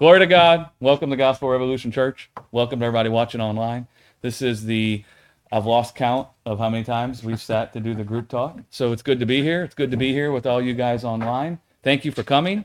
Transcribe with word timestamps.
Glory 0.00 0.20
to 0.20 0.26
God. 0.26 0.70
Welcome 0.80 1.10
to 1.10 1.16
Gospel 1.16 1.50
Revolution 1.50 1.92
Church. 1.92 2.30
Welcome 2.52 2.80
to 2.80 2.86
everybody 2.86 3.10
watching 3.10 3.42
online. 3.42 3.86
This 4.22 4.40
is 4.40 4.64
the, 4.64 5.04
I've 5.52 5.66
lost 5.66 5.94
count 5.94 6.26
of 6.46 6.58
how 6.58 6.70
many 6.70 6.84
times 6.84 7.22
we've 7.22 7.38
sat 7.40 7.74
to 7.74 7.80
do 7.80 7.92
the 7.94 8.02
group 8.02 8.30
talk. 8.30 8.60
So 8.70 8.92
it's 8.92 9.02
good 9.02 9.20
to 9.20 9.26
be 9.26 9.42
here. 9.42 9.62
It's 9.62 9.74
good 9.74 9.90
to 9.90 9.98
be 9.98 10.14
here 10.14 10.32
with 10.32 10.46
all 10.46 10.62
you 10.62 10.72
guys 10.72 11.04
online. 11.04 11.58
Thank 11.82 12.06
you 12.06 12.12
for 12.12 12.22
coming. 12.22 12.64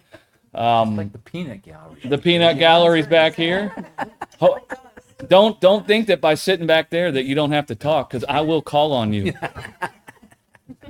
Um, 0.54 0.96
like 0.96 1.12
the 1.12 1.18
peanut 1.18 1.62
gallery. 1.62 2.00
the 2.06 2.18
peanut 2.18 2.58
gallery's 2.58 3.06
back 3.08 3.36
here. 3.36 3.76
Ho- 4.40 4.66
Don't 5.28 5.60
don't 5.60 5.86
think 5.86 6.08
that 6.08 6.22
by 6.22 6.36
sitting 6.36 6.66
back 6.66 6.90
there 6.90 7.12
that 7.12 7.26
you 7.26 7.36
don't 7.36 7.52
have 7.52 7.66
to 7.66 7.76
talk 7.76 8.10
because 8.12 8.24
I 8.30 8.40
will 8.40 8.62
call 8.62 8.94
on 8.94 9.12
you. 9.12 9.34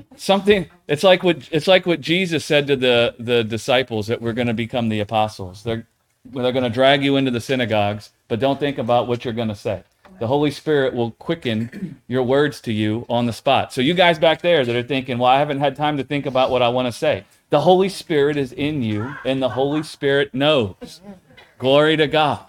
Something 0.15 0.69
it's 0.87 1.03
like 1.03 1.23
what 1.23 1.49
it's 1.51 1.67
like 1.67 1.87
what 1.87 2.01
Jesus 2.01 2.45
said 2.45 2.67
to 2.67 2.75
the 2.75 3.15
the 3.19 3.43
disciples 3.43 4.05
that 4.07 4.21
we're 4.21 4.33
going 4.33 4.47
to 4.47 4.53
become 4.53 4.89
the 4.89 4.99
apostles. 4.99 5.63
They're 5.63 5.87
they're 6.31 6.51
going 6.51 6.63
to 6.63 6.69
drag 6.69 7.03
you 7.03 7.15
into 7.15 7.31
the 7.31 7.41
synagogues, 7.41 8.11
but 8.27 8.39
don't 8.39 8.59
think 8.59 8.77
about 8.77 9.07
what 9.07 9.23
you're 9.23 9.33
going 9.33 9.47
to 9.49 9.55
say. 9.55 9.83
The 10.19 10.27
Holy 10.27 10.51
Spirit 10.51 10.93
will 10.93 11.11
quicken 11.11 12.01
your 12.07 12.23
words 12.23 12.61
to 12.61 12.71
you 12.73 13.05
on 13.09 13.25
the 13.25 13.33
spot. 13.33 13.73
So 13.73 13.81
you 13.81 13.93
guys 13.93 14.17
back 14.17 14.41
there 14.41 14.63
that 14.63 14.75
are 14.75 14.83
thinking, 14.83 15.17
"Well, 15.17 15.29
I 15.29 15.39
haven't 15.39 15.59
had 15.59 15.75
time 15.75 15.97
to 15.97 16.03
think 16.03 16.25
about 16.25 16.49
what 16.49 16.61
I 16.61 16.69
want 16.69 16.87
to 16.87 16.91
say." 16.91 17.25
The 17.49 17.61
Holy 17.61 17.89
Spirit 17.89 18.37
is 18.37 18.53
in 18.53 18.81
you, 18.81 19.15
and 19.25 19.41
the 19.41 19.49
Holy 19.49 19.83
Spirit 19.83 20.33
knows. 20.33 21.01
Glory 21.57 21.97
to 21.97 22.07
God. 22.07 22.45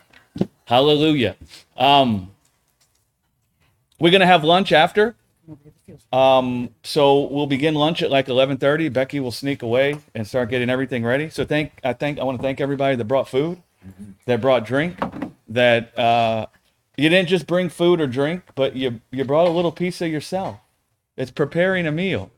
Hallelujah. 0.67 1.37
Um, 1.77 2.31
we're 3.99 4.13
gonna 4.13 4.27
have 4.27 4.45
lunch 4.45 4.73
after. 4.73 5.15
Um, 6.13 6.71
so 6.83 7.23
we'll 7.23 7.47
begin 7.47 7.75
lunch 7.75 8.03
at 8.03 8.11
like 8.11 8.27
11:30. 8.29 8.89
Becky 8.93 9.21
will 9.21 9.33
sneak 9.33 9.63
away 9.63 9.97
and 10.15 10.27
start 10.27 10.51
getting 10.51 10.71
everything 10.71 11.05
ready. 11.05 11.31
So 11.31 11.45
thank 11.45 11.73
I 11.85 11.93
think 11.93 12.19
I 12.19 12.25
want 12.25 12.39
to 12.39 12.43
thank 12.43 12.61
everybody 12.61 12.97
that 12.97 13.05
brought 13.05 13.29
food, 13.29 13.63
that 14.27 14.41
brought 14.41 14.67
drink, 14.67 14.99
that 15.49 15.97
uh, 15.99 16.47
you 16.97 17.09
didn't 17.09 17.29
just 17.29 17.47
bring 17.47 17.69
food 17.69 18.01
or 18.01 18.07
drink, 18.07 18.43
but 18.55 18.77
you 18.77 19.01
you 19.11 19.25
brought 19.25 19.47
a 19.47 19.51
little 19.51 19.73
piece 19.73 20.01
of 20.01 20.09
yourself. 20.09 20.59
It's 21.17 21.31
preparing 21.31 21.87
a 21.87 21.93
meal. 21.93 22.31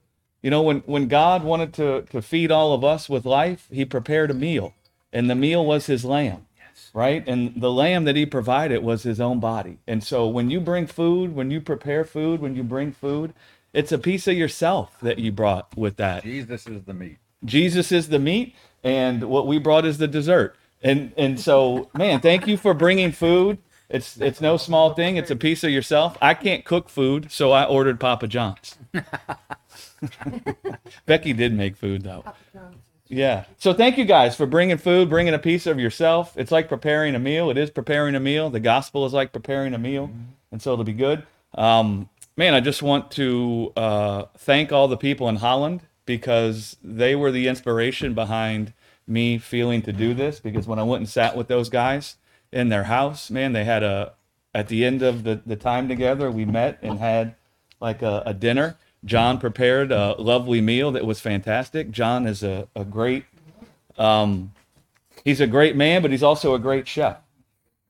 You 0.43 0.51
know, 0.51 0.63
when 0.63 0.81
when 0.81 1.09
God 1.09 1.43
wanted 1.45 1.73
to 1.75 2.03
to 2.11 2.23
feed 2.23 2.51
all 2.51 2.73
of 2.73 2.85
us 2.85 3.09
with 3.09 3.25
life, 3.25 3.69
He 3.71 3.85
prepared 3.85 4.31
a 4.31 4.35
meal, 4.35 4.75
and 5.13 5.29
the 5.29 5.35
meal 5.35 5.65
was 5.65 5.87
His 5.87 6.05
lamb 6.05 6.47
right? 6.93 7.27
And 7.27 7.61
the 7.61 7.71
lamb 7.71 8.05
that 8.05 8.17
he 8.17 8.27
provided 8.27 8.83
was 8.83 9.03
his 9.03 9.21
own 9.21 9.41
body. 9.41 9.79
And 9.87 10.03
so 10.03 10.27
when 10.27 10.51
you 10.51 10.61
bring 10.61 10.87
food, 10.87 11.35
when 11.35 11.51
you 11.51 11.61
prepare 11.61 12.05
food, 12.05 12.41
when 12.41 12.57
you 12.57 12.63
bring 12.63 12.93
food, 12.93 13.35
it's 13.73 13.93
a 13.93 13.99
piece 13.99 14.27
of 14.27 14.35
yourself 14.35 14.99
that 15.03 15.19
you 15.19 15.31
brought 15.31 15.77
with 15.77 15.97
that. 15.97 16.23
Jesus 16.23 16.67
is 16.67 16.85
the 16.85 16.95
meat. 16.95 17.19
Jesus 17.45 17.93
is 17.93 18.09
the 18.09 18.19
meat, 18.19 18.55
and 18.83 19.25
what 19.25 19.47
we 19.47 19.59
brought 19.59 19.85
is 19.85 19.99
the 19.99 20.09
dessert. 20.09 20.57
And 20.83 21.13
and 21.17 21.41
so, 21.41 21.91
man, 21.95 22.21
thank 22.21 22.47
you 22.47 22.57
for 22.57 22.75
bringing 22.75 23.13
food. 23.13 23.59
It's 23.89 24.21
it's 24.21 24.41
no 24.41 24.57
small 24.57 24.95
thing. 24.95 25.17
It's 25.17 25.31
a 25.31 25.37
piece 25.37 25.65
of 25.65 25.71
yourself. 25.71 26.17
I 26.21 26.35
can't 26.35 26.65
cook 26.65 26.89
food, 26.89 27.33
so 27.33 27.53
I 27.53 27.65
ordered 27.65 27.99
Papa 27.99 28.29
John's. 28.29 28.77
Becky 31.07 31.33
did 31.33 31.55
make 31.55 31.77
food 31.77 32.03
though. 32.03 32.25
Yeah. 33.09 33.45
So 33.57 33.73
thank 33.73 33.97
you 33.97 34.05
guys 34.05 34.37
for 34.37 34.47
bringing 34.47 34.77
food, 34.77 35.09
bringing 35.09 35.35
a 35.35 35.39
piece 35.39 35.67
of 35.67 35.81
yourself. 35.81 36.35
It's 36.37 36.53
like 36.53 36.69
preparing 36.69 37.15
a 37.15 37.19
meal. 37.19 37.51
It 37.51 37.57
is 37.57 37.71
preparing 37.71 38.15
a 38.15 38.21
meal. 38.21 38.51
The 38.51 38.61
gospel 38.61 39.07
is 39.07 39.15
like 39.15 39.33
preparing 39.33 39.73
a 39.75 39.79
meal, 39.79 40.11
and 40.53 40.61
so 40.61 40.75
it'll 40.75 40.85
be 40.85 40.93
good. 40.93 41.25
Um, 41.55 42.11
man, 42.37 42.53
I 42.55 42.61
just 42.61 42.83
want 42.83 43.11
to 43.13 43.73
uh, 43.77 44.25
thank 44.37 44.73
all 44.73 44.89
the 44.89 44.99
people 44.99 45.29
in 45.31 45.37
Holland 45.37 45.81
because 46.05 46.77
they 46.83 47.17
were 47.17 47.31
the 47.31 47.49
inspiration 47.49 48.13
behind 48.15 48.75
me 49.09 49.39
feeling 49.39 49.83
to 49.83 49.93
do 49.93 50.15
this. 50.15 50.41
Because 50.41 50.67
when 50.67 50.79
I 50.79 50.83
went 50.83 51.01
and 51.01 51.09
sat 51.09 51.37
with 51.37 51.49
those 51.49 51.69
guys 51.69 52.17
in 52.53 52.69
their 52.69 52.85
house, 52.85 53.31
man, 53.31 53.53
they 53.53 53.65
had 53.65 53.83
a 53.83 54.13
at 54.55 54.69
the 54.69 54.85
end 54.85 55.03
of 55.03 55.25
the, 55.25 55.41
the 55.47 55.57
time 55.57 55.89
together, 55.89 56.31
we 56.31 56.45
met 56.45 56.79
and 56.83 56.99
had 56.99 57.35
like 57.81 58.03
a, 58.03 58.23
a 58.27 58.35
dinner. 58.35 58.77
John 59.05 59.39
prepared 59.39 59.93
a 59.93 60.15
lovely 60.19 60.61
meal 60.61 60.91
that 60.93 61.07
was 61.07 61.21
fantastic. 61.21 61.91
John 61.91 62.27
is 62.27 62.43
a, 62.43 62.67
a 62.75 62.85
great, 62.85 63.25
um, 63.97 64.53
he's 65.25 65.41
a 65.41 65.47
great 65.47 65.77
man, 65.77 66.03
but 66.03 66.11
he's 66.11 66.23
also 66.23 66.55
a 66.55 66.59
great 66.59 66.89
chef. 66.89 67.19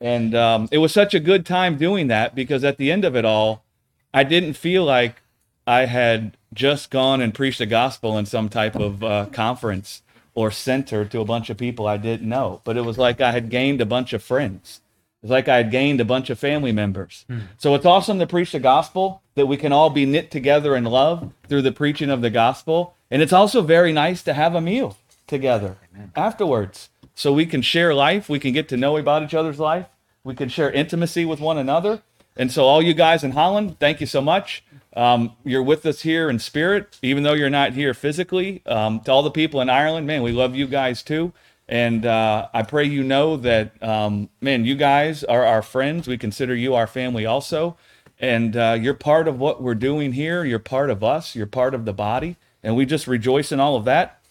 And 0.01 0.35
um, 0.35 0.69
it 0.71 0.79
was 0.79 0.93
such 0.93 1.15
a 1.15 1.21
good 1.21 1.47
time 1.47 1.77
doing 1.77 2.09
that 2.09 2.35
because 2.35 2.63
at 2.65 2.77
the 2.77 2.93
end 2.93 3.05
of 3.05 3.17
it 3.17 3.25
all, 3.25 3.65
I 4.13 4.25
didn't 4.25 4.55
feel 4.55 4.85
like 4.85 5.23
I 5.67 5.87
had 5.87 6.37
just 6.53 6.91
gone 6.91 7.21
and 7.21 7.35
preached 7.35 7.59
the 7.59 7.67
gospel 7.67 8.19
in 8.19 8.27
some 8.27 8.49
type 8.49 8.77
of 8.77 9.03
uh, 9.03 9.27
conference 9.27 10.03
or 10.39 10.53
center 10.53 11.05
to 11.05 11.19
a 11.19 11.25
bunch 11.25 11.51
of 11.51 11.57
people 11.57 11.89
I 11.89 11.97
didn't 11.97 12.29
know, 12.29 12.61
but 12.63 12.77
it 12.77 12.85
was 12.85 12.97
like 12.97 13.21
I 13.21 13.33
had 13.33 13.51
gained 13.51 13.81
a 13.81 13.87
bunch 13.87 14.13
of 14.13 14.23
friends. 14.23 14.81
It's 15.21 15.33
like 15.33 15.49
I 15.49 15.57
had 15.57 15.73
gained 15.73 16.01
a 16.01 16.05
bunch 16.05 16.31
of 16.31 16.39
family 16.39 16.71
members. 16.71 17.25
Hmm. 17.27 17.41
So 17.57 17.75
it's 17.75 17.85
awesome 17.85 18.21
to 18.21 18.27
preach 18.29 18.53
the 18.53 18.61
gospel, 18.61 19.21
that 19.35 19.47
we 19.47 19.57
can 19.57 19.73
all 19.73 19.91
be 19.91 20.07
knit 20.07 20.31
together 20.31 20.77
in 20.77 20.85
love 20.85 21.33
through 21.49 21.63
the 21.63 21.73
preaching 21.73 22.09
of 22.09 22.23
the 22.23 22.31
gospel. 22.31 22.95
And 23.11 23.21
it's 23.21 23.33
also 23.33 23.63
very 23.63 23.93
nice 23.93 24.23
to 24.23 24.33
have 24.33 24.55
a 24.55 24.61
meal 24.61 24.97
together 25.27 25.77
afterwards. 26.15 26.89
So 27.17 27.33
we 27.33 27.45
can 27.45 27.61
share 27.61 27.93
life, 27.93 28.29
we 28.29 28.39
can 28.39 28.53
get 28.53 28.69
to 28.69 28.77
know 28.77 28.97
about 28.97 29.25
each 29.25 29.35
other's 29.35 29.59
life, 29.59 29.87
we 30.23 30.37
can 30.37 30.49
share 30.49 30.71
intimacy 30.71 31.25
with 31.25 31.41
one 31.41 31.59
another. 31.59 32.03
And 32.37 32.53
so, 32.53 32.65
all 32.65 32.81
you 32.81 32.95
guys 32.95 33.25
in 33.25 33.33
Holland, 33.33 33.81
thank 33.81 34.01
you 34.01 34.07
so 34.07 34.21
much. 34.21 34.63
Um, 34.97 35.37
you're 35.45 35.63
with 35.63 35.87
us 35.87 36.03
here 36.03 36.31
in 36.31 36.39
spirit, 36.39 36.99
even 37.03 37.23
though 37.23 37.35
you're 37.35 37.51
not 37.51 37.75
here 37.75 37.95
physically. 37.95 38.63
Um, 38.67 39.01
to 39.01 39.13
all 39.13 39.23
the 39.23 39.31
people 39.31 39.61
in 39.61 39.71
Ireland, 39.71 40.07
man, 40.07 40.23
we 40.23 40.33
love 40.33 40.55
you 40.55 40.67
guys 40.67 41.03
too. 41.03 41.33
And 41.69 42.07
uh, 42.07 42.49
I 42.55 42.63
pray 42.63 42.85
you 42.85 43.05
know 43.05 43.37
that, 43.37 43.81
um, 43.83 44.31
man, 44.41 44.65
you 44.65 44.75
guys 44.75 45.23
are 45.25 45.45
our 45.45 45.63
friends. 45.63 46.09
We 46.09 46.17
consider 46.17 46.55
you 46.55 46.75
our 46.75 46.87
family 46.87 47.27
also. 47.27 47.77
And 48.19 48.57
uh, 48.57 48.77
you're 48.81 48.95
part 48.95 49.29
of 49.29 49.39
what 49.39 49.63
we're 49.63 49.75
doing 49.75 50.15
here. 50.15 50.45
You're 50.45 50.59
part 50.59 50.91
of 50.91 51.05
us. 51.05 51.37
You're 51.37 51.47
part 51.47 51.75
of 51.75 51.85
the 51.85 51.93
body. 51.93 52.37
And 52.63 52.75
we 52.75 52.87
just 52.87 53.07
rejoice 53.07 53.53
in 53.53 53.61
all 53.61 53.77
of 53.77 53.85
that. 53.85 54.23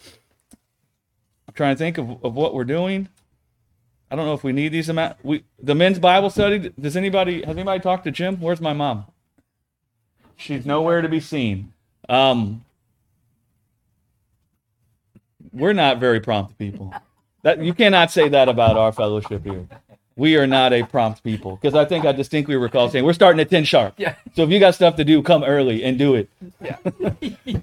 I'm 1.48 1.54
trying 1.54 1.76
to 1.76 1.80
think 1.80 1.98
of, 1.98 2.24
of 2.26 2.36
what 2.36 2.54
we're 2.54 2.66
doing. 2.66 3.08
I 4.10 4.16
don't 4.16 4.26
know 4.26 4.34
if 4.34 4.44
we 4.44 4.54
need 4.54 4.70
these 4.70 4.90
amount. 4.90 5.18
We 5.24 5.44
the 5.62 5.76
men's 5.76 6.00
Bible 6.00 6.30
study. 6.30 6.72
Does 6.80 6.96
anybody 6.96 7.42
has 7.42 7.56
anybody 7.56 7.82
talked 7.82 8.06
to 8.06 8.12
Jim? 8.12 8.40
Where's 8.40 8.62
my 8.62 8.74
mom? 8.74 9.06
She's 10.38 10.66
nowhere 10.66 11.02
to 11.02 11.10
be 11.10 11.20
seen. 11.20 11.74
Um, 12.10 12.64
we're 15.52 15.74
not 15.74 16.00
very 16.00 16.20
prompt 16.22 16.58
people. 16.58 16.94
That 17.44 17.62
you 17.64 17.74
cannot 17.74 18.12
say 18.12 18.30
that 18.30 18.50
about 18.50 18.78
our 18.78 18.92
fellowship 18.92 19.44
here. 19.44 19.68
We 20.16 20.36
are 20.38 20.48
not 20.48 20.74
a 20.74 20.84
prompt 20.84 21.24
people 21.24 21.58
because 21.58 21.76
I 21.76 21.86
think 21.86 22.06
I 22.06 22.12
distinctly 22.12 22.56
recall 22.56 22.90
saying 22.90 23.06
we're 23.06 23.14
starting 23.14 23.40
at 23.40 23.50
ten 23.50 23.64
sharp. 23.66 23.96
Yeah. 23.98 24.16
So 24.36 24.44
if 24.44 24.50
you 24.50 24.60
got 24.60 24.76
stuff 24.76 24.96
to 24.98 25.06
do, 25.06 25.22
come 25.24 25.44
early 25.44 25.84
and 25.84 25.98
do 26.00 26.16
it. 26.16 26.30
Yeah. 26.62 26.78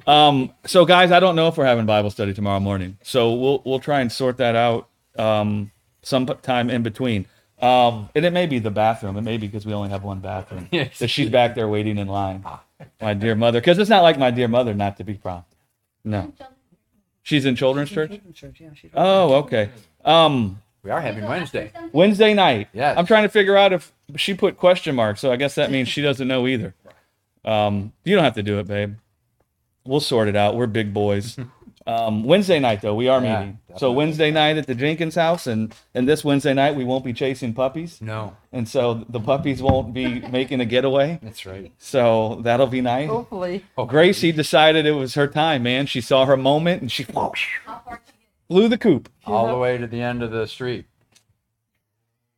Um, 0.06 0.52
so 0.66 0.84
guys, 0.84 1.12
I 1.12 1.20
don't 1.20 1.36
know 1.36 1.48
if 1.48 1.56
we're 1.56 1.64
having 1.64 1.86
Bible 1.86 2.10
study 2.10 2.34
tomorrow 2.34 2.60
morning. 2.60 2.98
So 3.02 3.32
we'll 3.34 3.62
we'll 3.64 3.80
try 3.80 4.00
and 4.00 4.12
sort 4.12 4.36
that 4.38 4.54
out 4.56 4.88
um, 5.18 5.70
sometime 6.02 6.70
in 6.70 6.82
between. 6.82 7.26
Um, 7.60 8.10
and 8.14 8.24
it 8.24 8.32
may 8.32 8.46
be 8.46 8.58
the 8.58 8.70
bathroom. 8.70 9.16
It 9.16 9.22
may 9.22 9.38
be 9.38 9.46
because 9.46 9.66
we 9.66 9.72
only 9.74 9.90
have 9.90 10.04
one 10.04 10.20
bathroom. 10.20 10.68
Yes. 10.72 10.98
That 10.98 11.08
she's 11.08 11.30
back 11.30 11.54
there 11.54 11.68
waiting 11.68 11.98
in 11.98 12.08
line. 12.08 12.44
My 13.00 13.14
dear 13.14 13.34
mother, 13.34 13.60
because 13.60 13.78
it's 13.78 13.90
not 13.90 14.02
like 14.02 14.18
my 14.18 14.30
dear 14.30 14.48
mother 14.48 14.74
not 14.74 14.96
to 14.98 15.04
be 15.04 15.14
prompt. 15.14 15.54
No, 16.04 16.32
she's 17.22 17.44
in 17.46 17.56
children's 17.56 17.90
church. 17.90 18.20
Oh, 18.94 19.34
okay. 19.34 19.70
Um, 20.04 20.60
we 20.82 20.90
are 20.90 21.00
having 21.00 21.24
Wednesday. 21.24 21.72
Wednesday 21.92 22.34
night. 22.34 22.68
Yes. 22.72 22.98
I'm 22.98 23.06
trying 23.06 23.22
to 23.22 23.28
figure 23.28 23.56
out 23.56 23.72
if 23.72 23.92
she 24.16 24.34
put 24.34 24.58
question 24.58 24.94
marks, 24.94 25.20
so 25.20 25.32
I 25.32 25.36
guess 25.36 25.54
that 25.54 25.70
means 25.70 25.88
she 25.88 26.02
doesn't 26.02 26.28
know 26.28 26.46
either. 26.46 26.74
Um, 27.44 27.92
you 28.04 28.14
don't 28.14 28.24
have 28.24 28.34
to 28.34 28.42
do 28.42 28.58
it, 28.58 28.66
babe. 28.66 28.96
We'll 29.86 30.00
sort 30.00 30.28
it 30.28 30.36
out. 30.36 30.56
We're 30.56 30.66
big 30.66 30.92
boys. 30.92 31.38
Um, 31.86 32.24
Wednesday 32.24 32.58
night 32.60 32.80
though, 32.80 32.94
we 32.94 33.08
are 33.08 33.22
Yeah, 33.22 33.38
meeting. 33.40 33.58
So. 33.76 33.92
Wednesday 33.92 34.30
night 34.30 34.56
at 34.56 34.66
the 34.66 34.74
Jenkins 34.74 35.16
house, 35.16 35.46
and 35.46 35.74
and 35.94 36.08
this 36.08 36.24
Wednesday 36.24 36.54
night 36.54 36.76
we 36.76 36.84
won't 36.84 37.04
be 37.04 37.12
chasing 37.12 37.52
puppies, 37.52 38.00
No, 38.00 38.34
and 38.52 38.66
so 38.66 39.04
the 39.08 39.20
puppies 39.20 39.60
won't 39.60 39.92
be 39.92 40.20
making 40.30 40.60
a 40.60 40.64
getaway. 40.64 41.18
that's 41.22 41.44
right. 41.44 41.70
So 41.78 42.40
that'll 42.42 42.68
be 42.68 42.80
nice. 42.80 43.10
Hopefully. 43.10 43.64
Gracie 43.86 44.32
decided 44.32 44.86
it 44.86 44.92
was 44.92 45.14
her 45.14 45.26
time, 45.28 45.62
man. 45.64 45.84
She 45.86 46.00
saw 46.00 46.24
her 46.24 46.36
moment 46.38 46.80
and 46.80 46.90
she 46.90 47.04
blew 48.48 48.68
the 48.68 48.78
coop 48.78 49.10
All 49.26 49.48
the 49.48 49.58
way 49.58 49.76
to 49.76 49.86
the 49.86 50.00
end 50.00 50.22
of 50.22 50.30
the 50.30 50.46
street. 50.46 50.86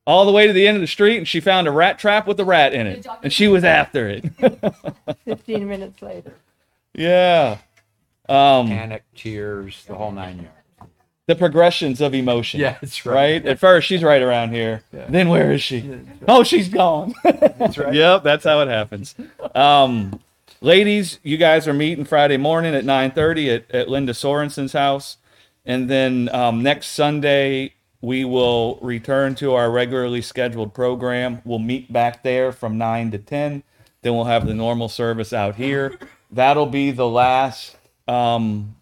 all 0.08 0.24
the 0.26 0.32
way 0.32 0.46
to 0.48 0.52
the 0.52 0.66
end 0.66 0.76
of 0.76 0.80
the 0.80 0.86
street, 0.88 1.18
and 1.18 1.28
she 1.28 1.38
found 1.40 1.68
a 1.68 1.70
rat 1.70 1.98
trap 2.00 2.26
with 2.26 2.40
a 2.40 2.44
rat 2.44 2.72
in 2.74 2.86
it, 2.88 3.06
and 3.22 3.32
she 3.32 3.46
was 3.46 3.62
after 3.64 4.08
it. 4.08 4.24
15 5.24 5.68
minutes 5.68 6.02
later. 6.02 6.34
yeah. 6.94 7.58
Um, 8.28 8.68
Panic, 8.68 9.04
tears, 9.14 9.84
the 9.86 9.94
whole 9.94 10.12
nine 10.12 10.36
yards. 10.38 10.90
the 11.26 11.34
progressions 11.36 12.00
of 12.00 12.14
emotion. 12.14 12.60
Yeah, 12.60 12.76
that's 12.80 13.04
right. 13.06 13.14
right. 13.14 13.46
At 13.46 13.58
first, 13.58 13.86
she's 13.86 14.02
right 14.02 14.22
around 14.22 14.50
here. 14.52 14.82
Yeah. 14.92 15.06
Then 15.08 15.28
where 15.28 15.52
is 15.52 15.62
she? 15.62 15.98
Oh, 16.28 16.42
she's 16.42 16.68
gone. 16.68 17.14
That's 17.24 17.78
right. 17.78 17.94
yep, 17.94 18.22
that's 18.22 18.44
how 18.44 18.60
it 18.60 18.68
happens. 18.68 19.14
Um, 19.54 20.20
ladies, 20.60 21.18
you 21.22 21.36
guys 21.36 21.66
are 21.68 21.72
meeting 21.74 22.04
Friday 22.04 22.36
morning 22.36 22.74
at 22.74 22.84
9:30 22.84 23.54
at, 23.56 23.70
at 23.74 23.88
Linda 23.88 24.12
Sorensen's 24.12 24.72
house, 24.72 25.16
and 25.64 25.88
then 25.90 26.28
um, 26.32 26.62
next 26.62 26.88
Sunday 26.88 27.74
we 28.00 28.24
will 28.24 28.78
return 28.82 29.34
to 29.36 29.54
our 29.54 29.70
regularly 29.70 30.22
scheduled 30.22 30.74
program. 30.74 31.42
We'll 31.44 31.58
meet 31.58 31.92
back 31.92 32.22
there 32.22 32.52
from 32.52 32.76
9 32.78 33.10
to 33.12 33.18
10. 33.18 33.62
Then 34.02 34.14
we'll 34.14 34.24
have 34.24 34.46
the 34.46 34.54
normal 34.54 34.88
service 34.88 35.32
out 35.32 35.56
here. 35.56 35.98
That'll 36.30 36.66
be 36.66 36.90
the 36.92 37.08
last 37.08 37.75
um, 38.08 38.76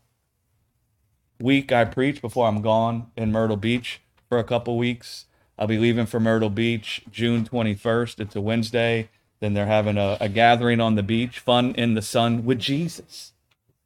week 1.40 1.72
I 1.72 1.84
preach 1.84 2.20
before 2.20 2.46
I'm 2.48 2.62
gone 2.62 3.10
in 3.16 3.32
Myrtle 3.32 3.56
Beach 3.56 4.00
for 4.28 4.38
a 4.38 4.44
couple 4.44 4.76
weeks. 4.78 5.26
I'll 5.58 5.66
be 5.66 5.78
leaving 5.78 6.06
for 6.06 6.20
Myrtle 6.20 6.50
Beach 6.50 7.02
June 7.10 7.44
21st. 7.44 8.20
It's 8.20 8.36
a 8.36 8.40
Wednesday. 8.40 9.08
Then 9.40 9.54
they're 9.54 9.66
having 9.66 9.98
a, 9.98 10.16
a 10.20 10.28
gathering 10.28 10.80
on 10.80 10.94
the 10.94 11.02
beach, 11.02 11.38
fun 11.38 11.74
in 11.74 11.94
the 11.94 12.02
sun 12.02 12.44
with 12.44 12.58
Jesus, 12.58 13.32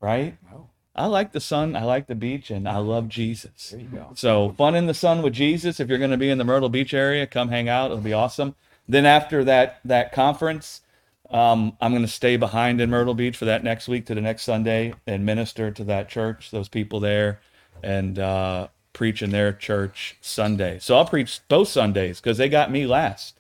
right? 0.01 0.37
I 0.95 1.07
like 1.07 1.33
the 1.33 1.41
sun, 1.41 1.77
I 1.77 1.85
like 1.85 2.07
the 2.09 2.15
beach, 2.17 2.51
and 2.51 2.69
I 2.69 2.79
love 2.79 3.09
Jesus. 3.09 3.71
There 3.71 3.81
you 3.81 3.87
go. 3.87 4.11
So 4.15 4.55
fun 4.59 4.75
in 4.75 4.87
the 4.87 4.95
sun 4.95 5.23
with 5.23 5.33
Jesus. 5.33 5.81
If 5.81 5.89
you're 5.89 5.99
going 5.99 6.11
to 6.11 6.17
be 6.17 6.31
in 6.31 6.39
the 6.39 6.45
Myrtle 6.45 6.69
Beach 6.69 6.93
area, 6.93 7.27
come 7.27 7.49
hang 7.51 7.69
out. 7.69 7.87
It'll 7.91 7.99
be 8.03 8.13
awesome. 8.13 8.57
Then 8.89 9.07
after 9.07 9.45
that 9.45 9.81
that 9.85 10.13
conference, 10.13 10.81
um, 11.31 11.77
I'm 11.81 11.93
going 11.93 12.03
to 12.03 12.09
stay 12.09 12.37
behind 12.37 12.81
in 12.81 12.91
Myrtle 12.91 13.15
Beach 13.15 13.37
for 13.37 13.45
that 13.45 13.63
next 13.63 13.89
week 13.89 14.07
to 14.07 14.15
the 14.15 14.21
next 14.21 14.43
Sunday 14.43 14.95
and 15.07 15.27
minister 15.27 15.71
to 15.71 15.85
that 15.85 16.09
church, 16.09 16.51
those 16.51 16.69
people 16.69 17.01
there, 17.01 17.41
and 17.83 18.19
uh, 18.19 18.69
preach 18.93 19.23
in 19.23 19.31
their 19.31 19.53
church 19.53 20.17
Sunday. 20.21 20.79
So 20.79 20.97
I'll 20.97 21.05
preach 21.05 21.41
both 21.49 21.69
Sundays 21.69 22.21
because 22.21 22.39
they 22.39 22.49
got 22.49 22.71
me 22.71 22.87
last 22.87 23.39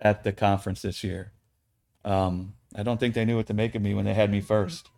at 0.00 0.24
the 0.24 0.32
conference 0.32 0.82
this 0.82 1.02
year. 1.02 1.32
Um, 2.04 2.54
I 2.74 2.82
don't 2.82 3.00
think 3.00 3.14
they 3.14 3.24
knew 3.24 3.36
what 3.36 3.46
to 3.46 3.54
make 3.54 3.74
of 3.74 3.82
me 3.82 3.94
when 3.94 4.04
they 4.04 4.14
had 4.14 4.30
me 4.30 4.40
first. 4.40 4.88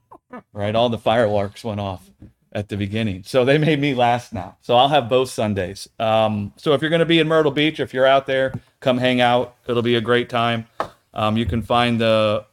Right, 0.52 0.74
all 0.74 0.88
the 0.88 0.98
fireworks 0.98 1.62
went 1.62 1.80
off 1.80 2.10
at 2.52 2.68
the 2.68 2.76
beginning, 2.76 3.22
so 3.24 3.44
they 3.44 3.58
made 3.58 3.80
me 3.80 3.94
last 3.94 4.32
now. 4.32 4.56
So 4.62 4.76
I'll 4.76 4.88
have 4.88 5.08
both 5.08 5.28
Sundays. 5.28 5.88
Um, 5.98 6.52
so 6.56 6.72
if 6.72 6.80
you're 6.80 6.90
going 6.90 7.00
to 7.00 7.06
be 7.06 7.18
in 7.18 7.28
Myrtle 7.28 7.52
Beach, 7.52 7.80
if 7.80 7.92
you're 7.92 8.06
out 8.06 8.26
there, 8.26 8.52
come 8.80 8.98
hang 8.98 9.20
out. 9.20 9.56
It'll 9.66 9.82
be 9.82 9.94
a 9.94 10.00
great 10.00 10.30
time. 10.30 10.66
Um, 11.14 11.36
you 11.36 11.46
can 11.46 11.62
find 11.62 12.00
the 12.00 12.46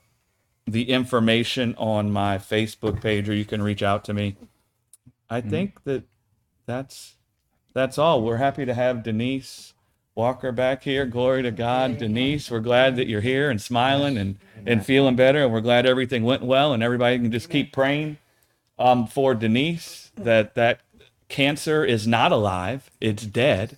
the 0.68 0.90
information 0.90 1.74
on 1.78 2.12
my 2.12 2.38
Facebook 2.38 3.02
page, 3.02 3.28
or 3.28 3.34
you 3.34 3.46
can 3.46 3.62
reach 3.62 3.82
out 3.82 4.04
to 4.06 4.14
me. 4.14 4.36
I 5.30 5.42
think 5.42 5.84
that 5.84 6.04
that's 6.66 7.16
that's 7.74 7.98
all. 7.98 8.22
We're 8.22 8.38
happy 8.38 8.66
to 8.66 8.74
have 8.74 9.04
Denise 9.04 9.74
Walker 10.16 10.52
back 10.52 10.84
here. 10.84 11.06
Glory 11.06 11.44
to 11.44 11.52
God, 11.52 11.98
Denise. 11.98 12.52
We're 12.52 12.60
glad 12.60 12.96
that 12.98 13.08
you're 13.08 13.22
here 13.22 13.50
and 13.50 13.62
smiling 13.62 14.18
and 14.18 14.38
and 14.66 14.86
feeling 14.86 15.16
better, 15.16 15.44
and 15.44 15.54
we're 15.54 15.62
glad 15.62 15.86
everything 15.86 16.24
went 16.24 16.44
well. 16.44 16.74
And 16.74 16.84
everybody 16.84 17.18
can 17.18 17.32
just 17.32 17.50
keep 17.50 17.72
praying 17.72 18.18
um, 18.78 19.08
for 19.08 19.34
Denise 19.34 20.12
that 20.16 20.56
that 20.56 20.82
cancer 21.30 21.86
is 21.86 22.06
not 22.08 22.32
alive; 22.32 22.90
it's 23.00 23.26
dead. 23.26 23.78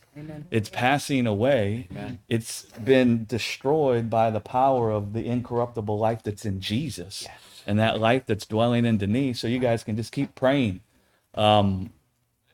It's 0.50 0.70
passing 0.70 1.28
away. 1.28 1.88
Amen. 1.92 2.20
It's 2.28 2.64
been 2.84 3.26
destroyed 3.26 4.10
by 4.10 4.32
the 4.32 4.40
power 4.40 4.92
of 4.92 5.14
the 5.14 5.26
incorruptible 5.26 5.98
life 5.98 6.24
that's 6.24 6.46
in 6.46 6.60
Jesus, 6.60 7.28
and 7.68 7.78
that 7.80 8.00
life 8.00 8.24
that's 8.26 8.46
dwelling 8.46 8.86
in 8.86 8.98
Denise. 8.98 9.40
So 9.40 9.48
you 9.48 9.60
guys 9.60 9.84
can 9.84 9.96
just 9.96 10.12
keep 10.12 10.34
praying 10.34 10.82
um, 11.36 11.92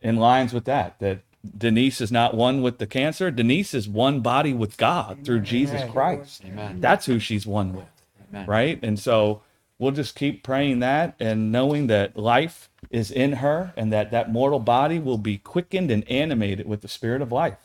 in 0.01 0.17
lines 0.17 0.53
with 0.53 0.65
that. 0.65 0.99
That 0.99 1.19
Denise 1.57 2.01
is 2.01 2.11
not 2.11 2.33
one 2.33 2.61
with 2.61 2.79
the 2.79 2.87
cancer. 2.87 3.31
Denise 3.31 3.73
is 3.73 3.87
one 3.87 4.21
body 4.21 4.53
with 4.53 4.77
God 4.77 5.19
through 5.23 5.41
Jesus 5.41 5.89
Christ. 5.91 6.43
Amen. 6.45 6.81
That's 6.81 7.05
who 7.05 7.19
she's 7.19 7.45
one 7.45 7.73
with, 7.73 7.85
Amen. 8.29 8.45
right? 8.47 8.79
And 8.83 8.99
so 8.99 9.41
we'll 9.79 9.91
just 9.91 10.15
keep 10.15 10.43
praying 10.43 10.79
that 10.79 11.15
and 11.19 11.51
knowing 11.51 11.87
that 11.87 12.17
life 12.17 12.66
is 12.89 13.11
in 13.11 13.33
her 13.33 13.73
and 13.75 13.91
that 13.91 14.11
that 14.11 14.31
mortal 14.31 14.59
body 14.59 14.99
will 14.99 15.17
be 15.17 15.37
quickened 15.37 15.91
and 15.91 16.09
animated 16.09 16.67
with 16.67 16.81
the 16.81 16.87
spirit 16.87 17.21
of 17.21 17.31
life. 17.31 17.57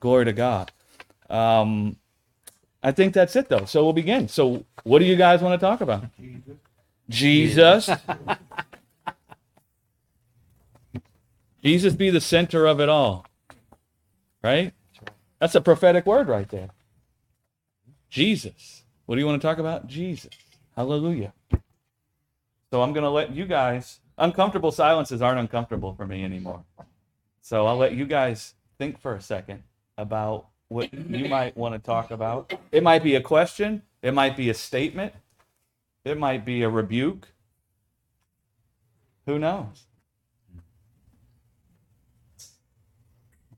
Glory 0.00 0.24
to 0.26 0.32
God. 0.32 0.72
Um, 1.30 1.96
I 2.82 2.92
think 2.92 3.14
that's 3.14 3.34
it 3.36 3.48
though. 3.48 3.64
So 3.64 3.84
we'll 3.84 3.92
begin. 3.92 4.28
So 4.28 4.64
what 4.84 4.98
do 5.00 5.04
you 5.04 5.16
guys 5.16 5.40
want 5.42 5.58
to 5.60 5.64
talk 5.64 5.80
about? 5.80 6.04
Jesus. 6.18 6.56
Jesus. 7.08 7.90
Jesus 11.62 11.94
be 11.94 12.10
the 12.10 12.20
center 12.20 12.66
of 12.66 12.80
it 12.80 12.88
all. 12.88 13.26
Right? 14.42 14.72
That's 15.40 15.54
a 15.54 15.60
prophetic 15.60 16.06
word 16.06 16.28
right 16.28 16.48
there. 16.48 16.70
Jesus. 18.08 18.84
What 19.06 19.16
do 19.16 19.20
you 19.20 19.26
want 19.26 19.40
to 19.40 19.46
talk 19.46 19.58
about? 19.58 19.86
Jesus. 19.86 20.32
Hallelujah. 20.76 21.32
So 22.70 22.82
I'm 22.82 22.92
going 22.92 23.04
to 23.04 23.10
let 23.10 23.32
you 23.32 23.46
guys, 23.46 24.00
uncomfortable 24.18 24.72
silences 24.72 25.22
aren't 25.22 25.38
uncomfortable 25.38 25.94
for 25.94 26.06
me 26.06 26.24
anymore. 26.24 26.64
So 27.42 27.66
I'll 27.66 27.76
let 27.76 27.92
you 27.92 28.06
guys 28.06 28.54
think 28.78 29.00
for 29.00 29.14
a 29.14 29.20
second 29.20 29.62
about 29.96 30.46
what 30.68 30.92
you 30.92 31.28
might 31.28 31.56
want 31.56 31.74
to 31.74 31.78
talk 31.78 32.10
about. 32.10 32.52
It 32.72 32.82
might 32.82 33.02
be 33.02 33.14
a 33.14 33.20
question, 33.20 33.82
it 34.02 34.12
might 34.12 34.36
be 34.36 34.50
a 34.50 34.54
statement, 34.54 35.12
it 36.04 36.18
might 36.18 36.44
be 36.44 36.62
a 36.62 36.68
rebuke. 36.68 37.28
Who 39.26 39.38
knows? 39.38 39.84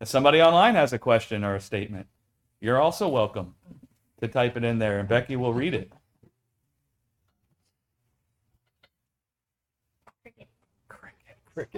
If 0.00 0.08
somebody 0.08 0.40
online 0.40 0.74
has 0.74 0.92
a 0.92 0.98
question 0.98 1.42
or 1.42 1.56
a 1.56 1.60
statement, 1.60 2.06
you're 2.60 2.80
also 2.80 3.08
welcome 3.08 3.54
to 4.20 4.28
type 4.28 4.56
it 4.56 4.64
in 4.64 4.78
there 4.78 4.98
and 4.98 5.08
Becky 5.08 5.36
will 5.36 5.52
read 5.52 5.74
it. 5.74 5.92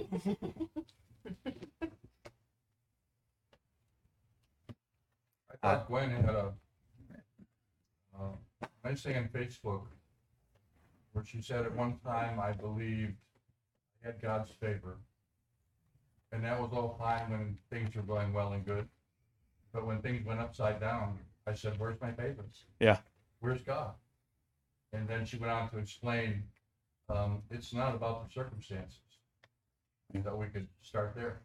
I 5.52 5.56
thought 5.62 5.88
Gwen 5.88 6.10
had 6.10 6.34
a, 6.34 6.52
uh, 8.18 8.32
nice 8.84 9.02
thing 9.02 9.16
on 9.16 9.28
Facebook 9.28 9.82
where 11.12 11.24
she 11.24 11.40
said 11.42 11.64
at 11.64 11.74
one 11.74 11.98
time, 12.04 12.38
I 12.38 12.52
believed 12.52 13.16
I 14.02 14.08
had 14.08 14.22
God's 14.22 14.50
favor. 14.50 14.98
And 16.32 16.44
that 16.44 16.60
was 16.60 16.70
all 16.72 16.96
fine 16.98 17.30
when 17.30 17.58
things 17.70 17.94
were 17.94 18.02
going 18.02 18.32
well 18.32 18.52
and 18.52 18.64
good. 18.64 18.86
But 19.72 19.86
when 19.86 20.00
things 20.00 20.24
went 20.24 20.40
upside 20.40 20.80
down, 20.80 21.18
I 21.46 21.54
said, 21.54 21.78
where's 21.78 22.00
my 22.00 22.12
favor? 22.12 22.44
Yeah. 22.78 22.98
Where's 23.40 23.62
God? 23.62 23.94
And 24.92 25.08
then 25.08 25.24
she 25.24 25.36
went 25.36 25.52
on 25.52 25.70
to 25.70 25.78
explain, 25.78 26.42
um, 27.08 27.42
it's 27.50 27.72
not 27.72 27.94
about 27.94 28.28
the 28.28 28.32
circumstances. 28.32 29.09
And 30.14 30.24
that 30.24 30.36
we 30.36 30.46
could 30.46 30.66
start 30.82 31.14
there. 31.14 31.40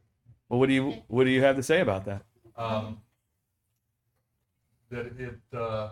Well, 0.50 0.60
what 0.60 0.68
do 0.68 0.74
you 0.74 1.04
what 1.08 1.26
do 1.26 1.30
you 1.30 1.42
have 1.42 1.56
to 1.56 1.64
say 1.64 1.82
about 1.82 2.06
that? 2.06 2.24
um, 2.58 3.00
that 4.90 5.08
it, 5.20 5.40
uh, 5.58 5.90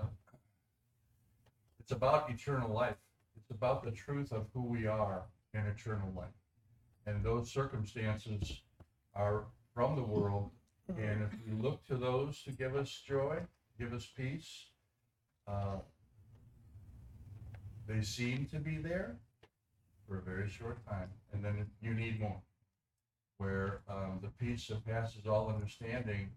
it's 1.79 1.91
about 1.91 2.29
eternal 2.29 2.74
life. 2.74 2.95
It's 3.36 3.51
about 3.51 3.83
the 3.83 3.91
truth 3.91 4.31
of 4.31 4.48
who 4.53 4.63
we 4.63 4.88
are 4.88 5.24
in 5.53 5.62
eternal 5.62 6.12
life. 6.15 6.27
And 7.05 7.24
those 7.24 7.51
circumstances 7.51 8.62
are 9.15 9.45
from 9.74 9.95
the 9.95 10.03
world. 10.03 10.51
And 10.88 11.24
if 11.24 11.31
we 11.45 11.62
look 11.62 11.86
to 11.88 11.95
those 11.95 12.41
to 12.43 12.51
give 12.51 12.75
us 12.75 12.89
joy, 13.05 13.39
give 13.79 13.93
us 13.93 14.05
peace, 14.05 14.67
uh, 15.48 15.77
they 17.88 18.01
seem 18.01 18.45
to 18.51 18.59
be 18.59 18.77
there 18.77 19.17
for 20.07 20.19
a 20.19 20.21
very 20.21 20.50
short 20.50 20.86
time. 20.88 21.09
And 21.33 21.43
then 21.43 21.65
you 21.81 21.93
need 21.93 22.19
more. 22.19 22.41
Where 23.43 23.81
um, 23.89 24.19
the 24.21 24.29
peace 24.43 24.67
that 24.67 24.85
passes 24.85 25.27
all 25.27 25.50
understanding 25.50 26.29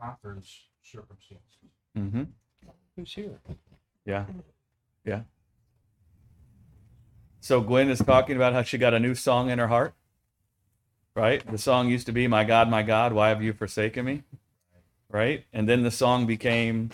conquers 0.00 0.62
circumstances. 0.82 1.70
Mm-hmm. 1.96 2.22
Who's 2.96 3.12
here? 3.12 3.38
Yeah. 4.06 4.24
Yeah. 5.04 5.20
So 7.40 7.60
Gwen 7.60 7.90
is 7.90 7.98
talking 7.98 8.36
about 8.36 8.54
how 8.54 8.62
she 8.62 8.78
got 8.78 8.94
a 8.94 8.98
new 8.98 9.14
song 9.14 9.50
in 9.50 9.58
her 9.58 9.68
heart. 9.68 9.92
Right? 11.14 11.46
The 11.48 11.58
song 11.58 11.90
used 11.90 12.06
to 12.06 12.12
be 12.12 12.26
My 12.26 12.44
God, 12.44 12.70
my 12.70 12.82
God, 12.82 13.12
why 13.12 13.28
have 13.28 13.42
you 13.42 13.52
forsaken 13.52 14.04
me? 14.04 14.22
Right? 15.10 15.44
And 15.52 15.68
then 15.68 15.82
the 15.82 15.90
song 15.90 16.26
became 16.26 16.90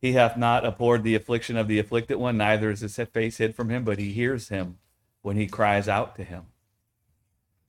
He 0.00 0.12
hath 0.14 0.36
not 0.36 0.66
abhorred 0.66 1.04
the 1.04 1.14
affliction 1.14 1.56
of 1.56 1.68
the 1.68 1.78
afflicted 1.78 2.18
one, 2.18 2.36
neither 2.36 2.70
is 2.70 2.80
his 2.80 2.96
face 2.96 3.36
hid 3.38 3.54
from 3.54 3.70
him, 3.70 3.84
but 3.84 3.98
he 3.98 4.12
hears 4.12 4.48
him 4.48 4.78
when 5.22 5.36
he 5.36 5.46
cries 5.46 5.88
out 5.88 6.16
to 6.16 6.24
him. 6.24 6.46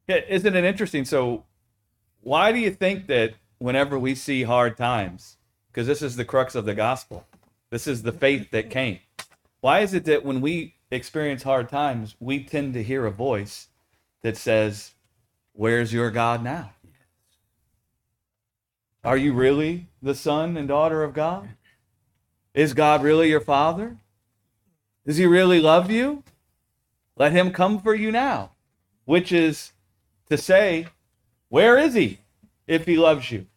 Yeah, 0.07 0.19
isn't 0.27 0.55
it 0.55 0.63
interesting? 0.63 1.05
So 1.05 1.45
why 2.22 2.51
do 2.51 2.60
you 2.60 2.72
think 2.72 3.07
that 3.07 3.36
whenever 3.57 3.98
we 3.98 4.15
see 4.15 4.43
hard 4.43 4.75
times, 4.75 5.38
because 5.72 5.88
this 5.88 6.01
is 6.01 6.15
the 6.15 6.25
crux 6.25 6.55
of 6.55 6.65
the 6.65 6.75
gospel, 6.75 7.25
this 7.69 7.88
is 7.88 8.03
the 8.03 8.12
faith 8.12 8.51
that 8.51 8.69
came. 8.69 9.00
Why 9.62 9.79
is 9.79 9.93
it 9.93 10.05
that 10.05 10.25
when 10.25 10.41
we 10.41 10.75
experience 10.91 11.43
hard 11.43 11.69
times, 11.69 12.15
we 12.19 12.43
tend 12.43 12.74
to 12.74 12.83
hear 12.83 13.05
a 13.05 13.12
voice 13.12 13.69
that 14.22 14.38
says, 14.38 14.91
Where's 15.53 15.93
your 15.93 16.12
God 16.12 16.43
now? 16.43 16.74
Are 19.03 19.17
you 19.17 19.33
really 19.33 19.88
the 20.01 20.15
son 20.15 20.57
and 20.57 20.67
daughter 20.67 21.03
of 21.03 21.13
God? 21.13 21.50
Is 22.53 22.74
God 22.74 23.01
really 23.03 23.29
your 23.29 23.41
father? 23.41 23.98
Does 25.05 25.17
he 25.17 25.25
really 25.25 25.60
love 25.60 25.89
you? 25.89 26.24
Let 27.17 27.31
him 27.31 27.51
come 27.51 27.79
for 27.79 27.95
you 27.95 28.12
now, 28.12 28.51
which 29.05 29.31
is 29.31 29.72
to 30.30 30.38
say, 30.38 30.88
Where 31.50 31.77
is 31.77 31.94
he 31.94 32.20
if 32.68 32.86
he 32.86 32.98
loves 32.98 33.32
you? 33.32 33.48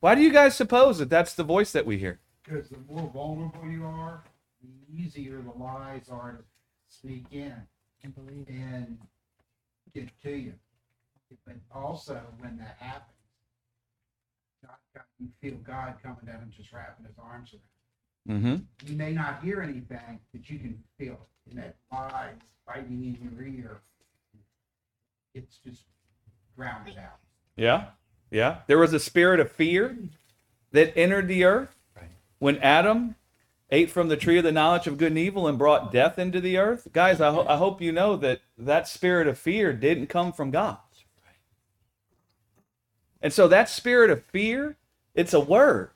Why 0.00 0.14
do 0.14 0.20
you 0.22 0.32
guys 0.32 0.54
suppose 0.54 0.98
that 0.98 1.10
that's 1.10 1.34
the 1.34 1.44
voice 1.44 1.72
that 1.72 1.86
we 1.86 1.98
hear? 1.98 2.20
Because 2.42 2.68
the 2.68 2.78
more 2.90 3.10
vulnerable 3.12 3.66
you 3.68 3.84
are, 3.86 4.22
the 4.62 5.02
easier 5.02 5.40
the 5.40 5.58
lies 5.62 6.08
are 6.10 6.32
to 6.32 6.44
sneak 6.88 7.24
in 7.30 7.54
and 8.02 8.14
believe. 8.14 8.46
and 8.48 8.98
get 9.94 10.08
to 10.22 10.30
you. 10.30 10.54
But 11.46 11.56
also, 11.74 12.20
when 12.38 12.58
that 12.58 12.76
happens, 12.78 13.16
God, 14.62 14.76
God- 14.94 15.04
you 15.18 15.28
feel 15.40 15.58
God 15.58 15.94
coming 16.02 16.24
down 16.26 16.42
and 16.42 16.52
just 16.52 16.72
wrapping 16.72 17.06
his 17.06 17.16
arms 17.18 17.54
around. 17.54 18.38
Mm-hmm. 18.38 18.46
you. 18.86 18.92
You 18.92 18.96
may 18.96 19.12
not 19.12 19.42
hear 19.42 19.60
anything, 19.60 20.20
but 20.32 20.48
you 20.48 20.58
can 20.58 20.82
feel 20.98 21.14
it. 21.14 21.50
And 21.50 21.58
that 21.58 21.76
lies 21.92 22.36
biting 22.66 23.04
in 23.04 23.18
your 23.22 23.46
ear, 23.46 23.80
it's 25.34 25.58
just 25.58 25.84
drowned 26.56 26.88
out. 26.98 27.18
Yeah, 27.56 27.86
yeah. 28.30 28.58
There 28.66 28.78
was 28.78 28.92
a 28.92 29.00
spirit 29.00 29.40
of 29.40 29.50
fear 29.50 29.96
that 30.72 30.96
entered 30.96 31.28
the 31.28 31.44
earth 31.44 31.76
when 32.38 32.58
Adam 32.58 33.14
ate 33.70 33.90
from 33.90 34.08
the 34.08 34.16
tree 34.16 34.38
of 34.38 34.44
the 34.44 34.52
knowledge 34.52 34.86
of 34.86 34.98
good 34.98 35.12
and 35.12 35.18
evil 35.18 35.46
and 35.48 35.58
brought 35.58 35.90
death 35.90 36.18
into 36.18 36.40
the 36.40 36.56
earth. 36.58 36.88
Guys, 36.92 37.20
I, 37.20 37.30
ho- 37.30 37.46
I 37.48 37.56
hope 37.56 37.80
you 37.80 37.92
know 37.92 38.16
that 38.16 38.40
that 38.58 38.86
spirit 38.86 39.26
of 39.26 39.38
fear 39.38 39.72
didn't 39.72 40.06
come 40.08 40.32
from 40.32 40.50
God. 40.50 40.78
And 43.20 43.32
so 43.32 43.48
that 43.48 43.70
spirit 43.70 44.10
of 44.10 44.22
fear, 44.24 44.76
it's 45.14 45.32
a 45.32 45.40
word. 45.40 45.90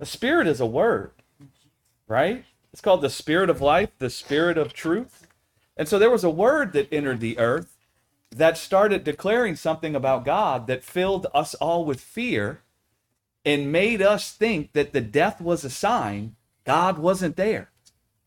A 0.00 0.06
spirit 0.06 0.46
is 0.46 0.60
a 0.60 0.66
word, 0.66 1.12
right? 2.08 2.44
It's 2.72 2.80
called 2.80 3.02
the 3.02 3.10
spirit 3.10 3.50
of 3.50 3.60
life, 3.60 3.90
the 3.98 4.10
spirit 4.10 4.56
of 4.56 4.72
truth. 4.72 5.26
And 5.76 5.86
so 5.86 5.98
there 5.98 6.10
was 6.10 6.24
a 6.24 6.30
word 6.30 6.72
that 6.72 6.92
entered 6.92 7.20
the 7.20 7.38
earth 7.38 7.73
that 8.34 8.58
started 8.58 9.04
declaring 9.04 9.54
something 9.54 9.94
about 9.94 10.24
God 10.24 10.66
that 10.66 10.82
filled 10.82 11.28
us 11.32 11.54
all 11.54 11.84
with 11.84 12.00
fear 12.00 12.60
and 13.44 13.70
made 13.70 14.02
us 14.02 14.32
think 14.32 14.72
that 14.72 14.92
the 14.92 15.00
death 15.00 15.40
was 15.40 15.64
a 15.64 15.70
sign 15.70 16.34
God 16.64 16.98
wasn't 16.98 17.36
there. 17.36 17.70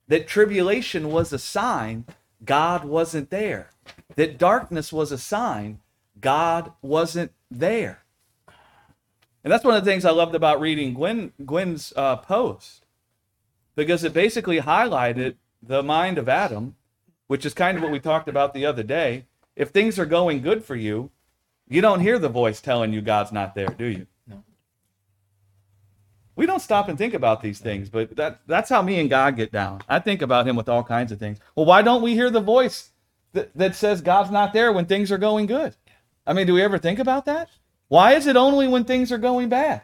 That 0.08 0.28
tribulation 0.28 1.10
was 1.10 1.34
a 1.34 1.40
sign 1.40 2.06
God 2.46 2.86
wasn't 2.86 3.32
there. 3.32 3.72
That 4.16 4.38
darkness 4.38 4.94
was 4.94 5.12
a 5.12 5.18
sign 5.18 5.80
God 6.22 6.72
wasn't 6.82 7.34
there. 7.52 8.04
And 9.44 9.52
that's 9.52 9.66
one 9.66 9.76
of 9.76 9.84
the 9.84 9.92
things 9.92 10.06
I 10.06 10.12
loved 10.12 10.36
about 10.36 10.62
reading 10.62 10.94
Gwen, 10.94 11.34
Gwen's 11.46 11.92
uh, 11.96 12.18
post 12.18 12.86
because 13.76 14.04
it 14.04 14.14
basically 14.14 14.60
highlighted 14.62 15.36
the 15.62 15.84
mind 15.84 16.18
of 16.18 16.30
Adam, 16.30 16.76
which 17.28 17.46
is 17.46 17.54
kind 17.54 17.78
of 17.78 17.84
what 17.84 17.92
we 17.92 18.00
talked 18.00 18.30
about 18.30 18.54
the 18.54 18.66
other 18.66 18.84
day. 18.84 19.26
If 19.58 19.70
things 19.70 19.98
are 19.98 20.06
going 20.06 20.42
good 20.44 20.64
for 20.64 20.76
you, 20.76 21.10
you 21.68 21.82
don't 21.82 22.00
hear 22.00 22.20
the 22.20 22.30
voice 22.30 22.62
telling 22.62 22.94
you 22.94 23.02
God's 23.02 23.32
not 23.32 23.56
there, 23.56 23.68
do 23.68 23.86
you? 23.86 24.06
No. 24.28 24.44
We 26.36 26.46
don't 26.46 26.62
stop 26.62 26.88
and 26.88 26.98
think 26.98 27.16
about 27.16 27.42
these 27.42 27.58
things, 27.58 27.90
but 27.90 28.16
that 28.16 28.42
that's 28.46 28.70
how 28.70 28.84
me 28.84 29.00
and 29.00 29.10
God 29.10 29.36
get 29.36 29.52
down. 29.52 29.82
I 29.90 29.98
think 29.98 30.22
about 30.22 30.48
him 30.48 30.56
with 30.56 30.70
all 30.70 30.84
kinds 30.84 31.12
of 31.12 31.18
things. 31.18 31.40
Well, 31.56 31.66
why 31.66 31.82
don't 31.82 32.04
we 32.04 32.14
hear 32.14 32.30
the 32.30 32.40
voice 32.40 32.92
that, 33.34 33.54
that 33.58 33.76
says 33.76 34.00
God's 34.00 34.30
not 34.30 34.54
there 34.54 34.72
when 34.72 34.86
things 34.86 35.12
are 35.12 35.18
going 35.18 35.48
good? 35.48 35.76
I 36.28 36.34
mean, 36.34 36.46
do 36.46 36.54
we 36.54 36.62
ever 36.62 36.78
think 36.78 37.00
about 37.00 37.26
that? 37.26 37.50
Why 37.88 38.14
is 38.14 38.28
it 38.28 38.36
only 38.36 38.68
when 38.68 38.84
things 38.84 39.12
are 39.12 39.18
going 39.18 39.50
bad 39.50 39.82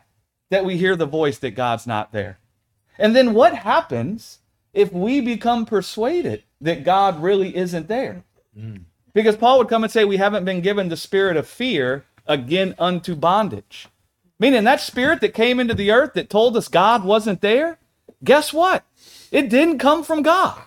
that 0.51 0.65
we 0.65 0.77
hear 0.77 0.95
the 0.95 1.07
voice 1.07 1.39
that 1.39 1.51
God's 1.51 1.87
not 1.87 2.11
there? 2.11 2.37
And 2.99 3.15
then 3.15 3.33
what 3.33 3.55
happens 3.55 4.39
if 4.71 4.93
we 4.93 5.19
become 5.19 5.65
persuaded 5.65 6.43
that 6.61 6.83
God 6.83 7.23
really 7.23 7.55
isn't 7.55 7.87
there? 7.87 8.23
Mm. 8.55 8.83
Because 9.13 9.38
Paul 9.38 9.60
would 9.60 9.70
come 9.70 9.84
and 9.84 9.91
say, 9.91 10.05
We 10.05 10.17
haven't 10.17 10.46
been 10.46 10.62
given 10.62 10.89
the 10.89 10.98
spirit 10.98 11.38
of 11.38 11.48
fear 11.48 12.05
again 12.25 12.75
unto 12.79 13.15
bondage. 13.15 13.88
Meaning 14.39 14.63
that 14.63 14.82
spirit 14.82 15.22
that 15.22 15.34
came 15.34 15.60
into 15.60 15.74
the 15.74 15.91
earth 15.91 16.13
that 16.13 16.29
told 16.29 16.58
us 16.58 16.67
God 16.67 17.03
wasn't 17.03 17.41
there, 17.41 17.79
guess 18.24 18.51
what? 18.51 18.84
It 19.32 19.50
didn't 19.50 19.79
come 19.79 20.03
from 20.03 20.22
God. 20.22 20.62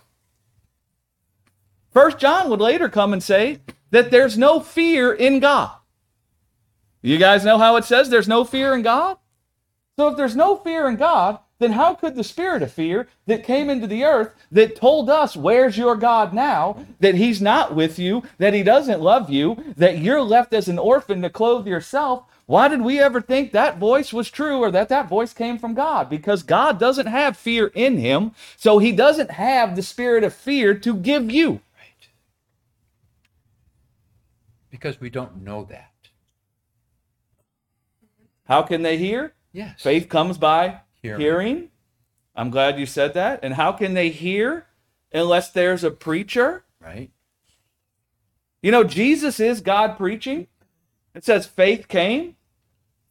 First 1.92 2.18
John 2.18 2.50
would 2.50 2.60
later 2.60 2.88
come 2.88 3.12
and 3.12 3.22
say 3.22 3.60
that 3.90 4.10
there's 4.10 4.36
no 4.36 4.60
fear 4.60 5.12
in 5.12 5.40
God. 5.40 5.72
You 7.02 7.18
guys 7.18 7.44
know 7.44 7.58
how 7.58 7.76
it 7.76 7.84
says 7.84 8.08
there's 8.08 8.28
no 8.28 8.44
fear 8.44 8.74
in 8.74 8.82
God? 8.82 9.16
So 9.96 10.08
if 10.08 10.16
there's 10.16 10.36
no 10.36 10.56
fear 10.56 10.88
in 10.88 10.96
God, 10.96 11.38
then 11.58 11.72
how 11.72 11.94
could 11.94 12.14
the 12.14 12.24
spirit 12.24 12.62
of 12.62 12.70
fear 12.70 13.08
that 13.26 13.44
came 13.44 13.70
into 13.70 13.86
the 13.86 14.04
earth 14.04 14.32
that 14.52 14.76
told 14.76 15.08
us, 15.08 15.36
Where's 15.36 15.78
your 15.78 15.96
God 15.96 16.34
now? 16.34 16.86
that 17.00 17.14
he's 17.14 17.40
not 17.40 17.74
with 17.74 17.98
you, 17.98 18.22
that 18.38 18.52
he 18.54 18.62
doesn't 18.62 19.00
love 19.00 19.30
you, 19.30 19.56
that 19.76 19.98
you're 19.98 20.22
left 20.22 20.52
as 20.52 20.68
an 20.68 20.78
orphan 20.78 21.22
to 21.22 21.30
clothe 21.30 21.66
yourself? 21.66 22.24
Why 22.44 22.68
did 22.68 22.82
we 22.82 23.00
ever 23.00 23.20
think 23.20 23.52
that 23.52 23.78
voice 23.78 24.12
was 24.12 24.30
true 24.30 24.58
or 24.58 24.70
that 24.70 24.88
that 24.90 25.08
voice 25.08 25.32
came 25.32 25.58
from 25.58 25.74
God? 25.74 26.08
Because 26.08 26.42
God 26.42 26.78
doesn't 26.78 27.06
have 27.06 27.36
fear 27.36 27.72
in 27.74 27.96
him, 27.96 28.32
so 28.56 28.78
he 28.78 28.92
doesn't 28.92 29.32
have 29.32 29.74
the 29.74 29.82
spirit 29.82 30.22
of 30.24 30.32
fear 30.32 30.74
to 30.78 30.94
give 30.94 31.30
you. 31.30 31.52
Right. 31.52 32.08
Because 34.70 35.00
we 35.00 35.10
don't 35.10 35.42
know 35.42 35.64
that. 35.64 35.90
How 38.44 38.62
can 38.62 38.82
they 38.82 38.96
hear? 38.96 39.32
Yes. 39.52 39.82
Faith 39.82 40.08
comes 40.08 40.38
by 40.38 40.82
Hearing. 41.02 41.20
hearing. 41.20 41.68
I'm 42.34 42.50
glad 42.50 42.78
you 42.78 42.86
said 42.86 43.14
that. 43.14 43.40
And 43.42 43.54
how 43.54 43.72
can 43.72 43.94
they 43.94 44.10
hear 44.10 44.66
unless 45.12 45.50
there's 45.50 45.84
a 45.84 45.90
preacher? 45.90 46.64
Right. 46.80 47.10
You 48.62 48.72
know, 48.72 48.84
Jesus 48.84 49.40
is 49.40 49.60
God 49.60 49.96
preaching. 49.96 50.48
It 51.14 51.24
says 51.24 51.46
faith 51.46 51.88
came. 51.88 52.36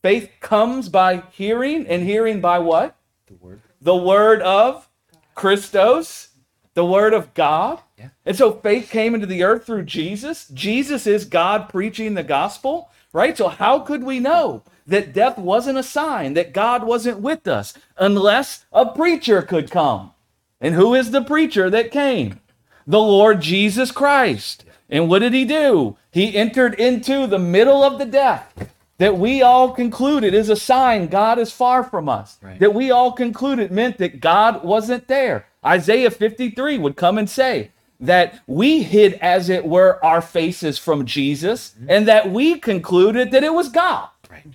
Faith 0.02 0.30
comes 0.40 0.88
by 0.88 1.24
hearing, 1.32 1.88
and 1.88 2.04
hearing 2.04 2.40
by 2.40 2.60
what? 2.60 2.96
The 3.26 3.34
word. 3.34 3.62
The 3.82 3.96
word 3.96 4.42
of 4.44 4.88
Christos, 5.34 6.30
the 6.76 6.86
word 6.86 7.14
of 7.14 7.34
God. 7.34 7.80
Yeah. 7.98 8.10
And 8.24 8.38
so 8.38 8.52
faith 8.52 8.92
came 8.92 9.16
into 9.16 9.26
the 9.26 9.44
earth 9.44 9.66
through 9.66 9.86
Jesus. 9.86 10.48
Jesus 10.50 11.08
is 11.08 11.26
God 11.26 11.70
preaching 11.70 12.14
the 12.14 12.24
gospel, 12.24 12.92
right? 13.14 13.36
So 13.36 13.48
how 13.48 13.80
could 13.80 14.04
we 14.04 14.20
know 14.20 14.64
that 14.86 15.14
death 15.14 15.38
wasn't 15.38 15.78
a 15.78 15.84
sign, 15.84 16.34
that 16.34 16.54
God 16.54 16.84
wasn't 16.84 17.20
with 17.20 17.48
us, 17.48 17.74
unless 17.98 18.66
a 18.72 18.86
preacher 18.86 19.42
could 19.42 19.72
come? 19.72 20.12
And 20.62 20.76
who 20.76 20.94
is 20.94 21.12
the 21.12 21.24
preacher 21.24 21.70
that 21.70 21.92
came? 21.92 22.40
The 22.88 23.00
Lord 23.00 23.42
Jesus 23.42 23.92
Christ. 23.92 24.66
And 24.90 25.10
what 25.10 25.20
did 25.20 25.34
he 25.34 25.46
do? 25.46 25.98
He 26.12 26.36
entered 26.36 26.76
into 26.76 27.28
the 27.28 27.40
middle 27.40 27.84
of 27.84 27.98
the 27.98 28.06
death 28.06 28.72
that 28.98 29.18
we 29.18 29.42
all 29.42 29.72
concluded 29.74 30.34
is 30.34 30.50
a 30.50 30.56
sign 30.56 31.08
God 31.08 31.38
is 31.38 31.52
far 31.52 31.84
from 31.84 32.08
us. 32.08 32.38
Right. 32.42 32.60
That 32.60 32.74
we 32.74 32.92
all 32.92 33.12
concluded 33.12 33.72
meant 33.72 33.98
that 33.98 34.22
God 34.22 34.64
wasn't 34.64 35.08
there. 35.08 35.48
Isaiah 35.66 36.12
53 36.12 36.78
would 36.78 36.96
come 36.96 37.18
and 37.18 37.30
say 37.30 37.72
that 38.00 38.40
we 38.46 38.84
hid, 38.84 39.14
as 39.16 39.50
it 39.50 39.66
were, 39.66 40.04
our 40.04 40.22
faces 40.22 40.78
from 40.78 41.06
Jesus, 41.06 41.74
mm-hmm. 41.76 41.90
and 41.90 42.08
that 42.08 42.30
we 42.32 42.60
concluded 42.60 43.32
that 43.32 43.44
it 43.44 43.54
was 43.54 43.70
God. 43.70 44.10
Right. 44.30 44.46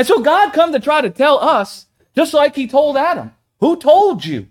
And 0.00 0.06
so 0.06 0.20
God 0.22 0.54
come 0.54 0.72
to 0.72 0.80
try 0.80 1.02
to 1.02 1.10
tell 1.10 1.38
us, 1.38 1.84
just 2.16 2.32
like 2.32 2.56
he 2.56 2.66
told 2.66 2.96
Adam, 2.96 3.34
who 3.58 3.76
told 3.76 4.24
you? 4.24 4.48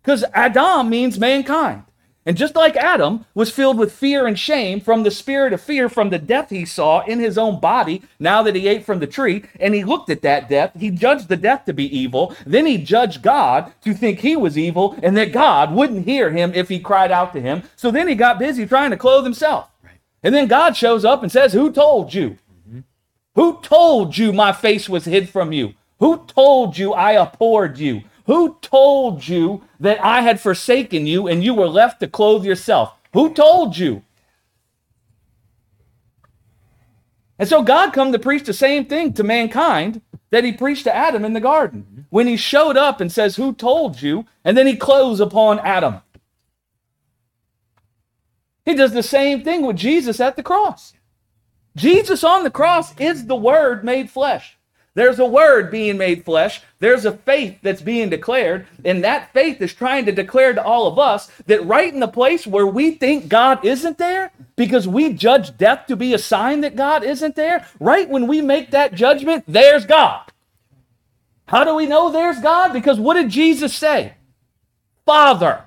Because 0.00 0.24
Adam 0.32 0.88
means 0.88 1.18
mankind. 1.18 1.82
And 2.24 2.36
just 2.36 2.54
like 2.54 2.76
Adam 2.76 3.26
was 3.34 3.50
filled 3.50 3.78
with 3.78 3.90
fear 3.90 4.28
and 4.28 4.38
shame 4.38 4.80
from 4.80 5.02
the 5.02 5.10
spirit 5.10 5.52
of 5.52 5.60
fear 5.60 5.88
from 5.88 6.10
the 6.10 6.20
death 6.20 6.50
he 6.50 6.64
saw 6.64 7.00
in 7.00 7.18
his 7.18 7.36
own 7.36 7.58
body 7.58 8.00
now 8.20 8.44
that 8.44 8.54
he 8.54 8.68
ate 8.68 8.86
from 8.86 9.00
the 9.00 9.08
tree, 9.08 9.42
and 9.58 9.74
he 9.74 9.82
looked 9.82 10.08
at 10.08 10.22
that 10.22 10.48
death, 10.48 10.70
he 10.78 10.90
judged 10.90 11.26
the 11.26 11.36
death 11.36 11.64
to 11.64 11.72
be 11.72 11.98
evil. 11.98 12.36
Then 12.46 12.64
he 12.64 12.78
judged 12.78 13.22
God 13.22 13.72
to 13.82 13.92
think 13.92 14.20
he 14.20 14.36
was 14.36 14.56
evil 14.56 14.96
and 15.02 15.16
that 15.16 15.32
God 15.32 15.72
wouldn't 15.72 16.04
hear 16.04 16.30
him 16.30 16.52
if 16.54 16.68
he 16.68 16.78
cried 16.78 17.10
out 17.10 17.32
to 17.32 17.40
him. 17.40 17.64
So 17.74 17.90
then 17.90 18.06
he 18.06 18.14
got 18.14 18.38
busy 18.38 18.64
trying 18.66 18.92
to 18.92 18.96
clothe 18.96 19.24
himself. 19.24 19.68
And 20.22 20.32
then 20.32 20.46
God 20.46 20.76
shows 20.76 21.04
up 21.04 21.24
and 21.24 21.32
says, 21.32 21.54
Who 21.54 21.72
told 21.72 22.14
you? 22.14 22.38
Who 23.36 23.60
told 23.62 24.18
you 24.18 24.32
my 24.32 24.52
face 24.52 24.88
was 24.88 25.04
hid 25.04 25.28
from 25.28 25.52
you? 25.52 25.74
Who 26.00 26.24
told 26.26 26.76
you 26.76 26.92
I 26.94 27.12
abhorred 27.12 27.78
you? 27.78 28.02
Who 28.24 28.58
told 28.60 29.28
you 29.28 29.62
that 29.78 30.02
I 30.04 30.22
had 30.22 30.40
forsaken 30.40 31.06
you 31.06 31.28
and 31.28 31.44
you 31.44 31.54
were 31.54 31.68
left 31.68 32.00
to 32.00 32.08
clothe 32.08 32.44
yourself? 32.44 32.94
Who 33.12 33.32
told 33.32 33.76
you? 33.76 34.02
And 37.38 37.48
so 37.48 37.62
God 37.62 37.92
come 37.92 38.10
to 38.12 38.18
preach 38.18 38.44
the 38.44 38.54
same 38.54 38.86
thing 38.86 39.12
to 39.12 39.22
mankind 39.22 40.00
that 40.30 40.44
he 40.44 40.52
preached 40.52 40.84
to 40.84 40.94
Adam 40.94 41.24
in 41.24 41.34
the 41.34 41.40
garden. 41.40 42.06
When 42.08 42.26
he 42.26 42.38
showed 42.38 42.78
up 42.78 43.00
and 43.00 43.12
says, 43.12 43.36
Who 43.36 43.52
told 43.52 44.00
you? 44.00 44.24
And 44.44 44.56
then 44.56 44.66
he 44.66 44.76
clothes 44.76 45.20
upon 45.20 45.58
Adam. 45.58 46.00
He 48.64 48.74
does 48.74 48.92
the 48.92 49.02
same 49.02 49.44
thing 49.44 49.64
with 49.64 49.76
Jesus 49.76 50.20
at 50.20 50.36
the 50.36 50.42
cross. 50.42 50.94
Jesus 51.76 52.24
on 52.24 52.42
the 52.42 52.50
cross 52.50 52.98
is 52.98 53.26
the 53.26 53.36
Word 53.36 53.84
made 53.84 54.10
flesh. 54.10 54.56
There's 54.96 55.18
a 55.18 55.26
word 55.26 55.70
being 55.70 55.98
made 55.98 56.24
flesh. 56.24 56.62
There's 56.78 57.04
a 57.04 57.12
faith 57.12 57.58
that's 57.60 57.82
being 57.82 58.08
declared. 58.08 58.66
And 58.82 59.04
that 59.04 59.30
faith 59.34 59.60
is 59.60 59.74
trying 59.74 60.06
to 60.06 60.12
declare 60.12 60.54
to 60.54 60.64
all 60.64 60.86
of 60.86 60.98
us 60.98 61.30
that 61.44 61.66
right 61.66 61.92
in 61.92 62.00
the 62.00 62.08
place 62.08 62.46
where 62.46 62.66
we 62.66 62.92
think 62.92 63.28
God 63.28 63.62
isn't 63.62 63.98
there, 63.98 64.32
because 64.56 64.88
we 64.88 65.12
judge 65.12 65.58
death 65.58 65.86
to 65.88 65.96
be 65.96 66.14
a 66.14 66.18
sign 66.18 66.62
that 66.62 66.76
God 66.76 67.04
isn't 67.04 67.36
there, 67.36 67.66
right 67.78 68.08
when 68.08 68.26
we 68.26 68.40
make 68.40 68.70
that 68.70 68.94
judgment, 68.94 69.44
there's 69.46 69.84
God. 69.84 70.32
How 71.46 71.62
do 71.62 71.74
we 71.74 71.84
know 71.84 72.10
there's 72.10 72.40
God? 72.40 72.72
Because 72.72 72.98
what 72.98 73.14
did 73.14 73.28
Jesus 73.28 73.74
say? 73.74 74.14
Father, 75.04 75.62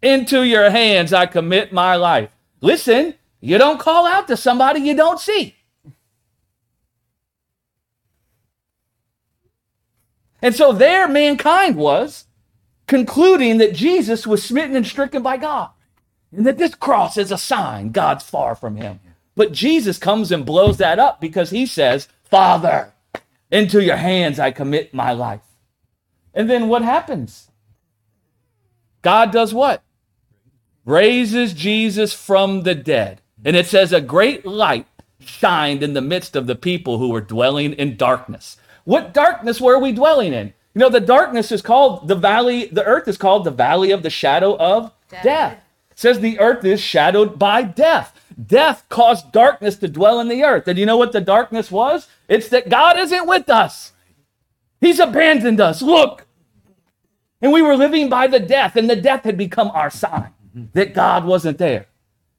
into 0.00 0.42
your 0.42 0.70
hands 0.70 1.12
I 1.12 1.26
commit 1.26 1.70
my 1.70 1.96
life. 1.96 2.30
Listen, 2.62 3.12
you 3.40 3.58
don't 3.58 3.80
call 3.80 4.06
out 4.06 4.26
to 4.28 4.36
somebody 4.36 4.80
you 4.80 4.94
don't 4.94 5.20
see. 5.20 5.56
And 10.40 10.54
so 10.54 10.72
there 10.72 11.08
mankind 11.08 11.76
was 11.76 12.26
concluding 12.86 13.58
that 13.58 13.74
Jesus 13.74 14.26
was 14.26 14.42
smitten 14.42 14.76
and 14.76 14.86
stricken 14.86 15.22
by 15.22 15.36
God. 15.36 15.70
And 16.30 16.46
that 16.46 16.58
this 16.58 16.74
cross 16.74 17.16
is 17.16 17.32
a 17.32 17.38
sign 17.38 17.90
God's 17.90 18.24
far 18.24 18.54
from 18.54 18.76
him. 18.76 19.00
But 19.34 19.52
Jesus 19.52 19.98
comes 19.98 20.30
and 20.30 20.44
blows 20.44 20.78
that 20.78 20.98
up 20.98 21.20
because 21.20 21.50
he 21.50 21.64
says, 21.64 22.08
Father, 22.24 22.92
into 23.50 23.82
your 23.82 23.96
hands 23.96 24.38
I 24.38 24.50
commit 24.50 24.92
my 24.92 25.12
life. 25.12 25.42
And 26.34 26.50
then 26.50 26.68
what 26.68 26.82
happens? 26.82 27.50
God 29.02 29.30
does 29.30 29.54
what? 29.54 29.82
Raises 30.84 31.54
Jesus 31.54 32.12
from 32.12 32.62
the 32.62 32.74
dead. 32.74 33.22
And 33.44 33.56
it 33.56 33.66
says, 33.66 33.92
a 33.92 34.00
great 34.00 34.44
light 34.44 34.86
shined 35.20 35.82
in 35.82 35.94
the 35.94 36.00
midst 36.00 36.36
of 36.36 36.46
the 36.46 36.54
people 36.54 36.98
who 36.98 37.08
were 37.08 37.20
dwelling 37.20 37.72
in 37.72 37.96
darkness. 37.96 38.56
What 38.84 39.12
darkness 39.12 39.60
were 39.60 39.78
we 39.78 39.92
dwelling 39.92 40.32
in? 40.32 40.54
You 40.74 40.80
know, 40.80 40.88
the 40.88 41.00
darkness 41.00 41.50
is 41.50 41.62
called 41.62 42.08
the 42.08 42.14
valley, 42.14 42.66
the 42.66 42.84
earth 42.84 43.08
is 43.08 43.18
called 43.18 43.44
the 43.44 43.50
valley 43.50 43.90
of 43.90 44.02
the 44.02 44.10
shadow 44.10 44.56
of 44.58 44.92
death. 45.08 45.24
Death. 45.24 45.64
It 45.90 45.98
says 45.98 46.20
the 46.20 46.38
earth 46.38 46.64
is 46.64 46.80
shadowed 46.80 47.38
by 47.38 47.62
death. 47.62 48.14
Death 48.40 48.84
caused 48.88 49.32
darkness 49.32 49.76
to 49.76 49.88
dwell 49.88 50.20
in 50.20 50.28
the 50.28 50.44
earth. 50.44 50.68
And 50.68 50.78
you 50.78 50.86
know 50.86 50.96
what 50.96 51.10
the 51.10 51.20
darkness 51.20 51.72
was? 51.72 52.06
It's 52.28 52.48
that 52.50 52.68
God 52.68 52.96
isn't 52.96 53.26
with 53.26 53.50
us. 53.50 53.92
He's 54.80 55.00
abandoned 55.00 55.60
us. 55.60 55.82
Look. 55.82 56.26
And 57.42 57.52
we 57.52 57.62
were 57.62 57.76
living 57.76 58.08
by 58.08 58.28
the 58.28 58.40
death, 58.40 58.76
and 58.76 58.88
the 58.88 58.96
death 58.96 59.24
had 59.24 59.36
become 59.36 59.72
our 59.72 59.90
sign 59.90 60.32
that 60.74 60.94
God 60.94 61.24
wasn't 61.24 61.58
there. 61.58 61.87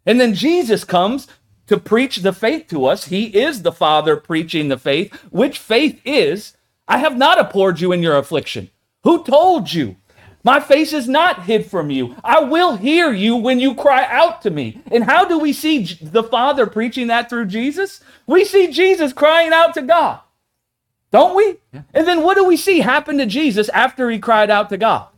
And 0.10 0.20
then 0.20 0.34
Jesus 0.34 0.84
comes 0.84 1.28
to 1.68 1.78
preach 1.78 2.18
the 2.18 2.34
faith 2.34 2.66
to 2.70 2.88
us. 2.88 3.06
He 3.06 3.26
is 3.26 3.62
the 3.62 3.72
Father 3.72 4.16
preaching 4.16 4.68
the 4.68 4.78
faith, 4.80 5.14
which 5.30 5.60
faith 5.60 6.02
is 6.04 6.58
I 6.88 6.98
have 6.98 7.16
not 7.16 7.40
abhorred 7.40 7.80
you 7.80 7.92
in 7.92 8.02
your 8.02 8.18
affliction. 8.18 8.72
Who 9.04 9.24
told 9.24 9.72
you? 9.72 9.98
My 10.44 10.60
face 10.60 10.94
is 10.94 11.08
not 11.08 11.44
hid 11.44 11.68
from 11.68 11.92
you. 11.92 12.16
I 12.24 12.40
will 12.40 12.78
hear 12.78 13.14
you 13.14 13.36
when 13.36 13.60
you 13.60 13.76
cry 13.76 14.04
out 14.10 14.42
to 14.42 14.50
me. 14.50 14.82
And 14.92 15.04
how 15.04 15.26
do 15.26 15.38
we 15.38 15.54
see 15.54 15.84
the 16.02 16.24
Father 16.24 16.66
preaching 16.66 17.06
that 17.06 17.30
through 17.30 17.46
Jesus? 17.46 18.02
We 18.26 18.46
see 18.46 18.72
Jesus 18.72 19.14
crying 19.14 19.54
out 19.54 19.76
to 19.76 19.84
God. 19.84 20.22
Don't 21.12 21.36
we? 21.36 21.58
And 21.94 22.08
then 22.08 22.24
what 22.24 22.36
do 22.36 22.46
we 22.46 22.58
see 22.58 22.80
happen 22.80 23.20
to 23.20 23.28
Jesus 23.28 23.70
after 23.70 24.10
he 24.10 24.18
cried 24.18 24.50
out 24.50 24.70
to 24.70 24.78
God? 24.78 25.10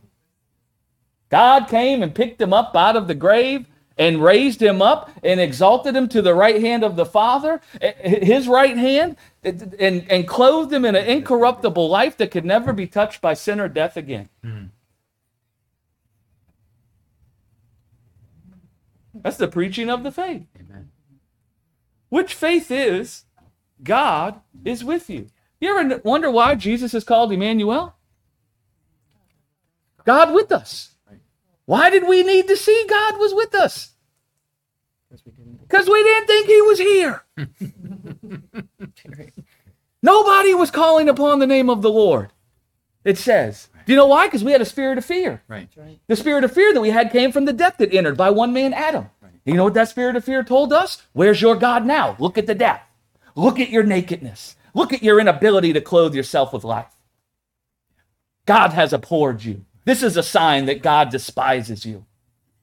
God 1.30 1.66
came 1.68 2.02
and 2.02 2.14
picked 2.14 2.42
him 2.42 2.52
up 2.52 2.76
out 2.76 2.94
of 2.94 3.08
the 3.08 3.14
grave 3.14 3.66
and 3.98 4.22
raised 4.22 4.62
him 4.62 4.82
up 4.82 5.10
and 5.22 5.40
exalted 5.40 5.96
him 5.96 6.08
to 6.08 6.22
the 6.22 6.34
right 6.34 6.60
hand 6.60 6.84
of 6.84 6.96
the 6.96 7.06
Father, 7.06 7.60
eh, 7.80 7.92
his 8.22 8.48
right 8.48 8.76
hand, 8.76 9.16
and, 9.42 10.06
and 10.10 10.28
clothed 10.28 10.72
him 10.72 10.84
in 10.84 10.94
an 10.94 11.06
incorruptible 11.06 11.88
life 11.88 12.16
that 12.16 12.30
could 12.30 12.44
never 12.44 12.72
be 12.72 12.86
touched 12.86 13.20
by 13.20 13.34
sin 13.34 13.60
or 13.60 13.68
death 13.68 13.96
again. 13.96 14.28
That's 19.22 19.36
the 19.36 19.48
preaching 19.48 19.88
of 19.90 20.02
the 20.02 20.10
faith. 20.12 20.46
Amen. 20.58 20.90
Which 22.08 22.34
faith 22.34 22.70
is 22.70 23.24
God 23.82 24.40
is 24.64 24.84
with 24.84 25.08
you. 25.08 25.28
You 25.60 25.78
ever 25.78 26.00
wonder 26.04 26.30
why 26.30 26.54
Jesus 26.56 26.92
is 26.94 27.04
called 27.04 27.32
Emmanuel? 27.32 27.94
God 30.04 30.34
with 30.34 30.50
us. 30.50 30.91
Why 31.72 31.88
did 31.88 32.06
we 32.06 32.22
need 32.22 32.48
to 32.48 32.56
see 32.58 32.84
God 32.86 33.18
was 33.18 33.32
with 33.32 33.54
us? 33.54 33.92
Because 35.08 35.88
we 35.88 36.02
didn't 36.02 36.26
think 36.26 36.46
he 36.46 36.60
was 36.60 36.78
here. 36.78 37.24
Nobody 40.02 40.52
was 40.52 40.70
calling 40.70 41.08
upon 41.08 41.38
the 41.38 41.46
name 41.46 41.70
of 41.70 41.80
the 41.80 41.88
Lord. 41.88 42.30
It 43.06 43.16
says. 43.16 43.70
Do 43.86 43.94
you 43.94 43.96
know 43.96 44.04
why? 44.04 44.26
Because 44.26 44.44
we 44.44 44.52
had 44.52 44.60
a 44.60 44.66
spirit 44.66 44.98
of 44.98 45.04
fear. 45.06 45.42
Right. 45.48 45.66
The 46.08 46.16
spirit 46.16 46.44
of 46.44 46.52
fear 46.52 46.74
that 46.74 46.80
we 46.82 46.90
had 46.90 47.10
came 47.10 47.32
from 47.32 47.46
the 47.46 47.54
death 47.54 47.78
that 47.78 47.94
entered 47.94 48.18
by 48.18 48.28
one 48.28 48.52
man, 48.52 48.74
Adam. 48.74 49.08
You 49.46 49.54
know 49.54 49.64
what 49.64 49.72
that 49.72 49.88
spirit 49.88 50.14
of 50.14 50.26
fear 50.26 50.44
told 50.44 50.74
us? 50.74 51.00
Where's 51.14 51.40
your 51.40 51.56
God 51.56 51.86
now? 51.86 52.16
Look 52.18 52.36
at 52.36 52.46
the 52.46 52.54
death. 52.54 52.82
Look 53.34 53.58
at 53.58 53.70
your 53.70 53.82
nakedness. 53.82 54.56
Look 54.74 54.92
at 54.92 55.02
your 55.02 55.18
inability 55.18 55.72
to 55.72 55.80
clothe 55.80 56.14
yourself 56.14 56.52
with 56.52 56.64
life. 56.64 56.94
God 58.44 58.74
has 58.74 58.92
abhorred 58.92 59.42
you. 59.42 59.64
This 59.84 60.02
is 60.02 60.16
a 60.16 60.22
sign 60.22 60.66
that 60.66 60.82
God 60.82 61.10
despises 61.10 61.84
you. 61.84 62.04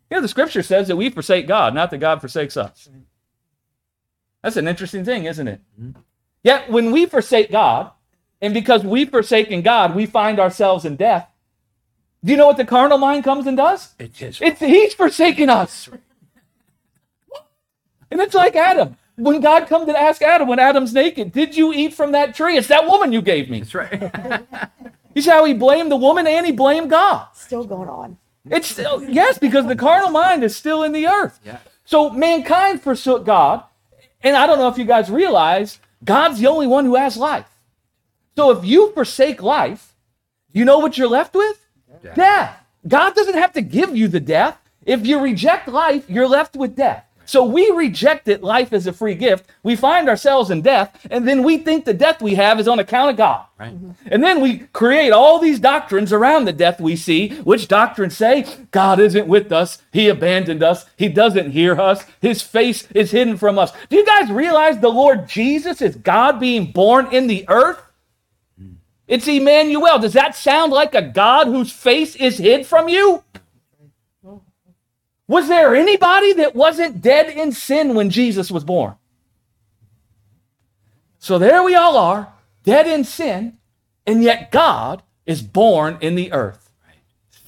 You 0.10 0.18
know, 0.18 0.22
the 0.22 0.28
scripture 0.28 0.64
says 0.64 0.88
that 0.88 0.96
we 0.96 1.10
forsake 1.10 1.48
God, 1.48 1.74
not 1.74 1.92
that 1.92 2.00
God 2.00 2.22
forsakes 2.22 2.58
us. 2.58 2.90
That's 4.42 4.58
an 4.58 4.68
interesting 4.68 5.04
thing, 5.06 5.26
isn't 5.26 5.48
it? 5.48 5.62
Mm-hmm. 5.80 6.00
Yet 6.44 6.72
when 6.72 6.92
we 6.92 7.06
forsake 7.06 7.52
God, 7.52 7.92
and 8.42 8.54
because 8.54 8.84
we've 8.84 9.10
forsaken 9.10 9.62
God, 9.62 9.96
we 9.96 10.06
find 10.06 10.40
ourselves 10.40 10.86
in 10.86 10.96
death. 10.96 11.30
Do 12.24 12.32
you 12.32 12.38
know 12.38 12.48
what 12.48 12.58
the 12.58 12.66
carnal 12.66 12.98
mind 12.98 13.24
comes 13.24 13.48
and 13.48 13.58
does? 13.58 13.94
It 14.00 14.22
is. 14.22 14.40
It's 14.42 14.60
he's 14.60 14.94
forsaken 14.94 15.50
us. 15.50 15.90
And 18.12 18.20
it's 18.20 18.34
like 18.34 18.56
Adam. 18.56 18.98
When 19.16 19.42
God 19.42 19.68
comes 19.68 19.88
to 19.88 20.00
ask 20.00 20.22
Adam, 20.22 20.48
when 20.48 20.60
Adam's 20.60 20.94
naked, 20.94 21.34
did 21.34 21.56
you 21.56 21.74
eat 21.74 21.94
from 21.94 22.14
that 22.14 22.34
tree? 22.34 22.58
It's 22.58 22.70
that 22.70 22.88
woman 22.88 23.12
you 23.12 23.22
gave 23.22 23.50
me. 23.50 23.60
That's 23.60 23.76
right. 23.76 24.46
You 25.20 25.24
see 25.24 25.32
how 25.32 25.44
he 25.44 25.54
blamed 25.54 25.92
the 25.92 25.98
woman 25.98 26.28
and 26.28 26.46
he 26.46 26.54
blamed 26.54 26.90
God. 26.90 27.28
Still 27.34 27.66
going 27.66 27.90
on. 27.90 28.18
It's 28.50 28.70
still, 28.70 29.04
yes, 29.04 29.38
because 29.38 29.68
the 29.68 29.76
carnal 29.76 30.12
mind 30.12 30.46
is 30.46 30.56
still 30.56 30.82
in 30.82 30.94
the 30.94 31.08
earth. 31.08 31.42
yeah. 31.44 31.58
So 31.84 32.10
mankind 32.10 32.82
forsook 32.82 33.26
God. 33.26 33.66
And 34.24 34.38
I 34.38 34.48
don't 34.48 34.60
know 34.60 34.70
if 34.70 34.78
you 34.78 34.86
guys 34.86 35.10
realize 35.12 35.80
God's 36.06 36.40
the 36.40 36.48
only 36.48 36.68
one 36.68 36.86
who 36.86 36.96
has 36.96 37.18
life. 37.18 37.50
So 38.38 38.52
if 38.52 38.64
you 38.64 38.94
forsake 38.94 39.42
life, 39.42 39.94
you 40.54 40.64
know 40.64 40.80
what 40.80 40.98
you're 40.98 41.10
left 41.10 41.36
with? 41.36 41.68
Death. 42.02 42.16
Death. 42.16 42.64
God 42.88 43.14
doesn't 43.14 43.34
have 43.36 43.52
to 43.54 43.62
give 43.62 43.98
you 43.98 44.08
the 44.08 44.22
death. 44.22 44.58
If 44.86 45.06
you 45.06 45.20
reject 45.20 45.68
life, 45.68 46.10
you're 46.10 46.30
left 46.30 46.56
with 46.56 46.78
death. 46.78 47.04
So 47.30 47.44
we 47.44 47.70
rejected 47.70 48.42
life 48.42 48.74
as 48.74 48.88
a 48.88 48.92
free 48.92 49.14
gift. 49.14 49.48
We 49.62 49.76
find 49.76 50.10
ourselves 50.10 50.50
in 50.50 50.64
death, 50.64 51.06
and 51.12 51.28
then 51.28 51.44
we 51.44 51.60
think 51.60 51.86
the 51.86 51.94
death 51.94 52.24
we 52.24 52.34
have 52.34 52.60
is 52.60 52.68
on 52.68 52.80
account 52.80 53.12
of 53.12 53.18
God. 53.18 53.46
Right. 53.60 53.72
Mm-hmm. 53.72 53.92
And 54.08 54.24
then 54.24 54.42
we 54.42 54.62
create 54.74 55.12
all 55.12 55.38
these 55.38 55.60
doctrines 55.60 56.12
around 56.12 56.46
the 56.46 56.54
death 56.54 56.82
we 56.82 56.96
see, 56.96 57.30
which 57.42 57.68
doctrines 57.68 58.18
say 58.18 58.48
God 58.72 59.00
isn't 59.00 59.28
with 59.28 59.52
us, 59.52 59.78
He 59.94 60.10
abandoned 60.10 60.64
us, 60.64 60.88
He 60.98 61.08
doesn't 61.08 61.52
hear 61.52 61.80
us, 61.80 62.04
His 62.20 62.42
face 62.42 62.88
is 62.96 63.12
hidden 63.12 63.38
from 63.38 63.60
us. 63.60 63.74
Do 63.90 63.98
you 63.98 64.08
guys 64.08 64.32
realize 64.32 64.80
the 64.80 64.90
Lord 64.90 65.30
Jesus 65.30 65.84
is 65.84 65.98
God 65.98 66.40
being 66.40 66.72
born 66.72 67.14
in 67.14 67.28
the 67.28 67.46
earth? 67.48 67.80
Mm. 68.60 68.78
It's 69.08 69.28
Emmanuel. 69.28 70.00
Does 70.00 70.14
that 70.14 70.36
sound 70.36 70.74
like 70.74 70.96
a 70.96 71.04
God 71.04 71.46
whose 71.46 71.72
face 71.72 72.16
is 72.16 72.40
hid 72.40 72.66
from 72.66 72.90
you? 72.90 73.24
Was 75.30 75.48
there 75.48 75.76
anybody 75.76 76.34
that 76.34 76.56
wasn't 76.56 77.04
dead 77.04 77.30
in 77.30 77.52
sin 77.52 77.94
when 77.94 78.10
Jesus 78.10 78.50
was 78.50 78.64
born? 78.64 78.96
So 81.20 81.38
there 81.38 81.62
we 81.62 81.76
all 81.76 81.98
are, 81.98 82.34
dead 82.64 82.88
in 82.88 83.04
sin, 83.04 83.60
and 84.08 84.24
yet 84.24 84.52
God 84.52 85.04
is 85.28 85.44
born 85.44 86.00
in 86.02 86.16
the 86.16 86.32
earth. 86.32 86.72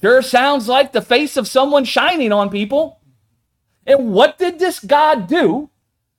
Sure 0.00 0.22
sounds 0.22 0.68
like 0.68 0.92
the 0.92 1.02
face 1.02 1.36
of 1.36 1.48
someone 1.48 1.84
shining 1.84 2.30
on 2.30 2.50
people. 2.50 3.00
And 3.84 4.12
what 4.12 4.38
did 4.38 4.60
this 4.60 4.78
God 4.78 5.26
do 5.26 5.68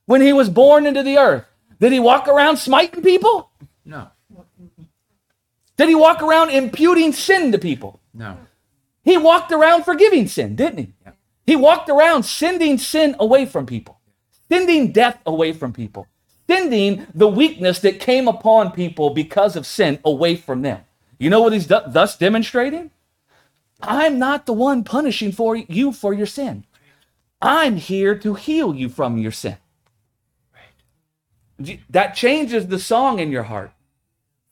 when 0.04 0.20
he 0.20 0.34
was 0.34 0.50
born 0.50 0.84
into 0.84 1.02
the 1.02 1.16
earth? 1.16 1.46
Did 1.80 1.92
he 1.92 1.98
walk 1.98 2.28
around 2.28 2.58
smiting 2.58 3.02
people? 3.02 3.50
No. 3.86 4.08
Did 5.78 5.88
he 5.88 5.94
walk 5.94 6.22
around 6.22 6.50
imputing 6.50 7.14
sin 7.14 7.52
to 7.52 7.58
people? 7.58 8.00
No. 8.12 8.36
He 9.02 9.16
walked 9.16 9.50
around 9.50 9.84
forgiving 9.84 10.28
sin, 10.28 10.56
didn't 10.56 10.78
he? 10.78 10.92
Yeah. 11.06 11.12
He 11.46 11.56
walked 11.56 11.88
around 11.88 12.24
sending 12.24 12.78
sin 12.78 13.16
away 13.18 13.46
from 13.46 13.66
people, 13.66 14.00
sending 14.50 14.92
death 14.92 15.20
away 15.26 15.52
from 15.52 15.72
people, 15.72 16.06
sending 16.48 17.06
the 17.14 17.28
weakness 17.28 17.80
that 17.80 18.00
came 18.00 18.28
upon 18.28 18.72
people 18.72 19.10
because 19.10 19.56
of 19.56 19.66
sin 19.66 19.98
away 20.04 20.36
from 20.36 20.62
them. 20.62 20.80
You 21.18 21.30
know 21.30 21.40
what 21.40 21.52
he's 21.52 21.66
th- 21.66 21.82
thus 21.88 22.16
demonstrating? 22.16 22.90
I'm 23.82 24.18
not 24.18 24.46
the 24.46 24.52
one 24.52 24.84
punishing 24.84 25.32
for 25.32 25.56
you 25.56 25.92
for 25.92 26.14
your 26.14 26.26
sin. 26.26 26.64
I'm 27.42 27.76
here 27.76 28.16
to 28.20 28.34
heal 28.34 28.74
you 28.74 28.88
from 28.88 29.18
your 29.18 29.32
sin. 29.32 29.58
That 31.90 32.14
changes 32.14 32.68
the 32.68 32.78
song 32.78 33.18
in 33.18 33.30
your 33.30 33.44
heart. 33.44 33.72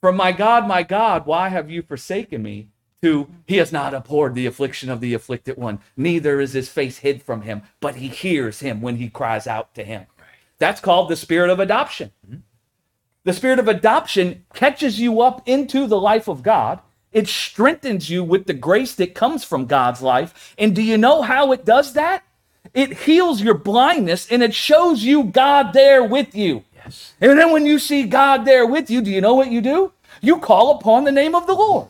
From 0.01 0.15
my 0.17 0.31
God, 0.31 0.67
my 0.67 0.83
God, 0.83 1.25
why 1.25 1.49
have 1.49 1.69
you 1.69 1.81
forsaken 1.81 2.43
me? 2.43 2.69
To 3.03 3.27
he 3.45 3.57
has 3.57 3.73
not 3.73 3.93
abhorred 3.93 4.33
the 4.33 4.45
affliction 4.45 4.89
of 4.89 5.01
the 5.01 5.13
afflicted 5.13 5.57
one, 5.57 5.79
neither 5.97 6.39
is 6.39 6.53
his 6.53 6.69
face 6.69 6.99
hid 6.99 7.21
from 7.21 7.41
him, 7.41 7.63
but 7.81 7.97
he 7.97 8.07
hears 8.07 8.61
him 8.61 8.81
when 8.81 8.95
he 8.95 9.09
cries 9.09 9.45
out 9.45 9.75
to 9.75 9.83
him. 9.83 10.05
That's 10.57 10.79
called 10.79 11.09
the 11.09 11.17
spirit 11.17 11.49
of 11.49 11.59
adoption. 11.59 12.11
Mm-hmm. 12.25 12.37
The 13.25 13.33
spirit 13.33 13.59
of 13.59 13.67
adoption 13.67 14.45
catches 14.53 15.01
you 15.01 15.19
up 15.19 15.45
into 15.45 15.85
the 15.85 15.99
life 15.99 16.29
of 16.29 16.43
God. 16.43 16.79
It 17.11 17.27
strengthens 17.27 18.09
you 18.09 18.23
with 18.23 18.45
the 18.45 18.53
grace 18.53 18.95
that 18.95 19.13
comes 19.13 19.43
from 19.43 19.65
God's 19.65 20.01
life. 20.01 20.55
And 20.57 20.73
do 20.73 20.81
you 20.81 20.97
know 20.97 21.23
how 21.23 21.51
it 21.51 21.65
does 21.65 21.91
that? 21.93 22.23
It 22.73 22.99
heals 22.99 23.41
your 23.41 23.57
blindness 23.57 24.31
and 24.31 24.41
it 24.41 24.53
shows 24.53 25.03
you 25.03 25.25
God 25.25 25.73
there 25.73 26.05
with 26.05 26.33
you. 26.33 26.63
Yes. 26.73 27.15
And 27.19 27.37
then 27.37 27.51
when 27.51 27.65
you 27.65 27.79
see 27.79 28.03
God 28.03 28.45
there 28.45 28.65
with 28.65 28.89
you, 28.89 29.01
do 29.01 29.11
you 29.11 29.19
know 29.19 29.33
what 29.33 29.51
you 29.51 29.59
do? 29.59 29.91
You 30.21 30.39
call 30.39 30.77
upon 30.77 31.03
the 31.03 31.11
name 31.11 31.35
of 31.35 31.47
the 31.47 31.53
Lord. 31.53 31.89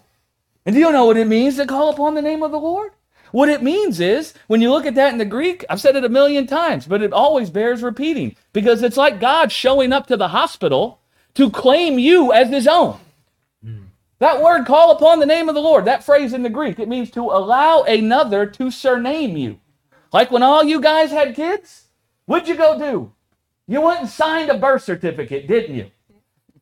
And 0.66 0.74
do 0.76 0.80
you 0.80 0.92
know 0.92 1.06
what 1.06 1.18
it 1.18 1.28
means 1.28 1.58
to 1.58 1.66
call 1.66 1.90
upon 1.90 2.16
the 2.16 2.22
name 2.22 2.44
of 2.44 2.52
the 2.52 2.60
Lord? 2.60 2.92
What 3.32 3.50
it 3.50 3.64
means 3.64 4.00
is, 4.00 4.34
when 4.48 4.62
you 4.62 4.70
look 4.70 4.86
at 4.86 4.96
that 4.96 5.12
in 5.12 5.18
the 5.18 5.26
Greek, 5.26 5.66
I've 5.70 5.82
said 5.82 5.96
it 5.96 6.06
a 6.06 6.10
million 6.10 6.46
times, 6.46 6.86
but 6.86 7.02
it 7.02 7.12
always 7.12 7.50
bears 7.50 7.82
repeating 7.82 8.36
because 8.54 8.84
it's 8.84 8.98
like 8.98 9.20
God 9.20 9.52
showing 9.52 9.92
up 9.92 10.06
to 10.08 10.18
the 10.18 10.28
hospital 10.28 11.00
to 11.34 11.50
claim 11.50 11.98
you 11.98 12.32
as 12.32 12.50
his 12.50 12.68
own. 12.68 13.00
That 14.20 14.42
word, 14.42 14.66
call 14.66 14.92
upon 14.92 15.20
the 15.20 15.26
name 15.26 15.50
of 15.50 15.56
the 15.56 15.62
Lord, 15.62 15.84
that 15.86 16.04
phrase 16.04 16.32
in 16.32 16.44
the 16.44 16.50
Greek, 16.50 16.80
it 16.80 16.88
means 16.88 17.12
to 17.12 17.22
allow 17.24 17.82
another 17.84 18.46
to 18.46 18.72
surname 18.72 19.36
you. 19.36 19.60
Like 20.14 20.32
when 20.32 20.44
all 20.44 20.64
you 20.64 20.80
guys 20.80 21.12
had 21.12 21.36
kids, 21.36 21.88
what'd 22.26 22.48
you 22.48 22.56
go 22.56 22.78
do? 22.78 23.12
You 23.68 23.82
went 23.82 24.02
and 24.02 24.10
signed 24.10 24.50
a 24.50 24.58
birth 24.58 24.84
certificate, 24.84 25.48
didn't 25.48 25.76
you? 25.76 25.92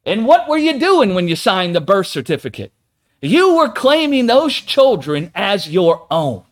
And 0.05 0.25
what 0.25 0.47
were 0.47 0.57
you 0.57 0.79
doing 0.79 1.13
when 1.13 1.27
you 1.27 1.35
signed 1.35 1.75
the 1.75 1.81
birth 1.81 2.07
certificate? 2.07 2.71
You 3.21 3.55
were 3.55 3.69
claiming 3.69 4.25
those 4.25 4.53
children 4.53 5.31
as 5.35 5.69
your 5.69 6.07
own. 6.09 6.43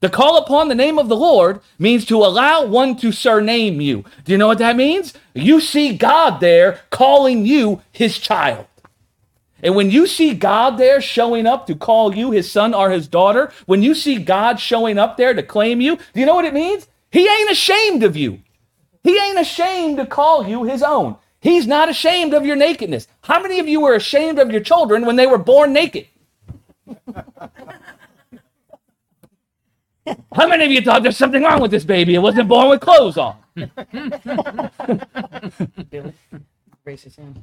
To 0.00 0.08
call 0.08 0.38
upon 0.38 0.68
the 0.68 0.74
name 0.74 0.98
of 0.98 1.08
the 1.08 1.16
Lord 1.16 1.60
means 1.78 2.04
to 2.06 2.16
allow 2.18 2.64
one 2.64 2.96
to 2.98 3.12
surname 3.12 3.80
you. 3.80 4.04
Do 4.24 4.32
you 4.32 4.38
know 4.38 4.46
what 4.46 4.58
that 4.58 4.76
means? 4.76 5.12
You 5.34 5.60
see 5.60 5.96
God 5.96 6.38
there 6.38 6.80
calling 6.90 7.44
you 7.44 7.82
his 7.90 8.16
child. 8.18 8.66
And 9.60 9.74
when 9.74 9.90
you 9.90 10.06
see 10.06 10.34
God 10.34 10.78
there 10.78 11.00
showing 11.00 11.46
up 11.46 11.66
to 11.66 11.74
call 11.74 12.14
you 12.14 12.30
his 12.30 12.50
son 12.50 12.74
or 12.74 12.90
his 12.90 13.08
daughter, 13.08 13.52
when 13.66 13.82
you 13.82 13.94
see 13.94 14.16
God 14.16 14.60
showing 14.60 14.98
up 14.98 15.16
there 15.16 15.34
to 15.34 15.42
claim 15.42 15.80
you, 15.80 15.96
do 15.96 16.20
you 16.20 16.26
know 16.26 16.36
what 16.36 16.44
it 16.44 16.54
means? 16.54 16.86
He 17.10 17.28
ain't 17.28 17.50
ashamed 17.50 18.04
of 18.04 18.16
you. 18.16 18.40
He 19.02 19.18
ain't 19.18 19.40
ashamed 19.40 19.96
to 19.96 20.06
call 20.06 20.46
you 20.46 20.62
his 20.62 20.82
own. 20.82 21.16
He's 21.40 21.66
not 21.66 21.88
ashamed 21.88 22.34
of 22.34 22.44
your 22.46 22.56
nakedness. 22.56 23.06
How 23.22 23.40
many 23.40 23.60
of 23.60 23.68
you 23.68 23.80
were 23.80 23.94
ashamed 23.94 24.38
of 24.38 24.50
your 24.50 24.60
children 24.60 25.06
when 25.06 25.16
they 25.16 25.26
were 25.26 25.38
born 25.38 25.72
naked? 25.72 26.06
How 30.34 30.48
many 30.48 30.64
of 30.64 30.72
you 30.72 30.80
thought 30.80 31.02
there's 31.02 31.16
something 31.16 31.42
wrong 31.42 31.60
with 31.60 31.70
this 31.70 31.84
baby? 31.84 32.14
It 32.14 32.18
wasn't 32.20 32.48
born 32.48 32.70
with 32.70 32.80
clothes 32.80 33.18
on. 33.18 33.36
Billy, 35.90 36.14
raise 36.84 37.02
his 37.02 37.16
hand. 37.16 37.42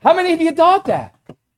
How 0.00 0.14
many 0.14 0.32
of 0.32 0.40
you 0.40 0.52
thought 0.52 0.84
that? 0.86 1.14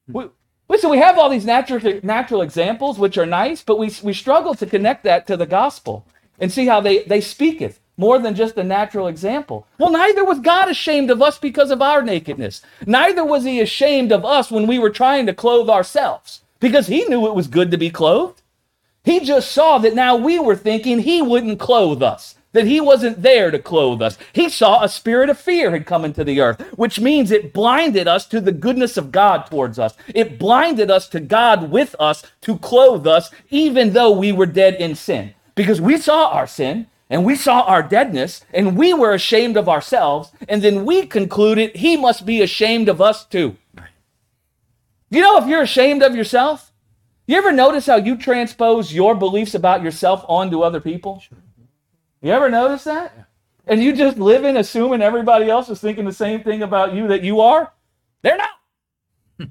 We, 0.08 0.26
listen, 0.68 0.90
we 0.90 0.98
have 0.98 1.18
all 1.18 1.28
these 1.30 1.44
natural 1.44 2.00
natural 2.02 2.42
examples, 2.42 2.98
which 2.98 3.16
are 3.18 3.26
nice, 3.26 3.62
but 3.62 3.78
we, 3.78 3.92
we 4.02 4.12
struggle 4.12 4.54
to 4.54 4.66
connect 4.66 5.04
that 5.04 5.26
to 5.28 5.37
the 5.37 5.46
gospel 5.46 6.06
and 6.40 6.50
see 6.52 6.66
how 6.66 6.80
they, 6.80 7.04
they 7.04 7.20
speaketh 7.20 7.78
more 7.98 8.18
than 8.18 8.34
just 8.34 8.56
a 8.56 8.64
natural 8.64 9.08
example. 9.08 9.66
Well, 9.76 9.90
neither 9.90 10.24
was 10.24 10.38
God 10.38 10.70
ashamed 10.70 11.11
of 11.11 11.20
us 11.20 11.37
because 11.38 11.70
of 11.70 11.82
our 11.82 12.00
nakedness. 12.00 12.62
Neither 12.87 13.24
was 13.24 13.44
he 13.44 13.61
ashamed 13.61 14.12
of 14.12 14.24
us 14.24 14.50
when 14.50 14.66
we 14.66 14.78
were 14.78 14.88
trying 14.88 15.26
to 15.26 15.34
clothe 15.34 15.68
ourselves 15.68 16.40
because 16.61 16.87
he 16.87 17.04
knew 17.04 17.26
it 17.26 17.34
was 17.34 17.48
good 17.48 17.70
to 17.72 17.76
be 17.76 17.90
clothed. 17.90 18.40
He 19.04 19.20
just 19.20 19.50
saw 19.52 19.78
that 19.78 19.94
now 19.94 20.16
we 20.16 20.38
were 20.38 20.56
thinking 20.56 21.00
he 21.00 21.22
wouldn't 21.22 21.58
clothe 21.58 22.02
us, 22.02 22.37
that 22.52 22.66
he 22.66 22.80
wasn't 22.80 23.22
there 23.22 23.50
to 23.50 23.58
clothe 23.58 24.02
us. 24.02 24.16
He 24.32 24.48
saw 24.48 24.82
a 24.82 24.88
spirit 24.88 25.30
of 25.30 25.38
fear 25.38 25.70
had 25.70 25.87
come 25.87 26.04
into 26.04 26.24
the 26.24 26.40
earth, 26.40 26.61
which 26.76 27.00
means 27.00 27.30
it 27.30 27.52
blinded 27.52 28.06
us 28.06 28.26
to 28.26 28.40
the 28.40 28.52
goodness 28.52 28.96
of 28.96 29.11
God 29.11 29.46
towards 29.46 29.78
us. 29.78 29.94
It 30.14 30.38
blinded 30.38 30.90
us 30.90 31.08
to 31.08 31.20
God 31.20 31.70
with 31.70 31.96
us 31.98 32.22
to 32.42 32.58
clothe 32.58 33.06
us, 33.06 33.30
even 33.50 33.92
though 33.92 34.11
we 34.11 34.30
were 34.30 34.46
dead 34.46 34.74
in 34.74 34.94
sin. 34.94 35.34
Because 35.54 35.80
we 35.80 35.96
saw 35.96 36.28
our 36.28 36.46
sin 36.46 36.87
and 37.11 37.25
we 37.25 37.37
saw 37.37 37.62
our 37.62 37.83
deadness 37.83 38.44
and 38.53 38.77
we 38.77 38.92
were 38.92 39.14
ashamed 39.14 39.57
of 39.57 39.68
ourselves. 39.68 40.31
And 40.49 40.61
then 40.62 40.85
we 40.85 41.07
concluded 41.07 41.77
he 41.77 41.97
must 41.97 42.27
be 42.27 42.42
ashamed 42.42 42.88
of 42.88 43.01
us 43.01 43.25
too. 43.25 43.57
You 45.11 45.23
know, 45.23 45.38
if 45.38 45.47
you're 45.47 45.62
ashamed 45.62 46.03
of 46.03 46.14
yourself, 46.14 46.71
you 47.27 47.37
ever 47.37 47.53
notice 47.53 47.87
how 47.87 47.97
you 47.97 48.16
transpose 48.16 48.92
your 48.92 49.14
beliefs 49.14 49.55
about 49.55 49.83
yourself 49.83 50.25
onto 50.29 50.61
other 50.61 50.81
people? 50.81 51.23
You 52.21 52.33
ever 52.33 52.51
notice 52.51 52.85
that? 52.85 53.27
And 53.66 53.83
you 53.83 53.94
just 53.94 54.18
live 54.18 54.44
in 54.44 54.57
assuming 54.57 55.03
everybody 55.03 55.49
else 55.51 55.68
is 55.68 55.81
thinking 55.81 56.05
the 56.05 56.12
same 56.12 56.42
thing 56.42 56.62
about 56.62 56.94
you 56.94 57.09
that 57.09 57.23
you 57.23 57.40
are? 57.40 57.73
They're 58.23 58.38
not. 58.38 59.51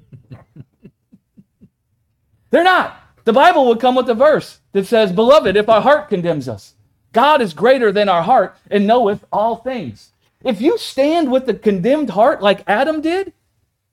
They're 2.50 2.64
not. 2.64 3.00
The 3.24 3.32
Bible 3.32 3.66
would 3.66 3.80
come 3.80 3.94
with 3.94 4.08
a 4.10 4.14
verse 4.14 4.60
that 4.72 4.86
says, 4.86 5.12
Beloved, 5.12 5.56
if 5.56 5.68
our 5.68 5.80
heart 5.80 6.08
condemns 6.08 6.48
us, 6.48 6.74
God 7.12 7.40
is 7.40 7.54
greater 7.54 7.90
than 7.92 8.08
our 8.08 8.22
heart 8.22 8.56
and 8.70 8.86
knoweth 8.86 9.24
all 9.32 9.56
things. 9.56 10.12
If 10.44 10.60
you 10.60 10.78
stand 10.78 11.32
with 11.32 11.46
the 11.46 11.54
condemned 11.54 12.10
heart 12.10 12.42
like 12.42 12.62
Adam 12.66 13.00
did, 13.00 13.32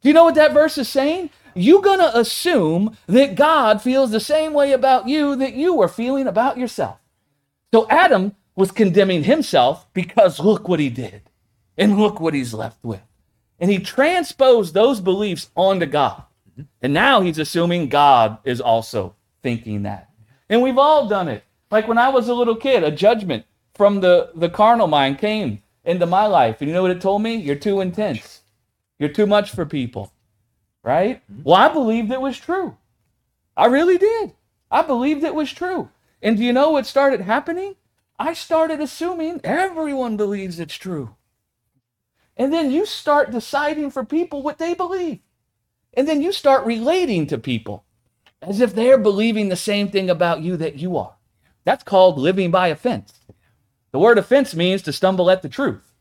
do 0.01 0.10
you 0.10 0.13
know 0.13 0.25
what 0.25 0.36
that 0.36 0.54
verse 0.54 0.78
is 0.78 0.88
saying? 0.88 1.32
You're 1.56 1.82
going 1.82 1.99
to 1.99 2.17
assume 2.17 2.97
that 3.08 3.36
God 3.36 3.82
feels 3.82 4.12
the 4.12 4.19
same 4.19 4.54
way 4.54 4.73
about 4.73 5.08
you 5.08 5.36
that 5.38 5.54
you 5.54 5.73
were 5.73 5.88
feeling 5.88 6.28
about 6.28 6.58
yourself. 6.58 6.97
So 7.73 7.88
Adam 7.89 8.36
was 8.56 8.71
condemning 8.71 9.23
himself 9.23 9.88
because 9.93 10.39
look 10.39 10.67
what 10.67 10.80
he 10.80 10.89
did 10.89 11.21
and 11.78 11.97
look 11.97 12.19
what 12.19 12.34
he's 12.34 12.54
left 12.54 12.84
with. 12.84 13.01
And 13.60 13.71
he 13.71 13.80
transposed 13.80 14.73
those 14.73 14.99
beliefs 14.99 15.49
onto 15.56 15.86
God. 15.86 16.23
And 16.82 16.93
now 16.93 17.21
he's 17.21 17.39
assuming 17.39 17.89
God 17.89 18.38
is 18.43 18.62
also 18.62 19.15
thinking 19.41 19.84
that. 19.84 20.10
And 20.49 20.62
we've 20.62 20.78
all 20.78 21.08
done 21.08 21.28
it. 21.28 21.43
Like 21.75 21.89
when 21.89 21.97
I 21.97 22.07
was 22.07 22.29
a 22.29 22.33
little 22.33 22.55
kid, 22.55 22.85
a 22.85 22.89
judgment 22.89 23.43
from 23.73 23.99
the, 23.99 24.31
the 24.33 24.47
carnal 24.47 24.88
mind 24.88 25.19
came 25.19 25.61
into 25.83 26.05
my 26.05 26.25
life. 26.25 26.61
And 26.61 26.69
you 26.69 26.73
know 26.73 26.81
what 26.81 26.91
it 26.91 27.01
told 27.01 27.21
me? 27.21 27.35
You're 27.35 27.57
too 27.57 27.81
intense. 27.81 28.43
You're 28.97 29.09
too 29.09 29.27
much 29.27 29.51
for 29.51 29.65
people. 29.65 30.13
Right? 30.83 31.21
Mm-hmm. 31.29 31.43
Well, 31.43 31.55
I 31.57 31.67
believed 31.67 32.13
it 32.13 32.21
was 32.21 32.39
true. 32.39 32.77
I 33.57 33.65
really 33.65 33.97
did. 33.97 34.35
I 34.71 34.83
believed 34.83 35.25
it 35.25 35.35
was 35.35 35.51
true. 35.51 35.89
And 36.21 36.38
do 36.38 36.45
you 36.45 36.53
know 36.53 36.69
what 36.69 36.85
started 36.85 37.19
happening? 37.19 37.75
I 38.17 38.31
started 38.31 38.79
assuming 38.79 39.41
everyone 39.43 40.15
believes 40.15 40.61
it's 40.61 40.75
true. 40.77 41.17
And 42.38 42.53
then 42.53 42.71
you 42.71 42.85
start 42.85 43.31
deciding 43.31 43.91
for 43.91 44.05
people 44.05 44.41
what 44.41 44.59
they 44.59 44.75
believe. 44.75 45.19
And 45.93 46.07
then 46.07 46.21
you 46.21 46.31
start 46.31 46.65
relating 46.65 47.27
to 47.27 47.38
people 47.38 47.83
as 48.41 48.61
if 48.61 48.73
they're 48.73 48.97
believing 48.97 49.49
the 49.49 49.57
same 49.57 49.89
thing 49.89 50.09
about 50.09 50.41
you 50.41 50.55
that 50.55 50.77
you 50.77 50.95
are. 50.95 51.15
That's 51.65 51.84
called 51.84 52.17
living 52.17 52.51
by 52.51 52.69
offense. 52.69 53.19
The 53.91 53.99
word 53.99 54.17
offense 54.17 54.56
means 54.56 54.82
to 54.84 54.93
stumble 54.93 55.30
at 55.30 55.41
the 55.41 55.49
truth. 55.49 55.91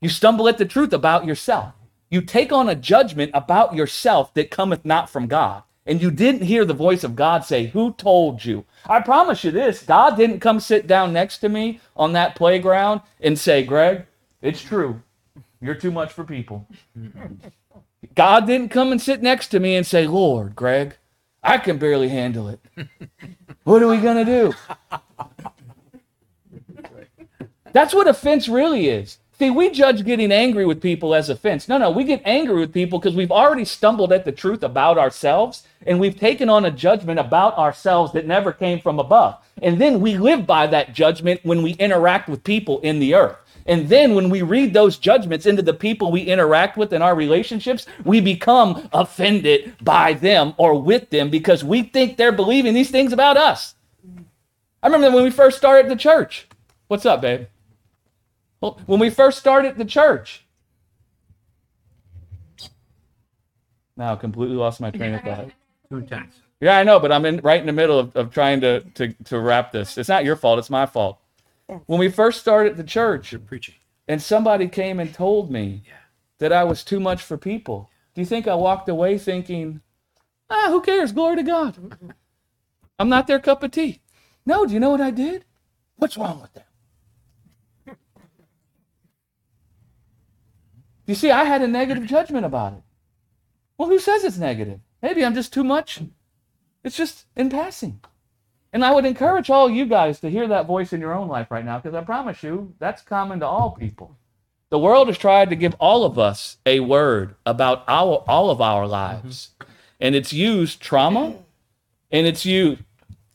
You 0.00 0.08
stumble 0.08 0.48
at 0.48 0.58
the 0.58 0.64
truth 0.64 0.92
about 0.92 1.26
yourself. 1.26 1.74
You 2.08 2.22
take 2.22 2.52
on 2.52 2.68
a 2.68 2.74
judgment 2.74 3.30
about 3.34 3.74
yourself 3.74 4.32
that 4.34 4.50
cometh 4.50 4.84
not 4.84 5.10
from 5.10 5.26
God. 5.26 5.62
And 5.86 6.00
you 6.00 6.10
didn't 6.10 6.42
hear 6.42 6.64
the 6.64 6.74
voice 6.74 7.02
of 7.04 7.16
God 7.16 7.44
say, 7.44 7.66
Who 7.68 7.92
told 7.94 8.44
you? 8.44 8.64
I 8.86 9.00
promise 9.00 9.42
you 9.44 9.50
this 9.50 9.82
God 9.82 10.16
didn't 10.16 10.40
come 10.40 10.60
sit 10.60 10.86
down 10.86 11.12
next 11.12 11.38
to 11.38 11.48
me 11.48 11.80
on 11.96 12.12
that 12.12 12.36
playground 12.36 13.00
and 13.20 13.38
say, 13.38 13.64
Greg, 13.64 14.06
it's 14.42 14.62
true. 14.62 15.02
You're 15.60 15.74
too 15.74 15.90
much 15.90 16.12
for 16.12 16.24
people. 16.24 16.66
God 18.14 18.46
didn't 18.46 18.70
come 18.70 18.92
and 18.92 19.00
sit 19.00 19.22
next 19.22 19.48
to 19.48 19.60
me 19.60 19.76
and 19.76 19.86
say, 19.86 20.06
Lord, 20.06 20.54
Greg, 20.54 20.96
I 21.42 21.58
can 21.58 21.78
barely 21.78 22.08
handle 22.08 22.48
it. 22.48 22.60
What 23.64 23.82
are 23.82 23.88
we 23.88 23.98
going 23.98 24.24
to 24.24 24.24
do? 24.24 24.54
That's 27.72 27.94
what 27.94 28.08
offense 28.08 28.48
really 28.48 28.88
is. 28.88 29.18
See, 29.38 29.48
we 29.48 29.70
judge 29.70 30.04
getting 30.04 30.32
angry 30.32 30.66
with 30.66 30.82
people 30.82 31.14
as 31.14 31.30
offense. 31.30 31.66
No, 31.66 31.78
no, 31.78 31.90
we 31.90 32.04
get 32.04 32.20
angry 32.26 32.60
with 32.60 32.74
people 32.74 32.98
because 32.98 33.16
we've 33.16 33.30
already 33.30 33.64
stumbled 33.64 34.12
at 34.12 34.26
the 34.26 34.32
truth 34.32 34.62
about 34.62 34.98
ourselves 34.98 35.66
and 35.86 35.98
we've 35.98 36.18
taken 36.18 36.50
on 36.50 36.66
a 36.66 36.70
judgment 36.70 37.18
about 37.18 37.56
ourselves 37.56 38.12
that 38.12 38.26
never 38.26 38.52
came 38.52 38.80
from 38.80 38.98
above. 38.98 39.42
And 39.62 39.80
then 39.80 40.00
we 40.00 40.18
live 40.18 40.46
by 40.46 40.66
that 40.66 40.92
judgment 40.92 41.40
when 41.42 41.62
we 41.62 41.72
interact 41.72 42.28
with 42.28 42.44
people 42.44 42.80
in 42.80 42.98
the 42.98 43.14
earth. 43.14 43.38
And 43.66 43.88
then 43.88 44.14
when 44.14 44.30
we 44.30 44.42
read 44.42 44.72
those 44.72 44.98
judgments 44.98 45.46
into 45.46 45.62
the 45.62 45.74
people 45.74 46.10
we 46.10 46.22
interact 46.22 46.76
with 46.76 46.92
in 46.92 47.02
our 47.02 47.14
relationships, 47.14 47.86
we 48.04 48.20
become 48.20 48.88
offended 48.92 49.74
by 49.82 50.14
them 50.14 50.54
or 50.56 50.80
with 50.80 51.10
them 51.10 51.30
because 51.30 51.62
we 51.64 51.82
think 51.82 52.16
they're 52.16 52.32
believing 52.32 52.74
these 52.74 52.90
things 52.90 53.12
about 53.12 53.36
us. 53.36 53.74
I 54.82 54.86
remember 54.86 55.14
when 55.14 55.24
we 55.24 55.30
first 55.30 55.58
started 55.58 55.90
the 55.90 55.96
church. 55.96 56.48
What's 56.88 57.06
up, 57.06 57.20
babe? 57.20 57.46
Well, 58.60 58.80
when 58.86 59.00
we 59.00 59.10
first 59.10 59.38
started 59.38 59.76
the 59.76 59.84
church, 59.84 60.44
Now 64.00 64.14
I 64.14 64.16
completely 64.16 64.56
lost 64.56 64.80
my 64.80 64.90
train 64.90 65.12
of 65.12 65.20
thought. 65.20 65.50
Too 65.90 65.98
intense. 65.98 66.40
Yeah, 66.60 66.78
I 66.78 66.84
know, 66.84 66.98
but 66.98 67.12
I'm 67.12 67.26
in 67.26 67.38
right 67.42 67.60
in 67.60 67.66
the 67.66 67.72
middle 67.72 67.98
of, 67.98 68.16
of 68.16 68.32
trying 68.32 68.62
to, 68.62 68.80
to 68.94 69.12
to 69.24 69.38
wrap 69.38 69.72
this. 69.72 69.98
It's 69.98 70.08
not 70.08 70.24
your 70.24 70.36
fault, 70.36 70.58
it's 70.58 70.70
my 70.70 70.86
fault. 70.86 71.18
When 71.86 71.98
we 72.00 72.08
first 72.10 72.40
started 72.40 72.76
the 72.76 72.84
church 72.84 73.32
You're 73.32 73.40
preaching. 73.40 73.74
and 74.08 74.20
somebody 74.22 74.68
came 74.68 74.98
and 75.00 75.12
told 75.14 75.50
me 75.50 75.82
Yeah. 75.86 75.92
that 76.38 76.52
I 76.52 76.64
was 76.64 76.82
too 76.84 77.00
much 77.00 77.22
for 77.22 77.36
people, 77.38 77.90
do 78.14 78.20
you 78.20 78.26
think 78.26 78.46
I 78.48 78.54
walked 78.54 78.88
away 78.88 79.18
thinking, 79.18 79.80
ah, 80.48 80.66
who 80.68 80.80
cares? 80.80 81.12
Glory 81.12 81.36
to 81.36 81.42
God. 81.42 81.76
I'm 82.98 83.08
not 83.08 83.26
their 83.26 83.38
cup 83.40 83.62
of 83.62 83.70
tea. 83.70 84.00
No, 84.44 84.66
do 84.66 84.74
you 84.74 84.80
know 84.80 84.90
what 84.90 85.00
I 85.00 85.10
did? 85.10 85.44
What's 85.96 86.16
wrong 86.16 86.40
with 86.40 86.52
them? 86.54 86.64
You 91.06 91.14
see, 91.14 91.30
I 91.30 91.44
had 91.44 91.62
a 91.62 91.66
negative 91.66 92.06
judgment 92.06 92.46
about 92.46 92.74
it. 92.74 92.82
Well, 93.76 93.88
who 93.88 93.98
says 93.98 94.22
it's 94.22 94.38
negative? 94.38 94.80
Maybe 95.02 95.24
I'm 95.24 95.34
just 95.34 95.52
too 95.52 95.64
much. 95.64 96.00
It's 96.84 96.96
just 96.96 97.26
in 97.36 97.50
passing. 97.50 98.00
And 98.72 98.84
I 98.84 98.92
would 98.92 99.04
encourage 99.04 99.50
all 99.50 99.68
you 99.68 99.84
guys 99.86 100.20
to 100.20 100.30
hear 100.30 100.46
that 100.48 100.66
voice 100.66 100.92
in 100.92 101.00
your 101.00 101.12
own 101.12 101.28
life 101.28 101.50
right 101.50 101.64
now, 101.64 101.78
because 101.78 101.94
I 101.94 102.04
promise 102.04 102.42
you, 102.42 102.72
that's 102.78 103.02
common 103.02 103.40
to 103.40 103.46
all 103.46 103.72
people. 103.72 104.16
The 104.70 104.78
world 104.78 105.08
has 105.08 105.18
tried 105.18 105.50
to 105.50 105.56
give 105.56 105.74
all 105.80 106.04
of 106.04 106.18
us 106.18 106.58
a 106.64 106.78
word 106.78 107.34
about 107.44 107.82
our 107.88 108.24
all 108.28 108.50
of 108.50 108.60
our 108.60 108.86
lives. 108.86 109.50
Mm-hmm. 109.58 109.72
And 110.02 110.14
it's 110.14 110.32
used 110.32 110.80
trauma 110.80 111.34
and 112.12 112.26
it's 112.26 112.46
used 112.46 112.82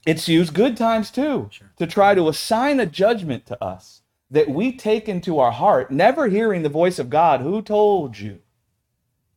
it's 0.06 0.30
used 0.30 0.54
good 0.54 0.78
times 0.78 1.12
too 1.12 1.50
to 1.78 1.86
try 1.86 2.16
to 2.16 2.30
assign 2.30 2.80
a 2.80 2.86
judgment 2.86 3.46
to 3.48 3.62
us 3.62 4.02
that 4.32 4.50
we 4.50 4.72
take 4.72 5.10
into 5.10 5.40
our 5.40 5.52
heart, 5.52 5.92
never 5.92 6.28
hearing 6.28 6.64
the 6.64 6.70
voice 6.70 7.00
of 7.00 7.10
God, 7.10 7.42
who 7.42 7.62
told 7.62 8.18
you? 8.18 8.40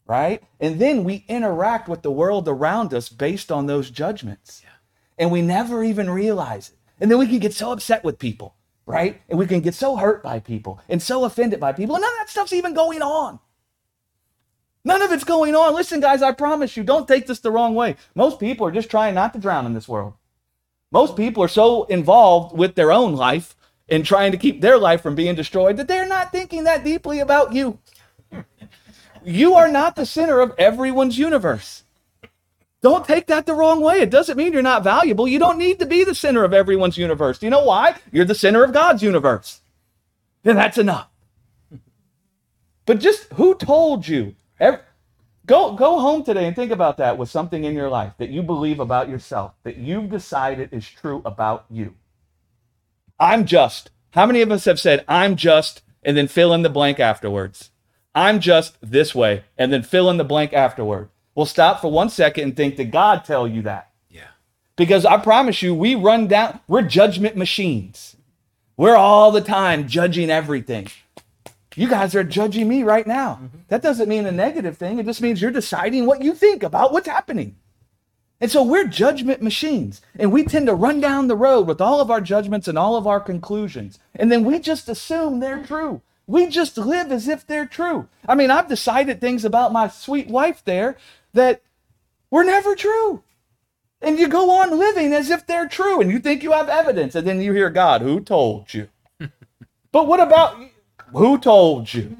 Right? 0.06 0.42
And 0.60 0.80
then 0.80 1.04
we 1.04 1.24
interact 1.28 1.88
with 1.88 2.02
the 2.02 2.10
world 2.10 2.48
around 2.48 2.94
us 2.94 3.08
based 3.08 3.52
on 3.52 3.66
those 3.66 3.90
judgments. 3.90 4.62
And 5.18 5.30
we 5.30 5.42
never 5.42 5.82
even 5.82 6.08
realize 6.08 6.70
it. 6.70 6.76
And 7.00 7.10
then 7.10 7.18
we 7.18 7.26
can 7.26 7.38
get 7.38 7.54
so 7.54 7.72
upset 7.72 8.04
with 8.04 8.18
people, 8.18 8.54
right? 8.86 9.20
And 9.28 9.38
we 9.38 9.46
can 9.46 9.60
get 9.60 9.74
so 9.74 9.96
hurt 9.96 10.22
by 10.22 10.40
people 10.40 10.80
and 10.88 11.02
so 11.02 11.24
offended 11.24 11.60
by 11.60 11.72
people. 11.72 11.96
And 11.96 12.02
none 12.02 12.12
of 12.12 12.18
that 12.18 12.30
stuff's 12.30 12.52
even 12.52 12.74
going 12.74 13.02
on. 13.02 13.38
None 14.84 15.02
of 15.02 15.12
it's 15.12 15.24
going 15.24 15.54
on. 15.54 15.74
Listen, 15.74 16.00
guys, 16.00 16.22
I 16.22 16.32
promise 16.32 16.76
you, 16.76 16.82
don't 16.82 17.06
take 17.06 17.26
this 17.26 17.40
the 17.40 17.50
wrong 17.50 17.74
way. 17.74 17.96
Most 18.14 18.40
people 18.40 18.66
are 18.66 18.72
just 18.72 18.90
trying 18.90 19.14
not 19.14 19.32
to 19.34 19.38
drown 19.38 19.66
in 19.66 19.74
this 19.74 19.88
world. 19.88 20.14
Most 20.90 21.16
people 21.16 21.42
are 21.42 21.48
so 21.48 21.84
involved 21.84 22.56
with 22.56 22.74
their 22.74 22.90
own 22.90 23.14
life 23.14 23.54
and 23.88 24.04
trying 24.04 24.32
to 24.32 24.38
keep 24.38 24.60
their 24.60 24.78
life 24.78 25.02
from 25.02 25.14
being 25.14 25.34
destroyed 25.34 25.76
that 25.76 25.88
they're 25.88 26.08
not 26.08 26.32
thinking 26.32 26.64
that 26.64 26.84
deeply 26.84 27.18
about 27.18 27.52
you. 27.52 27.78
You 29.24 29.54
are 29.54 29.68
not 29.68 29.96
the 29.96 30.06
center 30.06 30.40
of 30.40 30.54
everyone's 30.58 31.18
universe. 31.18 31.84
Don't 32.82 33.06
take 33.06 33.26
that 33.28 33.46
the 33.46 33.54
wrong 33.54 33.80
way. 33.80 33.96
It 34.00 34.10
doesn't 34.10 34.36
mean 34.36 34.52
you're 34.52 34.62
not 34.62 34.84
valuable. 34.84 35.28
You 35.28 35.38
don't 35.38 35.58
need 35.58 35.80
to 35.80 35.86
be 35.86 36.04
the 36.04 36.14
center 36.14 36.44
of 36.44 36.54
everyone's 36.54 36.98
universe. 36.98 37.38
Do 37.38 37.46
you 37.46 37.50
know 37.50 37.64
why? 37.64 37.96
You're 38.12 38.24
the 38.24 38.34
center 38.34 38.64
of 38.64 38.72
God's 38.72 39.02
universe. 39.02 39.60
Then 40.44 40.56
that's 40.56 40.78
enough. 40.78 41.08
But 42.86 43.00
just 43.00 43.32
who 43.34 43.54
told 43.54 44.08
you? 44.08 44.34
Ev- 44.60 44.80
Go, 45.46 45.72
go 45.72 45.98
home 46.00 46.24
today 46.24 46.46
and 46.46 46.56
think 46.56 46.72
about 46.72 46.98
that 46.98 47.18
with 47.18 47.30
something 47.30 47.64
in 47.64 47.74
your 47.74 47.88
life 47.88 48.12
that 48.18 48.28
you 48.30 48.42
believe 48.42 48.80
about 48.80 49.08
yourself, 49.08 49.52
that 49.64 49.78
you've 49.78 50.10
decided 50.10 50.70
is 50.72 50.88
true 50.88 51.22
about 51.24 51.64
you. 51.70 51.94
I'm 53.18 53.46
just. 53.46 53.90
How 54.12 54.26
many 54.26 54.42
of 54.42 54.52
us 54.52 54.66
have 54.66 54.80
said, 54.80 55.04
I'm 55.08 55.36
just, 55.36 55.82
and 56.02 56.16
then 56.16 56.28
fill 56.28 56.52
in 56.52 56.62
the 56.62 56.68
blank 56.70 57.00
afterwards? 57.00 57.70
I'm 58.14 58.40
just 58.40 58.76
this 58.82 59.14
way, 59.14 59.44
and 59.56 59.72
then 59.72 59.82
fill 59.82 60.10
in 60.10 60.18
the 60.18 60.24
blank 60.24 60.52
afterward. 60.52 61.08
Well, 61.38 61.46
stop 61.46 61.80
for 61.80 61.88
one 61.88 62.10
second 62.10 62.42
and 62.42 62.56
think, 62.56 62.74
did 62.74 62.90
God 62.90 63.24
tell 63.24 63.46
you 63.46 63.62
that? 63.62 63.92
Yeah. 64.10 64.26
Because 64.74 65.06
I 65.06 65.18
promise 65.18 65.62
you, 65.62 65.72
we 65.72 65.94
run 65.94 66.26
down, 66.26 66.58
we're 66.66 66.82
judgment 66.82 67.36
machines. 67.36 68.16
We're 68.76 68.96
all 68.96 69.30
the 69.30 69.40
time 69.40 69.86
judging 69.86 70.30
everything. 70.30 70.88
You 71.76 71.88
guys 71.88 72.16
are 72.16 72.24
judging 72.24 72.66
me 72.66 72.82
right 72.82 73.06
now. 73.06 73.34
Mm-hmm. 73.34 73.58
That 73.68 73.82
doesn't 73.82 74.08
mean 74.08 74.26
a 74.26 74.32
negative 74.32 74.78
thing. 74.78 74.98
It 74.98 75.06
just 75.06 75.22
means 75.22 75.40
you're 75.40 75.52
deciding 75.52 76.06
what 76.06 76.24
you 76.24 76.34
think 76.34 76.64
about 76.64 76.92
what's 76.92 77.06
happening. 77.06 77.54
And 78.40 78.50
so 78.50 78.64
we're 78.64 78.88
judgment 78.88 79.40
machines, 79.40 80.00
and 80.18 80.32
we 80.32 80.42
tend 80.42 80.66
to 80.66 80.74
run 80.74 80.98
down 80.98 81.28
the 81.28 81.36
road 81.36 81.68
with 81.68 81.80
all 81.80 82.00
of 82.00 82.10
our 82.10 82.20
judgments 82.20 82.66
and 82.66 82.76
all 82.76 82.96
of 82.96 83.06
our 83.06 83.20
conclusions. 83.20 84.00
And 84.16 84.32
then 84.32 84.42
we 84.42 84.58
just 84.58 84.88
assume 84.88 85.38
they're 85.38 85.62
true. 85.62 86.02
We 86.26 86.48
just 86.48 86.76
live 86.76 87.10
as 87.10 87.26
if 87.26 87.46
they're 87.46 87.64
true. 87.64 88.08
I 88.28 88.34
mean, 88.34 88.50
I've 88.50 88.68
decided 88.68 89.18
things 89.20 89.46
about 89.46 89.72
my 89.72 89.88
sweet 89.88 90.28
wife 90.28 90.62
there 90.64 90.98
that 91.32 91.62
were 92.30 92.44
never 92.44 92.74
true. 92.74 93.22
And 94.00 94.18
you 94.18 94.28
go 94.28 94.50
on 94.50 94.78
living 94.78 95.12
as 95.12 95.30
if 95.30 95.46
they're 95.46 95.68
true, 95.68 96.00
and 96.00 96.10
you 96.10 96.18
think 96.20 96.42
you 96.42 96.52
have 96.52 96.68
evidence, 96.68 97.14
and 97.14 97.26
then 97.26 97.40
you 97.40 97.52
hear 97.52 97.70
God, 97.70 98.00
who 98.00 98.20
told 98.20 98.72
you? 98.72 98.88
but 99.92 100.06
what 100.06 100.20
about 100.20 100.56
who 101.12 101.38
told 101.38 101.92
you? 101.92 102.16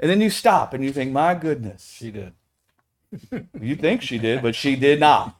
And 0.00 0.10
then 0.10 0.20
you 0.20 0.30
stop 0.30 0.74
and 0.74 0.84
you 0.84 0.92
think, 0.92 1.12
my 1.12 1.34
goodness. 1.34 1.94
She 1.98 2.10
did. 2.10 2.32
You 3.60 3.74
think 3.74 4.02
she 4.02 4.18
did, 4.18 4.42
but 4.42 4.54
she 4.54 4.76
did 4.76 5.00
not. 5.00 5.36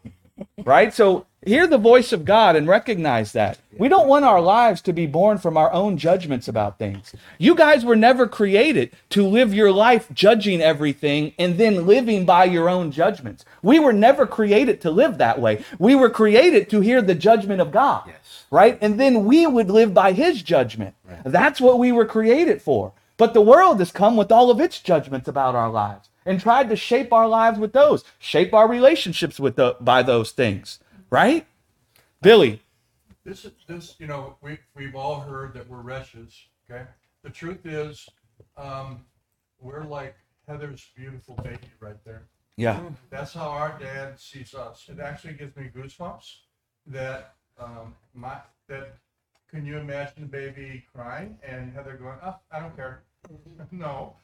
Right? 0.64 0.92
So 0.92 1.27
hear 1.44 1.66
the 1.66 1.79
voice 1.79 2.12
of 2.12 2.24
God 2.24 2.57
and 2.57 2.66
recognize 2.66 3.33
that. 3.33 3.59
We 3.77 3.88
don't 3.88 4.09
want 4.09 4.24
our 4.24 4.40
lives 4.40 4.81
to 4.83 4.92
be 4.92 5.07
born 5.07 5.38
from 5.38 5.57
our 5.57 5.72
own 5.72 5.96
judgments 5.96 6.48
about 6.48 6.79
things. 6.79 7.14
You 7.38 7.55
guys 7.55 7.85
were 7.85 7.96
never 7.96 8.27
created 8.27 8.90
to 9.11 9.27
live 9.27 9.55
your 9.55 9.72
life 9.72 10.09
judging 10.12 10.61
everything 10.61 11.33
and 11.38 11.59
then 11.59 11.87
living 11.87 12.24
by 12.24 12.44
your 12.44 12.68
own 12.68 12.90
judgments. 12.90 13.44
We 13.62 13.79
were 13.79 13.92
never 13.92 14.27
created 14.27 14.81
to 14.83 14.90
live 14.90 15.18
that 15.18 15.40
way. 15.40 15.64
We 15.79 15.94
were 15.94 16.11
created 16.11 16.68
to 16.70 16.81
hear 16.81 17.01
the 17.01 17.14
judgment 17.14 17.61
of 17.61 17.70
God. 17.70 18.05
Yes. 18.07 18.44
Right? 18.51 18.79
And 18.81 18.98
then 18.98 19.24
we 19.24 19.46
would 19.46 19.70
live 19.70 19.94
by 19.94 20.12
his 20.12 20.42
judgment. 20.42 20.94
That's 21.24 21.61
what 21.61 21.79
we 21.79 21.92
were 21.92 22.07
created 22.07 22.62
for. 22.62 22.92
But 23.16 23.35
the 23.35 23.40
world 23.40 23.81
has 23.81 23.90
come 23.92 24.16
with 24.16 24.31
all 24.31 24.51
of 24.51 24.61
its 24.61 24.81
judgments 24.81 25.29
about 25.29 25.55
our 25.55 25.70
lives 25.70 26.09
and 26.24 26.40
tried 26.40 26.68
to 26.68 26.77
shape 26.77 27.12
our 27.12 27.27
lives 27.27 27.59
with 27.59 27.72
those, 27.72 28.05
shape 28.18 28.55
our 28.55 28.68
relationships 28.68 29.40
with 29.40 29.57
the, 29.57 29.77
by 29.81 30.03
those 30.03 30.31
things, 30.31 30.79
right? 31.11 31.47
Billy, 32.23 32.61
This, 33.25 33.44
is 33.44 33.53
this, 33.66 33.94
you 33.99 34.07
know, 34.07 34.37
we, 34.42 34.59
we've 34.75 34.94
all 34.97 35.21
heard 35.21 35.55
that 35.55 35.68
we're 35.68 35.81
wretches, 35.83 36.35
okay? 36.68 36.85
The 37.23 37.31
truth 37.31 37.64
is, 37.64 38.09
um, 38.57 39.05
we're 39.61 39.85
like 39.85 40.16
Heather's 40.47 40.87
beautiful 40.97 41.35
baby 41.42 41.71
right 41.81 42.03
there. 42.05 42.29
yeah, 42.57 42.81
That's 43.11 43.35
how 43.35 43.49
our 43.49 43.79
dad 43.79 44.18
sees 44.18 44.55
us. 44.55 44.87
It 44.88 44.99
actually 45.01 45.35
gives 45.35 45.57
me 45.57 45.71
goosebumps 45.75 46.37
that, 46.87 47.35
um, 47.59 47.94
my, 48.14 48.38
that, 48.68 48.97
can 49.51 49.64
you 49.64 49.79
imagine 49.79 50.23
the 50.23 50.27
baby 50.27 50.85
crying 50.92 51.38
and 51.47 51.73
Heather 51.73 51.94
going, 51.94 52.18
oh, 52.25 52.37
I 52.51 52.61
don't 52.61 52.75
care. 52.77 53.03
No, 53.73 54.14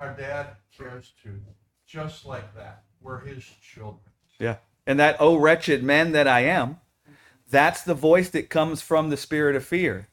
our 0.00 0.14
dad 0.14 0.56
cares 0.76 1.12
too, 1.22 1.40
just 1.86 2.24
like 2.24 2.54
that. 2.56 2.84
We're 3.02 3.20
his 3.20 3.44
children. 3.62 4.00
yeah. 4.38 4.56
And 4.86 4.98
that, 4.98 5.16
oh, 5.20 5.36
wretched 5.36 5.82
man 5.82 6.12
that 6.12 6.26
I 6.26 6.40
am, 6.40 6.78
that's 7.48 7.82
the 7.82 7.94
voice 7.94 8.30
that 8.30 8.50
comes 8.50 8.82
from 8.82 9.10
the 9.10 9.16
spirit 9.16 9.56
of 9.56 9.64
fear. 9.64 10.08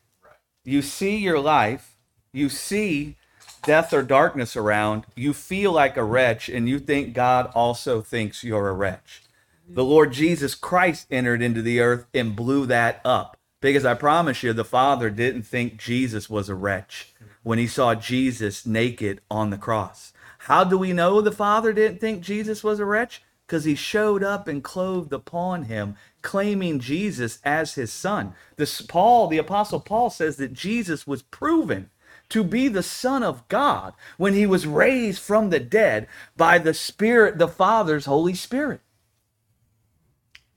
You 0.64 0.82
see 0.82 1.18
your 1.18 1.40
life, 1.40 1.96
you 2.34 2.50
see 2.50 3.16
death 3.64 3.94
or 3.94 4.04
darkness 4.04 4.56
around, 4.56 5.06
you 5.16 5.34
feel 5.34 5.72
like 5.72 5.98
a 5.98 6.04
wretch, 6.04 6.50
and 6.50 6.68
you 6.70 6.80
think 6.80 7.14
God 7.14 7.52
also 7.54 8.02
thinks 8.02 8.44
you're 8.44 8.70
a 8.70 8.74
wretch. 8.74 9.24
The 9.70 9.84
Lord 9.84 10.14
Jesus 10.14 10.56
Christ 10.56 11.08
entered 11.12 11.42
into 11.42 11.62
the 11.62 11.82
earth 11.82 12.06
and 12.14 12.36
blew 12.36 12.66
that 12.68 13.02
up. 13.04 13.38
Because 13.60 13.86
I 13.86 13.96
promise 13.96 14.44
you, 14.44 14.54
the 14.54 14.64
Father 14.64 15.10
didn't 15.10 15.44
think 15.44 15.78
Jesus 15.78 16.30
was 16.30 16.48
a 16.48 16.56
wretch 16.56 17.14
when 17.44 17.58
he 17.58 17.68
saw 17.68 17.96
Jesus 17.96 18.66
naked 18.66 19.20
on 19.30 19.50
the 19.50 19.58
cross. 19.58 20.14
How 20.40 20.64
do 20.64 20.78
we 20.78 20.94
know 20.94 21.20
the 21.20 21.32
Father 21.32 21.74
didn't 21.74 22.00
think 22.00 22.22
Jesus 22.22 22.64
was 22.64 22.80
a 22.80 22.86
wretch? 22.86 23.24
Because 23.48 23.64
he 23.64 23.76
showed 23.76 24.24
up 24.24 24.50
and 24.50 24.62
clothed 24.62 25.14
upon 25.14 25.64
him, 25.64 25.96
claiming 26.22 26.80
Jesus 26.82 27.40
as 27.46 27.76
his 27.76 27.94
son. 27.94 28.36
This 28.58 28.82
Paul, 28.82 29.28
the 29.28 29.38
apostle 29.38 29.80
Paul 29.80 30.10
says 30.10 30.36
that 30.36 30.52
Jesus 30.52 31.08
was 31.08 31.22
proven 31.22 31.90
to 32.28 32.44
be 32.44 32.68
the 32.68 32.84
son 32.84 33.24
of 33.24 33.48
God 33.48 33.94
when 34.18 34.34
he 34.34 34.46
was 34.46 34.68
raised 34.68 35.22
from 35.22 35.50
the 35.50 35.62
dead 35.62 36.08
by 36.36 36.58
the 36.58 36.74
Spirit, 36.74 37.38
the 37.38 37.48
Father's 37.48 38.06
Holy 38.06 38.34
Spirit. 38.34 38.82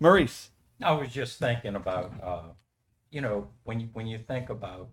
Maurice. 0.00 0.50
I 0.82 0.92
was 0.92 1.12
just 1.12 1.38
thinking 1.38 1.76
about, 1.76 2.12
uh, 2.20 2.42
you 3.10 3.20
know, 3.20 3.48
when 3.62 3.78
you, 3.78 3.88
when 3.92 4.08
you 4.08 4.18
think 4.18 4.50
about 4.50 4.88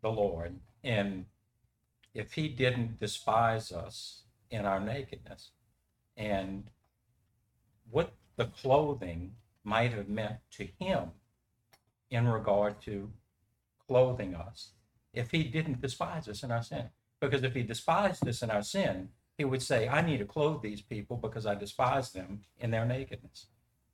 the 0.00 0.08
Lord 0.10 0.58
and 0.82 1.26
if 2.14 2.32
he 2.32 2.48
didn't 2.48 2.98
despise 2.98 3.72
us 3.72 4.22
in 4.50 4.64
our 4.64 4.80
nakedness 4.80 5.50
and 6.16 6.64
what 7.90 8.12
the 8.36 8.46
clothing 8.46 9.34
might 9.64 9.92
have 9.92 10.08
meant 10.08 10.36
to 10.52 10.68
him 10.78 11.10
in 12.10 12.26
regard 12.28 12.80
to 12.82 13.10
clothing 13.86 14.34
us 14.34 14.70
if 15.12 15.30
he 15.30 15.44
didn't 15.44 15.80
despise 15.80 16.28
us 16.28 16.42
in 16.42 16.50
our 16.50 16.62
sin. 16.62 16.88
Because 17.20 17.42
if 17.42 17.54
he 17.54 17.62
despised 17.62 18.26
us 18.26 18.42
in 18.42 18.50
our 18.50 18.62
sin, 18.62 19.10
he 19.38 19.44
would 19.44 19.62
say, 19.62 19.88
I 19.88 20.02
need 20.02 20.18
to 20.18 20.24
clothe 20.24 20.62
these 20.62 20.82
people 20.82 21.16
because 21.16 21.46
I 21.46 21.54
despise 21.54 22.12
them 22.12 22.40
in 22.58 22.70
their 22.70 22.84
nakedness. 22.84 23.46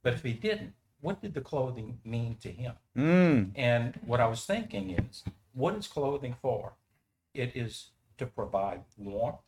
But 0.02 0.14
if 0.14 0.22
he 0.22 0.32
didn't, 0.32 0.72
what 1.00 1.22
did 1.22 1.34
the 1.34 1.40
clothing 1.40 1.98
mean 2.04 2.36
to 2.40 2.50
him? 2.50 2.72
Mm. 2.96 3.50
And 3.54 3.98
what 4.04 4.20
I 4.20 4.26
was 4.26 4.44
thinking 4.44 4.90
is, 4.90 5.22
what 5.52 5.74
is 5.74 5.86
clothing 5.86 6.36
for? 6.40 6.74
It 7.34 7.52
is 7.54 7.90
to 8.18 8.26
provide 8.26 8.82
warmth 8.96 9.38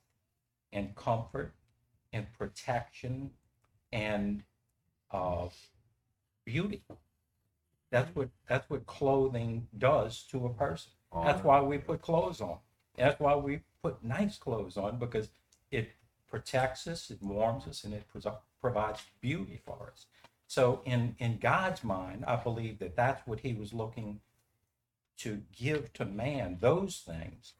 and 0.72 0.94
comfort 0.94 1.54
and 2.12 2.26
protection 2.36 3.30
and 3.92 4.42
uh, 5.10 5.48
beauty. 6.44 6.82
That's 7.90 8.14
what 8.14 8.28
that's 8.48 8.68
what 8.70 8.86
clothing 8.86 9.66
does 9.76 10.22
to 10.30 10.46
a 10.46 10.50
person. 10.50 10.92
That's 11.24 11.42
why 11.42 11.60
we 11.60 11.78
put 11.78 12.02
clothes 12.02 12.40
on. 12.40 12.58
That's 12.96 13.18
why 13.18 13.34
we 13.34 13.60
put 13.82 14.04
nice 14.04 14.38
clothes 14.38 14.76
on 14.76 14.98
because 14.98 15.30
it 15.72 15.90
protects 16.28 16.86
us, 16.86 17.10
it 17.10 17.20
warms 17.20 17.66
us, 17.66 17.82
and 17.82 17.92
it 17.92 18.04
provides 18.60 19.02
beauty 19.20 19.58
for 19.64 19.90
us. 19.92 20.06
So 20.46 20.82
in 20.84 21.16
in 21.18 21.38
God's 21.38 21.82
mind, 21.82 22.24
I 22.26 22.36
believe 22.36 22.78
that 22.78 22.94
that's 22.94 23.26
what 23.26 23.40
He 23.40 23.54
was 23.54 23.72
looking 23.72 24.20
to 25.18 25.42
give 25.52 25.92
to 25.92 26.04
man 26.04 26.58
those 26.60 26.98
things. 27.06 27.52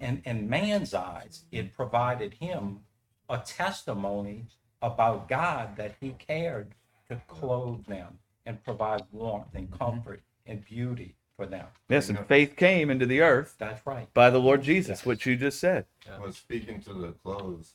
And 0.00 0.22
in 0.24 0.48
man's 0.48 0.94
eyes, 0.94 1.44
it 1.52 1.74
provided 1.74 2.34
him 2.34 2.80
a 3.28 3.38
testimony 3.38 4.46
about 4.82 5.28
God 5.28 5.76
that 5.76 5.94
he 6.00 6.10
cared 6.10 6.74
to 7.08 7.20
clothe 7.26 7.86
them 7.86 8.18
and 8.44 8.62
provide 8.62 9.02
warmth 9.12 9.54
and 9.54 9.70
mm-hmm. 9.70 9.78
comfort 9.78 10.22
and 10.46 10.64
beauty 10.64 11.16
for 11.36 11.46
them. 11.46 11.66
Yes, 11.88 12.08
and 12.08 12.18
faith 12.26 12.56
came 12.56 12.90
into 12.90 13.06
the 13.06 13.20
earth 13.20 13.56
That's 13.58 13.84
right. 13.86 14.12
by 14.14 14.30
the 14.30 14.38
Lord 14.38 14.62
Jesus, 14.62 15.04
which 15.04 15.26
you 15.26 15.36
just 15.36 15.60
said. 15.60 15.84
Well, 16.20 16.32
speaking 16.32 16.80
to 16.82 16.94
the 16.94 17.12
clothes, 17.24 17.74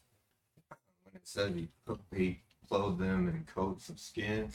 when 1.04 1.16
it 1.16 1.22
said 1.24 1.56
he, 1.56 1.68
he 2.16 2.40
clothed 2.68 3.00
them 3.00 3.28
in 3.28 3.46
coats 3.54 3.90
of 3.90 4.00
skin, 4.00 4.50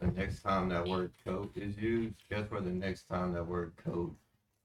the 0.00 0.06
next 0.08 0.42
time 0.42 0.68
that 0.68 0.86
word 0.86 1.12
coat 1.24 1.52
is 1.56 1.76
used, 1.78 2.14
guess 2.30 2.50
where 2.50 2.60
the 2.60 2.70
next 2.70 3.08
time 3.08 3.32
that 3.32 3.46
word 3.46 3.72
coat 3.84 4.14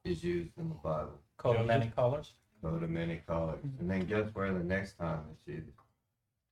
is 0.03 0.23
used 0.23 0.51
in 0.57 0.69
the 0.69 0.75
Bible? 0.75 1.19
Coat 1.37 1.57
of 1.57 1.65
many 1.65 1.91
colors. 1.95 2.33
Coat 2.61 2.79
to 2.81 2.87
many 2.87 3.21
colors. 3.27 3.59
Mm-hmm. 3.59 3.79
And 3.81 3.91
then 3.91 4.05
guess 4.07 4.33
where 4.33 4.51
the 4.53 4.63
next 4.63 4.97
time 4.97 5.19
it's 5.31 5.55
used? 5.57 5.67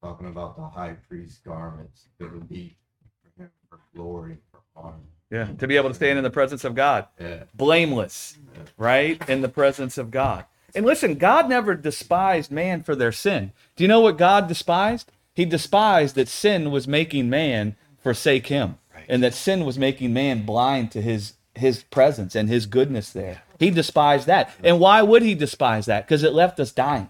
Talking 0.03 0.27
about 0.27 0.55
the 0.55 0.67
high 0.67 0.95
priest 1.09 1.43
garments 1.43 2.05
that 2.19 2.31
would 2.31 2.47
be 2.47 2.75
for 3.23 3.41
him 3.41 3.49
for 3.69 3.79
glory, 3.95 4.37
for 4.51 4.59
honor. 4.75 4.97
Yeah, 5.31 5.47
to 5.57 5.67
be 5.67 5.75
able 5.77 5.89
to 5.89 5.95
stand 5.95 6.17
in 6.19 6.23
the 6.23 6.29
presence 6.29 6.63
of 6.63 6.75
God, 6.75 7.07
Yeah. 7.19 7.43
blameless, 7.55 8.37
right? 8.77 9.27
In 9.27 9.41
the 9.41 9.49
presence 9.49 9.97
of 9.97 10.11
God. 10.11 10.45
And 10.75 10.85
listen, 10.85 11.15
God 11.15 11.49
never 11.49 11.73
despised 11.73 12.51
man 12.51 12.83
for 12.83 12.95
their 12.95 13.11
sin. 13.11 13.51
Do 13.75 13.83
you 13.83 13.87
know 13.87 14.01
what 14.01 14.17
God 14.17 14.47
despised? 14.47 15.11
He 15.33 15.45
despised 15.45 16.15
that 16.15 16.27
sin 16.27 16.69
was 16.69 16.87
making 16.87 17.29
man 17.29 17.75
forsake 17.97 18.47
him, 18.47 18.77
and 19.09 19.23
that 19.23 19.33
sin 19.33 19.65
was 19.65 19.79
making 19.79 20.13
man 20.13 20.45
blind 20.45 20.91
to 20.91 21.01
his 21.01 21.33
his 21.55 21.83
presence 21.83 22.35
and 22.35 22.49
his 22.49 22.65
goodness 22.65 23.11
there. 23.11 23.41
He 23.59 23.69
despised 23.69 24.27
that. 24.27 24.51
And 24.63 24.79
why 24.79 25.01
would 25.01 25.21
he 25.21 25.35
despise 25.35 25.85
that? 25.85 26.05
Because 26.05 26.23
it 26.23 26.33
left 26.33 26.59
us 26.59 26.71
dying, 26.71 27.09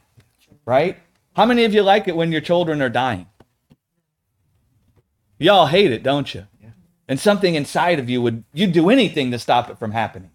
right? 0.65 0.97
How 1.35 1.45
many 1.45 1.65
of 1.65 1.73
you 1.73 1.81
like 1.81 2.07
it 2.07 2.15
when 2.15 2.31
your 2.31 2.41
children 2.41 2.81
are 2.81 2.89
dying? 2.89 3.27
Y'all 5.37 5.67
hate 5.67 5.91
it, 5.91 6.03
don't 6.03 6.33
you? 6.33 6.47
And 7.07 7.19
something 7.19 7.55
inside 7.55 7.99
of 7.99 8.09
you 8.09 8.21
would 8.21 8.43
you'd 8.53 8.71
do 8.71 8.89
anything 8.89 9.31
to 9.31 9.39
stop 9.39 9.69
it 9.69 9.77
from 9.77 9.91
happening. 9.91 10.31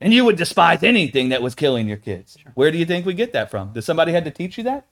And 0.00 0.12
you 0.12 0.24
would 0.24 0.36
despise 0.36 0.82
anything 0.82 1.30
that 1.30 1.42
was 1.42 1.54
killing 1.54 1.88
your 1.88 1.96
kids. 1.96 2.36
Where 2.54 2.70
do 2.70 2.78
you 2.78 2.84
think 2.84 3.06
we 3.06 3.14
get 3.14 3.32
that 3.32 3.50
from? 3.50 3.72
Did 3.72 3.82
somebody 3.82 4.12
had 4.12 4.24
to 4.24 4.30
teach 4.30 4.58
you 4.58 4.64
that? 4.64 4.86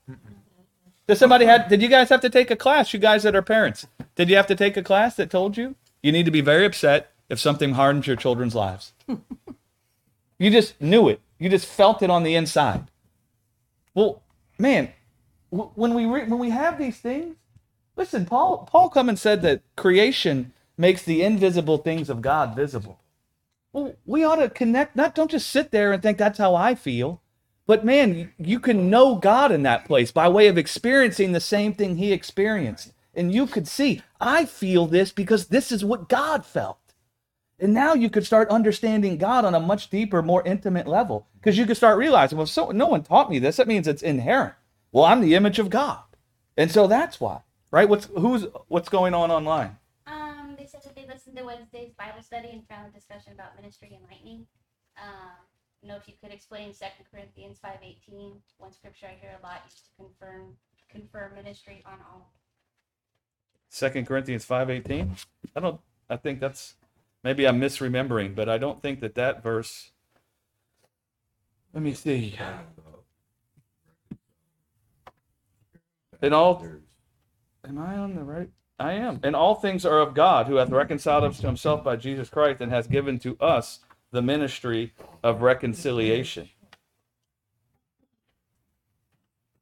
Did 1.06 1.16
somebody 1.16 1.44
had 1.44 1.68
did 1.68 1.82
you 1.82 1.88
guys 1.88 2.08
have 2.08 2.22
to 2.22 2.30
take 2.30 2.50
a 2.50 2.56
class, 2.56 2.92
you 2.92 2.98
guys 2.98 3.22
that 3.24 3.36
are 3.36 3.42
parents? 3.42 3.86
Did 4.14 4.28
you 4.30 4.36
have 4.36 4.46
to 4.48 4.56
take 4.56 4.76
a 4.76 4.82
class 4.82 5.16
that 5.16 5.30
told 5.30 5.56
you 5.56 5.76
you 6.02 6.12
need 6.12 6.24
to 6.24 6.32
be 6.32 6.40
very 6.40 6.64
upset 6.64 7.12
if 7.28 7.40
something 7.40 7.74
hardens 7.74 8.06
your 8.06 8.16
children's 8.16 8.54
lives? 8.54 8.92
you 10.38 10.50
just 10.50 10.80
knew 10.80 11.08
it. 11.08 11.20
You 11.38 11.48
just 11.48 11.66
felt 11.66 12.02
it 12.02 12.10
on 12.10 12.22
the 12.24 12.34
inside. 12.36 12.84
Well, 13.94 14.22
man, 14.58 14.90
w- 15.52 15.72
when 15.74 15.94
we 15.94 16.06
re- 16.06 16.26
when 16.28 16.38
we 16.40 16.50
have 16.50 16.78
these 16.78 16.98
things, 16.98 17.36
listen, 17.96 18.26
Paul 18.26 18.68
Paul 18.70 18.90
come 18.90 19.08
and 19.08 19.18
said 19.18 19.42
that 19.42 19.62
creation 19.76 20.52
makes 20.78 21.02
the 21.02 21.22
invisible 21.22 21.78
things 21.78 22.10
of 22.10 22.22
God 22.22 22.56
visible. 22.56 23.00
Well, 23.72 23.94
we 24.06 24.24
ought 24.24 24.36
to 24.36 24.50
connect. 24.50 24.96
Not 24.96 25.14
don't 25.14 25.30
just 25.30 25.50
sit 25.50 25.70
there 25.70 25.92
and 25.92 26.02
think 26.02 26.18
that's 26.18 26.38
how 26.38 26.54
I 26.54 26.74
feel, 26.74 27.22
but 27.66 27.84
man, 27.84 28.32
you 28.38 28.60
can 28.60 28.90
know 28.90 29.16
God 29.16 29.52
in 29.52 29.62
that 29.64 29.86
place 29.86 30.12
by 30.12 30.28
way 30.28 30.48
of 30.48 30.58
experiencing 30.58 31.32
the 31.32 31.40
same 31.40 31.74
thing 31.74 31.96
He 31.96 32.12
experienced, 32.12 32.92
and 33.14 33.34
you 33.34 33.46
could 33.46 33.68
see 33.68 34.02
I 34.20 34.46
feel 34.46 34.86
this 34.86 35.12
because 35.12 35.48
this 35.48 35.72
is 35.72 35.84
what 35.84 36.08
God 36.08 36.46
felt. 36.46 36.78
And 37.58 37.72
now 37.72 37.94
you 37.94 38.10
could 38.10 38.26
start 38.26 38.50
understanding 38.50 39.16
God 39.16 39.44
on 39.44 39.54
a 39.54 39.60
much 39.60 39.88
deeper, 39.88 40.20
more 40.22 40.46
intimate 40.46 40.86
level 40.86 41.26
because 41.34 41.56
you 41.56 41.64
could 41.64 41.78
start 41.78 41.96
realizing, 41.96 42.36
well, 42.36 42.46
so 42.46 42.70
no 42.70 42.86
one 42.86 43.02
taught 43.02 43.30
me 43.30 43.38
this. 43.38 43.56
That 43.56 43.66
means 43.66 43.88
it's 43.88 44.02
inherent. 44.02 44.54
Well, 44.92 45.04
I'm 45.04 45.20
the 45.20 45.34
image 45.34 45.58
of 45.58 45.70
God, 45.70 46.02
and 46.56 46.70
so 46.70 46.86
that's 46.86 47.20
why, 47.20 47.40
right? 47.70 47.88
What's 47.88 48.06
who's 48.16 48.46
what's 48.68 48.88
going 48.88 49.14
on 49.14 49.30
online? 49.30 49.78
Um, 50.06 50.54
they 50.58 50.66
said 50.66 50.82
that 50.84 50.94
they 50.94 51.06
listened 51.06 51.36
to 51.36 51.44
Wednesday's 51.44 51.92
Bible 51.98 52.22
study 52.22 52.50
and 52.50 52.66
found 52.68 52.88
a 52.88 52.94
discussion 52.94 53.32
about 53.32 53.56
ministry 53.56 53.90
and 53.92 54.04
lightning. 54.10 54.46
Um, 54.96 55.36
you 55.82 55.88
know, 55.88 55.96
if 55.96 56.08
you 56.08 56.14
could 56.22 56.32
explain 56.32 56.72
Second 56.72 57.06
Corinthians 57.10 57.58
five 57.58 57.78
eighteen, 57.82 58.34
one 58.58 58.72
scripture 58.72 59.06
I 59.06 59.20
hear 59.20 59.36
a 59.38 59.46
lot 59.46 59.62
used 59.64 59.84
to 59.84 59.90
confirm 60.02 60.56
confirm 60.88 61.34
ministry 61.34 61.82
on 61.86 61.98
all. 62.10 62.32
Second 63.68 64.06
Corinthians 64.06 64.44
five 64.44 64.70
eighteen. 64.70 65.16
I 65.54 65.60
don't. 65.60 65.80
I 66.08 66.16
think 66.16 66.40
that's 66.40 66.74
maybe 67.26 67.44
I'm 67.44 67.60
misremembering, 67.60 68.36
but 68.36 68.48
I 68.48 68.56
don't 68.56 68.80
think 68.80 69.00
that 69.00 69.16
that 69.16 69.42
verse. 69.42 69.90
Let 71.74 71.82
me 71.82 71.92
see. 71.92 72.38
In 76.22 76.32
all, 76.32 76.64
am 77.66 77.78
I 77.78 77.96
on 77.96 78.14
the 78.14 78.22
right? 78.22 78.48
I 78.78 78.92
am. 78.92 79.18
And 79.24 79.34
all 79.34 79.56
things 79.56 79.84
are 79.84 79.98
of 79.98 80.14
God, 80.14 80.46
who 80.46 80.54
hath 80.54 80.70
reconciled 80.70 81.24
us 81.24 81.40
to 81.40 81.48
Himself 81.48 81.82
by 81.82 81.96
Jesus 81.96 82.30
Christ, 82.30 82.60
and 82.60 82.70
has 82.70 82.86
given 82.86 83.18
to 83.18 83.36
us 83.40 83.80
the 84.12 84.22
ministry 84.22 84.94
of 85.24 85.42
reconciliation. 85.42 86.48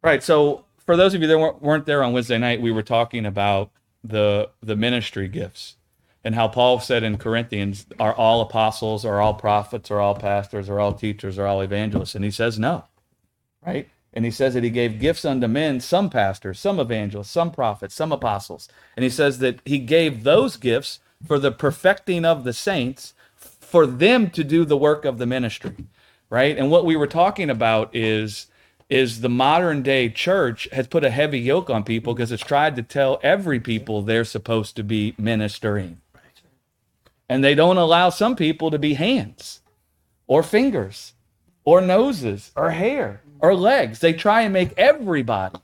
Right. 0.03 0.23
So, 0.23 0.67
for 0.85 0.99
those 0.99 1.15
of 1.15 1.23
you 1.23 1.29
that 1.29 1.39
weren't- 1.39 1.63
weren't 1.63 1.87
there 1.87 2.03
on 2.03 2.13
Wednesday 2.13 2.37
night, 2.37 2.61
we 2.61 2.71
were 2.71 2.83
talking 2.83 3.25
about 3.25 3.71
the 4.03 4.51
the 4.61 4.77
ministry 4.77 5.29
gifts 5.29 5.77
and 6.25 6.35
how 6.35 6.49
Paul 6.49 6.81
said 6.81 7.03
in 7.03 7.19
Corinthians, 7.19 7.87
are 8.01 8.15
all 8.15 8.41
apostles, 8.41 9.05
are 9.05 9.21
all 9.21 9.35
prophets, 9.35 9.91
are 9.91 10.01
all 10.01 10.15
pastors, 10.15 10.71
are 10.71 10.81
all 10.81 10.95
teachers, 10.95 11.39
are 11.39 11.47
all 11.47 11.61
evangelists? 11.61 12.15
And 12.15 12.25
he 12.25 12.31
says 12.31 12.59
no. 12.59 12.85
Right? 13.65 13.91
And 14.15 14.25
he 14.25 14.31
says 14.31 14.55
that 14.55 14.65
he 14.65 14.71
gave 14.71 15.01
gifts 15.01 15.25
unto 15.25 15.47
men, 15.47 15.81
some 15.81 16.09
pastors, 16.09 16.59
some 16.59 16.81
evangelists, 16.81 17.31
some 17.31 17.51
prophets, 17.51 17.95
some 17.95 18.11
apostles. 18.11 18.69
And 18.97 19.05
he 19.05 19.11
says 19.11 19.39
that 19.41 19.61
he 19.67 19.79
gave 19.79 20.23
those 20.23 20.57
gifts 20.57 21.01
for 21.27 21.39
the 21.39 21.53
perfecting 21.53 22.25
of 22.25 22.45
the 22.45 22.53
saints, 22.53 23.13
for 23.37 23.87
them 23.87 24.31
to 24.31 24.45
do 24.45 24.65
the 24.65 24.77
work 24.77 25.05
of 25.05 25.19
the 25.19 25.27
ministry. 25.27 25.87
Right? 26.31 26.57
And 26.57 26.71
what 26.71 26.87
we 26.87 26.97
were 26.97 27.07
talking 27.07 27.51
about 27.51 27.95
is 27.95 28.47
is 28.91 29.23
the 29.23 29.31
modern 29.31 29.83
day 29.83 30.11
church 30.11 30.69
has 30.73 30.87
put 30.87 31.05
a 31.05 31.11
heavy 31.11 31.41
yoke 31.41 31.71
on 31.71 31.83
people 31.83 32.15
because 32.15 32.31
it's 32.31 32.45
tried 32.45 32.77
to 32.77 32.83
tell 32.83 33.19
every 33.23 33.59
people 33.59 34.03
they're 34.03 34.25
supposed 34.25 34.77
to 34.77 34.85
be 34.85 35.15
ministering. 35.17 35.99
And 37.29 37.43
they 37.43 37.55
don't 37.55 37.79
allow 37.79 38.11
some 38.11 38.37
people 38.37 38.71
to 38.71 38.79
be 38.79 38.95
hands 38.95 39.61
or 40.27 40.43
fingers 40.43 41.15
or 41.65 41.81
noses 41.81 42.53
or 42.55 42.71
hair 42.71 43.23
or 43.41 43.55
legs. 43.55 44.01
They 44.01 44.13
try 44.13 44.43
and 44.43 44.53
make 44.53 44.73
everybody 44.77 45.59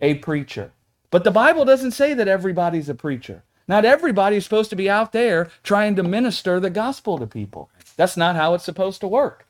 a 0.00 0.14
preacher. 0.14 0.72
But 1.10 1.24
the 1.24 1.30
Bible 1.30 1.64
doesn't 1.64 1.92
say 1.92 2.14
that 2.14 2.28
everybody's 2.28 2.88
a 2.88 2.94
preacher. 2.94 3.44
Not 3.68 3.84
everybody's 3.84 4.44
supposed 4.44 4.70
to 4.70 4.76
be 4.76 4.90
out 4.90 5.12
there 5.12 5.50
trying 5.62 5.96
to 5.96 6.02
minister 6.02 6.60
the 6.60 6.70
gospel 6.70 7.18
to 7.18 7.26
people. 7.26 7.70
That's 7.96 8.16
not 8.16 8.36
how 8.36 8.54
it's 8.54 8.64
supposed 8.64 9.00
to 9.00 9.08
work 9.08 9.46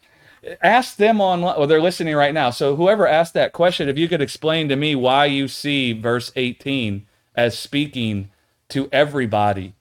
ask 0.63 0.97
them 0.97 1.21
online 1.21 1.59
well 1.59 1.67
they're 1.67 1.81
listening 1.81 2.15
right 2.15 2.35
now 2.35 2.51
so 2.51 2.77
whoever 2.77 3.07
asked 3.07 3.35
that 3.35 3.53
question 3.53 3.89
if 3.89 3.99
you 3.99 4.09
could 4.09 4.21
explain 4.21 4.69
to 4.69 4.77
me 4.77 4.95
why 4.95 5.25
you 5.25 5.49
see 5.49 5.93
verse 5.93 6.33
18 6.37 7.07
as 7.35 7.59
speaking 7.59 8.31
to 8.69 8.89
everybody 8.93 9.75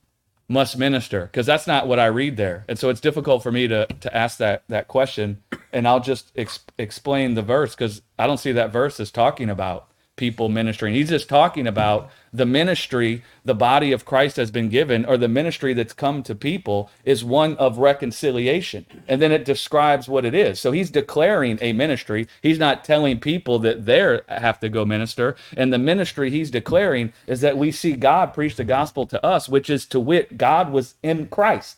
must 0.48 0.78
minister 0.78 1.26
because 1.26 1.46
that's 1.46 1.68
not 1.68 1.88
what 1.88 2.00
i 2.00 2.06
read 2.06 2.38
there. 2.38 2.66
And 2.68 2.78
so 2.78 2.89
it's 2.89 3.02
difficult 3.02 3.43
for 3.43 3.52
me 3.52 3.68
to 3.68 3.88
to 3.88 4.16
ask 4.16 4.38
that 4.38 4.64
that 4.70 4.88
question. 4.88 5.41
And 5.74 5.88
i'll 5.88 6.00
just 6.00 6.32
ex- 6.36 6.66
explain 6.78 7.34
the 7.34 7.41
verse 7.41 7.76
because 7.76 8.02
i 8.20 8.28
don't 8.28 8.38
see 8.38 8.52
that 8.54 8.72
verse 8.72 9.00
as 9.00 9.12
talking 9.12 9.50
about 9.50 9.88
people 10.16 10.49
ministering. 10.49 10.93
He's 10.93 11.09
just 11.09 11.28
talking 11.28 11.68
about 11.68 12.09
the 12.32 12.45
ministry 12.45 13.24
the 13.43 13.55
body 13.55 13.91
of 13.91 14.05
Christ 14.05 14.38
has 14.38 14.51
been 14.51 14.70
given, 14.70 15.05
or 15.05 15.18
the 15.18 15.28
ministry 15.28 15.74
that's 15.74 15.93
come 15.93 16.24
to 16.24 16.36
people, 16.36 16.89
is 17.03 17.24
one 17.24 17.55
of 17.57 17.78
reconciliation. 17.78 18.86
And 19.07 19.22
then 19.22 19.32
it 19.32 19.45
describes 19.45 20.07
what 20.07 20.26
it 20.26 20.34
is. 20.34 20.59
So 20.59 20.72
he's 20.72 20.89
declaring 20.89 21.57
a 21.61 21.74
ministry. 21.74 22.28
He's 22.41 22.59
not 22.59 22.84
telling 22.84 23.20
people 23.20 23.59
that 23.59 23.86
they 23.86 24.20
have 24.28 24.59
to 24.61 24.70
go 24.70 24.86
minister. 24.86 25.36
And 25.55 25.72
the 25.72 25.78
ministry 25.78 26.30
he's 26.30 26.51
declaring 26.51 27.13
is 27.28 27.41
that 27.41 27.57
we 27.57 27.72
see 27.72 27.93
God 27.93 28.34
preach 28.34 28.55
the 28.55 28.63
gospel 28.63 29.05
to 29.07 29.26
us, 29.26 29.49
which 29.49 29.70
is 29.70 29.86
to 29.88 29.99
wit, 29.99 30.38
God 30.38 30.72
was 30.72 30.95
in 31.03 31.28
Christ. 31.28 31.78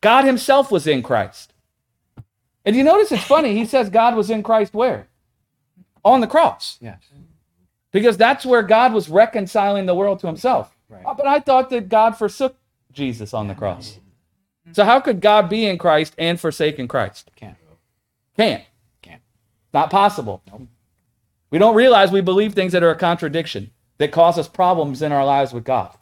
God 0.00 0.24
himself 0.24 0.70
was 0.70 0.86
in 0.86 1.02
Christ. 1.02 1.52
And 2.64 2.76
you 2.76 2.82
notice 2.82 3.12
it's 3.12 3.24
funny, 3.24 3.54
he 3.54 3.66
says 3.66 3.90
God 3.90 4.14
was 4.14 4.30
in 4.30 4.42
Christ 4.42 4.74
where? 4.74 5.08
On 6.04 6.20
the 6.20 6.26
cross. 6.26 6.78
Yes. 6.80 6.98
Because 7.94 8.16
that's 8.16 8.44
where 8.44 8.64
God 8.64 8.92
was 8.92 9.08
reconciling 9.08 9.86
the 9.86 9.94
world 9.94 10.18
to 10.18 10.26
himself. 10.26 10.76
Right. 10.88 11.04
But 11.04 11.28
I 11.28 11.38
thought 11.38 11.70
that 11.70 11.88
God 11.88 12.18
forsook 12.18 12.56
Jesus 12.90 13.32
on 13.32 13.46
the 13.46 13.54
cross. 13.54 14.00
So 14.72 14.84
how 14.84 14.98
could 14.98 15.20
God 15.20 15.48
be 15.48 15.64
in 15.64 15.78
Christ 15.78 16.12
and 16.18 16.40
forsaken 16.40 16.88
Christ? 16.88 17.30
Can't. 17.36 17.56
Can't. 18.36 18.64
Can't. 19.00 19.22
Not 19.72 19.90
possible. 19.90 20.42
We 21.50 21.58
don't 21.60 21.76
realize 21.76 22.10
we 22.10 22.20
believe 22.20 22.52
things 22.54 22.72
that 22.72 22.82
are 22.82 22.90
a 22.90 22.96
contradiction 22.96 23.70
that 23.98 24.10
cause 24.10 24.38
us 24.38 24.48
problems 24.48 25.00
in 25.00 25.12
our 25.12 25.24
lives 25.24 25.52
with 25.52 25.62
God. 25.62 25.96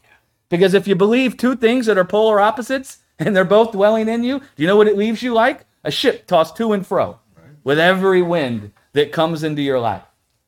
Because 0.48 0.72
if 0.72 0.88
you 0.88 0.94
believe 0.94 1.36
two 1.36 1.56
things 1.56 1.84
that 1.84 1.98
are 1.98 2.06
polar 2.06 2.40
opposites 2.40 3.00
and 3.18 3.36
they're 3.36 3.44
both 3.44 3.72
dwelling 3.72 4.08
in 4.08 4.24
you, 4.24 4.38
do 4.38 4.62
you 4.62 4.66
know 4.66 4.78
what 4.78 4.88
it 4.88 4.96
leaves 4.96 5.22
you 5.22 5.34
like? 5.34 5.66
A 5.84 5.90
ship 5.90 6.26
tossed 6.26 6.56
to 6.56 6.72
and 6.72 6.86
fro 6.86 7.18
with 7.64 7.78
every 7.78 8.22
wind 8.22 8.72
that 8.94 9.12
comes 9.12 9.42
into 9.42 9.60
your 9.60 9.78
life. 9.78 10.04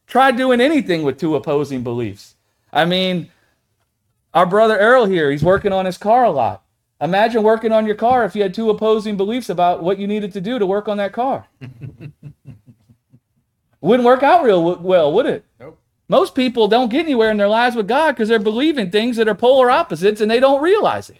Try 0.07 0.31
doing 0.31 0.61
anything 0.61 1.03
with 1.03 1.19
two 1.19 1.35
opposing 1.35 1.83
beliefs. 1.83 2.37
I 2.73 2.85
mean, 2.85 3.31
our 4.33 4.47
brother 4.47 4.77
Earl 4.77 5.07
here, 5.07 5.31
he's 5.31 5.45
working 5.45 5.73
on 5.73 5.87
his 5.87 5.99
car 5.99 6.25
a 6.25 6.31
lot. 6.31 6.63
Imagine 7.01 7.43
working 7.43 7.73
on 7.73 7.87
your 7.87 7.97
car 7.97 8.25
if 8.25 8.37
you 8.37 8.43
had 8.43 8.55
two 8.55 8.71
opposing 8.71 9.17
beliefs 9.17 9.49
about 9.49 9.83
what 9.83 9.99
you 9.99 10.07
needed 10.07 10.33
to 10.33 10.41
do 10.41 10.59
to 10.59 10.67
work 10.67 10.89
on 10.89 10.97
that 10.99 11.13
car. 11.13 11.47
Wouldn't 13.81 14.07
work 14.07 14.23
out 14.23 14.45
real 14.45 14.77
well, 14.77 15.13
would 15.13 15.27
it? 15.27 15.45
Nope. 15.61 15.79
Most 16.09 16.35
people 16.35 16.69
don't 16.69 16.91
get 16.91 17.05
anywhere 17.05 17.31
in 17.31 17.37
their 17.37 17.49
lives 17.49 17.77
with 17.77 17.89
God 17.89 18.13
because 18.13 18.29
they're 18.29 18.39
believing 18.39 18.91
things 18.91 19.17
that 19.17 19.29
are 19.29 19.35
polar 19.35 19.71
opposites 19.71 20.21
and 20.21 20.31
they 20.31 20.41
don't 20.41 20.63
realize 20.63 21.11
it. 21.11 21.19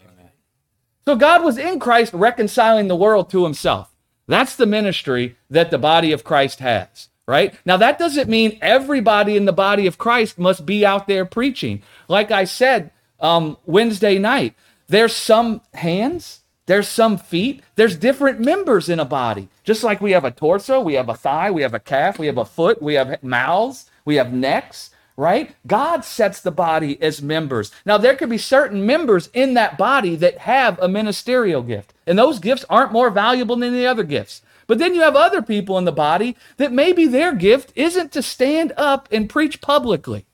So 1.07 1.17
God 1.17 1.45
was 1.45 1.59
in 1.59 1.79
Christ 1.79 2.15
reconciling 2.15 2.89
the 2.89 2.97
world 2.97 3.29
to 3.31 3.45
himself. 3.45 3.95
That's 4.27 4.57
the 4.57 4.67
ministry 4.67 5.37
that 5.51 5.71
the 5.71 5.79
body 5.79 6.13
of 6.13 6.25
Christ 6.25 6.61
has, 6.61 7.09
right? 7.27 7.55
Now, 7.65 7.77
that 7.79 7.99
doesn't 7.99 8.29
mean 8.29 8.59
everybody 8.61 9.37
in 9.37 9.45
the 9.45 9.53
body 9.53 9.87
of 9.87 9.99
Christ 9.99 10.39
must 10.39 10.67
be 10.67 10.85
out 10.85 11.07
there 11.07 11.25
preaching. 11.25 11.83
Like 12.09 12.31
I 12.31 12.45
said 12.45 12.91
um, 13.21 13.57
Wednesday 13.67 14.19
night, 14.19 14.55
there's 14.89 15.15
some 15.15 15.63
hands, 15.73 16.41
there's 16.67 16.89
some 16.89 17.17
feet, 17.17 17.63
there's 17.77 17.97
different 17.97 18.41
members 18.41 18.89
in 18.89 19.01
a 19.01 19.05
body. 19.05 19.49
Just 19.65 19.83
like 19.83 20.01
we 20.01 20.13
have 20.13 20.25
a 20.25 20.31
torso, 20.31 20.81
we 20.81 20.95
have 20.95 21.09
a 21.09 21.15
thigh, 21.15 21.51
we 21.51 21.63
have 21.63 21.75
a 21.75 21.81
calf, 21.81 22.19
we 22.19 22.27
have 22.27 22.39
a 22.39 22.45
foot, 22.45 22.83
we 22.83 22.95
have 22.95 23.23
mouths, 23.23 23.91
we 24.05 24.17
have 24.17 24.33
necks, 24.33 24.91
right? 25.17 25.55
God 25.67 26.05
sets 26.05 26.41
the 26.41 26.51
body 26.51 27.01
as 27.01 27.23
members. 27.23 27.71
Now, 27.87 27.97
there 27.97 28.17
could 28.17 28.29
be 28.29 28.39
certain 28.39 28.85
members 28.85 29.31
in 29.33 29.55
that 29.55 29.79
body 29.79 30.17
that 30.17 30.39
have 30.39 30.79
a 30.81 30.89
ministerial 30.89 31.63
gift, 31.63 31.95
and 32.07 32.19
those 32.19 32.39
gifts 32.39 32.65
aren't 32.69 32.93
more 32.93 33.11
valuable 33.11 33.57
than 33.57 33.73
the 33.73 33.87
other 33.87 34.03
gifts. 34.03 34.43
But 34.67 34.79
then 34.79 34.95
you 34.95 35.03
have 35.03 35.17
other 35.17 35.43
people 35.43 35.79
in 35.79 35.85
the 35.85 35.93
body 35.93 36.37
that 36.57 36.73
maybe 36.73 37.07
their 37.07 37.35
gift 37.35 37.73
isn't 37.75 38.13
to 38.13 38.23
stand 38.23 38.73
up 38.77 39.09
and 39.13 39.29
preach 39.29 39.61
publicly, 39.61 40.27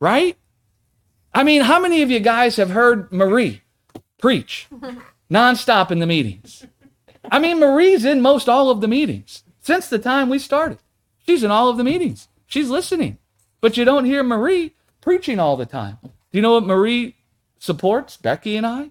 right? 0.00 0.36
I 1.32 1.44
mean, 1.44 1.62
how 1.62 1.80
many 1.80 2.02
of 2.02 2.10
you 2.10 2.20
guys 2.20 2.56
have 2.56 2.70
heard 2.70 3.12
Marie 3.12 3.62
preach 4.18 4.68
nonstop 5.30 5.90
in 5.90 6.00
the 6.00 6.06
meetings? 6.06 6.66
I 7.30 7.38
mean, 7.38 7.60
Marie's 7.60 8.04
in 8.04 8.20
most 8.20 8.48
all 8.48 8.70
of 8.70 8.80
the 8.80 8.88
meetings 8.88 9.44
since 9.60 9.88
the 9.88 9.98
time 9.98 10.28
we 10.28 10.38
started. 10.38 10.78
She's 11.26 11.44
in 11.44 11.50
all 11.50 11.68
of 11.68 11.76
the 11.76 11.84
meetings. 11.84 12.28
She's 12.46 12.70
listening. 12.70 13.18
But 13.60 13.76
you 13.76 13.84
don't 13.84 14.06
hear 14.06 14.22
Marie 14.22 14.74
preaching 15.00 15.38
all 15.38 15.56
the 15.56 15.66
time. 15.66 15.98
Do 16.02 16.10
you 16.32 16.42
know 16.42 16.54
what 16.54 16.66
Marie 16.66 17.16
supports? 17.58 18.16
Becky 18.16 18.56
and 18.56 18.66
I? 18.66 18.90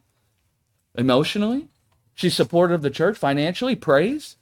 Emotionally. 0.95 1.67
She's 2.13 2.35
supportive 2.35 2.75
of 2.75 2.81
the 2.81 2.89
church 2.89 3.17
financially, 3.17 3.75
praise, 3.75 4.35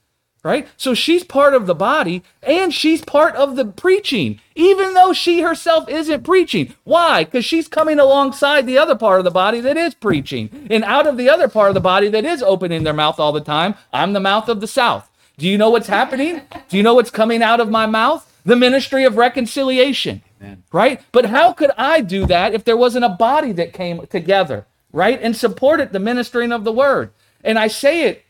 right? 0.48 0.66
So 0.78 0.94
she's 0.94 1.26
part 1.26 1.54
of 1.54 1.68
the 1.68 1.76
body 1.76 2.24
and 2.42 2.74
she's 2.74 3.04
part 3.04 3.36
of 3.36 3.58
the 3.58 3.66
preaching, 3.66 4.40
even 4.56 4.94
though 4.94 5.12
she 5.12 5.42
herself 5.42 5.90
isn't 5.90 6.24
preaching. 6.24 6.74
Why? 6.86 7.26
Because 7.26 7.44
she's 7.44 7.68
coming 7.68 8.00
alongside 8.00 8.66
the 8.66 8.78
other 8.78 8.96
part 8.96 9.20
of 9.20 9.26
the 9.26 9.30
body 9.32 9.60
that 9.60 9.76
is 9.76 9.94
preaching. 9.94 10.70
And 10.72 10.86
out 10.86 11.06
of 11.06 11.18
the 11.18 11.30
other 11.30 11.50
part 11.50 11.68
of 11.68 11.74
the 11.74 11.82
body 11.82 12.08
that 12.08 12.24
is 12.24 12.42
opening 12.42 12.84
their 12.84 12.94
mouth 12.94 13.20
all 13.20 13.34
the 13.34 13.42
time, 13.42 13.76
I'm 13.92 14.14
the 14.14 14.22
mouth 14.22 14.48
of 14.48 14.62
the 14.62 14.68
South. 14.68 15.10
Do 15.38 15.50
you 15.50 15.58
know 15.58 15.70
what's 15.70 15.90
happening? 15.90 16.42
Do 16.70 16.78
you 16.78 16.84
know 16.84 16.94
what's 16.94 17.12
coming 17.12 17.44
out 17.44 17.60
of 17.60 17.70
my 17.70 17.86
mouth? 17.86 18.24
The 18.46 18.56
ministry 18.56 19.04
of 19.04 19.18
reconciliation, 19.18 20.22
Amen. 20.42 20.64
right? 20.72 21.02
But 21.12 21.26
how 21.26 21.52
could 21.52 21.72
I 21.78 22.00
do 22.00 22.26
that 22.28 22.54
if 22.54 22.64
there 22.64 22.78
wasn't 22.78 23.04
a 23.04 23.10
body 23.10 23.52
that 23.52 23.74
came 23.74 24.08
together, 24.08 24.66
right? 24.94 25.22
And 25.22 25.36
supported 25.36 25.92
the 25.92 26.00
ministering 26.00 26.54
of 26.54 26.64
the 26.64 26.72
word. 26.72 27.12
And 27.44 27.60
I 27.60 27.68
say 27.68 28.04
it 28.04 28.24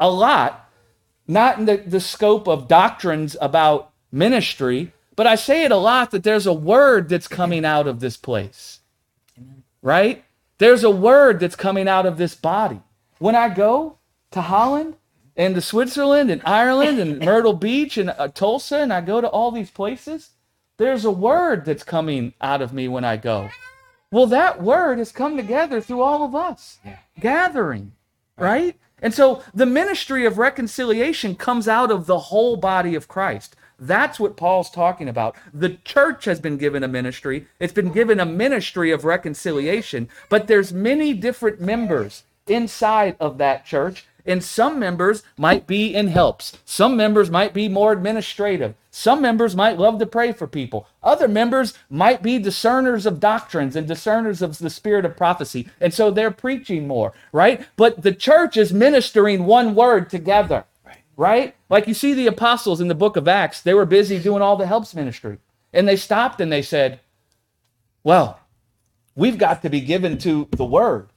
a 0.00 0.10
lot, 0.10 0.63
not 1.26 1.58
in 1.58 1.64
the, 1.64 1.76
the 1.78 2.00
scope 2.00 2.48
of 2.48 2.68
doctrines 2.68 3.36
about 3.40 3.90
ministry, 4.12 4.92
but 5.16 5.26
I 5.26 5.34
say 5.34 5.64
it 5.64 5.72
a 5.72 5.76
lot 5.76 6.10
that 6.10 6.22
there's 6.22 6.46
a 6.46 6.52
word 6.52 7.08
that's 7.08 7.28
coming 7.28 7.64
out 7.64 7.86
of 7.86 8.00
this 8.00 8.16
place, 8.16 8.80
right? 9.82 10.24
There's 10.58 10.84
a 10.84 10.90
word 10.90 11.40
that's 11.40 11.56
coming 11.56 11.88
out 11.88 12.06
of 12.06 12.16
this 12.16 12.34
body. 12.34 12.80
When 13.18 13.34
I 13.34 13.48
go 13.48 13.98
to 14.32 14.42
Holland 14.42 14.96
and 15.36 15.54
to 15.54 15.60
Switzerland 15.60 16.30
and 16.30 16.42
Ireland 16.44 16.98
and 16.98 17.18
Myrtle 17.24 17.54
Beach 17.54 17.96
and 17.96 18.10
uh, 18.10 18.28
Tulsa, 18.28 18.78
and 18.78 18.92
I 18.92 19.00
go 19.00 19.20
to 19.20 19.28
all 19.28 19.50
these 19.50 19.70
places, 19.70 20.30
there's 20.76 21.04
a 21.04 21.10
word 21.10 21.64
that's 21.64 21.84
coming 21.84 22.34
out 22.40 22.60
of 22.60 22.72
me 22.72 22.88
when 22.88 23.04
I 23.04 23.16
go. 23.16 23.50
Well, 24.10 24.26
that 24.26 24.62
word 24.62 24.98
has 24.98 25.10
come 25.12 25.36
together 25.36 25.80
through 25.80 26.02
all 26.02 26.24
of 26.24 26.34
us, 26.34 26.78
gathering, 27.18 27.92
right? 28.36 28.76
And 29.04 29.12
so 29.12 29.42
the 29.52 29.66
ministry 29.66 30.24
of 30.24 30.38
reconciliation 30.38 31.36
comes 31.36 31.68
out 31.68 31.90
of 31.90 32.06
the 32.06 32.18
whole 32.18 32.56
body 32.56 32.94
of 32.94 33.06
Christ. 33.06 33.54
That's 33.78 34.18
what 34.18 34.38
Paul's 34.38 34.70
talking 34.70 35.10
about. 35.10 35.36
The 35.52 35.76
church 35.84 36.24
has 36.24 36.40
been 36.40 36.56
given 36.56 36.82
a 36.82 36.88
ministry. 36.88 37.46
It's 37.60 37.74
been 37.74 37.92
given 37.92 38.18
a 38.18 38.24
ministry 38.24 38.90
of 38.90 39.04
reconciliation, 39.04 40.08
but 40.30 40.46
there's 40.46 40.72
many 40.72 41.12
different 41.12 41.60
members 41.60 42.22
inside 42.46 43.16
of 43.20 43.36
that 43.36 43.66
church, 43.66 44.06
and 44.26 44.42
some 44.42 44.78
members 44.78 45.22
might 45.36 45.66
be 45.66 45.94
in 45.94 46.08
helps. 46.08 46.56
Some 46.64 46.96
members 46.96 47.30
might 47.30 47.52
be 47.52 47.68
more 47.68 47.92
administrative. 47.92 48.74
Some 48.90 49.20
members 49.20 49.54
might 49.54 49.78
love 49.78 49.98
to 49.98 50.06
pray 50.06 50.32
for 50.32 50.46
people. 50.46 50.86
Other 51.02 51.28
members 51.28 51.74
might 51.90 52.22
be 52.22 52.38
discerners 52.38 53.06
of 53.06 53.20
doctrines 53.20 53.76
and 53.76 53.86
discerners 53.86 54.40
of 54.40 54.58
the 54.58 54.70
spirit 54.70 55.04
of 55.04 55.16
prophecy. 55.16 55.68
And 55.80 55.92
so 55.92 56.10
they're 56.10 56.30
preaching 56.30 56.86
more, 56.86 57.12
right? 57.32 57.66
But 57.76 58.02
the 58.02 58.14
church 58.14 58.56
is 58.56 58.72
ministering 58.72 59.46
one 59.46 59.74
word 59.74 60.08
together, 60.08 60.64
right? 61.16 61.54
Like 61.68 61.86
you 61.86 61.94
see 61.94 62.14
the 62.14 62.26
apostles 62.26 62.80
in 62.80 62.88
the 62.88 62.94
book 62.94 63.16
of 63.16 63.28
Acts, 63.28 63.60
they 63.60 63.74
were 63.74 63.86
busy 63.86 64.18
doing 64.18 64.42
all 64.42 64.56
the 64.56 64.66
helps 64.66 64.94
ministry. 64.94 65.38
And 65.72 65.88
they 65.88 65.96
stopped 65.96 66.40
and 66.40 66.52
they 66.52 66.62
said, 66.62 67.00
well, 68.04 68.40
we've 69.16 69.38
got 69.38 69.62
to 69.62 69.70
be 69.70 69.80
given 69.80 70.18
to 70.18 70.48
the 70.52 70.64
word 70.64 71.08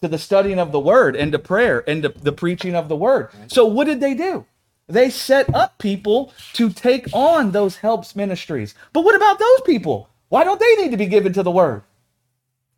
to 0.00 0.08
the 0.08 0.18
studying 0.18 0.58
of 0.58 0.72
the 0.72 0.80
word 0.80 1.16
and 1.16 1.32
to 1.32 1.38
prayer 1.38 1.82
and 1.88 2.02
to 2.02 2.08
the 2.08 2.32
preaching 2.32 2.74
of 2.74 2.88
the 2.88 2.96
word. 2.96 3.30
So 3.48 3.66
what 3.66 3.86
did 3.86 4.00
they 4.00 4.14
do? 4.14 4.46
They 4.88 5.10
set 5.10 5.52
up 5.54 5.78
people 5.78 6.32
to 6.52 6.70
take 6.70 7.08
on 7.12 7.50
those 7.50 7.76
helps 7.76 8.14
ministries. 8.14 8.74
But 8.92 9.02
what 9.02 9.16
about 9.16 9.38
those 9.38 9.60
people? 9.62 10.08
Why 10.28 10.44
don't 10.44 10.60
they 10.60 10.76
need 10.76 10.90
to 10.92 10.96
be 10.96 11.06
given 11.06 11.32
to 11.32 11.42
the 11.42 11.50
word 11.50 11.82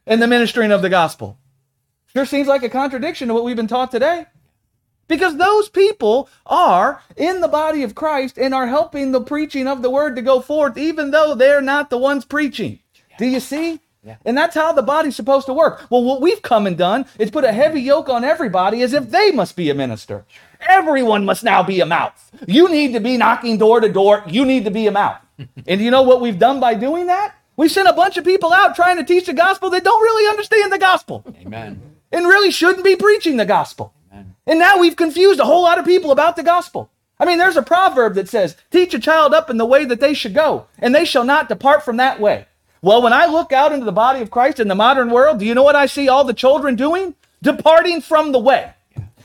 and 0.06 0.22
the 0.22 0.26
ministering 0.26 0.72
of 0.72 0.80
the 0.80 0.88
gospel? 0.88 1.38
Sure 2.06 2.24
seems 2.24 2.48
like 2.48 2.62
a 2.62 2.70
contradiction 2.70 3.28
to 3.28 3.34
what 3.34 3.44
we've 3.44 3.56
been 3.56 3.66
taught 3.66 3.90
today. 3.90 4.26
Because 5.06 5.36
those 5.36 5.68
people 5.70 6.28
are 6.44 7.02
in 7.16 7.40
the 7.40 7.48
body 7.48 7.82
of 7.82 7.94
Christ 7.94 8.38
and 8.38 8.54
are 8.54 8.66
helping 8.66 9.12
the 9.12 9.22
preaching 9.22 9.66
of 9.66 9.80
the 9.80 9.90
word 9.90 10.16
to 10.16 10.22
go 10.22 10.40
forth, 10.40 10.76
even 10.76 11.10
though 11.10 11.34
they're 11.34 11.62
not 11.62 11.88
the 11.88 11.98
ones 11.98 12.26
preaching. 12.26 12.80
Do 13.18 13.26
you 13.26 13.40
see? 13.40 13.80
And 14.24 14.36
that's 14.36 14.54
how 14.54 14.72
the 14.72 14.82
body's 14.82 15.16
supposed 15.16 15.46
to 15.46 15.52
work. 15.52 15.86
Well, 15.90 16.04
what 16.04 16.20
we've 16.20 16.42
come 16.42 16.66
and 16.66 16.78
done 16.78 17.06
is 17.18 17.30
put 17.30 17.44
a 17.44 17.52
heavy 17.52 17.80
yoke 17.80 18.08
on 18.08 18.24
everybody 18.24 18.82
as 18.82 18.92
if 18.92 19.10
they 19.10 19.30
must 19.30 19.56
be 19.56 19.70
a 19.70 19.74
minister. 19.74 20.24
Everyone 20.60 21.24
must 21.24 21.44
now 21.44 21.62
be 21.62 21.80
a 21.80 21.86
mouth. 21.86 22.30
You 22.46 22.68
need 22.68 22.92
to 22.94 23.00
be 23.00 23.16
knocking 23.16 23.58
door 23.58 23.80
to 23.80 23.88
door. 23.88 24.22
You 24.26 24.44
need 24.44 24.64
to 24.64 24.70
be 24.70 24.86
a 24.86 24.92
mouth. 24.92 25.20
and 25.66 25.80
you 25.80 25.90
know 25.90 26.02
what 26.02 26.20
we've 26.20 26.38
done 26.38 26.60
by 26.60 26.74
doing 26.74 27.06
that? 27.06 27.34
We 27.56 27.68
sent 27.68 27.88
a 27.88 27.92
bunch 27.92 28.16
of 28.16 28.24
people 28.24 28.52
out 28.52 28.76
trying 28.76 28.96
to 28.98 29.04
teach 29.04 29.26
the 29.26 29.32
gospel 29.32 29.70
that 29.70 29.84
don't 29.84 30.02
really 30.02 30.30
understand 30.30 30.72
the 30.72 30.78
gospel 30.78 31.24
Amen. 31.40 31.80
and 32.12 32.26
really 32.26 32.52
shouldn't 32.52 32.84
be 32.84 32.94
preaching 32.94 33.36
the 33.36 33.44
gospel. 33.44 33.92
Amen. 34.12 34.36
And 34.46 34.58
now 34.58 34.78
we've 34.78 34.96
confused 34.96 35.40
a 35.40 35.44
whole 35.44 35.62
lot 35.62 35.78
of 35.78 35.84
people 35.84 36.12
about 36.12 36.36
the 36.36 36.44
gospel. 36.44 36.90
I 37.20 37.24
mean, 37.24 37.38
there's 37.38 37.56
a 37.56 37.62
proverb 37.62 38.14
that 38.14 38.28
says, 38.28 38.56
Teach 38.70 38.94
a 38.94 39.00
child 39.00 39.34
up 39.34 39.50
in 39.50 39.56
the 39.56 39.66
way 39.66 39.84
that 39.84 39.98
they 40.00 40.14
should 40.14 40.34
go, 40.34 40.66
and 40.78 40.94
they 40.94 41.04
shall 41.04 41.24
not 41.24 41.48
depart 41.48 41.84
from 41.84 41.96
that 41.96 42.20
way. 42.20 42.46
Well, 42.80 43.02
when 43.02 43.12
I 43.12 43.26
look 43.26 43.52
out 43.52 43.72
into 43.72 43.84
the 43.84 43.92
body 43.92 44.20
of 44.20 44.30
Christ 44.30 44.60
in 44.60 44.68
the 44.68 44.74
modern 44.74 45.10
world, 45.10 45.38
do 45.38 45.44
you 45.44 45.54
know 45.54 45.62
what 45.62 45.76
I 45.76 45.86
see 45.86 46.08
all 46.08 46.24
the 46.24 46.34
children 46.34 46.76
doing? 46.76 47.14
Departing 47.42 48.00
from 48.00 48.32
the 48.32 48.38
way. 48.38 48.72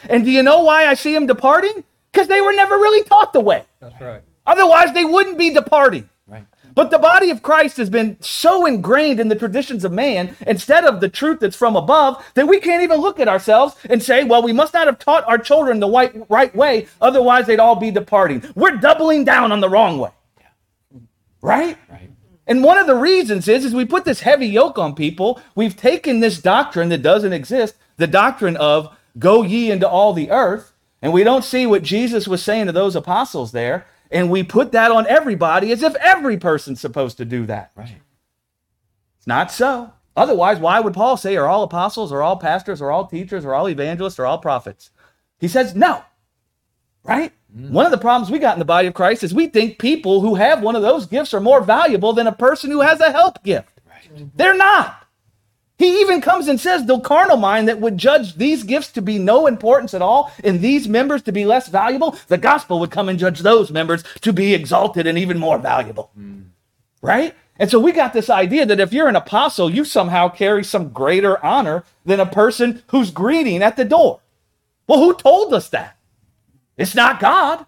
And 0.09 0.25
do 0.25 0.31
you 0.31 0.43
know 0.43 0.63
why 0.63 0.87
I 0.87 0.95
see 0.95 1.13
them 1.13 1.27
departing? 1.27 1.83
Because 2.11 2.27
they 2.27 2.41
were 2.41 2.53
never 2.53 2.75
really 2.75 3.03
taught 3.07 3.33
the 3.33 3.39
way. 3.39 3.63
That's 3.79 3.99
right. 4.01 4.21
Otherwise, 4.45 4.93
they 4.93 5.05
wouldn't 5.05 5.37
be 5.37 5.53
departing. 5.53 6.09
Right. 6.27 6.45
But 6.75 6.91
the 6.91 6.99
body 6.99 7.29
of 7.29 7.43
Christ 7.43 7.77
has 7.77 7.89
been 7.89 8.17
so 8.21 8.65
ingrained 8.65 9.19
in 9.19 9.29
the 9.29 9.35
traditions 9.35 9.85
of 9.85 9.91
man 9.91 10.35
instead 10.45 10.83
of 10.83 10.99
the 10.99 11.09
truth 11.09 11.39
that's 11.39 11.55
from 11.55 11.75
above 11.75 12.23
that 12.33 12.47
we 12.47 12.59
can't 12.59 12.83
even 12.83 12.99
look 12.99 13.19
at 13.19 13.27
ourselves 13.27 13.75
and 13.89 14.01
say, 14.01 14.23
well, 14.23 14.43
we 14.43 14.53
must 14.53 14.73
not 14.73 14.87
have 14.87 14.99
taught 14.99 15.23
our 15.27 15.37
children 15.37 15.79
the 15.79 15.87
right, 15.87 16.13
right 16.29 16.53
way. 16.55 16.87
Otherwise, 16.99 17.45
they'd 17.47 17.59
all 17.59 17.75
be 17.75 17.91
departing. 17.91 18.43
We're 18.55 18.77
doubling 18.77 19.23
down 19.23 19.51
on 19.51 19.59
the 19.59 19.69
wrong 19.69 19.99
way. 19.99 20.09
Yeah. 20.39 20.99
Right? 21.41 21.77
Right. 21.89 22.09
And 22.45 22.63
one 22.63 22.77
of 22.77 22.87
the 22.87 22.95
reasons 22.95 23.47
is, 23.47 23.63
is 23.63 23.73
we 23.73 23.85
put 23.85 24.05
this 24.05 24.21
heavy 24.21 24.47
yoke 24.47 24.77
on 24.77 24.95
people. 24.95 25.41
We've 25.55 25.77
taken 25.77 26.19
this 26.19 26.41
doctrine 26.41 26.89
that 26.89 27.01
doesn't 27.01 27.33
exist, 27.33 27.75
the 27.97 28.07
doctrine 28.07 28.57
of 28.57 28.95
go 29.17 29.43
ye 29.43 29.71
into 29.71 29.87
all 29.87 30.13
the 30.13 30.29
earth, 30.31 30.73
and 31.01 31.13
we 31.13 31.23
don't 31.23 31.43
see 31.43 31.65
what 31.65 31.83
Jesus 31.83 32.27
was 32.27 32.43
saying 32.43 32.65
to 32.65 32.71
those 32.71 32.95
apostles 32.95 33.51
there, 33.51 33.85
and 34.11 34.29
we 34.29 34.43
put 34.43 34.71
that 34.71 34.91
on 34.91 35.07
everybody 35.07 35.71
as 35.71 35.83
if 35.83 35.95
every 35.95 36.37
person's 36.37 36.81
supposed 36.81 37.17
to 37.17 37.25
do 37.25 37.45
that. 37.45 37.71
Right. 37.75 37.97
It's 39.17 39.27
not 39.27 39.51
so. 39.51 39.93
Otherwise, 40.15 40.59
why 40.59 40.79
would 40.79 40.93
Paul 40.93 41.17
say 41.17 41.35
are 41.37 41.47
all 41.47 41.63
apostles, 41.63 42.11
are 42.11 42.21
all 42.21 42.37
pastors, 42.37 42.81
are 42.81 42.91
all 42.91 43.07
teachers, 43.07 43.45
are 43.45 43.53
all 43.53 43.69
evangelists, 43.69 44.19
are 44.19 44.25
all 44.25 44.37
prophets? 44.37 44.91
He 45.39 45.47
says 45.47 45.75
no. 45.75 46.03
Right? 47.03 47.33
Mm-hmm. 47.55 47.73
One 47.73 47.85
of 47.85 47.91
the 47.91 47.97
problems 47.97 48.31
we 48.31 48.39
got 48.39 48.53
in 48.53 48.59
the 48.59 48.65
body 48.65 48.87
of 48.87 48.93
Christ 48.93 49.23
is 49.23 49.33
we 49.33 49.47
think 49.47 49.77
people 49.77 50.21
who 50.21 50.35
have 50.35 50.61
one 50.61 50.75
of 50.75 50.81
those 50.81 51.05
gifts 51.05 51.33
are 51.33 51.39
more 51.39 51.61
valuable 51.61 52.13
than 52.13 52.27
a 52.27 52.31
person 52.31 52.71
who 52.71 52.81
has 52.81 52.99
a 52.99 53.11
help 53.11 53.43
gift. 53.43 53.79
Mm-hmm. 54.07 54.25
They're 54.35 54.57
not. 54.57 55.03
He 55.77 56.01
even 56.01 56.21
comes 56.21 56.47
and 56.47 56.59
says 56.59 56.85
the 56.85 56.99
carnal 56.99 57.37
mind 57.37 57.67
that 57.67 57.81
would 57.81 57.97
judge 57.97 58.35
these 58.35 58.63
gifts 58.63 58.91
to 58.93 59.01
be 59.01 59.17
no 59.17 59.47
importance 59.47 59.93
at 59.93 60.01
all 60.01 60.31
and 60.43 60.61
these 60.61 60.87
members 60.87 61.21
to 61.23 61.31
be 61.31 61.45
less 61.45 61.67
valuable, 61.67 62.17
the 62.27 62.37
gospel 62.37 62.79
would 62.79 62.91
come 62.91 63.09
and 63.09 63.19
judge 63.19 63.39
those 63.39 63.71
members 63.71 64.03
to 64.21 64.31
be 64.31 64.53
exalted 64.53 65.07
and 65.07 65.17
even 65.17 65.37
more 65.37 65.57
valuable. 65.57 66.11
Mm. 66.17 66.45
Right? 67.01 67.35
And 67.59 67.69
so 67.69 67.79
we 67.79 67.91
got 67.91 68.13
this 68.13 68.29
idea 68.29 68.65
that 68.65 68.79
if 68.79 68.93
you're 68.93 69.09
an 69.09 69.15
apostle, 69.15 69.69
you 69.69 69.83
somehow 69.83 70.29
carry 70.29 70.63
some 70.63 70.89
greater 70.89 71.43
honor 71.43 71.83
than 72.05 72.19
a 72.19 72.25
person 72.25 72.81
who's 72.87 73.11
greeting 73.11 73.61
at 73.61 73.75
the 73.75 73.85
door. 73.85 74.21
Well, 74.87 74.99
who 74.99 75.15
told 75.15 75.53
us 75.53 75.69
that? 75.69 75.97
It's 76.77 76.95
not 76.95 77.19
God. 77.19 77.65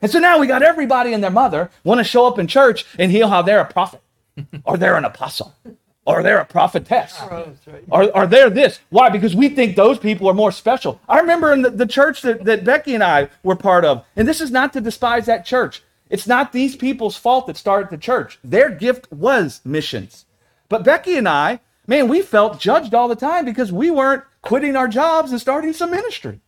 And 0.00 0.10
so 0.10 0.18
now 0.18 0.38
we 0.38 0.46
got 0.46 0.62
everybody 0.62 1.12
and 1.12 1.22
their 1.22 1.30
mother 1.30 1.70
want 1.84 1.98
to 1.98 2.04
show 2.04 2.26
up 2.26 2.38
in 2.38 2.46
church 2.48 2.84
and 2.98 3.12
heal 3.12 3.28
how 3.28 3.42
they're 3.42 3.60
a 3.60 3.64
prophet 3.72 4.00
or 4.64 4.76
they're 4.76 4.96
an 4.96 5.04
apostle 5.04 5.54
or 6.04 6.22
they're 6.22 6.38
a 6.38 6.44
prophetess 6.44 7.20
or, 7.88 8.16
or 8.16 8.26
they're 8.26 8.50
this. 8.50 8.80
Why? 8.90 9.08
Because 9.08 9.36
we 9.36 9.48
think 9.48 9.76
those 9.76 9.98
people 9.98 10.28
are 10.28 10.34
more 10.34 10.50
special. 10.50 11.00
I 11.08 11.20
remember 11.20 11.52
in 11.52 11.62
the, 11.62 11.70
the 11.70 11.86
church 11.86 12.22
that, 12.22 12.44
that 12.44 12.64
Becky 12.64 12.94
and 12.94 13.04
I 13.04 13.28
were 13.42 13.56
part 13.56 13.84
of, 13.84 14.04
and 14.16 14.26
this 14.26 14.40
is 14.40 14.50
not 14.50 14.72
to 14.72 14.80
despise 14.80 15.26
that 15.26 15.46
church. 15.46 15.82
It's 16.10 16.26
not 16.26 16.52
these 16.52 16.76
people's 16.76 17.16
fault 17.16 17.46
that 17.46 17.56
started 17.56 17.90
the 17.90 17.96
church. 17.96 18.38
Their 18.44 18.70
gift 18.70 19.10
was 19.12 19.60
missions. 19.64 20.26
But 20.68 20.84
Becky 20.84 21.16
and 21.16 21.28
I, 21.28 21.60
man, 21.86 22.08
we 22.08 22.22
felt 22.22 22.60
judged 22.60 22.94
all 22.94 23.08
the 23.08 23.16
time 23.16 23.44
because 23.44 23.72
we 23.72 23.90
weren't 23.90 24.24
quitting 24.42 24.76
our 24.76 24.88
jobs 24.88 25.30
and 25.30 25.40
starting 25.40 25.72
some 25.72 25.90
ministry. 25.90 26.40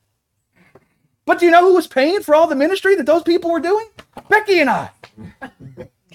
But 1.27 1.39
do 1.39 1.47
you 1.47 1.51
know 1.51 1.66
who 1.66 1.75
was 1.75 1.87
paying 1.87 2.22
for 2.22 2.35
all 2.35 2.47
the 2.47 2.55
ministry 2.55 2.95
that 2.97 3.07
those 3.07 3.22
people 3.22 3.51
were 3.51 3.61
doing? 3.61 3.87
Becky 4.29 4.61
and 4.61 4.70
I. 4.70 4.91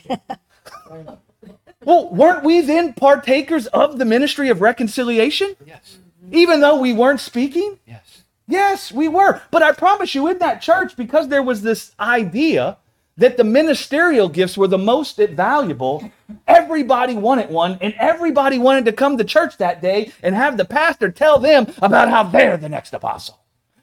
well, 1.83 2.09
weren't 2.09 2.43
we 2.43 2.61
then 2.61 2.93
partakers 2.93 3.67
of 3.67 3.97
the 3.97 4.05
ministry 4.05 4.49
of 4.49 4.61
reconciliation? 4.61 5.55
Yes. 5.65 5.97
Even 6.31 6.61
though 6.61 6.79
we 6.79 6.93
weren't 6.93 7.19
speaking? 7.19 7.79
Yes. 7.87 8.23
Yes, 8.47 8.91
we 8.91 9.07
were. 9.07 9.41
But 9.51 9.63
I 9.63 9.71
promise 9.71 10.13
you, 10.15 10.27
in 10.27 10.39
that 10.39 10.61
church, 10.61 10.95
because 10.95 11.27
there 11.27 11.43
was 11.43 11.61
this 11.61 11.93
idea 11.99 12.77
that 13.17 13.37
the 13.37 13.43
ministerial 13.43 14.29
gifts 14.29 14.57
were 14.57 14.67
the 14.67 14.77
most 14.77 15.17
valuable, 15.17 16.09
everybody 16.47 17.15
wanted 17.15 17.49
one, 17.49 17.77
and 17.81 17.93
everybody 17.99 18.57
wanted 18.57 18.85
to 18.85 18.93
come 18.93 19.17
to 19.17 19.23
church 19.23 19.57
that 19.57 19.81
day 19.81 20.11
and 20.23 20.33
have 20.35 20.55
the 20.55 20.65
pastor 20.65 21.11
tell 21.11 21.37
them 21.37 21.67
about 21.81 22.09
how 22.09 22.23
they're 22.23 22.57
the 22.57 22.69
next 22.69 22.93
apostle. 22.93 23.39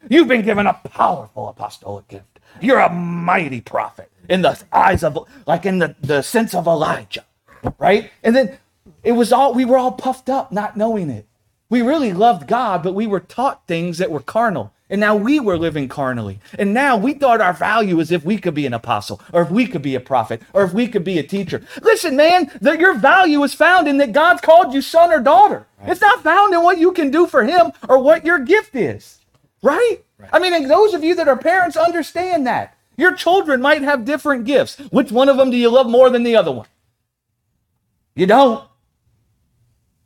You've 0.08 0.28
been 0.28 0.42
given 0.42 0.66
a 0.66 0.74
powerful 0.74 1.48
apostolic 1.48 2.08
gift. 2.08 2.40
You're 2.60 2.80
a 2.80 2.92
mighty 2.92 3.60
prophet 3.60 4.10
in 4.28 4.42
the 4.42 4.60
eyes 4.72 5.02
of, 5.02 5.18
like 5.46 5.66
in 5.66 5.78
the, 5.78 5.94
the 6.00 6.22
sense 6.22 6.54
of 6.54 6.66
Elijah, 6.66 7.24
right? 7.78 8.10
And 8.22 8.34
then 8.34 8.58
it 9.02 9.12
was 9.12 9.32
all, 9.32 9.54
we 9.54 9.64
were 9.64 9.78
all 9.78 9.92
puffed 9.92 10.28
up, 10.28 10.52
not 10.52 10.76
knowing 10.76 11.10
it. 11.10 11.26
We 11.68 11.82
really 11.82 12.12
loved 12.12 12.46
God, 12.46 12.82
but 12.82 12.94
we 12.94 13.06
were 13.06 13.20
taught 13.20 13.66
things 13.66 13.98
that 13.98 14.10
were 14.10 14.20
carnal. 14.20 14.72
And 14.88 15.00
now 15.00 15.16
we 15.16 15.40
were 15.40 15.58
living 15.58 15.88
carnally. 15.88 16.38
And 16.56 16.72
now 16.72 16.96
we 16.96 17.12
thought 17.14 17.40
our 17.40 17.52
value 17.52 17.98
is 17.98 18.12
if 18.12 18.24
we 18.24 18.38
could 18.38 18.54
be 18.54 18.66
an 18.66 18.74
apostle, 18.74 19.20
or 19.32 19.42
if 19.42 19.50
we 19.50 19.66
could 19.66 19.82
be 19.82 19.96
a 19.96 20.00
prophet, 20.00 20.40
or 20.52 20.62
if 20.62 20.72
we 20.72 20.86
could 20.86 21.02
be 21.02 21.18
a 21.18 21.24
teacher. 21.24 21.62
Listen, 21.82 22.14
man, 22.16 22.52
that 22.60 22.78
your 22.78 22.94
value 22.94 23.42
is 23.42 23.52
found 23.52 23.88
in 23.88 23.98
that 23.98 24.12
God's 24.12 24.40
called 24.42 24.72
you 24.72 24.80
son 24.80 25.12
or 25.12 25.18
daughter. 25.18 25.66
It's 25.84 26.00
not 26.00 26.22
found 26.22 26.54
in 26.54 26.62
what 26.62 26.78
you 26.78 26.92
can 26.92 27.10
do 27.10 27.26
for 27.26 27.42
him 27.42 27.72
or 27.88 27.98
what 27.98 28.24
your 28.24 28.38
gift 28.38 28.76
is. 28.76 29.18
Right? 29.62 30.04
I 30.32 30.38
mean, 30.38 30.68
those 30.68 30.94
of 30.94 31.04
you 31.04 31.14
that 31.16 31.28
are 31.28 31.36
parents 31.36 31.76
understand 31.76 32.46
that. 32.46 32.76
Your 32.96 33.14
children 33.14 33.60
might 33.60 33.82
have 33.82 34.04
different 34.04 34.44
gifts. 34.44 34.78
Which 34.90 35.12
one 35.12 35.28
of 35.28 35.36
them 35.36 35.50
do 35.50 35.56
you 35.56 35.68
love 35.68 35.88
more 35.88 36.08
than 36.08 36.22
the 36.22 36.36
other 36.36 36.52
one? 36.52 36.66
You 38.14 38.26
don't. 38.26 38.64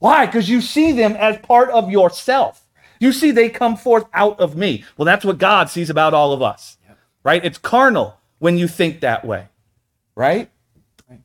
Why? 0.01 0.27
Because 0.27 0.49
you 0.49 0.61
see 0.61 0.93
them 0.93 1.13
as 1.13 1.39
part 1.39 1.71
of 1.71 1.91
yourself. 1.91 2.67
You 2.99 3.13
see 3.13 3.31
they 3.31 3.49
come 3.49 3.77
forth 3.77 4.07
out 4.13 4.41
of 4.41 4.57
me. 4.57 4.85
Well, 4.97 5.07
that's 5.07 5.25
what 5.25 5.39
God 5.39 5.71
sees 5.71 5.89
about 5.89 6.15
all 6.15 6.33
of 6.33 6.43
us. 6.43 6.77
Right? 7.23 7.45
It's 7.45 7.59
carnal 7.59 8.19
when 8.39 8.59
you 8.59 8.67
think 8.67 9.01
that 9.01 9.25
way. 9.25 9.49
Right? 10.15 10.51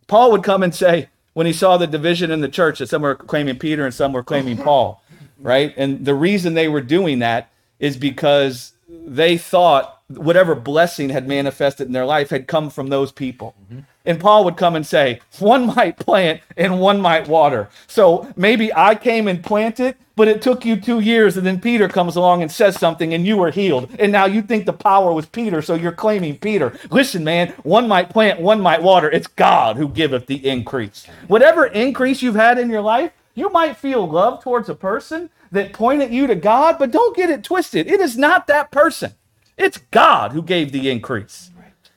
Paul 0.07 0.31
would 0.31 0.43
come 0.43 0.61
and 0.61 0.73
say, 0.75 1.09
when 1.33 1.47
he 1.47 1.53
saw 1.53 1.77
the 1.77 1.87
division 1.87 2.31
in 2.31 2.41
the 2.41 2.47
church, 2.47 2.79
that 2.79 2.87
some 2.87 3.01
were 3.01 3.15
claiming 3.15 3.57
Peter 3.57 3.85
and 3.85 3.93
some 3.93 4.13
were 4.13 4.23
claiming 4.23 4.57
Paul. 4.63 5.01
Right? 5.39 5.73
And 5.75 6.05
the 6.05 6.15
reason 6.15 6.53
they 6.53 6.67
were 6.67 6.81
doing 6.81 7.19
that 7.19 7.49
is 7.79 7.97
because 7.97 8.73
they 8.89 9.37
thought 9.37 10.01
whatever 10.07 10.53
blessing 10.53 11.09
had 11.09 11.27
manifested 11.27 11.87
in 11.87 11.93
their 11.93 12.05
life 12.05 12.29
had 12.29 12.47
come 12.47 12.69
from 12.69 12.87
those 12.87 13.11
people. 13.11 13.55
Mm-hmm. 13.63 13.79
And 14.05 14.19
Paul 14.19 14.45
would 14.45 14.55
come 14.55 14.75
and 14.75 14.85
say, 14.85 15.19
one 15.39 15.65
might 15.65 15.97
plant 15.97 16.41
and 16.55 16.79
one 16.79 17.01
might 17.01 17.27
water. 17.27 17.69
So 17.87 18.31
maybe 18.35 18.71
I 18.71 18.93
came 18.93 19.27
and 19.27 19.43
planted, 19.43 19.95
but 20.15 20.27
it 20.27 20.43
took 20.43 20.63
you 20.63 20.79
two 20.79 20.99
years. 20.99 21.37
And 21.37 21.45
then 21.45 21.59
Peter 21.59 21.87
comes 21.89 22.15
along 22.15 22.43
and 22.43 22.51
says 22.51 22.79
something 22.79 23.15
and 23.15 23.25
you 23.25 23.35
were 23.35 23.49
healed. 23.49 23.89
And 23.97 24.11
now 24.11 24.25
you 24.25 24.43
think 24.43 24.67
the 24.67 24.73
power 24.73 25.11
was 25.11 25.25
Peter, 25.25 25.63
so 25.63 25.73
you're 25.73 25.91
claiming 25.91 26.37
Peter. 26.37 26.77
Listen, 26.91 27.23
man, 27.23 27.49
one 27.63 27.87
might 27.87 28.11
plant, 28.11 28.39
one 28.39 28.61
might 28.61 28.83
water. 28.83 29.09
It's 29.09 29.27
God 29.27 29.77
who 29.77 29.89
giveth 29.89 30.27
the 30.27 30.47
increase. 30.47 31.07
Whatever 31.27 31.65
increase 31.65 32.21
you've 32.21 32.35
had 32.35 32.59
in 32.59 32.69
your 32.69 32.81
life, 32.81 33.11
you 33.33 33.49
might 33.49 33.75
feel 33.75 34.07
love 34.07 34.43
towards 34.43 34.69
a 34.69 34.75
person 34.75 35.31
that 35.55 35.73
pointed 35.73 36.13
you 36.13 36.27
to 36.27 36.35
God, 36.35 36.77
but 36.77 36.91
don't 36.91 37.15
get 37.15 37.29
it 37.29 37.43
twisted. 37.43 37.87
It 37.87 37.99
is 37.99 38.17
not 38.17 38.47
that 38.47 38.71
person. 38.71 39.13
It's 39.57 39.77
God 39.77 40.31
who 40.31 40.41
gave 40.41 40.71
the 40.71 40.89
increase. 40.89 41.51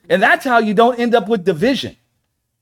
And 0.09 0.22
that's 0.22 0.44
how 0.44 0.59
you 0.59 0.74
don't 0.74 0.98
end 0.98 1.14
up 1.14 1.28
with 1.28 1.44
division, 1.44 1.96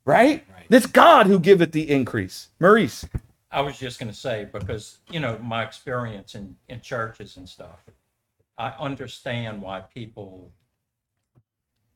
right? 0.05 0.45
It's 0.69 0.87
God 0.87 1.27
who 1.27 1.39
giveth 1.39 1.73
the 1.73 1.89
increase. 1.89 2.49
Maurice. 2.59 3.07
I 3.53 3.61
was 3.61 3.79
just 3.79 4.01
going 4.01 4.11
to 4.11 4.19
say, 4.19 4.49
because, 4.53 4.99
you 5.11 5.21
know, 5.21 5.39
my 5.39 5.63
experience 5.63 6.35
in, 6.35 6.57
in 6.69 6.81
churches 6.81 7.37
and 7.37 7.49
stuff, 7.49 7.85
I 8.59 8.75
understand 8.79 9.63
why 9.63 9.81
people 9.81 10.51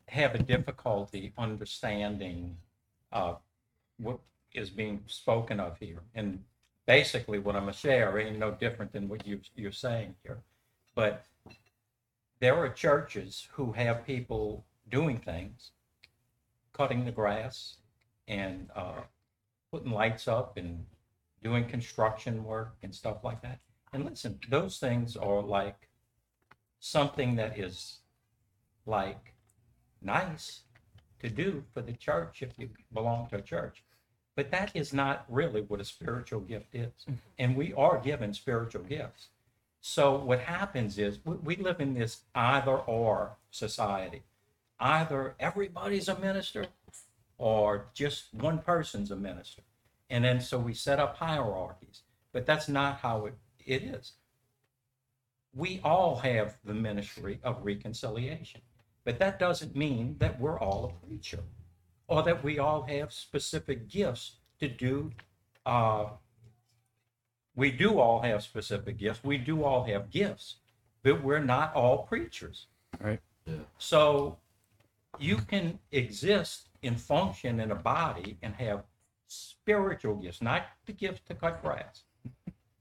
have 0.09 0.35
a 0.35 0.39
difficulty 0.39 1.33
understanding 1.37 2.57
uh, 3.13 3.35
what 3.99 4.19
is 4.55 4.71
being 4.71 5.03
spoken 5.07 5.59
of 5.61 5.79
here. 5.79 6.01
And 6.15 6.43
basically, 6.91 7.39
what 7.39 7.55
I'm 7.55 7.67
to 7.67 7.73
share 7.73 8.19
ain't 8.19 8.41
no 8.41 8.51
different 8.51 8.93
than 8.93 9.09
what 9.09 9.25
you, 9.25 9.39
you're 9.55 9.71
saying 9.71 10.17
here. 10.25 10.41
But 10.97 11.25
there 12.41 12.57
are 12.57 12.69
churches 12.69 13.47
who 13.53 13.71
have 13.71 14.05
people 14.05 14.65
doing 14.91 15.19
things, 15.19 15.71
cutting 16.73 17.05
the 17.05 17.13
grass 17.13 17.77
and 18.27 18.71
uh, 18.75 19.03
putting 19.71 19.93
lights 19.93 20.27
up 20.27 20.57
and 20.57 20.85
doing 21.45 21.65
construction 21.65 22.43
work 22.43 22.75
and 22.83 22.93
stuff 22.93 23.19
like 23.23 23.41
that. 23.43 23.61
And 23.93 24.05
listen, 24.05 24.41
those 24.49 24.79
things 24.79 25.17
are 25.17 25.43
like 25.43 25.89
something 26.81 27.37
that 27.37 27.57
is 27.57 28.01
like 28.85 29.35
nice 30.03 30.63
to 31.21 31.29
do 31.31 31.63
for 31.73 31.83
the 31.83 31.93
church 31.93 32.43
if 32.43 32.51
you 32.59 32.71
belong 32.93 33.29
to 33.29 33.37
a 33.37 33.43
church. 33.43 33.85
But 34.41 34.53
that 34.53 34.71
is 34.73 34.95
not 34.95 35.27
really 35.29 35.61
what 35.61 35.83
a 35.83 35.85
spiritual 35.85 36.41
gift 36.41 36.75
is. 36.75 36.93
Mm-hmm. 37.03 37.15
And 37.39 37.57
we 37.59 37.75
are 37.75 37.99
given 37.99 38.33
spiritual 38.33 38.85
gifts. 38.85 39.29
So 39.83 40.17
what 40.17 40.41
happens 40.41 40.97
is 40.97 41.19
we, 41.27 41.35
we 41.35 41.57
live 41.57 41.79
in 41.79 41.93
this 41.93 42.23
either 42.35 42.79
or 42.79 43.37
society. 43.51 44.23
either 44.79 45.35
everybody's 45.39 46.09
a 46.09 46.19
minister 46.19 46.69
or 47.37 47.89
just 47.93 48.33
one 48.33 48.61
person's 48.61 49.11
a 49.11 49.17
minister. 49.17 49.61
And 50.09 50.25
then 50.25 50.41
so 50.41 50.59
we 50.59 50.73
set 50.73 50.99
up 50.99 51.19
hierarchies, 51.19 52.01
but 52.33 52.47
that's 52.47 52.67
not 52.67 53.01
how 53.01 53.27
it, 53.27 53.35
it 53.67 53.83
is. 53.83 54.13
We 55.55 55.83
all 55.85 56.17
have 56.17 56.57
the 56.65 56.73
ministry 56.73 57.41
of 57.45 57.63
reconciliation, 57.63 58.63
but 59.05 59.19
that 59.19 59.39
doesn't 59.39 59.77
mean 59.77 60.17
that 60.19 60.41
we're 60.41 60.59
all 60.59 60.87
a 60.87 61.07
preacher 61.07 61.41
or 62.11 62.25
that 62.25 62.43
we 62.43 62.59
all 62.59 62.83
have 62.83 63.13
specific 63.13 63.89
gifts 63.89 64.33
to 64.59 64.69
do. 64.69 65.13
Uh, 65.65 66.07
we 67.55 67.71
do 67.71 68.01
all 68.01 68.21
have 68.23 68.43
specific 68.43 68.99
gifts. 68.99 69.21
We 69.23 69.39
do 69.39 69.63
all 69.63 69.85
have 69.85 70.11
gifts, 70.11 70.57
but 71.05 71.23
we're 71.23 71.39
not 71.39 71.73
all 71.75 71.99
preachers. 71.99 72.67
Right. 73.01 73.21
Yeah. 73.47 73.55
So 73.79 74.37
you 75.19 75.37
can 75.37 75.79
exist 75.93 76.69
and 76.83 77.01
function 77.01 77.61
in 77.61 77.71
a 77.71 77.77
body 77.77 78.39
and 78.43 78.55
have 78.57 78.83
spiritual 79.29 80.17
gifts, 80.17 80.43
not 80.43 80.63
the 80.87 80.93
gift 80.93 81.27
to 81.29 81.35
cut 81.35 81.63
grass. 81.63 82.03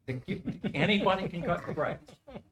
The 0.07 0.13
gift- 0.13 0.65
anybody 0.73 1.29
can 1.29 1.43
cut 1.43 1.67
the 1.67 1.73
grass, 1.73 1.99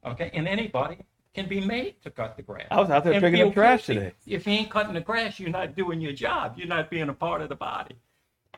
okay? 0.06 0.30
And 0.32 0.48
anybody 0.48 1.00
can 1.38 1.48
be 1.48 1.62
made 1.62 2.02
to 2.02 2.10
cut 2.10 2.36
the 2.36 2.42
grass. 2.42 2.66
I 2.72 2.82
was 2.82 2.90
out 2.90 3.04
there 3.04 3.14
and 3.14 3.22
picking 3.22 3.38
feel 3.38 3.50
up 3.50 3.54
trash 3.54 3.86
guilty. 3.86 4.00
today. 4.00 4.16
If 4.26 4.48
you 4.48 4.54
ain't 4.54 4.72
cutting 4.72 4.96
the 4.96 5.02
grass, 5.02 5.40
you're 5.40 5.52
not 5.52 5.76
doing 5.76 6.02
your 6.02 6.12
job. 6.12 6.56
You're 6.58 6.68
not 6.68 6.90
being 6.90 7.10
a 7.10 7.14
part 7.14 7.42
of 7.42 7.50
the 7.50 7.56
body. 7.56 7.96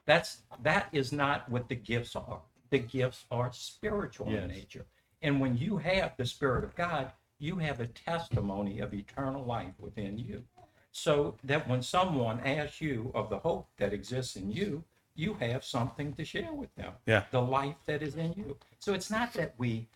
That's 0.05 0.37
that 0.63 0.87
is 0.93 1.11
not 1.11 1.49
what 1.49 1.67
the 1.67 1.75
gifts 1.75 2.15
are. 2.15 2.39
The 2.69 2.79
gifts 2.79 3.25
are 3.31 3.51
spiritual 3.51 4.29
in 4.29 4.47
nature. 4.47 4.85
And 5.21 5.41
when 5.41 5.57
you 5.57 5.77
have 5.77 6.13
the 6.15 6.25
Spirit 6.25 6.63
of 6.63 6.73
God, 6.75 7.11
you 7.37 7.57
have 7.57 7.81
a 7.81 7.87
testimony 7.87 8.79
of 8.79 8.93
eternal 8.93 9.43
life 9.43 9.73
within 9.77 10.17
you. 10.17 10.43
So 10.91 11.35
that 11.43 11.67
when 11.67 11.81
someone 11.81 12.39
asks 12.39 12.79
you 12.79 13.11
of 13.13 13.29
the 13.29 13.39
hope 13.39 13.67
that 13.77 13.91
exists 13.91 14.37
in 14.37 14.51
you, 14.51 14.83
you 15.15 15.33
have 15.41 15.65
something 15.65 16.13
to 16.13 16.23
share 16.23 16.53
with 16.53 16.73
them. 16.75 16.93
Yeah. 17.05 17.23
The 17.31 17.41
life 17.41 17.75
that 17.87 18.01
is 18.01 18.15
in 18.15 18.33
you. 18.37 18.55
So 18.79 18.93
it's 18.93 19.11
not 19.11 19.33
that 19.33 19.53
we 19.57 19.89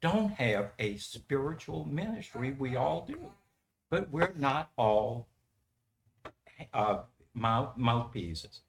don't 0.00 0.32
have 0.32 0.72
a 0.78 0.96
spiritual 0.96 1.86
ministry. 1.86 2.54
We 2.58 2.76
all 2.76 3.04
do. 3.06 3.18
But 3.90 4.10
we're 4.10 4.32
not 4.36 4.70
all 4.76 5.26
uh, 6.72 7.00
mouth, 7.34 7.76
mouthpieces. 7.76 8.60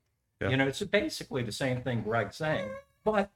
Yeah. 0.41 0.49
You 0.49 0.57
know, 0.57 0.67
it's 0.67 0.81
basically 0.81 1.43
the 1.43 1.51
same 1.51 1.81
thing 1.81 2.01
Greg's 2.01 2.37
saying. 2.37 2.69
But 3.03 3.29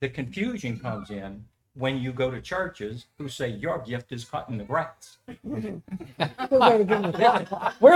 the 0.00 0.08
confusion 0.08 0.78
comes 0.78 1.10
in 1.10 1.44
when 1.74 1.98
you 1.98 2.12
go 2.12 2.30
to 2.30 2.40
churches 2.40 3.06
who 3.18 3.28
say 3.28 3.48
your 3.48 3.78
gift 3.78 4.10
is 4.10 4.24
cutting 4.24 4.58
the 4.58 4.64
grass. 4.64 5.18
Where's 5.42 5.80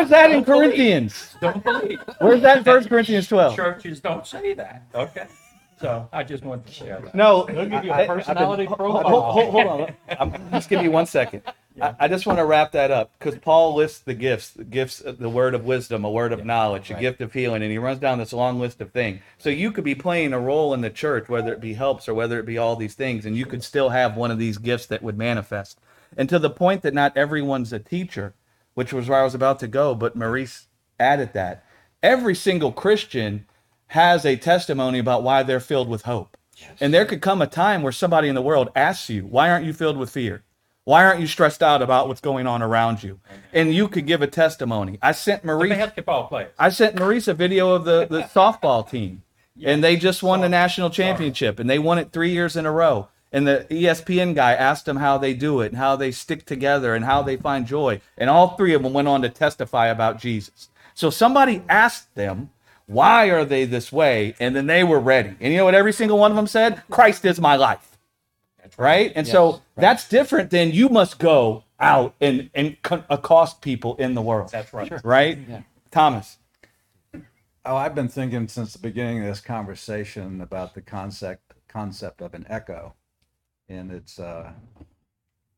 that 0.09 0.31
in 0.31 0.43
Don't 0.43 0.45
believe. 0.45 0.45
Corinthians? 0.45 1.35
Don't 1.41 1.65
believe. 1.65 2.01
Where's 2.21 2.43
that 2.43 2.59
in 2.59 2.65
First 2.65 2.89
Corinthians 2.89 3.29
12? 3.29 3.57
Churches 3.57 4.01
don't 4.01 4.27
say 4.27 4.55
that. 4.55 4.87
Okay. 4.95 5.27
So 5.83 6.09
I 6.13 6.23
just 6.23 6.45
wanted 6.45 6.67
to 6.67 6.73
share 6.73 7.01
that. 7.01 7.15
No, 7.15 7.45
They'll 7.45 7.67
give 7.67 7.85
you 7.85 7.91
a 7.91 7.95
I- 7.95 7.99
I- 7.99 8.01
I've 8.03 8.09
been- 8.09 8.17
personality 8.19 8.65
hold- 8.65 8.79
profile. 8.79 9.03
Hold, 9.03 9.25
hold, 9.53 9.67
hold 9.67 9.81
on. 9.81 9.95
I'm, 10.19 10.51
just 10.53 10.69
give 10.71 10.81
me 10.81 10.89
one 10.89 11.07
second. 11.07 11.43
I, 11.81 11.95
I 12.01 12.09
just 12.09 12.27
want 12.27 12.39
to 12.39 12.45
wrap 12.45 12.73
that 12.73 12.91
up 12.91 13.11
because 13.19 13.39
Paul 13.39 13.75
lists 13.75 14.01
the 14.01 14.15
gifts, 14.15 14.51
the 14.51 14.63
gifts, 14.65 15.03
uh, 15.05 15.13
the 15.19 15.29
word 15.29 15.55
of 15.55 15.65
wisdom, 15.65 16.05
a 16.05 16.11
word 16.11 16.33
of 16.33 16.45
knowledge, 16.45 16.91
a 16.91 16.95
right. 16.95 17.01
gift 17.01 17.21
of 17.21 17.33
healing, 17.33 17.63
and 17.63 17.71
he 17.73 17.79
runs 17.79 17.99
down 17.99 18.19
this 18.19 18.33
long 18.33 18.61
list 18.61 18.81
of 18.81 18.93
things. 18.93 19.21
So 19.39 19.49
you 19.51 19.73
could 19.73 19.83
be 19.85 19.95
playing 19.95 20.33
a 20.35 20.39
role 20.41 20.75
in 20.75 20.83
the 20.83 20.91
church, 20.91 21.29
whether 21.29 21.53
it 21.53 21.61
be 21.61 21.73
helps 21.75 22.09
or 22.09 22.15
whether 22.15 22.39
it 22.39 22.47
be 22.47 22.59
all 22.59 22.77
these 22.77 22.95
things, 22.95 23.25
and 23.27 23.37
you 23.37 23.47
could 23.47 23.65
still 23.65 23.89
have 23.89 24.17
one 24.17 24.31
of 24.31 24.39
these 24.39 24.59
gifts 24.59 24.87
that 24.87 25.03
would 25.03 25.17
manifest. 25.19 25.79
And 26.17 26.29
to 26.29 26.39
the 26.39 26.51
point 26.51 26.83
that 26.83 26.95
not 26.95 27.17
everyone's 27.17 27.73
a 27.73 27.79
teacher, 27.79 28.35
which 28.75 28.93
was 28.93 29.09
where 29.09 29.21
I 29.21 29.25
was 29.25 29.35
about 29.35 29.59
to 29.61 29.67
go, 29.69 29.95
but 29.95 30.15
Maurice 30.15 30.67
added 31.01 31.33
that 31.33 31.65
every 32.03 32.35
single 32.35 32.71
Christian 32.71 33.47
has 33.93 34.25
a 34.25 34.37
testimony 34.37 34.99
about 34.99 35.23
why 35.23 35.43
they're 35.43 35.61
filled 35.61 35.89
with 35.89 36.03
hope. 36.03 36.39
And 36.81 36.95
there 36.95 37.05
could 37.05 37.21
come 37.21 37.43
a 37.43 37.47
time 37.47 37.83
where 37.83 37.93
somebody 37.93 38.29
in 38.29 38.35
the 38.35 38.41
world 38.41 38.71
asks 38.75 39.11
you, 39.11 39.27
why 39.27 39.51
aren't 39.51 39.67
you 39.67 39.75
filled 39.75 39.99
with 39.99 40.09
fear? 40.11 40.45
Why 40.85 41.05
aren't 41.05 41.21
you 41.21 41.27
stressed 41.27 41.63
out 41.63 41.83
about 41.83 42.09
what's 42.09 42.23
going 42.23 42.47
on 42.47 42.63
around 42.63 43.03
you? 43.03 43.21
And 43.53 43.75
you 43.75 43.89
could 43.89 44.07
give 44.07 44.23
a 44.23 44.27
testimony. 44.27 44.99
I 45.03 45.13
sent 45.13 45.45
Maurice 45.45 45.71
basketball. 45.71 46.29
I 46.59 46.71
sent 46.71 46.99
Maurice 46.99 47.29
a 47.29 47.35
video 47.35 47.73
of 47.75 47.85
the, 47.85 48.07
the 48.09 48.23
softball 48.35 48.89
team, 48.89 49.23
and 49.63 49.85
they 49.85 49.97
just 49.97 50.23
won 50.23 50.41
the 50.41 50.49
national 50.49 50.89
championship, 50.89 51.59
and 51.59 51.69
they 51.69 51.79
won 51.79 51.99
it 51.99 52.13
three 52.13 52.31
years 52.31 52.57
in 52.57 52.65
a 52.65 52.73
row. 52.73 53.09
And 53.31 53.47
the 53.47 53.67
ESPN 53.71 54.35
guy 54.35 54.55
asked 54.55 54.87
them 54.87 54.97
how 54.97 55.19
they 55.19 55.35
do 55.35 55.61
it, 55.61 55.67
and 55.67 55.77
how 55.77 55.97
they 55.97 56.11
stick 56.11 56.47
together, 56.47 56.95
and 56.95 57.05
how 57.05 57.23
they 57.23 57.37
find 57.37 57.67
joy. 57.67 58.01
And 58.17 58.31
all 58.31 58.57
three 58.57 58.73
of 58.73 58.83
them 58.83 58.95
went 58.95 59.09
on 59.09 59.21
to 59.23 59.29
testify 59.29 59.89
about 59.89 60.19
Jesus. 60.19 60.69
So 60.95 61.11
somebody 61.11 61.63
asked 61.69 62.15
them, 62.15 62.51
why 62.87 63.31
are 63.31 63.45
they 63.45 63.65
this 63.65 63.93
way? 63.93 64.35
And 64.41 64.55
then 64.55 64.67
they 64.67 64.85
were 64.85 65.01
ready. 65.01 65.35
And 65.41 65.53
you 65.53 65.59
know 65.59 65.65
what 65.65 65.75
every 65.75 65.93
single 65.93 66.19
one 66.19 66.31
of 66.31 66.37
them 66.37 66.47
said? 66.47 66.83
Christ 66.91 67.25
is 67.25 67.41
my 67.41 67.57
life. 67.57 67.99
Right? 68.79 69.13
And 69.15 69.27
so 69.27 69.63
that's 69.77 70.09
different 70.09 70.51
than 70.51 70.73
you 70.73 70.89
must 70.89 71.19
go 71.19 71.65
out 71.79 72.15
and, 72.21 72.51
and 72.55 72.81
con- 72.83 73.05
accost 73.11 73.61
people 73.61 73.97
in 73.97 74.15
the 74.15 74.23
world. 74.23 74.51
That's 74.51 74.73
right. 74.73 75.05
Right? 75.05 75.39
Thomas. 75.91 76.39
Oh, 77.65 77.77
I've 77.77 77.95
been 77.95 78.09
thinking 78.09 78.49
since 78.49 78.73
the 78.73 78.79
beginning 78.81 79.21
of 79.21 79.27
this 79.27 79.41
conversation 79.41 80.41
about 80.41 80.75
the 80.75 80.81
concept 80.81 81.53
concept 81.69 82.21
of 82.21 82.35
an 82.35 82.45
echo, 82.49 82.95
and 83.69 83.93
it's 83.93 84.19
uh, 84.19 84.53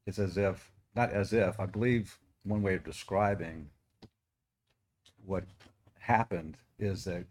it's 0.07 0.18
as 0.18 0.37
if 0.37 0.70
not 0.95 1.12
as 1.12 1.33
if 1.33 1.59
I 1.59 1.66
believe 1.66 2.18
one 2.43 2.62
way 2.62 2.75
of 2.75 2.85
describing 2.85 3.70
what 5.25 5.45
happened 5.99 6.59
is 6.79 7.05
that 7.05 7.25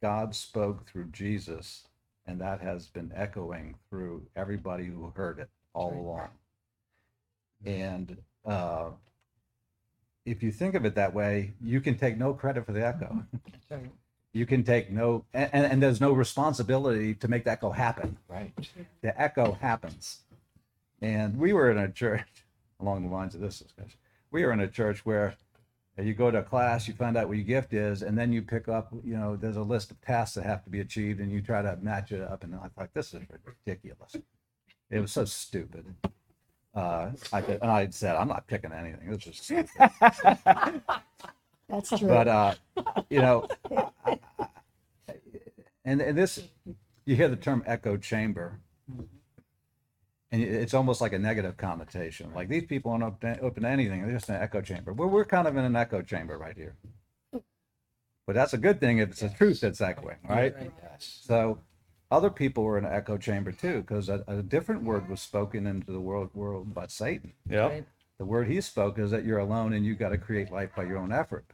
God 0.00 0.34
spoke 0.34 0.86
through 0.86 1.06
Jesus, 1.06 1.86
and 2.26 2.40
that 2.40 2.60
has 2.60 2.86
been 2.86 3.12
echoing 3.14 3.74
through 3.88 4.26
everybody 4.36 4.86
who 4.86 5.12
heard 5.14 5.38
it 5.38 5.48
all 5.72 5.92
along. 5.92 6.28
And 7.64 8.16
uh, 8.44 8.90
if 10.24 10.42
you 10.42 10.52
think 10.52 10.74
of 10.74 10.84
it 10.84 10.94
that 10.94 11.14
way, 11.14 11.54
you 11.60 11.80
can 11.80 11.96
take 11.96 12.18
no 12.18 12.34
credit 12.34 12.66
for 12.66 12.72
the 12.72 12.86
echo. 12.86 13.24
You 14.36 14.46
can 14.46 14.64
take 14.64 14.90
no 14.90 15.24
and, 15.32 15.48
and, 15.52 15.64
and 15.64 15.80
there's 15.80 16.00
no 16.00 16.10
responsibility 16.10 17.14
to 17.14 17.28
make 17.28 17.44
the 17.44 17.52
echo 17.52 17.70
happen. 17.70 18.18
Right. 18.26 18.52
the 19.00 19.20
echo 19.20 19.52
happens. 19.52 20.22
And 21.00 21.38
we 21.38 21.52
were 21.52 21.70
in 21.70 21.78
a 21.78 21.88
church 21.88 22.26
along 22.80 23.08
the 23.08 23.14
lines 23.14 23.36
of 23.36 23.40
this 23.40 23.60
discussion 23.60 23.96
we 24.34 24.44
were 24.44 24.52
in 24.52 24.58
a 24.58 24.66
church 24.68 25.06
where 25.06 25.36
you 25.98 26.14
go 26.14 26.30
to 26.30 26.38
a 26.38 26.42
class 26.42 26.88
you 26.88 26.94
find 26.94 27.16
out 27.16 27.28
what 27.28 27.36
your 27.36 27.46
gift 27.46 27.72
is 27.72 28.02
and 28.02 28.18
then 28.18 28.32
you 28.32 28.42
pick 28.42 28.68
up 28.68 28.92
you 29.04 29.16
know 29.16 29.36
there's 29.36 29.56
a 29.56 29.62
list 29.62 29.90
of 29.90 30.00
tasks 30.00 30.34
that 30.34 30.44
have 30.44 30.64
to 30.64 30.70
be 30.70 30.80
achieved 30.80 31.20
and 31.20 31.30
you 31.30 31.40
try 31.40 31.62
to 31.62 31.76
match 31.82 32.10
it 32.12 32.20
up 32.20 32.42
and 32.42 32.54
i 32.56 32.68
thought 32.68 32.90
this 32.94 33.14
is 33.14 33.22
ridiculous 33.44 34.16
it 34.90 35.00
was 35.00 35.12
so 35.12 35.24
stupid 35.24 35.84
uh, 36.74 37.12
I, 37.32 37.40
and 37.40 37.70
I 37.70 37.88
said, 37.90 38.16
I'm 38.16 38.26
not 38.26 38.48
picking 38.48 38.72
anything. 38.72 39.08
This 39.08 39.28
is 39.28 39.36
stupid. 39.36 39.68
That's 41.68 41.88
true. 41.88 42.08
but 42.08 42.28
uh 42.28 42.54
you 43.08 43.20
know 43.20 43.48
and, 45.84 46.00
and 46.00 46.16
this 46.16 46.42
you 47.04 47.16
hear 47.16 47.28
the 47.28 47.36
term 47.36 47.62
echo 47.66 47.96
chamber 47.96 48.60
and 50.34 50.42
it's 50.42 50.74
almost 50.74 51.00
like 51.00 51.12
a 51.12 51.18
negative 51.18 51.56
connotation 51.56 52.30
like 52.34 52.48
these 52.48 52.64
people 52.66 52.90
aren't 52.92 53.04
open, 53.04 53.38
open 53.40 53.62
to 53.62 53.68
anything 53.68 54.02
they're 54.02 54.12
just 54.18 54.28
an 54.28 54.36
echo 54.36 54.60
chamber 54.60 54.92
well 54.92 55.08
we're 55.08 55.24
kind 55.24 55.46
of 55.48 55.56
in 55.56 55.64
an 55.64 55.76
echo 55.76 56.02
chamber 56.02 56.36
right 56.38 56.56
here 56.56 56.74
but 58.26 58.34
that's 58.34 58.52
a 58.54 58.58
good 58.58 58.80
thing 58.80 58.98
if 58.98 59.10
it's 59.10 59.20
the 59.20 59.28
truth 59.28 59.60
that's 59.60 59.80
echoing 59.80 60.16
right 60.28 60.54
Yes. 60.82 61.20
so 61.22 61.58
other 62.10 62.30
people 62.30 62.64
were 62.64 62.78
in 62.78 62.84
an 62.84 62.92
echo 62.92 63.16
chamber 63.16 63.52
too 63.52 63.80
because 63.82 64.08
a, 64.08 64.24
a 64.26 64.42
different 64.42 64.82
word 64.82 65.08
was 65.08 65.20
spoken 65.20 65.66
into 65.66 65.90
the 65.92 66.00
world 66.00 66.30
world 66.34 66.72
by 66.74 66.86
satan 66.86 67.32
Yeah. 67.48 67.66
Right. 67.66 67.86
the 68.18 68.24
word 68.24 68.48
he 68.48 68.60
spoke 68.60 68.98
is 68.98 69.10
that 69.10 69.24
you're 69.24 69.38
alone 69.38 69.72
and 69.72 69.84
you've 69.84 69.98
got 69.98 70.10
to 70.10 70.18
create 70.18 70.50
life 70.52 70.70
by 70.76 70.84
your 70.84 70.98
own 70.98 71.12
effort. 71.12 71.44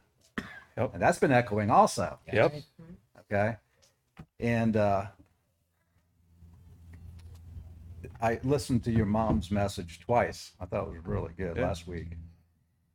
Yep. 0.77 0.93
And 0.93 1.01
that's 1.01 1.19
been 1.19 1.31
echoing 1.33 1.69
also. 1.69 2.17
Yep. 2.31 2.53
Okay. 3.21 3.57
And 4.39 4.77
uh, 4.77 5.05
I 8.21 8.39
listened 8.43 8.83
to 8.85 8.91
your 8.91 9.05
mom's 9.05 9.51
message 9.51 9.99
twice. 9.99 10.51
I 10.59 10.65
thought 10.65 10.87
it 10.87 10.93
was 10.93 11.05
really 11.05 11.33
good 11.37 11.57
Yeah. 11.57 11.67
last 11.67 11.87
week. 11.87 12.17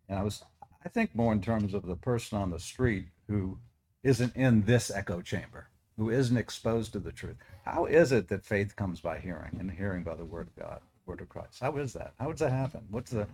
And 0.08 0.18
I 0.18 0.22
was, 0.22 0.44
I 0.84 0.88
think 0.88 1.14
more 1.14 1.32
in 1.32 1.40
terms 1.40 1.74
of 1.74 1.84
the 1.86 1.96
person 1.96 2.38
on 2.38 2.50
the 2.50 2.58
street 2.60 3.08
who 3.28 3.58
isn't 4.02 4.36
in 4.36 4.62
this 4.62 4.90
echo 4.90 5.20
chamber, 5.20 5.68
who 5.96 6.10
isn't 6.10 6.36
exposed 6.36 6.92
to 6.92 7.00
the 7.00 7.12
truth. 7.12 7.36
How 7.64 7.86
is 7.86 8.12
it 8.12 8.28
that 8.28 8.44
faith 8.44 8.76
comes 8.76 9.00
by 9.00 9.18
hearing 9.18 9.56
and 9.58 9.70
hearing 9.70 10.04
by 10.04 10.14
the 10.14 10.24
word 10.24 10.48
of 10.48 10.56
God, 10.56 10.80
word 11.06 11.20
of 11.20 11.28
Christ? 11.28 11.60
How 11.60 11.76
is 11.76 11.92
that? 11.94 12.14
How 12.18 12.30
does 12.30 12.40
that 12.40 12.52
happen? 12.52 12.86
What's 12.90 13.10
the 13.10 13.26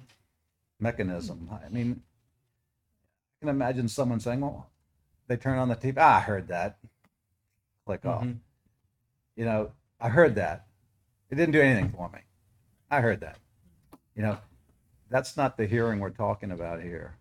mechanism? 0.81 1.49
I 1.53 1.69
mean, 1.69 2.03
I 3.41 3.45
can 3.45 3.49
imagine 3.51 3.89
someone 3.89 4.21
saying, 4.21 4.41
well, 4.41 4.71
they 5.27 5.37
turn 5.37 5.59
on 5.59 5.69
the 5.69 5.77
TV. 5.77 5.95
Ah, 5.99 6.17
I 6.19 6.21
heard 6.21 6.49
that. 6.49 6.79
Click 7.85 8.05
off. 8.07 8.25
Mhm. 8.25 8.39
You 9.37 9.45
know, 9.45 9.73
I 10.01 10.09
heard 10.09 10.35
that. 10.37 10.67
It 11.33 11.37
didn't 11.37 11.55
do 11.55 11.63
anything 11.63 11.89
for 11.89 12.11
me. 12.11 12.19
I 12.91 13.01
heard 13.01 13.21
that. 13.21 13.39
You 14.15 14.21
know, 14.21 14.39
that's 15.09 15.35
not 15.35 15.57
the 15.57 15.65
hearing 15.65 15.99
we're 15.99 16.11
talking 16.11 16.51
about 16.51 16.83
here. 16.83 17.17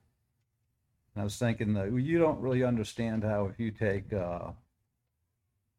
And 1.15 1.21
I 1.21 1.23
was 1.23 1.37
thinking 1.37 1.73
that 1.75 1.93
you 1.93 2.19
don't 2.19 2.41
really 2.41 2.61
understand 2.61 3.23
how 3.23 3.45
if 3.45 3.57
you 3.57 3.71
take 3.71 4.11
uh, 4.11 4.49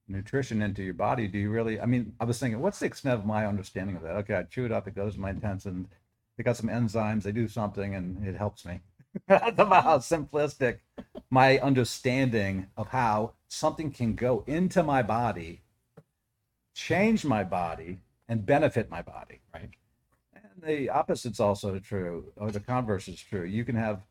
nutrition 0.09 0.63
into 0.63 0.83
your 0.83 0.95
body, 0.95 1.29
do 1.29 1.39
you 1.39 1.51
really? 1.51 1.79
I 1.79 1.85
mean, 1.85 2.15
I 2.19 2.25
was 2.25 2.39
thinking, 2.39 2.59
what's 2.63 2.79
the 2.79 2.87
extent 2.87 3.19
of 3.19 3.27
my 3.27 3.47
understanding 3.47 3.97
of 3.97 4.03
that? 4.03 4.17
Okay, 4.17 4.35
I 4.35 4.45
chew 4.45 4.65
it 4.65 4.73
up, 4.73 4.89
it 4.89 4.95
goes 4.95 5.15
to 5.15 5.21
my 5.21 5.29
intestines. 5.29 5.89
They 6.39 6.43
got 6.43 6.57
some 6.57 6.71
enzymes, 6.71 7.25
they 7.25 7.33
do 7.33 7.49
something, 7.49 7.95
and 7.95 8.27
it 8.27 8.35
helps 8.35 8.65
me. 8.65 8.81
That's 9.29 9.59
about 9.59 9.85
how 9.85 9.99
simplistic 9.99 10.79
my 11.29 11.59
understanding 11.59 12.69
of 12.79 12.89
how 12.89 13.35
something 13.49 13.91
can 13.91 14.15
go 14.15 14.43
into 14.47 14.83
my 14.83 15.03
body, 15.03 15.61
change 16.73 17.27
my 17.27 17.45
body, 17.45 18.01
and 18.29 18.47
benefit 18.47 18.91
my 18.91 19.03
body. 19.03 19.41
Right. 19.53 19.71
And 20.35 20.63
the 20.63 20.91
opposite's 20.91 21.41
also 21.41 21.79
true, 21.79 22.33
or 22.37 22.51
the 22.51 22.61
converse 22.61 23.09
is 23.09 23.21
true. 23.21 23.45
You 23.45 23.65
can 23.65 23.77
have 23.77 24.03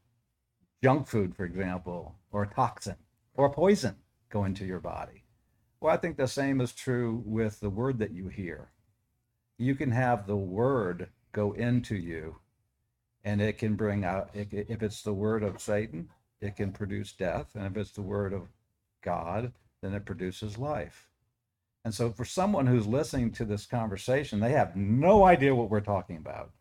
junk 0.84 1.07
food, 1.07 1.36
for 1.36 1.45
example, 1.45 2.16
or 2.32 2.43
a 2.43 2.53
toxin 2.53 2.97
or 3.34 3.45
a 3.45 3.51
poison 3.51 3.95
go 4.30 4.45
into 4.45 4.66
your 4.66 4.80
body. 4.80 5.24
Well, 5.80 5.93
I 5.93 5.97
think 5.97 6.18
the 6.18 6.28
same 6.28 6.62
is 6.62 6.74
true 6.74 7.24
with 7.26 7.59
the 7.59 7.70
word 7.70 7.99
that 7.99 8.12
you 8.12 8.28
hear. 8.28 8.72
You 9.57 9.76
can 9.76 9.91
have 9.91 10.28
the 10.28 10.38
word 10.38 11.09
go 11.32 11.53
into 11.53 11.95
you, 11.95 12.38
and 13.24 13.41
it 13.41 13.57
can 13.57 13.76
bring 13.76 14.03
out, 14.03 14.30
if 14.34 14.53
if 14.53 14.82
it's 14.84 15.01
the 15.01 15.14
word 15.14 15.43
of 15.43 15.62
Satan, 15.62 16.09
it 16.39 16.55
can 16.55 16.72
produce 16.72 17.14
death. 17.14 17.47
And 17.55 17.66
if 17.66 17.78
it's 17.78 17.91
the 17.91 18.01
word 18.01 18.34
of 18.34 18.47
God, 19.03 19.53
then 19.82 19.93
it 19.93 20.05
produces 20.05 20.57
life. 20.57 21.11
And 21.84 21.93
so, 21.93 22.11
for 22.11 22.25
someone 22.25 22.67
who's 22.67 22.86
listening 22.86 23.32
to 23.32 23.45
this 23.45 23.65
conversation, 23.65 24.39
they 24.39 24.51
have 24.51 24.75
no 24.75 25.23
idea 25.23 25.55
what 25.55 25.69
we're 25.69 25.82
talking 25.82 26.17
about. 26.17 26.51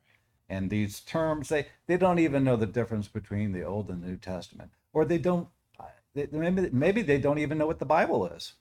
And 0.48 0.70
these 0.70 1.00
terms, 1.00 1.48
they, 1.48 1.66
they 1.86 1.96
don't 1.96 2.18
even 2.18 2.42
know 2.42 2.56
the 2.56 2.66
difference 2.66 3.06
between 3.06 3.52
the 3.52 3.62
Old 3.62 3.88
and 3.90 4.02
New 4.02 4.16
Testament. 4.16 4.70
Or 4.92 5.04
they 5.04 5.18
don't, 5.18 5.48
they, 6.14 6.26
maybe, 6.32 6.70
maybe 6.72 7.02
they 7.02 7.18
don't 7.18 7.38
even 7.38 7.58
know 7.58 7.66
what 7.66 7.78
the 7.78 7.84
Bible 7.84 8.26
is. 8.26 8.54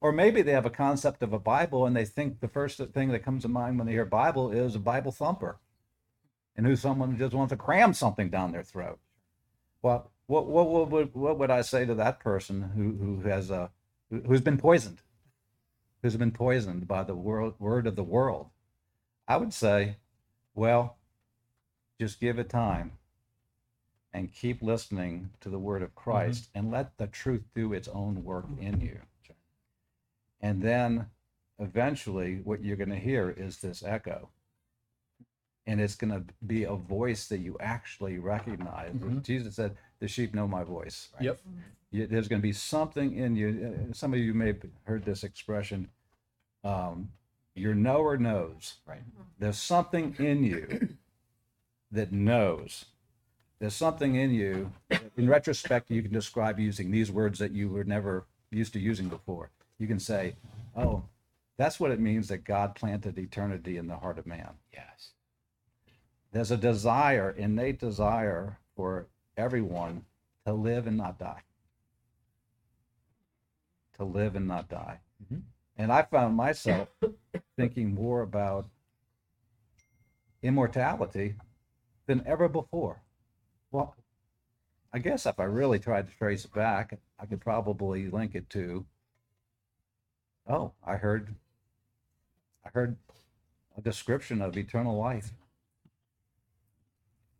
Or 0.00 0.12
maybe 0.12 0.42
they 0.42 0.52
have 0.52 0.66
a 0.66 0.70
concept 0.70 1.22
of 1.22 1.32
a 1.32 1.38
Bible 1.38 1.86
and 1.86 1.96
they 1.96 2.04
think 2.04 2.40
the 2.40 2.48
first 2.48 2.78
thing 2.78 3.10
that 3.10 3.24
comes 3.24 3.42
to 3.42 3.48
mind 3.48 3.78
when 3.78 3.86
they 3.86 3.92
hear 3.92 4.04
Bible 4.04 4.50
is 4.50 4.74
a 4.74 4.80
Bible 4.80 5.12
thumper 5.12 5.58
and 6.56 6.66
who 6.66 6.74
someone 6.74 7.12
who 7.12 7.18
just 7.18 7.34
wants 7.34 7.52
to 7.52 7.56
cram 7.56 7.94
something 7.94 8.28
down 8.28 8.52
their 8.52 8.62
throat. 8.62 8.98
Well, 9.82 10.10
what, 10.26 10.46
what, 10.46 10.68
what, 10.68 10.90
would, 10.90 11.14
what 11.14 11.38
would 11.38 11.50
I 11.50 11.60
say 11.60 11.86
to 11.86 11.94
that 11.94 12.18
person 12.18 12.70
who, 12.74 13.22
who 13.22 13.28
has 13.28 13.50
a, 13.50 13.70
who's 14.26 14.40
been 14.40 14.58
poisoned? 14.58 15.02
Who's 16.06 16.16
been 16.16 16.30
poisoned 16.30 16.86
by 16.86 17.02
the 17.02 17.16
world, 17.16 17.54
word 17.58 17.84
of 17.84 17.96
the 17.96 18.04
world, 18.04 18.46
I 19.26 19.36
would 19.38 19.52
say, 19.52 19.96
well, 20.54 20.98
just 22.00 22.20
give 22.20 22.38
it 22.38 22.48
time 22.48 22.92
and 24.12 24.32
keep 24.32 24.62
listening 24.62 25.30
to 25.40 25.48
the 25.48 25.58
word 25.58 25.82
of 25.82 25.96
Christ 25.96 26.48
and 26.54 26.70
let 26.70 26.96
the 26.96 27.08
truth 27.08 27.42
do 27.56 27.72
its 27.72 27.88
own 27.88 28.22
work 28.22 28.46
in 28.60 28.80
you. 28.80 29.00
And 30.40 30.62
then 30.62 31.06
eventually, 31.58 32.36
what 32.44 32.62
you're 32.62 32.76
going 32.76 32.90
to 32.90 32.94
hear 32.96 33.28
is 33.36 33.56
this 33.58 33.82
echo. 33.84 34.28
And 35.66 35.80
it's 35.80 35.96
going 35.96 36.12
to 36.12 36.22
be 36.46 36.62
a 36.62 36.74
voice 36.76 37.26
that 37.26 37.38
you 37.38 37.56
actually 37.58 38.18
recognize. 38.18 38.92
Jesus 39.22 39.56
said, 39.56 39.74
The 39.98 40.06
sheep 40.06 40.32
know 40.34 40.46
my 40.46 40.62
voice. 40.62 41.08
Yep. 41.20 41.40
You, 41.90 42.06
there's 42.06 42.28
going 42.28 42.40
to 42.40 42.46
be 42.46 42.52
something 42.52 43.16
in 43.16 43.34
you. 43.34 43.88
uh, 43.90 43.92
Some 43.92 44.12
of 44.14 44.20
you 44.20 44.34
may 44.34 44.48
have 44.48 44.58
heard 44.84 45.04
this 45.04 45.24
expression. 45.24 45.88
Um, 46.66 47.10
your 47.54 47.74
knower 47.74 48.16
knows. 48.18 48.74
Right. 48.86 49.02
There's 49.38 49.58
something 49.58 50.16
in 50.18 50.42
you 50.44 50.96
that 51.92 52.12
knows. 52.12 52.86
There's 53.58 53.74
something 53.74 54.16
in 54.16 54.32
you. 54.32 54.72
that 54.88 55.02
In 55.16 55.28
retrospect, 55.28 55.90
you 55.90 56.02
can 56.02 56.12
describe 56.12 56.58
using 56.58 56.90
these 56.90 57.10
words 57.10 57.38
that 57.38 57.52
you 57.52 57.68
were 57.68 57.84
never 57.84 58.26
used 58.50 58.72
to 58.74 58.80
using 58.80 59.08
before. 59.08 59.50
You 59.78 59.86
can 59.86 60.00
say, 60.00 60.36
"Oh, 60.74 61.04
that's 61.56 61.78
what 61.80 61.90
it 61.90 62.00
means 62.00 62.28
that 62.28 62.44
God 62.44 62.74
planted 62.74 63.18
eternity 63.18 63.76
in 63.76 63.86
the 63.86 63.96
heart 63.96 64.18
of 64.18 64.26
man." 64.26 64.54
Yes. 64.72 65.12
There's 66.32 66.50
a 66.50 66.56
desire, 66.56 67.30
innate 67.30 67.78
desire 67.78 68.58
for 68.74 69.06
everyone 69.36 70.04
to 70.44 70.52
live 70.52 70.86
and 70.86 70.96
not 70.96 71.18
die. 71.18 71.42
To 73.94 74.04
live 74.04 74.36
and 74.36 74.46
not 74.46 74.68
die. 74.68 75.00
Mhm. 75.24 75.42
And 75.76 75.92
I 75.92 76.02
found 76.02 76.36
myself 76.36 76.88
thinking 77.56 77.94
more 77.94 78.22
about 78.22 78.68
immortality 80.42 81.34
than 82.06 82.22
ever 82.26 82.48
before. 82.48 83.02
Well, 83.70 83.94
I 84.92 84.98
guess 84.98 85.26
if 85.26 85.38
I 85.38 85.44
really 85.44 85.78
tried 85.78 86.08
to 86.08 86.16
trace 86.16 86.44
it 86.44 86.54
back, 86.54 86.98
I 87.18 87.26
could 87.26 87.40
probably 87.40 88.08
link 88.08 88.34
it 88.34 88.48
to 88.50 88.86
oh, 90.48 90.72
I 90.84 90.96
heard 90.96 91.34
I 92.64 92.70
heard 92.72 92.96
a 93.76 93.80
description 93.80 94.40
of 94.42 94.56
eternal 94.56 94.96
life 94.96 95.32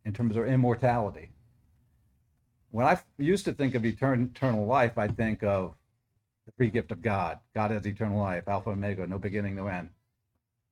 in 0.05 0.13
terms 0.13 0.35
of 0.37 0.45
immortality. 0.45 1.31
When 2.71 2.85
I 2.85 2.99
used 3.17 3.45
to 3.45 3.53
think 3.53 3.75
of 3.75 3.83
etern- 3.83 4.31
eternal 4.31 4.65
life, 4.65 4.97
I 4.97 5.07
think 5.07 5.43
of 5.43 5.75
free 6.57 6.69
gift 6.69 6.91
of 6.91 7.01
God. 7.01 7.39
God 7.55 7.71
has 7.71 7.85
eternal 7.85 8.19
life, 8.19 8.47
Alpha 8.47 8.71
and 8.71 8.83
Omega, 8.83 9.07
no 9.07 9.19
beginning, 9.19 9.55
no 9.55 9.67
end. 9.67 9.89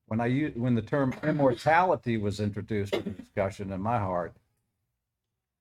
When 0.07 0.19
I 0.19 0.27
use, 0.27 0.55
when 0.55 0.75
the 0.75 0.81
term 0.81 1.13
immortality 1.23 2.17
was 2.17 2.39
introduced 2.39 2.91
the 2.93 2.99
discussion 3.01 3.71
in 3.71 3.81
my 3.81 3.99
heart, 3.99 4.35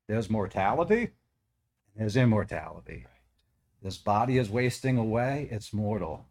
there's 0.08 0.28
mortality, 0.28 1.10
there's 1.96 2.16
immortality. 2.16 3.06
This 3.82 3.98
body 3.98 4.38
is 4.38 4.50
wasting 4.50 4.98
away; 4.98 5.48
it's 5.50 5.72
mortal. 5.72 6.26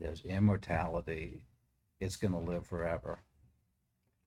There's 0.00 0.24
immortality; 0.24 1.42
it's 2.00 2.16
going 2.16 2.32
to 2.32 2.38
live 2.38 2.66
forever 2.66 3.20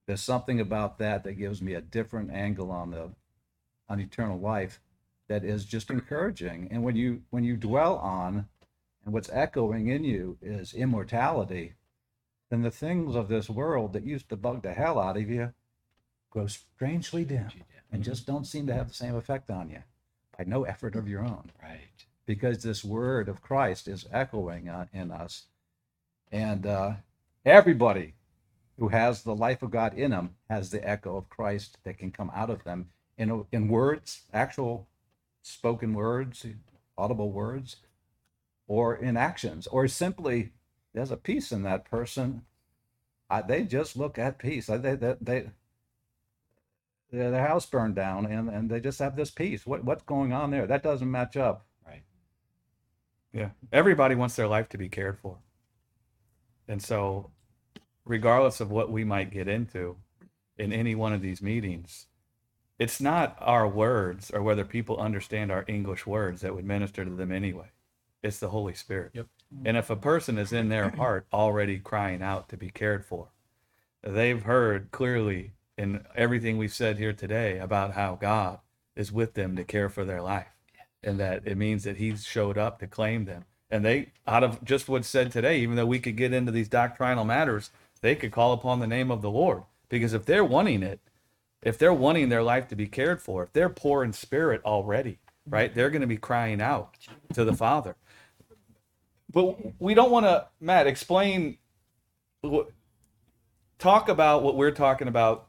there's 0.08 0.22
something 0.22 0.60
about 0.60 0.98
that 0.98 1.24
that 1.24 1.34
gives 1.36 1.62
me 1.62 1.74
a 1.74 1.82
different 1.82 2.32
angle 2.32 2.72
on 2.72 2.92
the 2.92 3.12
on 3.88 4.00
eternal 4.00 4.40
life 4.40 4.82
that 5.30 5.44
is 5.44 5.66
just 5.66 5.90
encouraging 5.90 6.68
and 6.72 6.84
when 6.84 6.98
you 6.98 7.22
when 7.30 7.46
you 7.46 7.56
dwell 7.56 7.96
on 7.98 8.46
and 9.04 9.14
what's 9.14 9.30
echoing 9.32 9.88
in 9.88 10.04
you 10.04 10.38
is 10.42 10.74
immortality. 10.74 11.74
Then 12.50 12.62
the 12.62 12.72
things 12.72 13.16
of 13.16 13.28
this 13.28 13.50
world 13.50 13.94
that 13.94 14.04
used 14.04 14.30
to 14.30 14.36
bug 14.36 14.62
the 14.62 14.74
hell 14.74 15.00
out 15.00 15.18
of 15.18 15.30
you 15.30 15.54
grow 16.30 16.48
strangely 16.48 17.26
dim 17.26 17.50
and 17.92 18.04
just 18.04 18.26
don't 18.26 18.46
seem 18.46 18.68
to 18.68 18.74
have 18.74 18.88
the 18.90 18.94
same 18.94 19.16
effect 19.16 19.50
on 19.50 19.70
you 19.70 19.84
by 20.38 20.44
no 20.46 20.64
effort 20.64 20.96
of 20.96 21.08
your 21.08 21.24
own. 21.24 21.52
Right. 21.62 22.06
because 22.26 22.64
this 22.64 22.84
word 22.84 23.28
of 23.28 23.42
Christ 23.42 23.88
is 23.88 24.08
echoing 24.12 24.70
uh, 24.70 24.86
in 24.94 25.12
us. 25.12 25.48
And 26.32 26.66
uh, 26.66 26.94
everybody 27.46 28.14
who 28.80 28.90
has 28.90 29.24
the 29.24 29.36
life 29.36 29.62
of 29.62 29.72
God 29.72 29.94
in 29.94 30.12
them 30.12 30.36
has 30.50 30.70
the 30.70 30.88
echo 30.88 31.18
of 31.18 31.30
Christ 31.30 31.78
that 31.84 31.98
can 31.98 32.12
come 32.12 32.32
out 32.34 32.50
of 32.50 32.64
them 32.64 32.90
in, 33.18 33.46
in 33.52 33.68
words, 33.68 34.22
actual 34.34 34.88
spoken 35.42 35.94
words, 35.94 36.46
audible 36.98 37.32
words, 37.32 37.78
or 38.72 38.96
in 38.96 39.18
actions, 39.18 39.68
or 39.68 39.86
simply 39.86 40.54
there's 40.94 41.12
a 41.12 41.18
peace 41.18 41.52
in 41.52 41.62
that 41.64 41.84
person. 41.84 42.44
I, 43.30 43.42
they 43.42 43.64
just 43.64 43.98
look 43.98 44.18
at 44.18 44.40
peace. 44.40 44.70
I- 44.70 44.78
They, 44.78 44.96
they, 44.96 45.16
they, 45.20 45.46
their 47.12 47.46
house 47.46 47.66
burned 47.66 47.96
down 47.96 48.26
and, 48.26 48.48
and 48.50 48.70
they 48.72 48.80
just 48.80 49.00
have 49.00 49.18
this 49.18 49.30
peace. 49.30 49.66
What, 49.68 49.84
what's 49.84 50.04
going 50.04 50.32
on 50.32 50.52
there? 50.52 50.66
That 50.68 50.84
doesn't 50.84 51.12
match 51.12 51.36
up. 51.36 51.66
Right. 51.86 52.04
Yeah. 53.34 53.50
Everybody 53.74 54.16
wants 54.16 54.38
their 54.38 54.48
life 54.48 54.70
to 54.70 54.78
be 54.78 54.88
cared 54.88 55.20
for. 55.20 55.40
And 56.70 56.82
so, 56.82 57.32
regardless 58.06 58.62
of 58.62 58.72
what 58.72 58.90
we 58.90 59.04
might 59.04 59.32
get 59.32 59.50
into 59.50 59.98
in 60.58 60.72
any 60.72 60.96
one 60.96 61.12
of 61.12 61.22
these 61.22 61.42
meetings, 61.42 62.08
it's 62.80 63.02
not 63.02 63.36
our 63.42 63.68
words 63.68 64.32
or 64.32 64.42
whether 64.42 64.64
people 64.64 64.98
understand 64.98 65.52
our 65.52 65.66
English 65.68 66.08
words 66.08 66.40
that 66.42 66.56
would 66.56 66.66
minister 66.66 67.04
to 67.04 67.12
them 67.12 67.34
anyway. 67.34 67.68
It's 68.24 68.40
the 68.40 68.50
Holy 68.50 68.74
Spirit. 68.74 69.12
Yep. 69.14 69.28
And 69.66 69.78
if 69.78 69.90
a 69.90 69.96
person 69.96 70.38
is 70.38 70.54
in 70.54 70.70
their 70.70 70.90
heart 70.90 71.26
already 71.34 71.80
crying 71.80 72.22
out 72.22 72.50
to 72.50 72.58
be 72.58 72.70
cared 72.70 73.06
for, 73.06 73.30
they've 74.04 74.44
heard 74.44 74.92
clearly 74.92 75.54
in 75.78 76.06
everything 76.16 76.58
we've 76.58 76.74
said 76.74 76.98
here 76.98 77.14
today 77.14 77.58
about 77.58 77.94
how 77.94 78.16
God 78.16 78.60
is 78.96 79.12
with 79.12 79.34
them 79.34 79.56
to 79.56 79.64
care 79.64 79.90
for 79.90 80.06
their 80.06 80.22
life 80.22 80.48
and 81.04 81.20
that 81.20 81.42
it 81.46 81.58
means 81.58 81.84
that 81.84 81.98
he's 81.98 82.24
showed 82.24 82.58
up 82.58 82.80
to 82.80 82.88
claim 82.88 83.26
them. 83.26 83.46
And 83.70 83.86
they, 83.86 84.12
out 84.28 84.44
of 84.44 84.64
just 84.64 84.90
what's 84.90 85.08
said 85.08 85.32
today, 85.32 85.60
even 85.60 85.76
though 85.76 85.86
we 85.86 86.00
could 86.00 86.18
get 86.18 86.34
into 86.34 86.52
these 86.52 86.68
doctrinal 86.68 87.26
matters, 87.26 87.72
they 88.02 88.16
could 88.16 88.32
call 88.32 88.54
upon 88.54 88.80
the 88.80 88.88
name 88.88 89.10
of 89.10 89.22
the 89.22 89.32
Lord. 89.32 89.64
Because 89.90 90.14
if 90.14 90.26
they're 90.26 90.46
wanting 90.46 90.84
it, 90.84 91.00
if 91.62 91.78
they're 91.78 91.94
wanting 91.94 92.30
their 92.30 92.44
life 92.44 92.68
to 92.70 92.76
be 92.76 92.88
cared 92.88 93.22
for, 93.22 93.44
if 93.44 93.54
they're 93.54 93.70
poor 93.70 94.04
in 94.04 94.14
spirit 94.14 94.62
already, 94.66 95.20
right, 95.48 95.74
they're 95.74 95.90
going 95.90 96.02
to 96.02 96.08
be 96.08 96.18
crying 96.18 96.62
out 96.62 96.96
to 97.34 97.46
the 97.46 97.54
Father. 97.54 97.96
But 99.32 99.80
we 99.82 99.94
don't 99.94 100.12
want 100.12 100.26
to, 100.26 100.48
Matt, 100.60 100.88
explain, 100.88 101.58
talk 103.80 104.10
about 104.10 104.44
what 104.44 104.58
we're 104.58 104.72
talking 104.72 105.08
about 105.08 105.48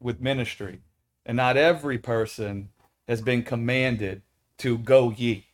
with 0.00 0.20
ministry. 0.20 0.80
And 1.24 1.36
not 1.36 1.56
every 1.56 1.98
person 1.98 2.70
has 3.06 3.20
been 3.20 3.42
commanded 3.42 4.22
to 4.58 4.78
go 4.78 5.10
ye 5.10 5.46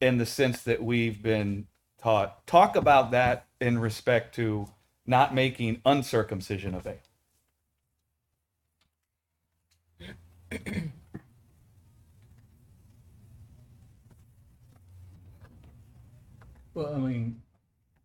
in 0.00 0.18
the 0.18 0.26
sense 0.26 0.62
that 0.62 0.82
we've 0.82 1.22
been 1.22 1.66
taught. 2.02 2.46
Talk 2.46 2.76
about 2.76 3.10
that 3.12 3.46
in 3.60 3.78
respect 3.78 4.34
to 4.36 4.68
not 5.06 5.34
making 5.34 5.80
uncircumcision 5.86 6.78
veil. 6.80 6.98
Well, 16.76 16.94
I 16.94 16.98
mean, 16.98 17.40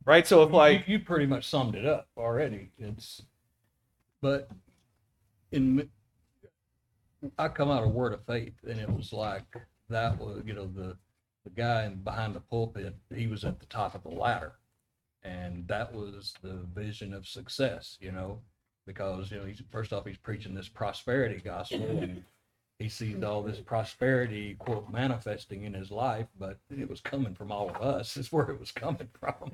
Right? 0.05 0.25
So 0.25 0.41
if 0.43 0.49
you- 0.49 0.55
like 0.55 0.87
you, 0.87 0.97
you 0.97 1.03
pretty 1.03 1.25
much 1.27 1.45
summed 1.47 1.75
it 1.75 1.85
up 1.85 2.07
already. 2.17 2.71
It's, 2.79 3.21
but 4.21 4.49
in, 5.51 5.91
I 7.37 7.49
come 7.49 7.69
out 7.69 7.83
of 7.83 7.91
Word 7.91 8.13
of 8.13 8.25
Faith, 8.25 8.55
and 8.63 8.79
it 8.79 8.89
was 8.89 9.13
like 9.13 9.45
that 9.89 10.17
was, 10.17 10.41
you 10.45 10.53
know, 10.53 10.65
the 10.67 10.97
the 11.43 11.49
guy 11.51 11.85
in, 11.85 11.95
behind 12.03 12.33
the 12.35 12.39
pulpit, 12.39 12.95
he 13.13 13.27
was 13.27 13.43
at 13.43 13.59
the 13.59 13.65
top 13.65 13.93
of 13.93 14.03
the 14.03 14.09
ladder, 14.09 14.53
and 15.23 15.67
that 15.67 15.91
was 15.93 16.33
the 16.41 16.65
vision 16.73 17.13
of 17.13 17.27
success, 17.27 17.97
you 17.99 18.11
know, 18.11 18.41
because 18.87 19.31
you 19.31 19.37
know 19.37 19.45
he's 19.45 19.61
first 19.69 19.91
off 19.91 20.05
he's 20.05 20.17
preaching 20.17 20.55
this 20.55 20.69
prosperity 20.69 21.41
gospel, 21.43 21.83
and 21.83 22.23
he 22.81 22.89
sees 22.89 23.23
all 23.23 23.41
this 23.41 23.59
prosperity 23.59 24.55
quote 24.55 24.91
manifesting 24.91 25.63
in 25.63 25.73
his 25.73 25.91
life, 25.91 26.27
but 26.39 26.57
it 26.69 26.89
was 26.89 27.01
coming 27.01 27.35
from 27.35 27.51
all 27.51 27.69
of 27.69 27.77
us. 27.77 28.17
Is 28.21 28.31
where 28.31 28.49
it 28.49 28.59
was 28.59 28.71
coming 28.71 29.09
from. 29.19 29.51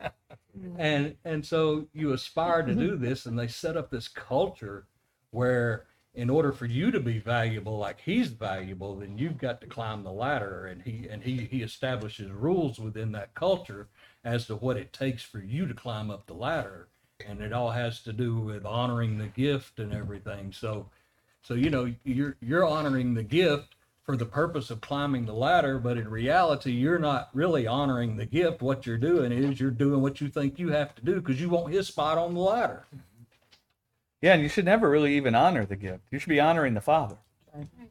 Hmm. 0.00 0.76
And 0.78 1.16
and 1.24 1.44
so 1.44 1.86
you 1.92 2.12
aspire 2.12 2.62
to 2.62 2.74
do 2.74 2.96
this 2.98 3.26
and 3.26 3.38
they 3.38 3.48
set 3.48 3.76
up 3.76 3.90
this 3.90 4.08
culture 4.08 4.86
where 5.30 5.86
in 6.14 6.30
order 6.30 6.52
for 6.52 6.66
you 6.66 6.92
to 6.92 7.00
be 7.00 7.18
valuable 7.18 7.76
like 7.78 8.00
he's 8.00 8.28
valuable 8.28 8.94
then 8.94 9.18
you've 9.18 9.38
got 9.38 9.60
to 9.60 9.66
climb 9.66 10.04
the 10.04 10.12
ladder 10.12 10.66
and 10.66 10.82
he 10.82 11.08
and 11.08 11.24
he 11.24 11.44
he 11.50 11.62
establishes 11.62 12.30
rules 12.30 12.78
within 12.78 13.10
that 13.12 13.34
culture 13.34 13.88
as 14.24 14.46
to 14.46 14.56
what 14.56 14.76
it 14.76 14.92
takes 14.92 15.22
for 15.22 15.38
you 15.38 15.66
to 15.66 15.74
climb 15.74 16.10
up 16.10 16.26
the 16.26 16.34
ladder. 16.34 16.88
And 17.26 17.40
it 17.40 17.52
all 17.52 17.70
has 17.70 18.00
to 18.02 18.12
do 18.12 18.36
with 18.36 18.64
honoring 18.64 19.18
the 19.18 19.28
gift 19.28 19.78
and 19.78 19.92
everything. 19.92 20.52
So 20.52 20.90
so 21.44 21.54
you 21.54 21.70
know 21.70 21.92
you're 22.04 22.36
you're 22.40 22.66
honoring 22.66 23.14
the 23.14 23.22
gift 23.22 23.76
for 24.02 24.16
the 24.16 24.26
purpose 24.26 24.70
of 24.70 24.80
climbing 24.80 25.24
the 25.24 25.32
ladder, 25.32 25.78
but 25.78 25.96
in 25.96 26.08
reality, 26.08 26.72
you're 26.72 26.98
not 26.98 27.30
really 27.32 27.66
honoring 27.66 28.16
the 28.16 28.26
gift. 28.26 28.60
What 28.60 28.86
you're 28.86 28.98
doing 28.98 29.32
is 29.32 29.58
you're 29.58 29.70
doing 29.70 30.02
what 30.02 30.20
you 30.20 30.28
think 30.28 30.58
you 30.58 30.70
have 30.72 30.94
to 30.96 31.02
do 31.02 31.14
because 31.20 31.40
you 31.40 31.48
want 31.48 31.72
his 31.72 31.86
spot 31.86 32.18
on 32.18 32.34
the 32.34 32.40
ladder. 32.40 32.84
Yeah, 34.20 34.34
and 34.34 34.42
you 34.42 34.48
should 34.48 34.66
never 34.66 34.90
really 34.90 35.16
even 35.16 35.34
honor 35.34 35.64
the 35.64 35.76
gift. 35.76 36.04
You 36.10 36.18
should 36.18 36.28
be 36.28 36.40
honoring 36.40 36.74
the 36.74 36.80
Father. 36.80 37.16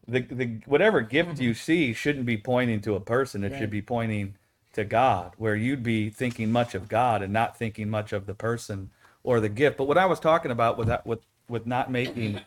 The, 0.07 0.21
the 0.21 0.45
whatever 0.65 1.01
gift 1.01 1.39
you 1.39 1.51
mm-hmm. 1.51 1.57
see 1.57 1.93
shouldn't 1.93 2.25
be 2.25 2.37
pointing 2.37 2.81
to 2.81 2.95
a 2.95 2.99
person. 2.99 3.43
It 3.43 3.57
should 3.57 3.69
be 3.69 3.81
pointing 3.81 4.35
to 4.73 4.83
God, 4.83 5.33
where 5.37 5.55
you'd 5.55 5.83
be 5.83 6.09
thinking 6.09 6.51
much 6.51 6.75
of 6.75 6.89
God 6.89 7.21
and 7.21 7.31
not 7.31 7.57
thinking 7.57 7.89
much 7.89 8.11
of 8.11 8.25
the 8.25 8.33
person 8.33 8.89
or 9.23 9.39
the 9.39 9.49
gift. 9.49 9.77
But 9.77 9.87
what 9.87 9.97
I 9.97 10.05
was 10.05 10.19
talking 10.19 10.51
about 10.51 10.77
with 10.77 10.87
that, 10.87 11.05
with 11.05 11.21
with 11.47 11.65
not 11.65 11.89
making 11.89 12.41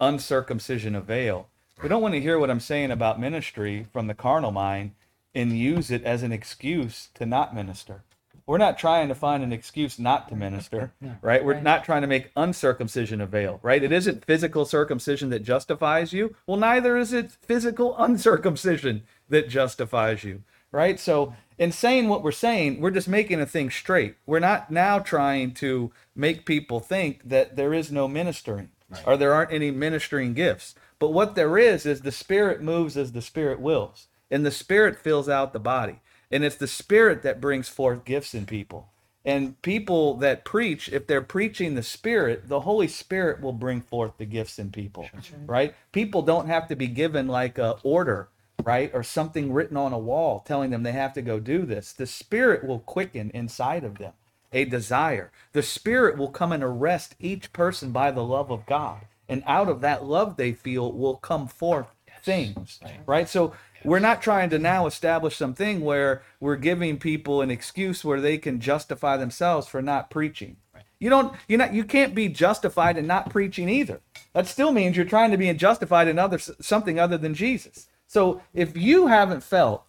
uncircumcision 0.00 0.94
a 0.94 1.00
veil, 1.00 1.48
we 1.82 1.88
don't 1.88 2.02
want 2.02 2.14
to 2.14 2.20
hear 2.20 2.38
what 2.38 2.50
I'm 2.50 2.60
saying 2.60 2.90
about 2.90 3.20
ministry 3.20 3.86
from 3.92 4.06
the 4.06 4.14
carnal 4.14 4.52
mind 4.52 4.92
and 5.34 5.58
use 5.58 5.90
it 5.90 6.04
as 6.04 6.22
an 6.22 6.32
excuse 6.32 7.08
to 7.14 7.26
not 7.26 7.54
minister. 7.54 8.02
We're 8.46 8.58
not 8.58 8.78
trying 8.78 9.08
to 9.08 9.14
find 9.14 9.42
an 9.42 9.52
excuse 9.52 9.98
not 9.98 10.28
to 10.28 10.36
minister, 10.36 10.92
right? 11.22 11.44
We're 11.44 11.60
not 11.60 11.84
trying 11.84 12.02
to 12.02 12.06
make 12.06 12.30
uncircumcision 12.36 13.20
a 13.20 13.26
veil, 13.26 13.58
right? 13.62 13.82
It 13.82 13.92
isn't 13.92 14.24
physical 14.24 14.64
circumcision 14.66 15.30
that 15.30 15.44
justifies 15.44 16.12
you. 16.12 16.36
Well, 16.46 16.58
neither 16.58 16.96
is 16.96 17.12
it 17.12 17.32
physical 17.32 17.96
uncircumcision 17.98 19.02
that 19.30 19.48
justifies 19.48 20.24
you, 20.24 20.42
right? 20.70 21.00
So, 21.00 21.34
in 21.56 21.72
saying 21.72 22.08
what 22.08 22.22
we're 22.22 22.32
saying, 22.32 22.80
we're 22.80 22.90
just 22.90 23.08
making 23.08 23.40
a 23.40 23.46
thing 23.46 23.70
straight. 23.70 24.16
We're 24.26 24.40
not 24.40 24.70
now 24.70 24.98
trying 24.98 25.52
to 25.54 25.92
make 26.14 26.44
people 26.44 26.80
think 26.80 27.28
that 27.28 27.56
there 27.56 27.72
is 27.72 27.92
no 27.92 28.08
ministering 28.08 28.70
or 29.06 29.16
there 29.16 29.34
aren't 29.34 29.52
any 29.52 29.70
ministering 29.70 30.34
gifts. 30.34 30.74
But 30.98 31.10
what 31.10 31.34
there 31.34 31.58
is 31.58 31.86
is 31.86 32.00
the 32.00 32.12
spirit 32.12 32.62
moves 32.62 32.96
as 32.96 33.12
the 33.12 33.22
spirit 33.22 33.60
wills, 33.60 34.08
and 34.30 34.44
the 34.44 34.50
spirit 34.50 34.98
fills 34.98 35.28
out 35.28 35.52
the 35.52 35.60
body. 35.60 36.00
And 36.30 36.44
it's 36.44 36.56
the 36.56 36.66
spirit 36.66 37.22
that 37.22 37.40
brings 37.40 37.68
forth 37.68 38.04
gifts 38.04 38.34
in 38.34 38.46
people. 38.46 38.88
And 39.24 39.60
people 39.62 40.14
that 40.18 40.44
preach, 40.44 40.88
if 40.90 41.06
they're 41.06 41.22
preaching 41.22 41.74
the 41.74 41.82
spirit, 41.82 42.48
the 42.48 42.60
Holy 42.60 42.88
Spirit 42.88 43.40
will 43.40 43.52
bring 43.52 43.80
forth 43.80 44.18
the 44.18 44.26
gifts 44.26 44.58
in 44.58 44.70
people, 44.70 45.08
right? 45.46 45.74
People 45.92 46.22
don't 46.22 46.46
have 46.46 46.68
to 46.68 46.76
be 46.76 46.88
given 46.88 47.26
like 47.28 47.56
a 47.56 47.76
order, 47.82 48.28
right? 48.64 48.90
Or 48.92 49.02
something 49.02 49.52
written 49.52 49.76
on 49.76 49.92
a 49.94 49.98
wall 49.98 50.40
telling 50.40 50.70
them 50.70 50.82
they 50.82 50.92
have 50.92 51.14
to 51.14 51.22
go 51.22 51.40
do 51.40 51.64
this. 51.64 51.92
The 51.92 52.06
spirit 52.06 52.64
will 52.64 52.80
quicken 52.80 53.30
inside 53.30 53.84
of 53.84 53.98
them 53.98 54.12
a 54.54 54.64
desire. 54.64 55.30
The 55.52 55.62
spirit 55.62 56.16
will 56.16 56.30
come 56.30 56.52
and 56.52 56.62
arrest 56.62 57.16
each 57.20 57.52
person 57.52 57.90
by 57.90 58.10
the 58.10 58.24
love 58.24 58.50
of 58.50 58.64
God. 58.64 59.02
And 59.28 59.42
out 59.46 59.68
of 59.68 59.80
that 59.82 60.04
love 60.04 60.36
they 60.36 60.52
feel 60.52 60.92
will 60.92 61.16
come 61.16 61.46
forth 61.48 61.88
things, 62.22 62.80
right? 63.06 63.28
So 63.28 63.52
we're 63.84 63.98
not 63.98 64.22
trying 64.22 64.48
to 64.50 64.58
now 64.58 64.86
establish 64.86 65.36
something 65.36 65.80
where 65.82 66.22
we're 66.40 66.56
giving 66.56 66.98
people 66.98 67.42
an 67.42 67.50
excuse 67.50 68.04
where 68.04 68.20
they 68.20 68.38
can 68.38 68.60
justify 68.60 69.16
themselves 69.16 69.66
for 69.66 69.82
not 69.82 70.08
preaching. 70.08 70.56
You 70.98 71.10
don't 71.10 71.34
you 71.48 71.58
not 71.58 71.74
you 71.74 71.84
can't 71.84 72.14
be 72.14 72.28
justified 72.28 72.96
in 72.96 73.06
not 73.06 73.28
preaching 73.28 73.68
either. 73.68 74.00
That 74.32 74.46
still 74.46 74.72
means 74.72 74.96
you're 74.96 75.04
trying 75.04 75.32
to 75.32 75.36
be 75.36 75.52
justified 75.52 76.08
in 76.08 76.18
other 76.18 76.38
something 76.38 76.98
other 76.98 77.18
than 77.18 77.34
Jesus. 77.34 77.88
So 78.06 78.40
if 78.54 78.76
you 78.76 79.08
haven't 79.08 79.42
felt 79.42 79.84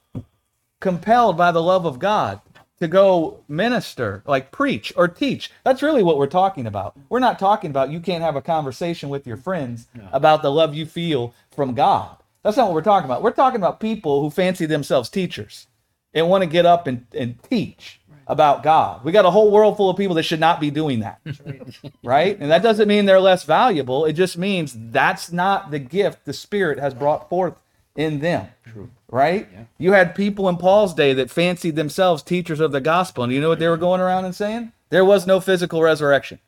compelled 0.79 1.37
by 1.37 1.51
the 1.51 1.61
love 1.61 1.85
of 1.85 1.99
God 1.99 2.41
to 2.79 2.87
go 2.87 3.39
minister, 3.47 4.21
like 4.25 4.51
preach 4.51 4.91
or 4.95 5.07
teach. 5.07 5.51
That's 5.63 5.81
really 5.81 6.03
what 6.03 6.17
we're 6.17 6.27
talking 6.27 6.67
about. 6.67 6.97
We're 7.09 7.19
not 7.19 7.39
talking 7.39 7.69
about 7.69 7.91
you 7.91 7.99
can't 7.99 8.23
have 8.23 8.35
a 8.35 8.41
conversation 8.41 9.09
with 9.09 9.25
your 9.25 9.37
friends 9.37 9.87
about 10.11 10.41
the 10.41 10.51
love 10.51 10.75
you 10.75 10.85
feel 10.85 11.33
from 11.51 11.73
God. 11.73 12.17
That's 12.43 12.57
not 12.57 12.67
what 12.67 12.75
we're 12.75 12.81
talking 12.81 13.05
about. 13.05 13.23
We're 13.23 13.31
talking 13.31 13.59
about 13.59 13.79
people 13.79 14.21
who 14.21 14.29
fancy 14.29 14.65
themselves 14.65 15.09
teachers 15.09 15.67
and 16.13 16.29
want 16.29 16.43
to 16.43 16.49
get 16.49 16.65
up 16.65 16.85
and, 16.85 17.05
and 17.13 17.41
teach 17.43 17.99
about 18.27 18.63
God. 18.63 19.03
We 19.03 19.11
got 19.11 19.25
a 19.25 19.31
whole 19.31 19.51
world 19.51 19.77
full 19.77 19.89
of 19.89 19.97
people 19.97 20.15
that 20.15 20.23
should 20.23 20.39
not 20.39 20.59
be 20.59 20.71
doing 20.71 20.99
that. 20.99 21.21
right? 22.03 22.37
And 22.39 22.51
that 22.51 22.63
doesn't 22.63 22.87
mean 22.87 23.05
they're 23.05 23.19
less 23.19 23.43
valuable. 23.43 24.05
It 24.05 24.13
just 24.13 24.37
means 24.37 24.75
that's 24.75 25.31
not 25.31 25.71
the 25.71 25.79
gift 25.79 26.25
the 26.25 26.33
Spirit 26.33 26.79
has 26.79 26.93
brought 26.93 27.29
forth 27.29 27.55
in 27.95 28.19
them. 28.19 28.47
True. 28.65 28.89
Right? 29.09 29.47
You 29.77 29.93
had 29.93 30.15
people 30.15 30.49
in 30.49 30.57
Paul's 30.57 30.93
day 30.93 31.13
that 31.13 31.29
fancied 31.29 31.75
themselves 31.75 32.21
teachers 32.21 32.59
of 32.59 32.71
the 32.71 32.81
gospel. 32.81 33.23
And 33.23 33.31
you 33.31 33.39
know 33.39 33.49
what 33.49 33.59
they 33.59 33.67
were 33.67 33.77
going 33.77 34.01
around 34.01 34.25
and 34.25 34.35
saying? 34.35 34.71
There 34.89 35.05
was 35.05 35.25
no 35.25 35.39
physical 35.39 35.81
resurrection. 35.81 36.39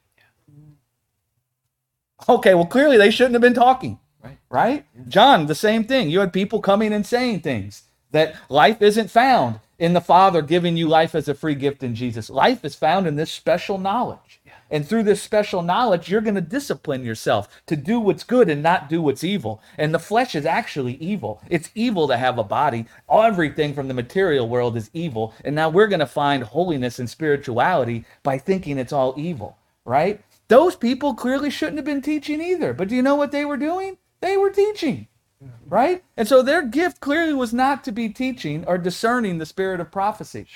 Okay, 2.28 2.54
well, 2.54 2.66
clearly 2.66 2.98
they 2.98 3.12
shouldn't 3.12 3.36
have 3.36 3.42
been 3.42 3.54
talking. 3.54 4.00
Right. 4.24 4.38
Right? 4.50 4.86
John, 5.08 5.46
the 5.46 5.56
same 5.56 5.84
thing. 5.84 6.10
You 6.10 6.20
had 6.20 6.34
people 6.34 6.62
coming 6.62 6.92
and 6.92 7.06
saying 7.06 7.42
things 7.42 7.84
that 8.12 8.36
life 8.50 8.82
isn't 8.82 9.12
found 9.12 9.60
in 9.80 9.94
the 9.94 10.02
Father 10.02 10.42
giving 10.42 10.76
you 10.76 10.88
life 10.88 11.14
as 11.14 11.28
a 11.28 11.36
free 11.36 11.56
gift 11.56 11.84
in 11.84 11.96
Jesus. 11.96 12.30
Life 12.30 12.66
is 12.66 12.76
found 12.76 13.08
in 13.08 13.16
this 13.16 13.32
special 13.32 13.78
knowledge. 13.78 14.42
And 14.70 14.88
through 14.88 15.04
this 15.04 15.22
special 15.22 15.62
knowledge, 15.62 16.10
you're 16.10 16.22
going 16.22 16.36
to 16.36 16.42
discipline 16.42 17.04
yourself 17.04 17.48
to 17.68 17.76
do 17.76 18.00
what's 18.00 18.24
good 18.24 18.50
and 18.50 18.62
not 18.62 18.90
do 18.90 19.02
what's 19.02 19.24
evil. 19.24 19.62
And 19.78 19.94
the 19.94 20.00
flesh 20.00 20.36
is 20.36 20.46
actually 20.46 20.96
evil. 20.96 21.42
It's 21.50 21.72
evil 21.76 22.08
to 22.08 22.18
have 22.18 22.38
a 22.38 22.44
body. 22.44 22.86
Everything 23.10 23.74
from 23.74 23.88
the 23.88 23.94
material 23.94 24.48
world 24.48 24.76
is 24.78 24.90
evil. 24.94 25.34
And 25.44 25.56
now 25.56 25.70
we're 25.70 25.88
going 25.88 26.00
to 26.00 26.06
find 26.06 26.44
holiness 26.44 27.00
and 27.00 27.10
spirituality 27.10 28.06
by 28.24 28.38
thinking 28.38 28.78
it's 28.78 28.94
all 28.94 29.14
evil, 29.18 29.58
right? 29.86 30.22
Those 30.48 30.76
people 30.76 31.14
clearly 31.14 31.50
shouldn't 31.50 31.78
have 31.78 31.86
been 31.86 32.02
teaching 32.02 32.42
either. 32.42 32.74
But 32.74 32.88
do 32.88 32.96
you 32.96 33.02
know 33.02 33.16
what 33.16 33.32
they 33.32 33.46
were 33.46 33.58
doing? 33.58 33.98
They 34.22 34.38
were 34.38 34.50
teaching 34.50 35.08
right? 35.68 36.04
And 36.16 36.28
so 36.28 36.42
their 36.42 36.62
gift 36.64 37.00
clearly 37.00 37.34
was 37.34 37.54
not 37.54 37.84
to 37.84 37.92
be 37.92 38.10
teaching 38.10 38.66
or 38.66 38.78
discerning 38.78 39.38
the 39.38 39.46
spirit 39.46 39.80
of 39.80 39.92
prophecy. 39.92 40.48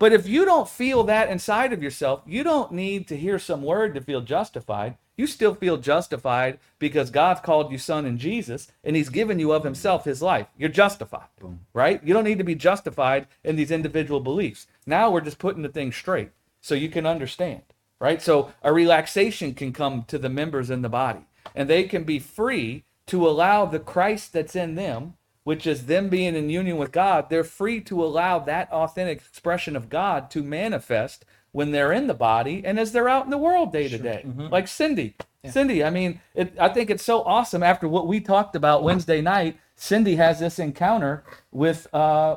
But 0.00 0.14
if 0.14 0.26
you 0.26 0.46
don't 0.46 0.66
feel 0.66 1.04
that 1.04 1.28
inside 1.28 1.74
of 1.74 1.82
yourself, 1.82 2.22
you 2.26 2.42
don't 2.42 2.72
need 2.72 3.06
to 3.08 3.16
hear 3.18 3.38
some 3.38 3.62
word 3.62 3.94
to 3.94 4.00
feel 4.00 4.22
justified. 4.22 4.96
You 5.18 5.26
still 5.26 5.54
feel 5.54 5.76
justified 5.76 6.58
because 6.78 7.10
God's 7.10 7.42
called 7.42 7.70
you 7.70 7.76
son 7.76 8.06
in 8.06 8.16
Jesus 8.16 8.72
and 8.82 8.96
he's 8.96 9.10
given 9.10 9.38
you 9.38 9.52
of 9.52 9.62
himself 9.62 10.06
his 10.06 10.22
life. 10.22 10.46
You're 10.56 10.70
justified, 10.70 11.28
right? 11.74 12.02
You 12.02 12.14
don't 12.14 12.24
need 12.24 12.38
to 12.38 12.44
be 12.44 12.54
justified 12.54 13.26
in 13.44 13.56
these 13.56 13.70
individual 13.70 14.20
beliefs. 14.20 14.66
Now 14.86 15.10
we're 15.10 15.20
just 15.20 15.38
putting 15.38 15.60
the 15.60 15.68
thing 15.68 15.92
straight 15.92 16.30
so 16.62 16.74
you 16.74 16.88
can 16.88 17.04
understand, 17.04 17.60
right? 18.00 18.22
So 18.22 18.54
a 18.62 18.72
relaxation 18.72 19.52
can 19.52 19.74
come 19.74 20.04
to 20.08 20.16
the 20.16 20.30
members 20.30 20.70
in 20.70 20.80
the 20.80 20.88
body 20.88 21.26
and 21.54 21.68
they 21.68 21.84
can 21.84 22.04
be 22.04 22.18
free 22.18 22.84
to 23.08 23.28
allow 23.28 23.66
the 23.66 23.80
Christ 23.80 24.32
that's 24.32 24.56
in 24.56 24.76
them, 24.76 25.12
which 25.44 25.66
is 25.66 25.86
them 25.86 26.08
being 26.08 26.34
in 26.34 26.50
union 26.50 26.76
with 26.76 26.92
God, 26.92 27.30
they're 27.30 27.44
free 27.44 27.80
to 27.82 28.04
allow 28.04 28.38
that 28.40 28.70
authentic 28.70 29.18
expression 29.18 29.76
of 29.76 29.88
God 29.88 30.30
to 30.32 30.42
manifest 30.42 31.24
when 31.52 31.72
they're 31.72 31.92
in 31.92 32.06
the 32.06 32.14
body 32.14 32.62
and 32.64 32.78
as 32.78 32.92
they're 32.92 33.08
out 33.08 33.24
in 33.24 33.30
the 33.30 33.38
world 33.38 33.72
day 33.72 33.88
to 33.88 33.98
day. 33.98 34.24
Like 34.50 34.68
Cindy. 34.68 35.16
Cindy, 35.44 35.82
I 35.82 35.90
mean, 35.90 36.20
it, 36.34 36.52
I 36.60 36.68
think 36.68 36.90
it's 36.90 37.04
so 37.04 37.22
awesome 37.22 37.62
after 37.62 37.88
what 37.88 38.06
we 38.06 38.20
talked 38.20 38.54
about 38.54 38.82
Wednesday 38.82 39.22
night. 39.22 39.58
Cindy 39.74 40.16
has 40.16 40.38
this 40.38 40.58
encounter 40.58 41.24
with 41.50 41.92
uh, 41.94 42.36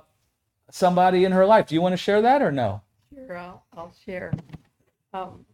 somebody 0.72 1.26
in 1.26 1.34
her 1.34 1.45
life. 1.45 1.68
Do 1.68 1.76
you 1.76 1.82
want 1.82 1.93
to 1.93 1.97
share 1.97 2.22
that 2.22 2.41
or 2.41 2.51
no? 2.51 2.82
Sure, 3.14 3.38
I'll, 3.38 3.66
I'll 3.76 3.93
share. 4.06 4.34
Um, 5.14 5.45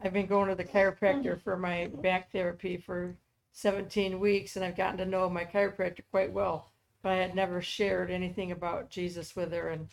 I've 0.00 0.12
been 0.12 0.26
going 0.26 0.48
to 0.48 0.54
the 0.54 0.64
chiropractor 0.64 1.42
for 1.42 1.56
my 1.56 1.88
back 2.02 2.30
therapy 2.30 2.76
for 2.76 3.16
17 3.52 4.20
weeks, 4.20 4.54
and 4.56 4.64
I've 4.64 4.76
gotten 4.76 4.98
to 4.98 5.06
know 5.06 5.28
my 5.28 5.44
chiropractor 5.44 6.02
quite 6.10 6.32
well. 6.32 6.70
But 7.06 7.12
I 7.12 7.18
had 7.18 7.36
never 7.36 7.62
shared 7.62 8.10
anything 8.10 8.50
about 8.50 8.90
Jesus 8.90 9.36
with 9.36 9.52
her, 9.52 9.68
and 9.68 9.86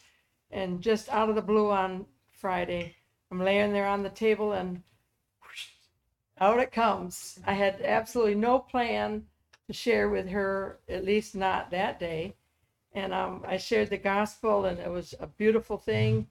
and 0.49 0.81
just 0.81 1.09
out 1.09 1.29
of 1.29 1.35
the 1.35 1.43
blue 1.43 1.69
on 1.69 2.07
Friday, 2.31 2.95
I'm 3.29 3.39
laying 3.39 3.71
there 3.71 3.85
on 3.85 4.01
the 4.01 4.09
table, 4.09 4.53
and 4.53 4.81
whoosh, 5.43 5.67
out 6.39 6.57
it 6.59 6.71
comes. 6.71 7.37
I 7.45 7.53
had 7.53 7.79
absolutely 7.83 8.33
no 8.33 8.57
plan 8.57 9.27
to 9.67 9.73
share 9.73 10.09
with 10.09 10.27
her, 10.29 10.79
at 10.89 11.05
least 11.05 11.35
not 11.35 11.69
that 11.69 11.99
day. 11.99 12.33
And 12.93 13.13
um, 13.13 13.45
I 13.47 13.57
shared 13.57 13.91
the 13.91 13.97
gospel, 13.97 14.65
and 14.65 14.79
it 14.79 14.89
was 14.89 15.13
a 15.19 15.27
beautiful 15.27 15.77
thing. 15.77 16.29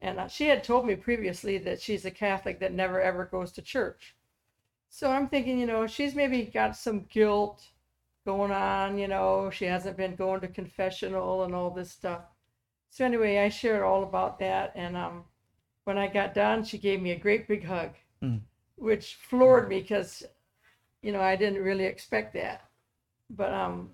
And 0.00 0.18
uh, 0.18 0.28
she 0.28 0.48
had 0.48 0.64
told 0.64 0.86
me 0.86 0.96
previously 0.96 1.58
that 1.58 1.82
she's 1.82 2.06
a 2.06 2.10
Catholic 2.10 2.60
that 2.60 2.72
never 2.72 2.98
ever 2.98 3.26
goes 3.26 3.52
to 3.52 3.60
church. 3.60 4.16
So 4.88 5.10
I'm 5.10 5.28
thinking, 5.28 5.58
you 5.58 5.66
know, 5.66 5.86
she's 5.86 6.14
maybe 6.14 6.46
got 6.46 6.78
some 6.78 7.04
guilt 7.10 7.62
going 8.24 8.52
on, 8.52 8.98
you 8.98 9.08
know, 9.08 9.50
she 9.50 9.66
hasn't 9.66 9.96
been 9.96 10.16
going 10.16 10.40
to 10.40 10.48
confessional 10.48 11.44
and 11.44 11.54
all 11.54 11.70
this 11.70 11.90
stuff. 11.92 12.22
So 12.90 13.04
anyway, 13.04 13.38
I 13.38 13.48
shared 13.48 13.82
all 13.82 14.02
about 14.02 14.38
that. 14.38 14.72
And 14.74 14.96
um, 14.96 15.24
when 15.84 15.98
I 15.98 16.06
got 16.06 16.34
done, 16.34 16.64
she 16.64 16.78
gave 16.78 17.02
me 17.02 17.10
a 17.12 17.18
great 17.18 17.48
big 17.48 17.64
hug, 17.64 17.90
Mm. 18.22 18.40
which 18.76 19.16
floored 19.16 19.68
me 19.68 19.80
because, 19.80 20.22
you 21.02 21.12
know, 21.12 21.20
I 21.20 21.36
didn't 21.36 21.62
really 21.62 21.84
expect 21.84 22.32
that. 22.34 22.64
But 23.28 23.52
um, 23.52 23.90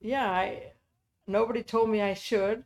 yeah, 0.00 0.30
I 0.30 0.72
nobody 1.26 1.62
told 1.62 1.88
me 1.88 2.02
I 2.02 2.14
should. 2.14 2.64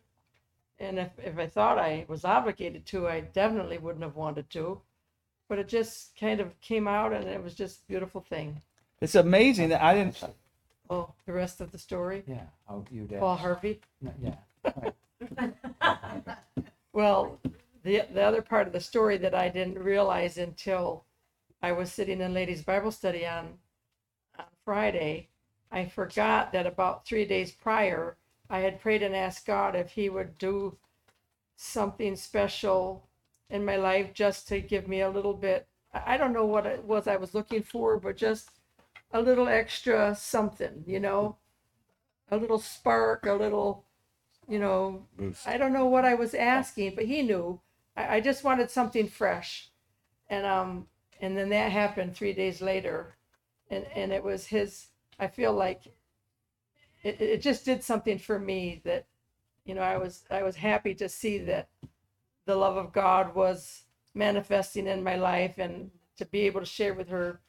And 0.79 0.99
if, 0.99 1.11
if 1.19 1.39
I 1.39 1.47
thought 1.47 1.79
I 1.79 2.05
was 2.09 2.25
obligated 2.25 2.85
to, 2.87 3.09
I 3.09 3.21
definitely 3.21 3.79
wouldn't 3.79 4.05
have 4.05 4.17
wanted 4.17 4.51
to. 4.51 4.81
But 5.49 5.59
it 5.59 5.69
just 5.69 6.19
kind 6.19 6.41
of 6.41 6.59
came 6.61 6.89
out 6.89 7.13
and 7.13 7.29
it 7.29 7.43
was 7.43 7.55
just 7.55 7.83
a 7.83 7.87
beautiful 7.87 8.21
thing. 8.21 8.63
It's 9.01 9.15
amazing 9.15 9.69
that 9.69 9.83
I 9.83 9.95
didn't. 9.95 10.23
Oh, 10.89 11.13
the 11.27 11.33
rest 11.33 11.61
of 11.61 11.73
the 11.73 11.79
story? 11.79 12.25
Yeah, 12.27 12.43
how 12.69 12.85
you 12.91 13.05
did. 13.05 13.21
Paul 13.21 13.37
Harvey? 13.37 13.81
Yeah. 14.23 14.37
Well, 16.97 17.39
the, 17.83 18.05
the 18.11 18.23
other 18.23 18.41
part 18.41 18.67
of 18.67 18.73
the 18.73 18.81
story 18.81 19.19
that 19.19 19.35
I 19.35 19.51
didn't 19.51 19.79
realize 19.79 20.39
until 20.39 21.05
I 21.63 21.73
was 21.73 21.93
sitting 21.93 22.23
in 22.23 22.33
ladies' 22.33 22.63
Bible 22.63 22.91
study 22.91 23.27
on, 23.27 23.59
on 24.39 24.47
Friday, 24.65 25.29
I 25.71 25.85
forgot 25.85 26.53
that 26.53 26.67
about 26.67 27.05
three 27.05 27.27
days 27.27 27.53
prior, 27.53 28.17
I 28.49 28.61
had 28.61 28.81
prayed 28.81 29.03
and 29.03 29.15
asked 29.15 29.45
God 29.45 29.77
if 29.77 29.91
He 29.91 30.09
would 30.09 30.39
do 30.39 30.79
something 31.55 32.17
special 32.17 33.07
in 33.51 33.63
my 33.63 33.77
life 33.77 34.15
just 34.15 34.49
to 34.49 34.63
give 34.63 34.89
me 34.89 35.03
a 35.03 35.11
little 35.11 35.35
bit. 35.35 35.67
I 35.93 36.15
I 36.15 36.17
don't 36.17 36.33
know 36.33 36.47
what 36.47 36.65
it 36.65 36.83
was 36.83 37.07
I 37.07 37.17
was 37.17 37.35
looking 37.35 37.63
for, 37.63 37.99
but 38.01 38.17
just 38.17 38.53
a 39.17 39.21
little 39.21 39.49
extra 39.49 40.15
something, 40.15 40.85
you 40.87 41.01
know, 41.01 41.37
a 42.31 42.37
little 42.37 42.59
spark, 42.59 43.27
a 43.27 43.33
little, 43.33 43.85
you 44.49 44.59
know, 44.59 45.07
Boost. 45.17 45.47
I 45.49 45.57
don't 45.57 45.73
know 45.73 45.87
what 45.87 46.05
I 46.05 46.15
was 46.15 46.35
asking, 46.35 46.95
but 46.95 47.07
he 47.07 47.23
knew. 47.23 47.61
I, 47.97 48.17
I 48.17 48.21
just 48.21 48.45
wanted 48.45 48.71
something 48.71 49.09
fresh, 49.09 49.71
and 50.29 50.47
um, 50.47 50.87
and 51.21 51.37
then 51.37 51.49
that 51.51 51.73
happened 51.73 52.15
three 52.15 52.33
days 52.33 52.61
later, 52.61 53.17
and 53.71 53.87
and 53.95 54.13
it 54.13 54.23
was 54.23 54.47
his. 54.47 54.89
I 55.19 55.29
feel 55.29 55.53
like 55.53 55.83
it, 57.03 57.21
it 57.21 57.43
just 57.43 57.65
did 57.65 57.83
something 57.83 58.19
for 58.19 58.39
me 58.39 58.83
that, 58.85 59.07
you 59.65 59.75
know, 59.75 59.83
I 59.83 59.97
was 59.97 60.25
I 60.31 60.43
was 60.43 60.57
happy 60.57 60.95
to 60.97 61.09
see 61.09 61.39
that 61.39 61.69
the 62.45 62.57
love 62.57 62.77
of 62.77 62.93
God 62.93 63.35
was 63.35 63.85
manifesting 64.15 64.87
in 64.87 65.03
my 65.03 65.17
life, 65.17 65.59
and 65.59 65.91
to 66.19 66.27
be 66.27 66.41
able 66.41 66.61
to 66.61 66.67
share 66.67 66.95
with 66.95 67.09
her 67.09 67.41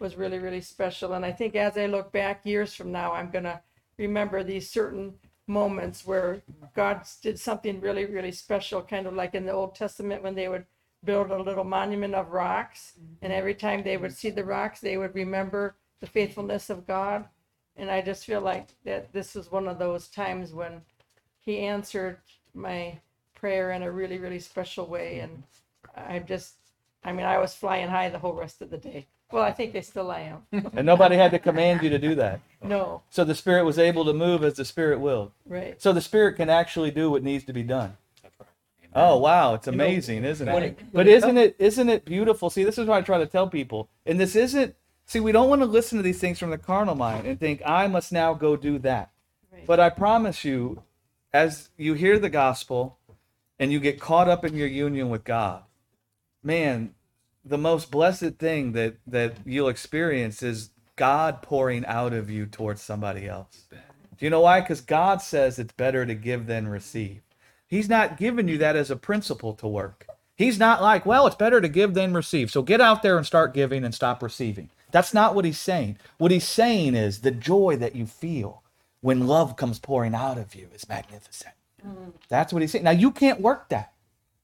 was 0.00 0.16
really 0.16 0.38
really 0.38 0.60
special. 0.60 1.14
And 1.14 1.24
I 1.24 1.32
think 1.32 1.56
as 1.56 1.76
I 1.76 1.86
look 1.86 2.12
back 2.12 2.40
years 2.44 2.74
from 2.74 2.92
now, 2.92 3.12
I'm 3.12 3.30
gonna 3.30 3.62
remember 3.98 4.42
these 4.42 4.70
certain 4.70 5.14
moments 5.46 6.06
where 6.06 6.42
God 6.74 7.02
did 7.22 7.38
something 7.38 7.80
really, 7.80 8.06
really 8.06 8.32
special, 8.32 8.82
kind 8.82 9.06
of 9.06 9.14
like 9.14 9.34
in 9.34 9.44
the 9.44 9.52
Old 9.52 9.74
Testament 9.74 10.22
when 10.22 10.34
they 10.34 10.48
would 10.48 10.64
build 11.04 11.30
a 11.30 11.42
little 11.42 11.64
monument 11.64 12.14
of 12.14 12.30
rocks. 12.30 12.92
And 13.22 13.30
mm-hmm. 13.30 13.38
every 13.38 13.54
time 13.54 13.82
they 13.82 13.96
would 13.96 14.16
see 14.16 14.30
the 14.30 14.44
rocks, 14.44 14.80
they 14.80 14.96
would 14.96 15.14
remember 15.14 15.76
the 16.00 16.06
faithfulness 16.06 16.70
of 16.70 16.86
God. 16.86 17.26
And 17.76 17.90
I 17.90 18.00
just 18.00 18.24
feel 18.24 18.40
like 18.40 18.68
that 18.84 19.12
this 19.12 19.34
was 19.34 19.50
one 19.50 19.68
of 19.68 19.78
those 19.78 20.08
times 20.08 20.52
when 20.52 20.82
He 21.40 21.60
answered 21.60 22.18
my 22.54 23.00
prayer 23.34 23.72
in 23.72 23.82
a 23.82 23.90
really, 23.90 24.18
really 24.18 24.38
special 24.38 24.86
way. 24.86 25.18
And 25.18 25.42
I'm 25.96 26.24
just, 26.26 26.54
I 27.04 27.12
mean, 27.12 27.26
I 27.26 27.38
was 27.38 27.54
flying 27.54 27.88
high 27.88 28.08
the 28.08 28.18
whole 28.18 28.32
rest 28.32 28.62
of 28.62 28.70
the 28.70 28.78
day. 28.78 29.08
Well, 29.34 29.42
I 29.42 29.52
think 29.52 29.72
they 29.72 29.82
still 29.82 30.12
am. 30.12 30.42
And 30.76 30.86
nobody 30.86 31.16
had 31.16 31.32
to 31.32 31.38
command 31.38 31.82
you 31.82 31.90
to 31.90 31.98
do 31.98 32.14
that. 32.14 32.40
No, 32.62 33.02
So 33.10 33.24
the 33.24 33.34
Spirit 33.34 33.64
was 33.64 33.78
able 33.78 34.04
to 34.06 34.12
move 34.14 34.42
as 34.44 34.54
the 34.54 34.64
Spirit 34.64 35.00
willed. 35.00 35.32
right. 35.46 35.80
So 35.82 35.92
the 35.92 36.00
Spirit 36.00 36.36
can 36.36 36.48
actually 36.48 36.90
do 36.90 37.10
what 37.10 37.22
needs 37.22 37.44
to 37.44 37.52
be 37.52 37.62
done. 37.62 37.96
That's 38.22 38.34
right. 38.40 38.48
Oh 38.94 39.18
wow, 39.18 39.54
it's 39.54 39.66
amazing, 39.66 40.24
isn't 40.24 40.50
when 40.50 40.62
it? 40.62 40.66
it- 40.78 40.92
But 40.92 41.06
isn't 41.08 41.36
it 41.36 41.56
isn't 41.58 41.88
it 41.88 42.04
beautiful? 42.04 42.48
See, 42.48 42.64
this 42.64 42.78
is 42.78 42.86
what 42.86 42.96
I 42.96 43.02
try 43.02 43.18
to 43.18 43.26
tell 43.26 43.48
people. 43.48 43.88
And 44.06 44.18
this 44.20 44.36
isn't 44.36 44.74
see, 45.04 45.20
we 45.20 45.32
don't 45.32 45.48
want 45.50 45.60
to 45.62 45.66
listen 45.66 45.98
to 45.98 46.02
these 46.02 46.20
things 46.20 46.38
from 46.38 46.50
the 46.50 46.58
carnal 46.58 46.94
mind 46.94 47.26
and 47.26 47.38
think 47.38 47.60
I 47.66 47.86
must 47.88 48.12
now 48.12 48.34
go 48.34 48.56
do 48.56 48.78
that. 48.78 49.10
Right. 49.52 49.66
But 49.66 49.80
I 49.80 49.90
promise 49.90 50.44
you, 50.44 50.82
as 51.32 51.70
you 51.76 51.94
hear 51.94 52.18
the 52.20 52.30
gospel 52.30 52.98
and 53.58 53.72
you 53.72 53.80
get 53.80 54.00
caught 54.00 54.28
up 54.28 54.44
in 54.44 54.54
your 54.56 54.68
union 54.68 55.10
with 55.10 55.24
God, 55.24 55.64
man, 56.42 56.94
the 57.44 57.58
most 57.58 57.90
blessed 57.90 58.36
thing 58.38 58.72
that 58.72 58.96
that 59.06 59.34
you'll 59.44 59.68
experience 59.68 60.42
is 60.42 60.70
God 60.96 61.42
pouring 61.42 61.84
out 61.86 62.12
of 62.12 62.30
you 62.30 62.46
towards 62.46 62.82
somebody 62.82 63.28
else. 63.28 63.66
Do 63.70 64.24
you 64.24 64.30
know 64.30 64.40
why? 64.40 64.60
Because 64.60 64.80
God 64.80 65.20
says 65.20 65.58
it's 65.58 65.72
better 65.72 66.06
to 66.06 66.14
give 66.14 66.46
than 66.46 66.68
receive. 66.68 67.22
He's 67.66 67.88
not 67.88 68.16
giving 68.16 68.48
you 68.48 68.58
that 68.58 68.76
as 68.76 68.90
a 68.90 68.96
principle 68.96 69.54
to 69.54 69.66
work. 69.66 70.06
He's 70.36 70.58
not 70.58 70.82
like, 70.82 71.06
well, 71.06 71.26
it's 71.26 71.36
better 71.36 71.60
to 71.60 71.68
give 71.68 71.94
than 71.94 72.14
receive. 72.14 72.50
So 72.50 72.62
get 72.62 72.80
out 72.80 73.02
there 73.02 73.16
and 73.16 73.26
start 73.26 73.54
giving 73.54 73.84
and 73.84 73.94
stop 73.94 74.22
receiving. 74.22 74.70
That's 74.90 75.14
not 75.14 75.34
what 75.34 75.44
he's 75.44 75.58
saying. 75.58 75.98
What 76.18 76.30
he's 76.30 76.46
saying 76.46 76.94
is 76.94 77.20
the 77.20 77.30
joy 77.32 77.76
that 77.76 77.96
you 77.96 78.06
feel 78.06 78.62
when 79.00 79.26
love 79.26 79.56
comes 79.56 79.78
pouring 79.78 80.14
out 80.14 80.38
of 80.38 80.54
you 80.54 80.68
is 80.72 80.88
magnificent. 80.88 81.54
Mm. 81.84 82.12
That's 82.28 82.52
what 82.52 82.62
he's 82.62 82.70
saying. 82.70 82.84
Now, 82.84 82.92
you 82.92 83.10
can't 83.10 83.40
work 83.40 83.68
that, 83.70 83.92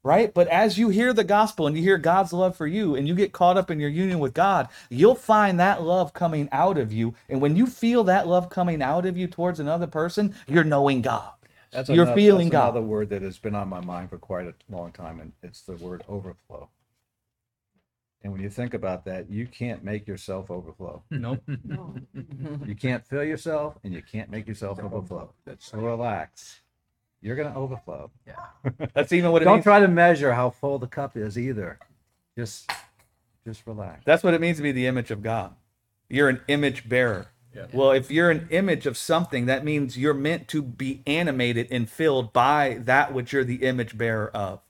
right? 0.03 0.32
But 0.32 0.48
as 0.48 0.78
you 0.78 0.88
hear 0.88 1.12
the 1.12 1.24
gospel 1.24 1.66
and 1.66 1.76
you 1.76 1.82
hear 1.82 1.98
God's 1.98 2.32
love 2.32 2.57
for 2.57 2.66
you 2.66 2.94
and 2.94 3.07
you 3.07 3.14
get 3.14 3.32
caught 3.32 3.57
up 3.57 3.70
in 3.70 3.80
your 3.80 3.90
union 3.90 4.18
with 4.18 4.34
God, 4.34 4.68
you'll 4.88 5.14
find 5.14 5.61
that 5.61 5.82
love 5.82 6.12
coming 6.12 6.48
out 6.53 6.78
of 6.78 6.92
you. 6.92 7.14
And 7.28 7.40
when 7.40 7.57
you 7.57 7.66
feel 7.66 8.05
that 8.05 8.26
love 8.26 8.48
coming 8.48 8.82
out 8.82 9.07
of 9.07 9.16
you 9.16 9.26
towards 9.26 9.61
another 9.61 9.86
person, 9.86 10.34
you're 10.48 10.64
knowing 10.64 11.03
God. 11.03 11.32
That's 11.72 11.88
You're 11.88 12.03
another, 12.05 12.16
feeling 12.20 12.48
that's 12.48 12.53
God. 12.53 12.70
another 12.70 12.86
word 12.86 13.11
that 13.11 13.22
has 13.22 13.38
been 13.38 13.55
on 13.55 13.68
my 13.68 13.80
mind 13.80 14.11
for 14.11 14.18
quite 14.18 14.46
a 14.46 14.55
long 14.68 14.90
time, 14.90 15.20
and 15.20 15.32
it's 15.42 15.62
the 15.62 15.74
word 15.76 16.03
overflow. 16.09 16.68
And 18.22 18.32
when 18.32 18.42
you 18.42 18.51
think 18.51 18.74
about 18.74 19.05
that, 19.07 19.30
you 19.30 19.46
can't 19.46 19.84
make 19.84 20.07
yourself 20.09 20.51
overflow. 20.51 21.03
Nope. 21.11 21.42
No. 21.64 21.94
You 22.64 22.74
can't 22.74 23.07
fill 23.07 23.24
yourself, 23.24 23.78
and 23.84 23.94
you 23.94 24.03
can't 24.03 24.30
make 24.30 24.48
yourself 24.48 24.80
overflow. 24.80 25.32
So 25.59 25.78
relax. 25.78 26.60
You're 27.23 27.37
gonna 27.37 27.55
overflow. 27.55 28.11
Yeah, 28.27 28.35
that's 28.95 29.12
even 29.12 29.31
what 29.33 29.43
it 29.43 29.45
Don't 29.45 29.57
means. 29.57 29.64
try 29.64 29.81
to 29.81 29.89
measure 29.89 30.33
how 30.33 30.51
full 30.51 30.79
the 30.79 30.87
cup 30.87 31.16
is 31.16 31.39
either. 31.39 31.79
Just, 32.37 32.71
just 33.45 33.66
relax. 33.66 34.03
That's 34.05 34.23
what 34.23 34.35
it 34.35 34.41
means 34.41 34.57
to 34.57 34.62
be 34.62 34.73
the 34.73 34.87
image 34.87 35.11
of 35.11 35.23
God. 35.23 35.55
You're 36.09 36.29
an 36.29 36.41
image 36.49 36.89
bearer. 36.89 37.29
Yeah. 37.55 37.66
Well, 37.73 37.91
if 37.91 38.11
you're 38.11 38.31
an 38.31 38.47
image 38.51 38.87
of 38.87 38.97
something, 38.97 39.47
that 39.47 39.64
means 39.64 39.99
you're 39.99 40.14
meant 40.14 40.49
to 40.49 40.62
be 40.62 41.03
animated 41.07 41.68
and 41.71 41.91
filled 41.91 42.33
by 42.33 42.79
that 42.85 43.12
which 43.12 43.33
you're 43.33 43.45
the 43.45 43.64
image 43.64 43.99
bearer 43.99 44.31
of. 44.35 44.61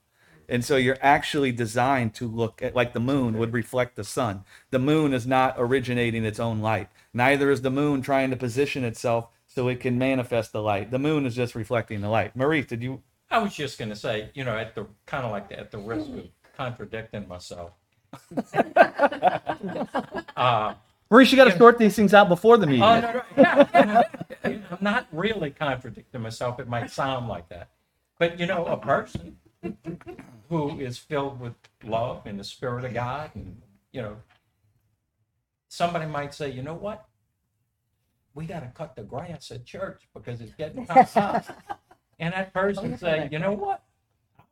And 0.49 0.65
so 0.65 0.75
you're 0.75 0.97
actually 1.01 1.51
designed 1.53 2.13
to 2.15 2.27
look 2.27 2.61
at 2.61 2.75
like 2.75 2.93
the 2.93 2.99
moon 2.99 3.37
would 3.37 3.53
reflect 3.53 3.95
the 3.95 4.03
sun. 4.03 4.43
The 4.71 4.79
moon 4.79 5.13
is 5.13 5.25
not 5.25 5.55
originating 5.57 6.25
its 6.25 6.39
own 6.39 6.59
light. 6.59 6.89
Neither 7.13 7.51
is 7.51 7.61
the 7.61 7.69
moon 7.69 8.01
trying 8.01 8.31
to 8.31 8.35
position 8.35 8.83
itself 8.83 9.29
so 9.53 9.67
it 9.67 9.79
can 9.79 9.97
manifest 9.97 10.51
the 10.53 10.61
light. 10.61 10.91
The 10.91 10.99
moon 10.99 11.25
is 11.25 11.35
just 11.35 11.55
reflecting 11.55 12.01
the 12.01 12.09
light. 12.09 12.35
Maurice, 12.35 12.65
did 12.65 12.81
you 12.81 13.03
I 13.31 13.37
was 13.37 13.55
just 13.55 13.79
going 13.79 13.89
to 13.89 13.95
say, 13.95 14.29
you 14.33 14.43
know, 14.43 14.57
at 14.57 14.75
the 14.75 14.85
kind 15.05 15.25
of 15.25 15.31
like 15.31 15.51
at 15.53 15.71
the 15.71 15.77
risk 15.77 16.09
of 16.09 16.27
contradicting 16.57 17.27
myself. 17.29 17.71
uh, 20.35 20.73
Maurice, 21.09 21.31
you 21.31 21.37
got 21.37 21.45
to 21.45 21.57
sort 21.57 21.77
these 21.77 21.95
things 21.95 22.13
out 22.13 22.27
before 22.27 22.57
the 22.57 22.67
meeting. 22.67 22.83
oh, 22.83 22.99
no, 22.99 23.13
no, 23.13 23.23
yeah, 23.37 23.67
you 24.49 24.57
know, 24.57 24.63
I'm 24.71 24.77
not 24.81 25.07
really 25.13 25.49
contradicting 25.49 26.21
myself. 26.21 26.59
It 26.59 26.67
might 26.67 26.91
sound 26.91 27.29
like 27.29 27.47
that. 27.49 27.69
But, 28.19 28.37
you 28.37 28.45
know, 28.45 28.65
a 28.65 28.75
person 28.75 29.37
who 30.49 30.79
is 30.79 30.97
filled 30.97 31.39
with 31.39 31.53
love 31.85 32.23
and 32.25 32.37
the 32.37 32.43
Spirit 32.43 32.83
of 32.83 32.93
God, 32.93 33.31
and, 33.33 33.61
you 33.93 34.01
know, 34.01 34.17
somebody 35.69 36.05
might 36.05 36.33
say, 36.33 36.51
you 36.51 36.63
know 36.63 36.73
what? 36.73 37.05
We 38.33 38.45
got 38.45 38.61
to 38.61 38.71
cut 38.75 38.95
the 38.95 39.03
grass 39.03 39.51
at 39.51 39.65
church 39.65 40.07
because 40.13 40.41
it's 40.41 40.53
getting 40.53 40.85
hot. 40.89 41.45
and 42.19 42.33
that 42.33 42.53
person 42.53 42.97
say, 42.97 43.27
you 43.31 43.39
know 43.39 43.53
what? 43.53 43.83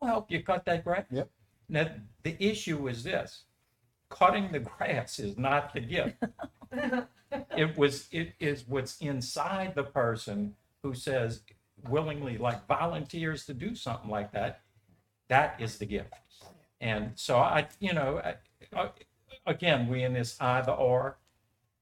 I'll 0.01 0.07
help 0.07 0.31
you 0.31 0.43
cut 0.43 0.65
that 0.65 0.83
grass. 0.83 1.05
Yep. 1.11 1.29
Now, 1.67 1.87
the 2.23 2.35
issue 2.43 2.87
is 2.87 3.03
this 3.03 3.43
cutting 4.09 4.51
the 4.51 4.59
grass 4.59 5.19
is 5.19 5.37
not 5.37 5.73
the 5.73 5.81
gift. 5.81 6.15
it 7.55 7.77
was 7.77 8.07
it 8.11 8.33
is 8.39 8.65
what's 8.67 8.97
inside 8.99 9.75
the 9.75 9.83
person 9.83 10.55
who 10.83 10.93
says 10.93 11.41
willingly 11.87 12.37
like 12.37 12.65
volunteers 12.67 13.45
to 13.45 13.53
do 13.53 13.75
something 13.75 14.09
like 14.09 14.31
that 14.31 14.61
that 15.27 15.55
is 15.59 15.77
the 15.77 15.85
gift 15.85 16.13
and 16.81 17.11
so 17.15 17.37
i 17.37 17.67
you 17.79 17.93
know 17.93 18.19
I, 18.23 18.35
I, 18.75 18.89
again 19.45 19.87
we 19.87 20.03
in 20.03 20.13
this 20.13 20.35
either 20.41 20.71
or 20.71 21.17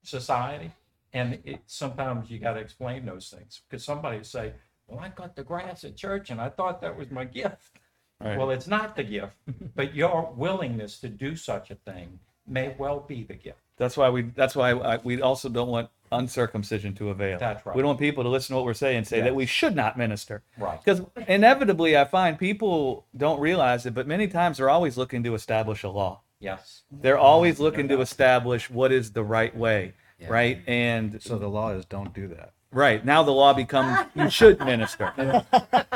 society 0.03 0.71
and 1.17 1.27
it 1.51 1.59
sometimes 1.65 2.29
you 2.31 2.37
got 2.47 2.53
to 2.53 2.59
explain 2.67 2.99
those 3.11 3.25
things 3.35 3.51
because 3.63 3.83
somebody 3.91 4.17
will 4.17 4.23
say 4.37 4.47
well 4.87 4.99
i 5.07 5.09
cut 5.09 5.31
the 5.35 5.43
grass 5.51 5.83
at 5.89 5.95
church 6.05 6.25
and 6.31 6.39
i 6.47 6.49
thought 6.57 6.75
that 6.81 6.95
was 6.97 7.09
my 7.19 7.25
gift 7.41 7.71
Right. 8.19 8.37
well 8.39 8.49
it's 8.49 8.67
not 8.77 8.95
the 8.95 9.03
gift 9.03 9.35
but 9.75 9.93
your 9.93 10.33
willingness 10.45 10.99
to 11.03 11.09
do 11.25 11.35
such 11.35 11.69
a 11.69 11.75
thing 11.89 12.07
may 12.47 12.67
well 12.83 12.99
be 13.13 13.19
the 13.31 13.35
gift 13.47 13.61
That's 13.77 13.95
why 13.99 14.09
we. 14.09 14.21
That's 14.41 14.55
why 14.55 14.69
I, 14.71 14.93
we 15.09 15.21
also 15.21 15.47
don't 15.49 15.71
want 15.75 15.89
uncircumcision 16.11 16.91
to 16.95 17.09
avail. 17.15 17.37
That's 17.37 17.63
right. 17.65 17.75
We 17.75 17.81
don't 17.83 17.89
want 17.93 17.99
people 17.99 18.23
to 18.23 18.29
listen 18.35 18.53
to 18.53 18.57
what 18.57 18.65
we're 18.65 18.73
saying 18.85 18.97
and 19.01 19.07
say 19.13 19.19
that 19.21 19.35
we 19.35 19.45
should 19.45 19.75
not 19.75 19.97
minister. 20.05 20.41
Right. 20.57 20.79
Because 20.83 21.01
inevitably, 21.27 21.91
I 21.95 22.05
find 22.05 22.39
people 22.39 23.05
don't 23.15 23.39
realize 23.49 23.85
it, 23.85 23.93
but 23.93 24.07
many 24.07 24.27
times 24.39 24.57
they're 24.57 24.73
always 24.77 24.97
looking 24.97 25.21
to 25.27 25.35
establish 25.35 25.83
a 25.83 25.89
law. 26.01 26.13
yes 26.39 26.83
They're 27.03 27.19
always 27.31 27.59
looking 27.59 27.87
to 27.89 28.01
establish 28.07 28.63
what 28.79 28.91
is 28.99 29.05
the 29.11 29.23
right 29.37 29.55
way, 29.65 29.93
Yeah. 30.19 30.27
right? 30.29 30.61
And 30.67 31.21
So 31.21 31.37
the 31.37 31.47
law 31.47 31.69
is 31.71 31.85
don't 31.85 32.13
do 32.13 32.27
that. 32.29 32.53
right 32.71 33.05
now, 33.05 33.23
the 33.23 33.31
law 33.31 33.53
becomes 33.53 34.07
you 34.15 34.29
should 34.29 34.59
minister. 34.59 35.13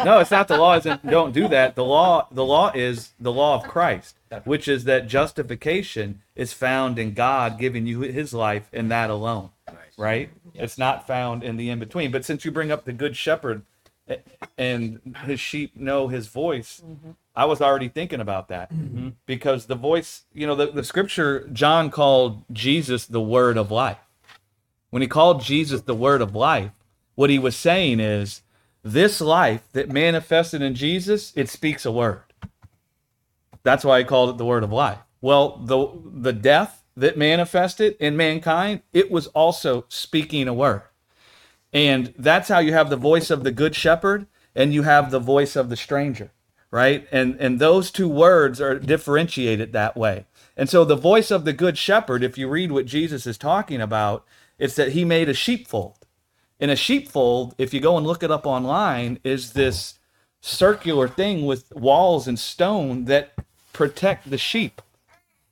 no, 0.06 0.20
it's 0.20 0.32
not. 0.32 0.48
The 0.48 0.58
law 0.58 0.76
isn't. 0.78 1.06
Don't 1.06 1.34
do 1.34 1.48
that. 1.48 1.76
The 1.76 1.84
law. 1.84 2.28
The 2.32 2.46
law 2.46 2.72
is 2.74 3.12
the 3.20 3.32
law 3.32 3.56
of 3.56 3.70
Christ, 3.70 4.16
which 4.46 4.68
is 4.68 4.84
that 4.86 5.08
justification 5.08 6.22
is 6.36 6.54
found 6.54 6.98
in 7.00 7.14
God 7.14 7.58
giving 7.60 7.88
you 7.88 8.02
His 8.02 8.34
life 8.34 8.70
and 8.74 8.90
that 8.92 9.10
alone. 9.10 9.50
Right. 9.98 10.30
It's 10.54 10.78
not 10.78 11.06
found 11.08 11.44
in 11.44 11.58
the 11.58 11.70
in 11.70 11.80
between. 11.80 12.12
But 12.12 12.26
since 12.26 12.46
you 12.46 12.52
bring 12.52 12.72
up 12.72 12.86
the 12.86 12.94
good 12.94 13.16
shepherd, 13.16 13.64
a- 14.08 14.20
and 14.58 15.16
his 15.26 15.40
sheep 15.40 15.76
know 15.76 16.08
his 16.08 16.28
voice, 16.28 16.82
mm-hmm. 16.86 17.12
I 17.36 17.46
was 17.46 17.62
already 17.62 17.88
thinking 17.88 18.20
about 18.20 18.48
that 18.50 18.74
mm-hmm. 18.74 19.10
because 19.26 19.68
the 19.68 19.76
voice, 19.76 20.24
you 20.34 20.48
know, 20.48 20.56
the, 20.56 20.68
the 20.68 20.84
scripture, 20.84 21.48
John 21.54 21.90
called 21.92 22.44
Jesus 22.52 23.06
the 23.06 23.22
word 23.22 23.58
of 23.58 23.72
life. 23.72 23.98
When 24.92 25.02
he 25.02 25.08
called 25.08 25.42
Jesus 25.42 25.82
the 25.82 25.96
word 25.96 26.22
of 26.22 26.36
life, 26.36 26.72
what 27.16 27.30
he 27.30 27.40
was 27.40 27.56
saying 27.56 28.00
is 28.00 28.44
this 28.84 29.20
life 29.22 29.64
that 29.74 29.90
manifested 29.90 30.62
in 30.62 30.76
Jesus, 30.76 31.34
it 31.36 31.50
speaks 31.50 31.86
a 31.86 31.92
word. 31.92 32.22
That's 33.64 33.86
why 33.86 34.00
he 34.00 34.06
called 34.06 34.30
it 34.32 34.38
the 34.38 34.46
word 34.46 34.64
of 34.64 34.72
life. 34.72 35.00
Well, 35.22 35.58
the 35.58 35.88
the 36.14 36.34
death 36.34 36.84
that 36.98 37.18
manifested 37.18 37.96
in 38.00 38.18
mankind, 38.18 38.82
it 38.92 39.12
was 39.12 39.28
also 39.28 39.86
speaking 39.88 40.48
a 40.48 40.54
word. 40.54 40.84
And 41.72 42.14
that's 42.18 42.50
how 42.50 42.60
you 42.60 42.74
have 42.74 42.90
the 42.90 42.98
voice 42.98 43.30
of 43.30 43.44
the 43.44 43.52
good 43.52 43.76
shepherd 43.76 44.28
and 44.56 44.74
you 44.74 44.84
have 44.84 45.12
the 45.12 45.20
voice 45.20 45.56
of 45.56 45.70
the 45.70 45.78
stranger, 45.78 46.32
right? 46.70 47.08
And 47.12 47.36
and 47.40 47.60
those 47.60 47.92
two 47.92 48.10
words 48.10 48.60
are 48.60 48.78
differentiated 48.80 49.72
that 49.72 49.96
way. 49.96 50.26
And 50.58 50.70
so 50.70 50.84
the 50.84 50.96
voice 50.96 51.32
of 51.32 51.46
the 51.46 51.54
good 51.54 51.78
shepherd, 51.78 52.24
if 52.24 52.38
you 52.38 52.50
read 52.50 52.72
what 52.72 52.86
Jesus 52.86 53.26
is 53.26 53.38
talking 53.38 53.80
about, 53.80 54.26
it's 54.62 54.76
that 54.76 54.92
he 54.92 55.04
made 55.04 55.28
a 55.28 55.34
sheepfold. 55.34 56.06
In 56.60 56.70
a 56.70 56.76
sheepfold, 56.76 57.56
if 57.58 57.74
you 57.74 57.80
go 57.80 57.98
and 57.98 58.06
look 58.06 58.22
it 58.22 58.30
up 58.30 58.46
online, 58.46 59.18
is 59.24 59.54
this 59.54 59.98
circular 60.40 61.08
thing 61.08 61.48
with 61.48 61.74
walls 61.76 62.28
and 62.28 62.38
stone 62.38 63.06
that 63.06 63.34
protect 63.74 64.30
the 64.30 64.38
sheep. 64.38 64.80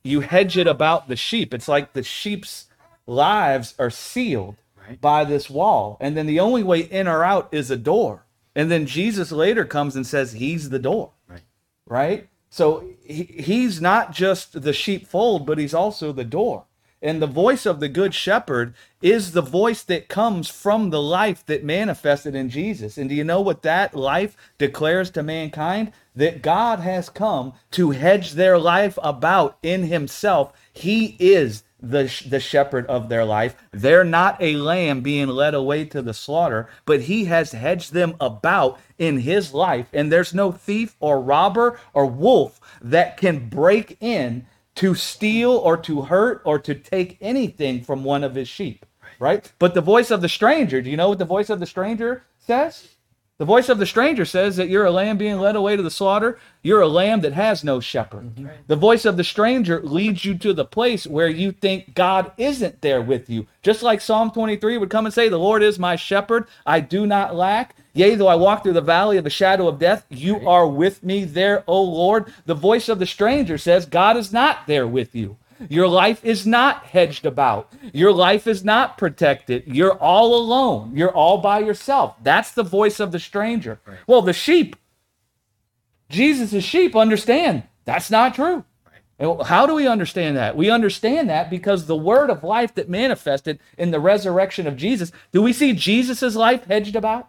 You 0.04 0.20
hedge 0.20 0.56
it 0.56 0.68
about 0.68 1.08
the 1.08 1.16
sheep. 1.16 1.52
It's 1.52 1.66
like 1.66 1.92
the 1.92 2.04
sheep's 2.04 2.66
lives 3.04 3.74
are 3.80 3.90
sealed 3.90 4.56
by 5.00 5.24
this 5.24 5.50
wall. 5.50 5.96
And 6.00 6.16
then 6.16 6.26
the 6.26 6.38
only 6.38 6.62
way 6.62 6.78
in 6.78 7.08
or 7.08 7.24
out 7.24 7.48
is 7.50 7.68
a 7.68 7.76
door. 7.76 8.26
And 8.54 8.70
then 8.70 8.86
Jesus 8.86 9.32
later 9.32 9.64
comes 9.64 9.96
and 9.96 10.06
says 10.06 10.32
he's 10.32 10.70
the 10.70 10.78
door. 10.78 11.10
Right. 11.28 11.42
Right? 11.84 12.28
So 12.48 12.84
he, 13.04 13.24
he's 13.24 13.80
not 13.80 14.12
just 14.12 14.62
the 14.62 14.72
sheepfold, 14.72 15.46
but 15.46 15.58
he's 15.58 15.74
also 15.74 16.12
the 16.12 16.24
door. 16.24 16.66
And 17.02 17.22
the 17.22 17.26
voice 17.26 17.64
of 17.64 17.80
the 17.80 17.88
good 17.88 18.14
shepherd 18.14 18.74
is 19.00 19.32
the 19.32 19.42
voice 19.42 19.82
that 19.84 20.08
comes 20.08 20.50
from 20.50 20.90
the 20.90 21.00
life 21.00 21.44
that 21.46 21.64
manifested 21.64 22.34
in 22.34 22.50
Jesus. 22.50 22.98
And 22.98 23.08
do 23.08 23.14
you 23.14 23.24
know 23.24 23.40
what 23.40 23.62
that 23.62 23.94
life 23.94 24.36
declares 24.58 25.10
to 25.12 25.22
mankind? 25.22 25.92
That 26.14 26.42
God 26.42 26.80
has 26.80 27.08
come 27.08 27.54
to 27.70 27.92
hedge 27.92 28.32
their 28.32 28.58
life 28.58 28.98
about 29.02 29.56
in 29.62 29.84
himself. 29.84 30.52
He 30.72 31.16
is 31.18 31.62
the, 31.82 32.12
the 32.28 32.40
shepherd 32.40 32.86
of 32.86 33.08
their 33.08 33.24
life. 33.24 33.56
They're 33.72 34.04
not 34.04 34.36
a 34.42 34.56
lamb 34.56 35.00
being 35.00 35.28
led 35.28 35.54
away 35.54 35.86
to 35.86 36.02
the 36.02 36.12
slaughter, 36.12 36.68
but 36.84 37.02
he 37.02 37.24
has 37.26 37.52
hedged 37.52 37.94
them 37.94 38.14
about 38.20 38.78
in 38.98 39.20
his 39.20 39.54
life. 39.54 39.86
And 39.94 40.12
there's 40.12 40.34
no 40.34 40.52
thief 40.52 40.96
or 41.00 41.20
robber 41.20 41.80
or 41.94 42.04
wolf 42.04 42.60
that 42.82 43.16
can 43.16 43.48
break 43.48 43.96
in 44.00 44.46
to 44.76 44.94
steal 44.94 45.52
or 45.52 45.76
to 45.76 46.02
hurt 46.02 46.42
or 46.44 46.58
to 46.58 46.74
take 46.74 47.18
anything 47.20 47.82
from 47.82 48.04
one 48.04 48.24
of 48.24 48.34
his 48.34 48.48
sheep, 48.48 48.86
right? 49.18 49.52
But 49.58 49.74
the 49.74 49.80
voice 49.80 50.10
of 50.10 50.20
the 50.20 50.28
stranger, 50.28 50.80
do 50.80 50.90
you 50.90 50.96
know 50.96 51.08
what 51.08 51.18
the 51.18 51.24
voice 51.24 51.50
of 51.50 51.60
the 51.60 51.66
stranger 51.66 52.24
says? 52.38 52.88
The 53.40 53.46
voice 53.46 53.70
of 53.70 53.78
the 53.78 53.86
stranger 53.86 54.26
says 54.26 54.56
that 54.56 54.68
you're 54.68 54.84
a 54.84 54.90
lamb 54.90 55.16
being 55.16 55.38
led 55.38 55.56
away 55.56 55.74
to 55.74 55.82
the 55.82 55.90
slaughter. 55.90 56.38
You're 56.62 56.82
a 56.82 56.88
lamb 56.88 57.22
that 57.22 57.32
has 57.32 57.64
no 57.64 57.80
shepherd. 57.80 58.34
Mm-hmm. 58.34 58.48
The 58.66 58.76
voice 58.76 59.06
of 59.06 59.16
the 59.16 59.24
stranger 59.24 59.80
leads 59.80 60.26
you 60.26 60.36
to 60.36 60.52
the 60.52 60.66
place 60.66 61.06
where 61.06 61.26
you 61.26 61.50
think 61.50 61.94
God 61.94 62.32
isn't 62.36 62.82
there 62.82 63.00
with 63.00 63.30
you. 63.30 63.46
Just 63.62 63.82
like 63.82 64.02
Psalm 64.02 64.30
23 64.30 64.76
would 64.76 64.90
come 64.90 65.06
and 65.06 65.14
say, 65.14 65.30
The 65.30 65.38
Lord 65.38 65.62
is 65.62 65.78
my 65.78 65.96
shepherd, 65.96 66.48
I 66.66 66.80
do 66.80 67.06
not 67.06 67.34
lack. 67.34 67.76
Yea, 67.92 68.14
though 68.14 68.28
I 68.28 68.36
walk 68.36 68.62
through 68.62 68.74
the 68.74 68.80
valley 68.80 69.16
of 69.16 69.24
the 69.24 69.30
shadow 69.30 69.66
of 69.66 69.78
death, 69.78 70.06
you 70.08 70.48
are 70.48 70.66
with 70.66 71.02
me 71.02 71.24
there, 71.24 71.64
O 71.66 71.82
Lord. 71.82 72.32
The 72.46 72.54
voice 72.54 72.88
of 72.88 72.98
the 72.98 73.06
stranger 73.06 73.58
says, 73.58 73.86
God 73.86 74.16
is 74.16 74.32
not 74.32 74.66
there 74.66 74.86
with 74.86 75.14
you. 75.14 75.36
Your 75.68 75.88
life 75.88 76.24
is 76.24 76.46
not 76.46 76.84
hedged 76.84 77.26
about. 77.26 77.70
Your 77.92 78.12
life 78.12 78.46
is 78.46 78.64
not 78.64 78.96
protected. 78.96 79.64
You're 79.66 79.94
all 79.98 80.34
alone. 80.34 80.92
You're 80.94 81.12
all 81.12 81.38
by 81.38 81.58
yourself. 81.58 82.14
That's 82.22 82.52
the 82.52 82.62
voice 82.62 82.98
of 82.98 83.12
the 83.12 83.18
stranger. 83.18 83.78
Well, 84.06 84.22
the 84.22 84.32
sheep, 84.32 84.76
Jesus' 86.08 86.64
sheep 86.64 86.96
understand 86.96 87.64
that's 87.84 88.10
not 88.10 88.34
true. 88.34 88.64
How 89.44 89.66
do 89.66 89.74
we 89.74 89.86
understand 89.86 90.38
that? 90.38 90.56
We 90.56 90.70
understand 90.70 91.28
that 91.28 91.50
because 91.50 91.84
the 91.84 91.96
word 91.96 92.30
of 92.30 92.42
life 92.42 92.74
that 92.76 92.88
manifested 92.88 93.58
in 93.76 93.90
the 93.90 94.00
resurrection 94.00 94.66
of 94.66 94.78
Jesus, 94.78 95.12
do 95.30 95.42
we 95.42 95.52
see 95.52 95.74
Jesus' 95.74 96.34
life 96.34 96.64
hedged 96.64 96.96
about 96.96 97.28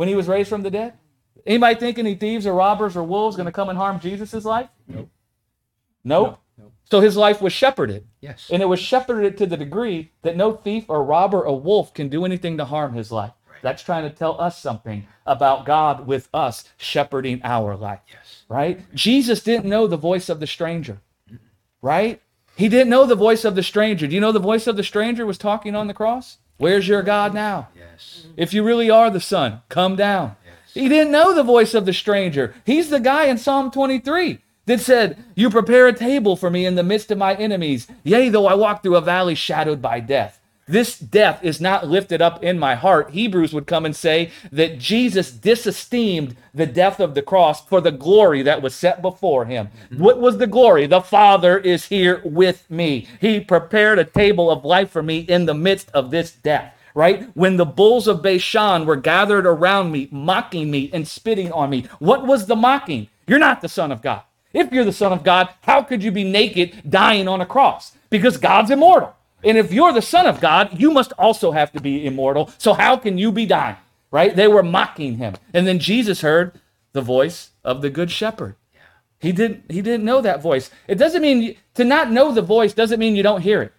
when 0.00 0.08
he 0.08 0.14
was 0.14 0.28
raised 0.28 0.48
from 0.48 0.62
the 0.62 0.70
dead? 0.70 0.94
Anybody 1.44 1.74
think 1.78 1.98
any 1.98 2.14
thieves 2.14 2.46
or 2.46 2.54
robbers 2.54 2.96
or 2.96 3.02
wolves 3.02 3.36
going 3.36 3.44
to 3.44 3.52
come 3.52 3.68
and 3.68 3.76
harm 3.76 4.00
Jesus' 4.00 4.46
life? 4.46 4.70
Nope. 4.88 5.10
Nope. 6.02 6.38
So 6.90 7.00
his 7.00 7.18
life 7.18 7.42
was 7.42 7.52
shepherded. 7.52 8.06
Yes. 8.22 8.48
And 8.50 8.62
it 8.62 8.66
was 8.66 8.80
shepherded 8.80 9.36
to 9.36 9.44
the 9.44 9.58
degree 9.58 10.12
that 10.22 10.38
no 10.38 10.54
thief 10.54 10.86
or 10.88 11.04
robber 11.04 11.42
or 11.42 11.60
wolf 11.60 11.92
can 11.92 12.08
do 12.08 12.24
anything 12.24 12.56
to 12.56 12.64
harm 12.64 12.94
his 12.94 13.12
life. 13.12 13.32
That's 13.60 13.82
trying 13.82 14.04
to 14.04 14.16
tell 14.16 14.40
us 14.40 14.58
something 14.58 15.06
about 15.26 15.66
God 15.66 16.06
with 16.06 16.30
us 16.32 16.64
shepherding 16.78 17.42
our 17.44 17.76
life. 17.76 18.00
Yes. 18.08 18.44
Right? 18.48 18.80
Jesus 18.94 19.42
didn't 19.42 19.68
know 19.68 19.86
the 19.86 19.98
voice 19.98 20.30
of 20.30 20.40
the 20.40 20.46
stranger. 20.46 21.02
Right? 21.82 22.22
He 22.56 22.70
didn't 22.70 22.88
know 22.88 23.04
the 23.04 23.14
voice 23.14 23.44
of 23.44 23.54
the 23.54 23.62
stranger. 23.62 24.06
Do 24.06 24.14
you 24.14 24.20
know 24.22 24.32
the 24.32 24.38
voice 24.38 24.66
of 24.66 24.76
the 24.76 24.82
stranger 24.82 25.26
was 25.26 25.36
talking 25.36 25.76
on 25.76 25.88
the 25.88 25.94
cross? 25.94 26.38
Where's 26.60 26.86
your 26.86 27.02
God 27.02 27.32
now? 27.32 27.68
Yes. 27.74 28.26
If 28.36 28.52
you 28.52 28.62
really 28.62 28.90
are 28.90 29.08
the 29.08 29.18
Son, 29.18 29.62
come 29.70 29.96
down. 29.96 30.36
He 30.74 30.90
didn't 30.90 31.10
know 31.10 31.34
the 31.34 31.42
voice 31.42 31.72
of 31.72 31.86
the 31.86 31.94
stranger. 31.94 32.54
He's 32.66 32.90
the 32.90 33.00
guy 33.00 33.24
in 33.24 33.38
Psalm 33.38 33.70
23 33.70 34.40
that 34.66 34.80
said, 34.80 35.16
You 35.34 35.48
prepare 35.48 35.88
a 35.88 35.94
table 35.94 36.36
for 36.36 36.50
me 36.50 36.66
in 36.66 36.74
the 36.74 36.82
midst 36.82 37.10
of 37.10 37.16
my 37.16 37.34
enemies. 37.34 37.88
Yea, 38.04 38.28
though 38.28 38.46
I 38.46 38.54
walk 38.54 38.82
through 38.82 38.96
a 38.96 39.00
valley 39.00 39.34
shadowed 39.34 39.80
by 39.80 40.00
death. 40.00 40.39
This 40.70 40.96
death 40.96 41.42
is 41.42 41.60
not 41.60 41.88
lifted 41.88 42.22
up 42.22 42.44
in 42.44 42.56
my 42.56 42.76
heart. 42.76 43.10
Hebrews 43.10 43.52
would 43.52 43.66
come 43.66 43.84
and 43.84 43.96
say 43.96 44.30
that 44.52 44.78
Jesus 44.78 45.32
disesteemed 45.32 46.36
the 46.54 46.64
death 46.64 47.00
of 47.00 47.16
the 47.16 47.22
cross 47.22 47.66
for 47.66 47.80
the 47.80 47.90
glory 47.90 48.42
that 48.42 48.62
was 48.62 48.72
set 48.72 49.02
before 49.02 49.46
him. 49.46 49.66
Mm-hmm. 49.66 50.00
What 50.00 50.20
was 50.20 50.38
the 50.38 50.46
glory? 50.46 50.86
The 50.86 51.00
Father 51.00 51.58
is 51.58 51.86
here 51.86 52.22
with 52.24 52.70
me. 52.70 53.08
He 53.20 53.40
prepared 53.40 53.98
a 53.98 54.04
table 54.04 54.48
of 54.48 54.64
life 54.64 54.90
for 54.90 55.02
me 55.02 55.18
in 55.18 55.46
the 55.46 55.54
midst 55.54 55.90
of 55.90 56.10
this 56.10 56.30
death 56.32 56.74
right? 56.92 57.30
When 57.34 57.56
the 57.56 57.64
bulls 57.64 58.08
of 58.08 58.20
Bashan 58.20 58.84
were 58.84 58.96
gathered 58.96 59.46
around 59.46 59.92
me, 59.92 60.08
mocking 60.10 60.72
me 60.72 60.90
and 60.92 61.06
spitting 61.06 61.52
on 61.52 61.70
me, 61.70 61.86
what 62.00 62.26
was 62.26 62.46
the 62.46 62.56
mocking? 62.56 63.06
You're 63.28 63.38
not 63.38 63.60
the 63.60 63.68
Son 63.68 63.92
of 63.92 64.02
God. 64.02 64.22
If 64.52 64.72
you're 64.72 64.84
the 64.84 64.92
Son 64.92 65.12
of 65.12 65.22
God, 65.22 65.50
how 65.62 65.82
could 65.82 66.02
you 66.02 66.10
be 66.10 66.24
naked 66.24 66.82
dying 66.90 67.28
on 67.28 67.40
a 67.40 67.46
cross? 67.46 67.92
Because 68.10 68.36
God's 68.36 68.72
immortal. 68.72 69.14
And 69.44 69.56
if 69.58 69.72
you're 69.72 69.92
the 69.92 70.02
Son 70.02 70.26
of 70.26 70.40
God, 70.40 70.78
you 70.78 70.90
must 70.90 71.12
also 71.18 71.52
have 71.52 71.72
to 71.72 71.80
be 71.80 72.06
immortal. 72.06 72.50
So 72.58 72.72
how 72.72 72.96
can 72.96 73.18
you 73.18 73.32
be 73.32 73.46
dying? 73.46 73.76
Right? 74.10 74.34
They 74.34 74.48
were 74.48 74.62
mocking 74.62 75.18
him. 75.18 75.34
And 75.54 75.66
then 75.66 75.78
Jesus 75.78 76.20
heard 76.20 76.52
the 76.92 77.00
voice 77.00 77.50
of 77.64 77.80
the 77.80 77.90
Good 77.90 78.10
Shepherd. 78.10 78.56
He 79.18 79.32
didn't, 79.32 79.70
he 79.70 79.82
didn't 79.82 80.04
know 80.04 80.20
that 80.22 80.42
voice. 80.42 80.70
It 80.88 80.96
doesn't 80.96 81.22
mean 81.22 81.56
to 81.74 81.84
not 81.84 82.10
know 82.10 82.32
the 82.32 82.42
voice 82.42 82.72
doesn't 82.72 82.98
mean 82.98 83.14
you 83.14 83.22
don't 83.22 83.42
hear 83.42 83.62
it. 83.62 83.72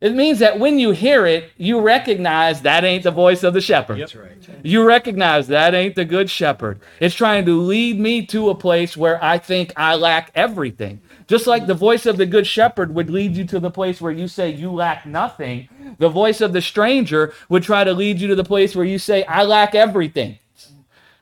It 0.00 0.14
means 0.14 0.40
that 0.40 0.58
when 0.58 0.78
you 0.78 0.90
hear 0.90 1.24
it, 1.24 1.50
you 1.56 1.80
recognize 1.80 2.60
that 2.62 2.84
ain't 2.84 3.04
the 3.04 3.10
voice 3.10 3.42
of 3.42 3.54
the 3.54 3.62
shepherd. 3.62 3.98
That's 3.98 4.14
right. 4.14 4.36
You 4.62 4.86
recognize 4.86 5.46
that 5.48 5.74
ain't 5.74 5.94
the 5.94 6.04
good 6.04 6.28
shepherd. 6.28 6.80
It's 7.00 7.14
trying 7.14 7.46
to 7.46 7.58
lead 7.58 7.98
me 7.98 8.26
to 8.26 8.50
a 8.50 8.54
place 8.54 8.94
where 8.94 9.22
I 9.24 9.38
think 9.38 9.72
I 9.74 9.94
lack 9.94 10.32
everything. 10.34 11.00
Just 11.26 11.46
like 11.46 11.66
the 11.66 11.74
voice 11.74 12.06
of 12.06 12.18
the 12.18 12.26
good 12.26 12.46
shepherd 12.46 12.94
would 12.94 13.10
lead 13.10 13.36
you 13.36 13.44
to 13.46 13.58
the 13.58 13.70
place 13.70 14.00
where 14.00 14.12
you 14.12 14.28
say 14.28 14.50
you 14.50 14.70
lack 14.70 15.06
nothing, 15.06 15.68
the 15.98 16.08
voice 16.08 16.40
of 16.40 16.52
the 16.52 16.62
stranger 16.62 17.32
would 17.48 17.62
try 17.62 17.84
to 17.84 17.92
lead 17.92 18.20
you 18.20 18.28
to 18.28 18.36
the 18.36 18.44
place 18.44 18.76
where 18.76 18.84
you 18.84 18.98
say, 18.98 19.24
I 19.24 19.42
lack 19.42 19.74
everything. 19.74 20.38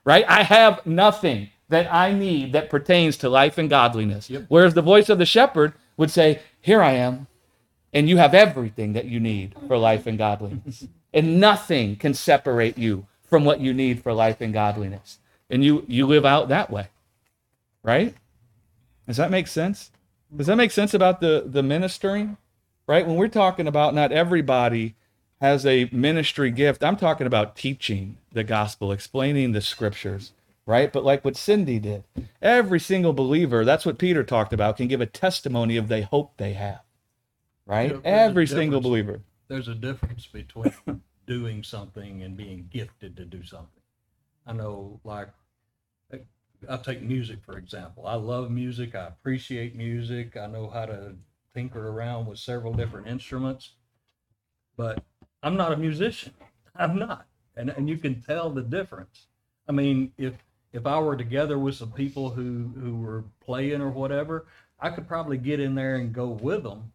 Right? 0.05 0.25
I 0.29 0.43
have 0.43 0.85
nothing 0.85 1.49
that 1.71 1.93
I 1.93 2.13
need 2.13 2.53
that 2.53 2.69
pertains 2.69 3.17
to 3.19 3.31
life 3.31 3.57
and 3.57 3.71
godliness. 3.71 4.31
Whereas 4.49 4.75
the 4.75 4.83
voice 4.83 5.09
of 5.09 5.19
the 5.19 5.27
shepherd 5.27 5.73
would 5.97 6.11
say, 6.11 6.41
Here 6.61 6.83
I 6.83 6.93
am 6.93 7.27
and 7.95 8.09
you 8.09 8.17
have 8.17 8.35
everything 8.35 8.93
that 8.95 9.07
you 9.07 9.21
need 9.21 9.55
for 9.69 9.79
life 9.79 10.07
and 10.07 10.19
godliness. 10.19 10.87
And 11.17 11.39
nothing 11.39 11.95
can 11.95 12.13
separate 12.13 12.77
you 12.77 13.07
from 13.23 13.45
what 13.45 13.61
you 13.61 13.73
need 13.73 14.03
for 14.03 14.13
life 14.13 14.41
and 14.41 14.53
godliness. 14.53 15.21
And 15.49 15.65
you 15.65 15.85
you 15.87 16.09
live 16.09 16.27
out 16.27 16.49
that 16.49 16.71
way. 16.71 16.89
Right? 17.85 18.17
Does 19.07 19.19
that 19.19 19.31
make 19.31 19.47
sense? 19.47 19.93
Does 20.37 20.47
that 20.47 20.57
make 20.57 20.71
sense 20.71 20.95
about 20.95 21.21
the 21.21 21.45
the 21.47 21.63
ministering? 21.63 22.37
Right? 22.87 23.07
When 23.07 23.17
we're 23.17 23.29
talking 23.29 23.67
about 23.67 23.95
not 23.95 24.13
everybody 24.13 24.95
has 25.41 25.65
a 25.65 25.89
ministry 25.91 26.51
gift, 26.51 26.85
I'm 26.85 26.97
talking 26.97 27.27
about 27.27 27.57
teaching 27.57 28.19
the 28.33 28.45
gospel, 28.45 28.93
explaining 28.93 29.53
the 29.53 29.61
scriptures, 29.63 30.33
right? 30.67 30.93
But 30.93 31.05
like 31.05 31.25
what 31.25 31.37
Cindy 31.37 31.79
did, 31.79 32.05
every 32.43 32.81
single 32.81 33.15
believer, 33.15 33.65
that's 33.65 33.87
what 33.87 33.99
Peter 33.99 34.23
talked 34.23 34.53
about, 34.53 34.77
can 34.77 34.87
give 34.87 35.01
a 35.01 35.07
testimony 35.07 35.77
of 35.79 35.89
the 35.89 36.03
hope 36.03 36.37
they 36.37 36.53
have 36.53 36.81
right? 37.67 37.99
Every 38.05 38.47
single 38.47 38.81
believer. 38.81 39.21
there's 39.49 39.69
a 39.69 39.75
difference 39.75 40.27
between 40.27 40.75
doing 41.27 41.63
something 41.63 42.23
and 42.23 42.37
being 42.37 42.69
gifted 42.71 43.17
to 43.17 43.25
do 43.25 43.43
something. 43.43 43.69
I 44.47 44.53
know, 44.53 45.01
like, 45.05 45.29
I'll 46.69 46.79
take 46.79 47.03
music 47.03 47.39
for 47.45 47.59
example. 47.59 48.07
I 48.07 48.15
love 48.15 48.51
music. 48.51 48.95
I 48.95 49.07
appreciate 49.07 49.75
music. 49.77 50.37
I 50.37 50.47
know 50.47 50.69
how 50.69 50.87
to 50.87 51.15
tinker 51.55 51.89
around 51.89 52.27
with 52.27 52.39
several 52.39 52.73
different 52.73 53.07
instruments, 53.07 53.75
but 54.77 55.05
I'm 55.43 55.57
not 55.57 55.73
a 55.73 55.77
musician. 55.77 56.33
I'm 56.77 56.99
not, 56.99 57.27
and 57.57 57.71
and 57.71 57.89
you 57.89 57.99
can 57.99 58.21
tell 58.21 58.51
the 58.51 58.63
difference. 58.63 59.27
I 59.69 59.73
mean, 59.73 60.13
if 60.19 60.35
if 60.73 60.87
I 60.87 60.99
were 60.99 61.17
together 61.17 61.59
with 61.59 61.77
some 61.77 61.93
people 61.93 62.31
who 62.31 62.73
who 62.79 62.97
were 62.97 63.25
playing 63.41 63.81
or 63.81 63.91
whatever, 63.91 64.47
I 64.81 64.91
could 64.91 65.07
probably 65.07 65.39
get 65.39 65.61
in 65.61 65.75
there 65.75 65.97
and 65.97 66.13
go 66.13 66.29
with 66.29 66.65
them. 66.65 66.93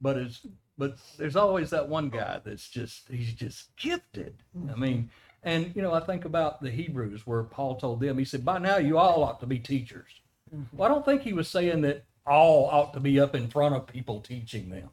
But 0.00 0.16
it's 0.16 0.46
but 0.76 0.96
there's 1.16 1.36
always 1.36 1.70
that 1.70 1.88
one 1.88 2.08
guy 2.08 2.40
that's 2.44 2.68
just 2.68 3.08
he's 3.08 3.32
just 3.32 3.74
gifted. 3.76 4.42
I 4.70 4.76
mean, 4.76 5.10
and 5.42 5.74
you 5.74 5.82
know, 5.82 5.92
I 5.92 6.00
think 6.00 6.24
about 6.24 6.60
the 6.60 6.70
Hebrews 6.70 7.26
where 7.26 7.44
Paul 7.44 7.76
told 7.76 8.00
them, 8.00 8.18
he 8.18 8.24
said, 8.24 8.44
By 8.44 8.58
now 8.58 8.76
you 8.76 8.98
all 8.98 9.22
ought 9.22 9.40
to 9.40 9.46
be 9.46 9.58
teachers. 9.58 10.20
Mm-hmm. 10.54 10.76
Well, 10.76 10.90
I 10.90 10.92
don't 10.92 11.04
think 11.04 11.22
he 11.22 11.32
was 11.32 11.48
saying 11.48 11.82
that 11.82 12.04
all 12.26 12.66
ought 12.66 12.92
to 12.94 13.00
be 13.00 13.18
up 13.20 13.34
in 13.34 13.48
front 13.48 13.74
of 13.74 13.86
people 13.86 14.20
teaching 14.20 14.70
them. 14.70 14.90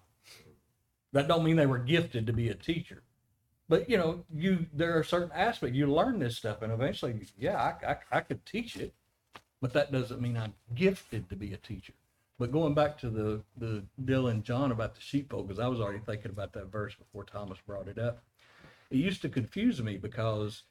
That 1.13 1.27
don't 1.27 1.43
mean 1.43 1.55
they 1.55 1.65
were 1.65 1.79
gifted 1.79 2.27
to 2.27 2.33
be 2.33 2.49
a 2.49 2.55
teacher. 2.55 3.01
But 3.67 3.89
you 3.89 3.97
know, 3.97 4.23
you 4.33 4.67
there 4.73 4.97
are 4.97 5.03
certain 5.03 5.31
aspects 5.33 5.75
you 5.75 5.87
learn 5.87 6.19
this 6.19 6.37
stuff, 6.37 6.61
and 6.61 6.71
eventually, 6.71 7.15
yeah, 7.37 7.57
I, 7.57 7.91
I, 7.91 8.17
I 8.17 8.19
could 8.21 8.45
teach 8.45 8.77
it, 8.77 8.93
but 9.61 9.73
that 9.73 9.91
doesn't 9.91 10.21
mean 10.21 10.37
I'm 10.37 10.53
gifted 10.75 11.29
to 11.29 11.35
be 11.35 11.53
a 11.53 11.57
teacher. 11.57 11.93
But 12.37 12.51
going 12.51 12.73
back 12.73 12.97
to 12.99 13.09
the 13.09 13.41
the 13.57 13.83
Dylan 14.03 14.43
John 14.43 14.71
about 14.71 14.93
the 14.93 15.01
sheepfold, 15.01 15.47
because 15.47 15.59
I 15.59 15.67
was 15.67 15.79
already 15.79 16.03
thinking 16.05 16.31
about 16.31 16.53
that 16.53 16.71
verse 16.71 16.93
before 16.95 17.23
Thomas 17.23 17.57
brought 17.65 17.87
it 17.87 17.97
up. 17.97 18.21
It 18.89 18.97
used 18.97 19.21
to 19.23 19.29
confuse 19.29 19.81
me 19.81 19.97
because 19.97 20.63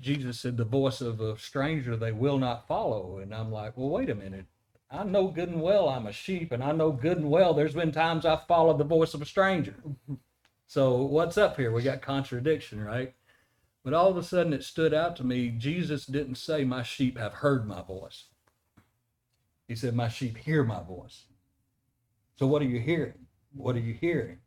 Jesus 0.00 0.40
said, 0.40 0.56
"The 0.56 0.64
voice 0.64 1.00
of 1.00 1.20
a 1.20 1.38
stranger 1.38 1.96
they 1.96 2.12
will 2.12 2.38
not 2.38 2.66
follow," 2.66 3.18
and 3.18 3.34
I'm 3.34 3.50
like, 3.50 3.76
"Well, 3.76 3.90
wait 3.90 4.10
a 4.10 4.14
minute. 4.14 4.46
I 4.90 5.04
know 5.04 5.28
good 5.28 5.50
and 5.50 5.60
well 5.62 5.88
I'm 5.88 6.06
a 6.06 6.12
sheep, 6.12 6.52
and 6.52 6.62
I 6.62 6.72
know 6.72 6.92
good 6.92 7.18
and 7.18 7.30
well 7.30 7.54
there's 7.54 7.74
been 7.74 7.92
times 7.92 8.24
I've 8.24 8.46
followed 8.46 8.78
the 8.78 8.84
voice 8.84 9.14
of 9.14 9.22
a 9.22 9.26
stranger. 9.26 9.76
So 10.70 11.00
what's 11.00 11.38
up 11.38 11.56
here? 11.56 11.72
We 11.72 11.80
got 11.82 12.02
contradiction, 12.02 12.84
right?" 12.84 13.14
But 13.82 13.94
all 13.94 14.10
of 14.10 14.18
a 14.18 14.22
sudden, 14.22 14.52
it 14.52 14.64
stood 14.64 14.92
out 14.92 15.16
to 15.16 15.24
me. 15.24 15.48
Jesus 15.48 16.04
didn't 16.04 16.34
say, 16.34 16.64
"My 16.64 16.82
sheep 16.82 17.16
have 17.16 17.34
heard 17.34 17.66
my 17.66 17.80
voice." 17.82 18.26
He 19.68 19.76
said, 19.76 19.94
My 19.94 20.08
sheep 20.08 20.38
hear 20.38 20.64
my 20.64 20.82
voice. 20.82 21.24
So 22.36 22.46
what 22.46 22.62
are 22.62 22.66
you 22.66 22.80
hearing? 22.80 23.26
What 23.54 23.76
are 23.76 23.80
you 23.80 23.92
hearing? 23.92 24.38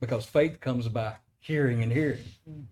Because 0.00 0.24
faith 0.24 0.60
comes 0.60 0.88
by 0.88 1.16
hearing 1.40 1.82
and 1.82 1.92
hearing. 1.92 2.24
Mm-hmm. 2.48 2.62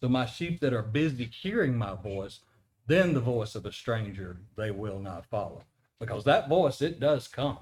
So 0.00 0.08
my 0.08 0.26
sheep 0.26 0.60
that 0.60 0.74
are 0.74 0.82
busy 0.82 1.24
hearing 1.24 1.78
my 1.78 1.94
voice, 1.94 2.40
then 2.86 3.14
the 3.14 3.20
voice 3.20 3.54
of 3.54 3.64
a 3.64 3.72
stranger 3.72 4.36
they 4.56 4.70
will 4.70 4.98
not 4.98 5.26
follow. 5.26 5.62
Because 5.98 6.24
that 6.24 6.48
voice, 6.48 6.82
it 6.82 7.00
does 7.00 7.28
come. 7.28 7.58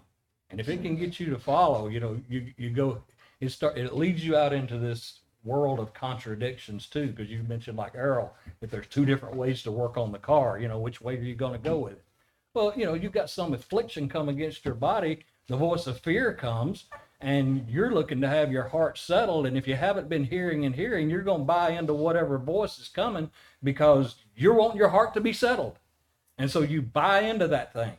And 0.50 0.58
if 0.58 0.68
it 0.68 0.82
can 0.82 0.96
get 0.96 1.20
you 1.20 1.30
to 1.30 1.38
follow, 1.38 1.88
you 1.88 2.00
know, 2.00 2.20
you, 2.28 2.52
you 2.56 2.70
go, 2.70 3.02
it 3.40 3.50
start, 3.50 3.78
it 3.78 3.94
leads 3.94 4.24
you 4.24 4.36
out 4.36 4.52
into 4.52 4.78
this 4.78 5.20
world 5.44 5.78
of 5.78 5.94
contradictions 5.94 6.86
too, 6.86 7.08
because 7.08 7.30
you 7.30 7.42
mentioned 7.44 7.76
like 7.76 7.94
Errol, 7.94 8.34
if 8.60 8.70
there's 8.70 8.86
two 8.86 9.04
different 9.04 9.36
ways 9.36 9.62
to 9.62 9.70
work 9.70 9.96
on 9.96 10.12
the 10.12 10.18
car, 10.18 10.58
you 10.58 10.68
know, 10.68 10.78
which 10.78 11.00
way 11.00 11.16
are 11.16 11.22
you 11.22 11.34
going 11.34 11.52
to 11.52 11.58
go 11.58 11.78
with 11.78 11.94
it? 11.94 12.04
Well, 12.54 12.72
you 12.76 12.84
know, 12.84 12.94
you've 12.94 13.12
got 13.12 13.30
some 13.30 13.54
affliction 13.54 14.08
come 14.08 14.28
against 14.28 14.64
your 14.64 14.74
body, 14.74 15.24
the 15.48 15.56
voice 15.56 15.86
of 15.86 15.98
fear 16.00 16.34
comes, 16.34 16.84
and 17.22 17.68
you're 17.68 17.94
looking 17.94 18.20
to 18.20 18.28
have 18.28 18.50
your 18.50 18.68
heart 18.68 18.98
settled. 18.98 19.46
And 19.46 19.56
if 19.56 19.68
you 19.68 19.76
haven't 19.76 20.08
been 20.08 20.24
hearing 20.24 20.64
and 20.64 20.74
hearing, 20.74 21.08
you're 21.08 21.22
going 21.22 21.42
to 21.42 21.46
buy 21.46 21.70
into 21.70 21.94
whatever 21.94 22.36
voice 22.36 22.78
is 22.78 22.88
coming 22.88 23.30
because 23.62 24.16
you're 24.36 24.54
wanting 24.54 24.78
your 24.78 24.88
heart 24.88 25.14
to 25.14 25.20
be 25.20 25.32
settled. 25.32 25.78
And 26.36 26.50
so 26.50 26.62
you 26.62 26.82
buy 26.82 27.20
into 27.20 27.46
that 27.48 27.72
thing. 27.72 27.92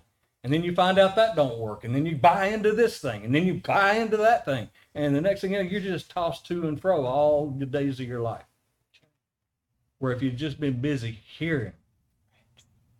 And 0.43 0.51
then 0.51 0.61
you 0.61 0.75
find 0.75 0.99
out 0.99 1.15
that 1.15 1.37
don't 1.37 1.57
work. 1.57 1.85
And 1.85 1.95
then 1.95 2.05
you 2.05 2.17
buy 2.17 2.47
into 2.47 2.73
this 2.73 2.99
thing. 2.99 3.23
And 3.23 3.33
then 3.33 3.45
you 3.45 3.61
buy 3.65 3.93
into 3.93 4.17
that 4.17 4.43
thing. 4.43 4.69
And 4.93 5.15
the 5.15 5.21
next 5.21 5.39
thing 5.39 5.53
you 5.53 5.63
know, 5.63 5.69
you're 5.69 5.79
just 5.79 6.11
tossed 6.11 6.45
to 6.47 6.67
and 6.67 6.79
fro 6.79 7.05
all 7.05 7.49
the 7.49 7.65
days 7.65 8.01
of 8.01 8.07
your 8.07 8.19
life. 8.19 8.43
Where 9.99 10.11
if 10.11 10.21
you'd 10.21 10.35
just 10.35 10.59
been 10.59 10.81
busy 10.81 11.11
hearing, 11.11 11.71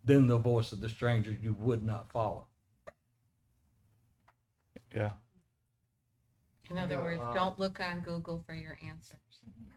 then 0.02 0.26
the 0.26 0.38
voice 0.38 0.72
of 0.72 0.80
the 0.80 0.88
stranger 0.88 1.36
you 1.42 1.54
would 1.58 1.84
not 1.84 2.10
follow. 2.10 2.46
Yeah. 4.94 5.10
In 6.74 6.80
other 6.80 6.96
Yeah, 6.96 7.02
words, 7.02 7.22
uh, 7.24 7.32
don't 7.32 7.56
look 7.56 7.78
on 7.78 8.00
Google 8.00 8.42
for 8.44 8.52
your 8.52 8.76
answers. 8.84 9.18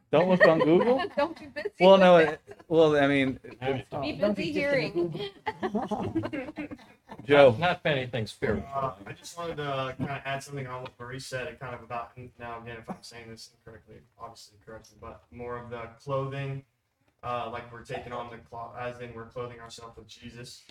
Don't 0.10 0.30
look 0.30 0.48
on 0.48 0.58
Google. 0.58 1.04
Don't 1.16 1.40
be 1.40 1.46
busy. 1.46 1.70
well, 1.80 1.98
no. 2.00 2.16
it. 2.18 2.42
It, 2.48 2.62
well, 2.68 2.98
I 2.98 3.06
mean, 3.06 3.40
Be 4.02 4.14
busy 4.14 4.52
hearing. 4.52 5.20
Joe. 7.28 7.52
Not, 7.52 7.60
not 7.60 7.82
for 7.84 7.90
anything 7.90 8.26
spiritual. 8.26 8.68
Uh, 8.74 8.94
I 9.06 9.12
just 9.12 9.38
wanted 9.38 9.58
to 9.58 9.94
kind 10.00 10.10
of 10.10 10.22
add 10.26 10.42
something 10.42 10.66
on 10.66 10.82
what 10.82 10.94
Marie 11.00 11.20
said, 11.20 11.46
and 11.48 11.60
kind 11.60 11.76
of 11.76 11.84
about 11.84 12.18
now 12.40 12.60
again, 12.64 12.78
if 12.80 12.90
I'm 12.90 12.96
saying 13.02 13.30
this 13.30 13.52
incorrectly, 13.54 13.98
obviously 14.20 14.58
correctly, 14.66 14.98
but 15.00 15.22
more 15.30 15.56
of 15.58 15.70
the 15.70 15.82
clothing, 16.04 16.64
uh, 17.22 17.52
like 17.52 17.72
we're 17.72 17.84
taking 17.84 18.12
on 18.12 18.32
the 18.32 18.38
cloth, 18.38 18.74
as 18.80 19.00
in 19.02 19.14
we're 19.14 19.28
clothing 19.28 19.60
ourselves 19.60 19.98
with 19.98 20.08
Jesus. 20.08 20.64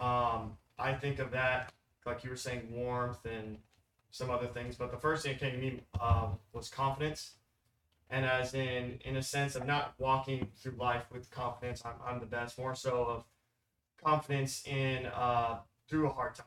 Um, 0.00 0.56
I 0.76 0.94
think 0.94 1.20
of 1.20 1.30
that, 1.30 1.72
like 2.04 2.24
you 2.24 2.30
were 2.30 2.36
saying, 2.36 2.66
warmth 2.72 3.24
and 3.26 3.58
some 4.10 4.30
other 4.30 4.46
things, 4.46 4.76
but 4.76 4.90
the 4.90 4.98
first 4.98 5.24
thing 5.24 5.32
that 5.34 5.40
came 5.40 5.52
to 5.52 5.58
me 5.58 5.80
um, 6.00 6.38
was 6.52 6.68
confidence, 6.68 7.32
and 8.10 8.24
as 8.24 8.54
in, 8.54 8.98
in 9.04 9.16
a 9.16 9.22
sense 9.22 9.54
of 9.54 9.66
not 9.66 9.94
walking 9.98 10.48
through 10.56 10.76
life 10.78 11.04
with 11.12 11.30
confidence, 11.30 11.82
I'm, 11.84 11.94
I'm 12.06 12.20
the 12.20 12.26
best, 12.26 12.58
more 12.58 12.74
so 12.74 13.04
of 13.04 13.24
confidence 14.02 14.66
in 14.66 15.06
uh, 15.06 15.58
through 15.88 16.08
a 16.08 16.12
hard 16.12 16.34
time 16.34 16.46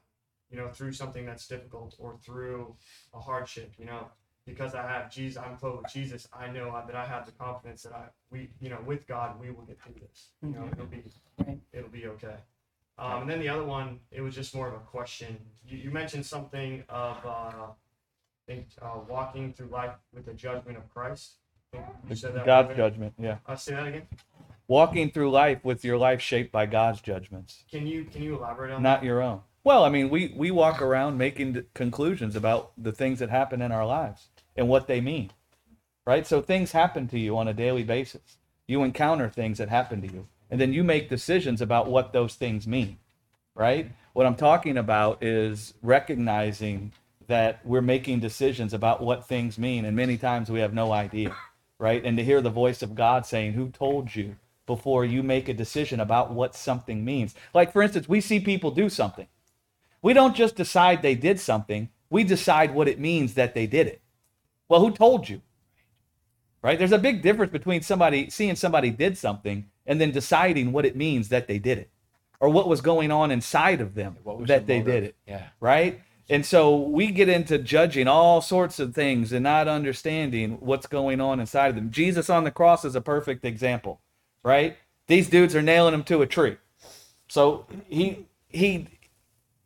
you 0.51 0.57
know, 0.57 0.67
through 0.67 0.91
something 0.91 1.25
that's 1.25 1.47
difficult 1.47 1.95
or 1.97 2.17
through 2.23 2.75
a 3.13 3.19
hardship, 3.19 3.73
you 3.79 3.85
know, 3.85 4.07
because 4.45 4.75
I 4.75 4.81
have 4.81 5.09
Jesus, 5.09 5.41
I'm 5.41 5.55
close 5.55 5.79
with 5.81 5.91
Jesus. 5.91 6.27
I 6.33 6.47
know 6.47 6.79
that 6.85 6.95
I 6.95 7.05
have 7.05 7.25
the 7.25 7.31
confidence 7.31 7.83
that 7.83 7.93
I, 7.93 8.03
we, 8.29 8.49
you 8.59 8.69
know, 8.69 8.79
with 8.85 9.07
God, 9.07 9.39
we 9.39 9.49
will 9.49 9.63
get 9.63 9.79
through 9.81 9.95
this. 10.01 10.29
You 10.43 10.49
know, 10.49 10.69
it'll 10.71 10.85
be, 10.85 11.03
it'll 11.71 11.89
be 11.89 12.05
okay. 12.07 12.35
Um, 12.97 13.21
and 13.23 13.29
then 13.29 13.39
the 13.39 13.49
other 13.49 13.63
one, 13.63 13.99
it 14.11 14.21
was 14.21 14.35
just 14.35 14.53
more 14.53 14.67
of 14.67 14.73
a 14.73 14.79
question. 14.79 15.37
You, 15.65 15.77
you 15.77 15.91
mentioned 15.91 16.25
something 16.25 16.83
of, 16.89 17.17
uh, 17.25 17.29
I 17.29 17.67
think, 18.47 18.67
uh, 18.81 18.99
walking 19.07 19.53
through 19.53 19.67
life 19.67 19.95
with 20.13 20.25
the 20.25 20.33
judgment 20.33 20.77
of 20.77 20.87
Christ. 20.93 21.33
I 21.73 21.77
think 21.77 21.87
you 22.09 22.15
said 22.15 22.35
that. 22.35 22.45
God's 22.45 22.75
judgment. 22.75 23.13
Yeah. 23.17 23.37
Uh, 23.47 23.55
say 23.55 23.73
that 23.73 23.87
again. 23.87 24.07
Walking 24.67 25.11
through 25.11 25.31
life 25.31 25.63
with 25.63 25.83
your 25.83 25.97
life 25.97 26.21
shaped 26.21 26.51
by 26.51 26.65
God's 26.65 27.01
judgments, 27.01 27.63
Can 27.69 27.87
you, 27.87 28.05
can 28.05 28.21
you 28.21 28.35
elaborate 28.37 28.71
on 28.71 28.83
that? 28.83 28.89
not 28.89 28.99
that? 29.01 29.05
your 29.05 29.21
own. 29.21 29.41
Well, 29.63 29.83
I 29.83 29.89
mean, 29.89 30.09
we, 30.09 30.33
we 30.35 30.49
walk 30.51 30.81
around 30.81 31.17
making 31.17 31.53
d- 31.53 31.63
conclusions 31.73 32.35
about 32.35 32.71
the 32.77 32.91
things 32.91 33.19
that 33.19 33.29
happen 33.29 33.61
in 33.61 33.71
our 33.71 33.85
lives 33.85 34.29
and 34.55 34.67
what 34.67 34.87
they 34.87 35.01
mean, 35.01 35.31
right? 36.05 36.25
So 36.25 36.41
things 36.41 36.71
happen 36.71 37.07
to 37.09 37.19
you 37.19 37.37
on 37.37 37.47
a 37.47 37.53
daily 37.53 37.83
basis. 37.83 38.37
You 38.67 38.83
encounter 38.83 39.29
things 39.29 39.57
that 39.57 39.69
happen 39.69 40.01
to 40.01 40.07
you, 40.07 40.27
and 40.51 40.59
then 40.59 40.73
you 40.73 40.83
make 40.83 41.09
decisions 41.09 41.61
about 41.61 41.89
what 41.89 42.11
those 42.11 42.35
things 42.35 42.67
mean, 42.67 42.97
right? 43.55 43.89
What 44.13 44.25
I'm 44.25 44.35
talking 44.35 44.77
about 44.77 45.23
is 45.23 45.73
recognizing 45.81 46.91
that 47.27 47.65
we're 47.65 47.81
making 47.81 48.19
decisions 48.19 48.73
about 48.73 49.01
what 49.01 49.25
things 49.27 49.57
mean, 49.57 49.85
and 49.85 49.95
many 49.95 50.17
times 50.17 50.51
we 50.51 50.59
have 50.59 50.73
no 50.73 50.91
idea, 50.91 51.33
right? 51.79 52.03
And 52.03 52.17
to 52.17 52.23
hear 52.23 52.41
the 52.41 52.49
voice 52.49 52.81
of 52.81 52.93
God 52.93 53.25
saying, 53.25 53.53
Who 53.53 53.69
told 53.69 54.13
you 54.13 54.35
before 54.67 55.05
you 55.05 55.23
make 55.23 55.47
a 55.47 55.53
decision 55.53 56.01
about 56.01 56.33
what 56.33 56.53
something 56.53 57.05
means? 57.05 57.33
Like, 57.53 57.71
for 57.71 57.81
instance, 57.81 58.09
we 58.09 58.19
see 58.19 58.41
people 58.41 58.71
do 58.71 58.89
something. 58.89 59.27
We 60.01 60.11
don't 60.11 60.35
just 60.35 60.57
decide 60.57 61.01
they 61.01 61.15
did 61.15 61.39
something, 61.39 61.87
we 62.09 62.25
decide 62.25 62.73
what 62.73 62.89
it 62.89 62.99
means 62.99 63.35
that 63.35 63.53
they 63.53 63.67
did 63.67 63.87
it. 63.87 64.01
Well, 64.67 64.81
who 64.81 64.91
told 64.91 65.29
you? 65.29 65.41
Right? 66.61 66.77
There's 66.77 66.91
a 66.91 66.97
big 66.97 67.21
difference 67.21 67.53
between 67.53 67.81
somebody 67.81 68.29
seeing 68.29 68.55
somebody 68.55 68.89
did 68.89 69.17
something 69.17 69.70
and 69.85 69.99
then 69.99 70.11
deciding 70.11 70.71
what 70.71 70.85
it 70.85 70.95
means 70.95 71.29
that 71.29 71.47
they 71.47 71.59
did 71.59 71.77
it 71.77 71.89
or 72.39 72.49
what 72.49 72.67
was 72.67 72.81
going 72.81 73.11
on 73.11 73.31
inside 73.31 73.81
of 73.81 73.95
them 73.95 74.17
that 74.45 74.67
they 74.67 74.79
motive? 74.79 74.93
did 74.93 75.03
it 75.03 75.15
Yeah. 75.27 75.47
right? 75.59 76.01
And 76.29 76.45
so 76.45 76.77
we 76.77 77.07
get 77.11 77.27
into 77.27 77.57
judging 77.57 78.07
all 78.07 78.39
sorts 78.41 78.79
of 78.79 78.95
things 78.95 79.33
and 79.33 79.43
not 79.43 79.67
understanding 79.67 80.57
what's 80.61 80.87
going 80.87 81.19
on 81.19 81.39
inside 81.41 81.67
of 81.69 81.75
them. 81.75 81.91
Jesus 81.91 82.29
on 82.29 82.45
the 82.45 82.51
cross 82.51 82.85
is 82.85 82.95
a 82.95 83.01
perfect 83.01 83.43
example, 83.43 83.99
right? 84.43 84.77
These 85.07 85.29
dudes 85.29 85.55
are 85.55 85.61
nailing 85.61 85.93
him 85.93 86.03
to 86.05 86.21
a 86.21 86.27
tree. 86.27 86.55
So 87.27 87.65
he 87.89 88.27
he 88.47 88.87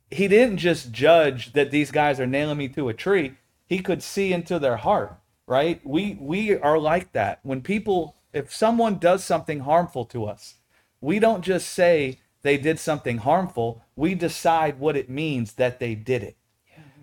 he 0.10 0.28
didn't 0.28 0.58
just 0.58 0.92
judge 0.92 1.54
that 1.54 1.72
these 1.72 1.92
guys 1.92 2.20
are 2.20 2.28
nailing 2.28 2.58
me 2.58 2.68
to 2.70 2.90
a 2.90 2.94
tree. 2.94 3.34
He 3.68 3.80
could 3.80 4.02
see 4.02 4.34
into 4.34 4.58
their 4.60 4.78
heart, 4.78 5.16
right? 5.46 5.82
We 5.86 6.18
we 6.20 6.56
are 6.58 6.80
like 6.80 7.12
that. 7.14 7.40
When 7.44 7.62
people 7.62 8.15
if 8.36 8.54
someone 8.54 9.00
does 9.00 9.24
something 9.24 9.62
harmful 9.62 10.04
to 10.06 10.26
us, 10.26 10.56
we 11.00 11.20
don't 11.20 11.42
just 11.42 11.70
say 11.70 12.20
they 12.42 12.58
did 12.58 12.78
something 12.78 13.20
harmful, 13.20 13.82
we 13.96 14.14
decide 14.14 14.78
what 14.78 14.98
it 14.98 15.10
means 15.10 15.54
that 15.54 15.80
they 15.80 15.96
did 15.96 16.22
it. 16.22 16.36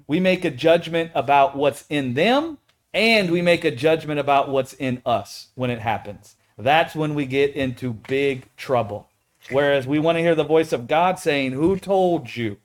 We 0.06 0.20
make 0.20 0.44
a 0.44 0.50
judgment 0.50 1.10
about 1.14 1.56
what's 1.56 1.86
in 1.88 2.14
them 2.14 2.58
and 2.92 3.30
we 3.30 3.40
make 3.40 3.64
a 3.64 3.70
judgment 3.70 4.20
about 4.20 4.50
what's 4.50 4.74
in 4.74 5.00
us 5.06 5.48
when 5.54 5.70
it 5.70 5.80
happens. 5.80 6.36
That's 6.58 6.94
when 6.94 7.14
we 7.14 7.24
get 7.24 7.54
into 7.56 7.94
big 7.94 8.54
trouble. 8.56 9.08
Whereas 9.50 9.86
we 9.86 9.98
want 9.98 10.18
to 10.18 10.22
hear 10.22 10.34
the 10.34 10.44
voice 10.44 10.72
of 10.72 10.86
God 10.86 11.18
saying, 11.18 11.52
Who 11.52 11.78
told 11.78 12.36
you? 12.36 12.58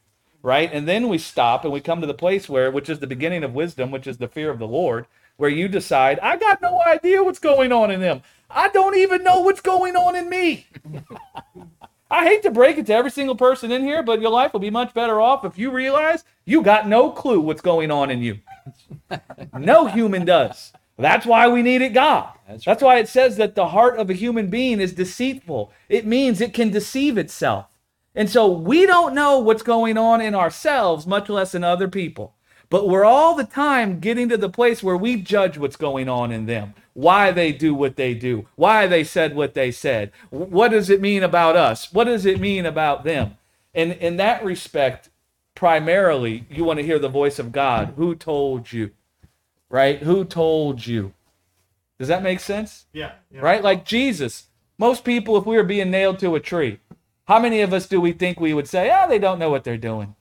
Right? 0.43 0.69
And 0.71 0.87
then 0.87 1.07
we 1.07 1.17
stop 1.17 1.63
and 1.63 1.73
we 1.73 1.79
come 1.79 2.01
to 2.01 2.07
the 2.07 2.13
place 2.13 2.49
where, 2.49 2.69
which 2.69 2.89
is 2.89 2.99
the 2.99 3.07
beginning 3.07 3.43
of 3.43 3.53
wisdom, 3.53 3.91
which 3.91 4.07
is 4.07 4.17
the 4.17 4.27
fear 4.27 4.49
of 4.49 4.59
the 4.59 4.67
Lord, 4.67 5.07
where 5.37 5.49
you 5.49 5.67
decide, 5.67 6.19
I 6.19 6.35
got 6.35 6.61
no 6.61 6.81
idea 6.85 7.23
what's 7.23 7.39
going 7.39 7.71
on 7.71 7.91
in 7.91 8.01
them. 8.01 8.21
I 8.49 8.69
don't 8.69 8.97
even 8.97 9.23
know 9.23 9.41
what's 9.41 9.61
going 9.61 9.95
on 9.95 10.15
in 10.15 10.29
me. 10.29 10.67
I 12.09 12.25
hate 12.25 12.43
to 12.43 12.51
break 12.51 12.77
it 12.77 12.85
to 12.85 12.93
every 12.93 13.11
single 13.11 13.35
person 13.35 13.71
in 13.71 13.83
here, 13.83 14.01
but 14.01 14.21
your 14.21 14.31
life 14.31 14.53
will 14.53 14.61
be 14.61 14.69
much 14.69 14.93
better 14.93 15.19
off 15.19 15.43
if 15.43 15.57
you 15.57 15.71
realize 15.71 16.23
you 16.45 16.61
got 16.61 16.87
no 16.87 17.11
clue 17.11 17.41
what's 17.41 17.61
going 17.61 17.91
on 17.91 18.09
in 18.09 18.21
you. 18.21 18.39
no 19.57 19.87
human 19.87 20.23
does. 20.23 20.71
That's 20.97 21.25
why 21.25 21.47
we 21.47 21.61
needed 21.61 21.93
God. 21.93 22.33
That's 22.47 22.65
That's 22.65 22.81
why 22.81 22.97
it 22.97 23.09
says 23.09 23.37
that 23.37 23.55
the 23.55 23.67
heart 23.67 23.97
of 23.97 24.09
a 24.09 24.13
human 24.13 24.49
being 24.49 24.79
is 24.79 24.93
deceitful. 24.93 25.71
It 25.89 26.05
means 26.05 26.39
it 26.39 26.53
can 26.53 26.71
deceive 26.71 27.17
itself. 27.17 27.67
And 28.15 28.29
so 28.29 28.47
we 28.47 28.85
don't 28.87 29.13
know 29.13 29.37
what's 29.37 29.61
going 29.61 29.97
on 29.97 30.21
in 30.21 30.33
ourselves, 30.33 31.05
much 31.05 31.29
less 31.29 31.53
in 31.53 31.63
other 31.63 31.87
people. 31.87 32.33
But 32.69 32.89
we're 32.89 33.05
all 33.05 33.35
the 33.35 33.43
time 33.43 33.99
getting 33.99 34.27
to 34.29 34.37
the 34.37 34.49
place 34.49 34.81
where 34.81 34.97
we 34.97 35.21
judge 35.21 35.57
what's 35.57 35.75
going 35.75 36.09
on 36.09 36.31
in 36.31 36.47
them, 36.47 36.73
why 36.97 37.29
they 37.29 37.51
do 37.51 37.75
what 37.75 37.95
they 37.95 38.15
do, 38.15 38.47
why 38.55 38.87
they 38.87 39.03
said 39.03 39.35
what 39.35 39.53
they 39.53 39.69
said. 39.69 40.11
What 40.31 40.69
does 40.69 40.89
it 40.89 40.99
mean 40.99 41.21
about 41.21 41.55
us? 41.55 41.93
What 41.93 42.05
does 42.05 42.25
it 42.25 42.39
mean 42.39 42.65
about 42.65 43.03
them? 43.03 43.37
And 43.75 43.91
in 43.93 44.17
that 44.17 44.43
respect, 44.43 45.09
primarily, 45.53 46.47
you 46.49 46.63
want 46.63 46.79
to 46.79 46.85
hear 46.85 46.97
the 46.97 47.07
voice 47.07 47.37
of 47.37 47.51
God. 47.51 47.93
Who 47.97 48.15
told 48.15 48.73
you? 48.73 48.89
Right? 49.69 50.01
Who 50.01 50.25
told 50.25 50.87
you? 50.87 51.13
Does 51.99 52.07
that 52.07 52.23
make 52.23 52.39
sense? 52.39 52.87
Yeah. 52.93 53.11
yeah. 53.29 53.41
right? 53.41 53.63
Like 53.63 53.85
Jesus. 53.85 54.47
Most 54.79 55.03
people, 55.03 55.37
if 55.37 55.45
we 55.45 55.55
were 55.55 55.63
being 55.63 55.91
nailed 55.91 56.17
to 56.19 56.33
a 56.33 56.39
tree, 56.39 56.79
how 57.27 57.37
many 57.37 57.61
of 57.61 57.73
us 57.73 57.87
do 57.87 58.01
we 58.01 58.11
think 58.11 58.39
we 58.39 58.55
would 58.55 58.67
say, 58.67 58.89
oh, 58.91 59.07
they 59.07 59.19
don't 59.19 59.37
know 59.37 59.51
what 59.51 59.63
they're 59.63 59.77
doing? 59.77 60.15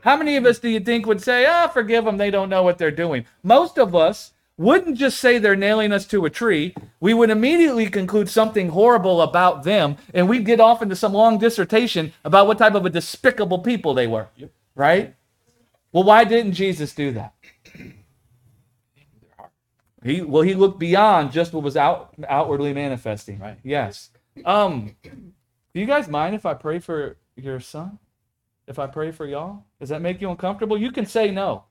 How 0.00 0.16
many 0.16 0.36
of 0.36 0.46
us 0.46 0.58
do 0.58 0.70
you 0.70 0.80
think 0.80 1.04
would 1.04 1.22
say, 1.22 1.44
oh, 1.46 1.68
forgive 1.68 2.06
them, 2.06 2.16
they 2.16 2.30
don't 2.30 2.48
know 2.48 2.62
what 2.62 2.78
they're 2.78 2.90
doing? 2.90 3.26
Most 3.42 3.78
of 3.78 3.94
us 3.94 4.32
wouldn't 4.56 4.96
just 4.96 5.18
say 5.18 5.38
they're 5.38 5.56
nailing 5.56 5.92
us 5.92 6.06
to 6.06 6.24
a 6.24 6.30
tree. 6.30 6.74
We 7.00 7.12
would 7.14 7.30
immediately 7.30 7.90
conclude 7.90 8.28
something 8.28 8.68
horrible 8.68 9.20
about 9.20 9.64
them, 9.64 9.96
and 10.12 10.28
we'd 10.28 10.44
get 10.46 10.60
off 10.60 10.82
into 10.82 10.96
some 10.96 11.12
long 11.12 11.38
dissertation 11.38 12.12
about 12.24 12.46
what 12.46 12.58
type 12.58 12.74
of 12.74 12.86
a 12.86 12.90
despicable 12.90 13.58
people 13.58 13.94
they 13.94 14.06
were, 14.06 14.28
right? 14.74 15.14
Well, 15.92 16.04
why 16.04 16.24
didn't 16.24 16.52
Jesus 16.52 16.94
do 16.94 17.12
that? 17.12 17.34
He 20.04 20.20
well, 20.20 20.42
he 20.42 20.54
looked 20.54 20.78
beyond 20.78 21.32
just 21.32 21.52
what 21.54 21.62
was 21.64 21.76
out 21.76 22.14
outwardly 22.28 22.74
manifesting. 22.74 23.38
Right. 23.38 23.58
Yes. 23.62 24.10
Um, 24.44 24.94
do 25.02 25.80
you 25.80 25.86
guys 25.86 26.08
mind 26.08 26.34
if 26.34 26.44
I 26.44 26.54
pray 26.54 26.78
for 26.78 27.16
your 27.36 27.58
son? 27.58 27.98
If 28.66 28.78
I 28.78 28.86
pray 28.86 29.12
for 29.12 29.26
y'all, 29.26 29.64
does 29.80 29.88
that 29.88 30.02
make 30.02 30.20
you 30.20 30.30
uncomfortable? 30.30 30.76
You 30.76 30.92
can 30.92 31.06
say 31.06 31.30
no. 31.30 31.64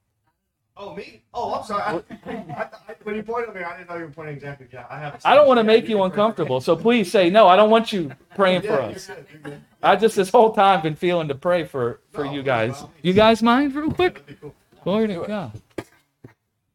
Oh, 0.75 0.95
me? 0.95 1.21
Oh, 1.33 1.53
I'm 1.53 1.63
sorry. 1.63 1.83
I, 1.83 1.99
I, 2.31 2.61
I, 2.89 2.95
when 3.03 3.15
you 3.15 3.23
pointed 3.23 3.49
at 3.49 3.55
me, 3.55 3.61
I 3.61 3.77
didn't 3.77 3.89
know 3.89 3.95
you 3.97 4.05
were 4.05 4.09
pointing 4.11 4.35
exactly. 4.35 4.67
Yeah, 4.73 4.85
I 4.89 4.97
have. 4.99 5.21
I 5.23 5.35
don't 5.35 5.47
want 5.47 5.59
to 5.59 5.63
make 5.63 5.87
you 5.87 6.01
uncomfortable, 6.03 6.61
so 6.61 6.75
please 6.75 7.11
say 7.11 7.29
no. 7.29 7.47
I 7.47 7.55
don't 7.55 7.69
want 7.69 7.93
you 7.93 8.11
praying 8.35 8.61
for 8.61 8.67
Yeah, 8.67 8.87
you're 8.87 8.95
us. 8.95 9.07
good, 9.07 9.25
you're 9.31 9.41
good. 9.41 9.61
I 9.83 9.95
just 9.95 10.15
this 10.15 10.29
whole 10.29 10.51
time 10.51 10.81
been 10.81 10.95
feeling 10.95 11.27
to 11.27 11.35
pray 11.35 11.63
for 11.63 11.99
for 12.11 12.25
No, 12.25 12.31
you 12.33 12.41
guys. 12.41 12.71
problem. 12.77 12.91
You 13.03 13.13
guys 13.13 13.43
mind 13.43 13.75
real 13.75 13.91
quick? 13.91 14.23
Cool. 14.41 14.55
Glory 14.83 15.07
to 15.09 15.25
God. 15.27 15.61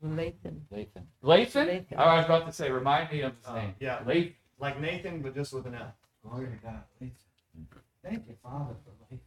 Lathan. 0.05 0.61
Nathan. 0.71 1.07
Lathan? 1.25 1.67
Lathan. 1.67 1.85
Oh, 1.97 2.03
I 2.05 2.17
was 2.19 2.27
about 2.27 2.47
to 2.47 2.53
say, 2.53 2.71
remind 2.71 3.11
me 3.11 3.23
of 3.23 3.35
his 3.37 3.47
Uh, 3.49 3.55
name. 3.55 3.75
yeah. 3.81 3.99
Lathan. 4.07 4.33
Like 4.61 4.81
Nathan, 4.81 5.23
but 5.23 5.35
just 5.35 5.53
with 5.53 5.67
an 5.67 5.75
L. 5.75 5.93
Glory 6.23 6.47
to 6.47 6.57
God. 6.65 6.83
Thank 7.01 8.29
you, 8.29 8.35
Father, 8.43 8.75
for 8.85 8.91
Lathan. 9.15 9.19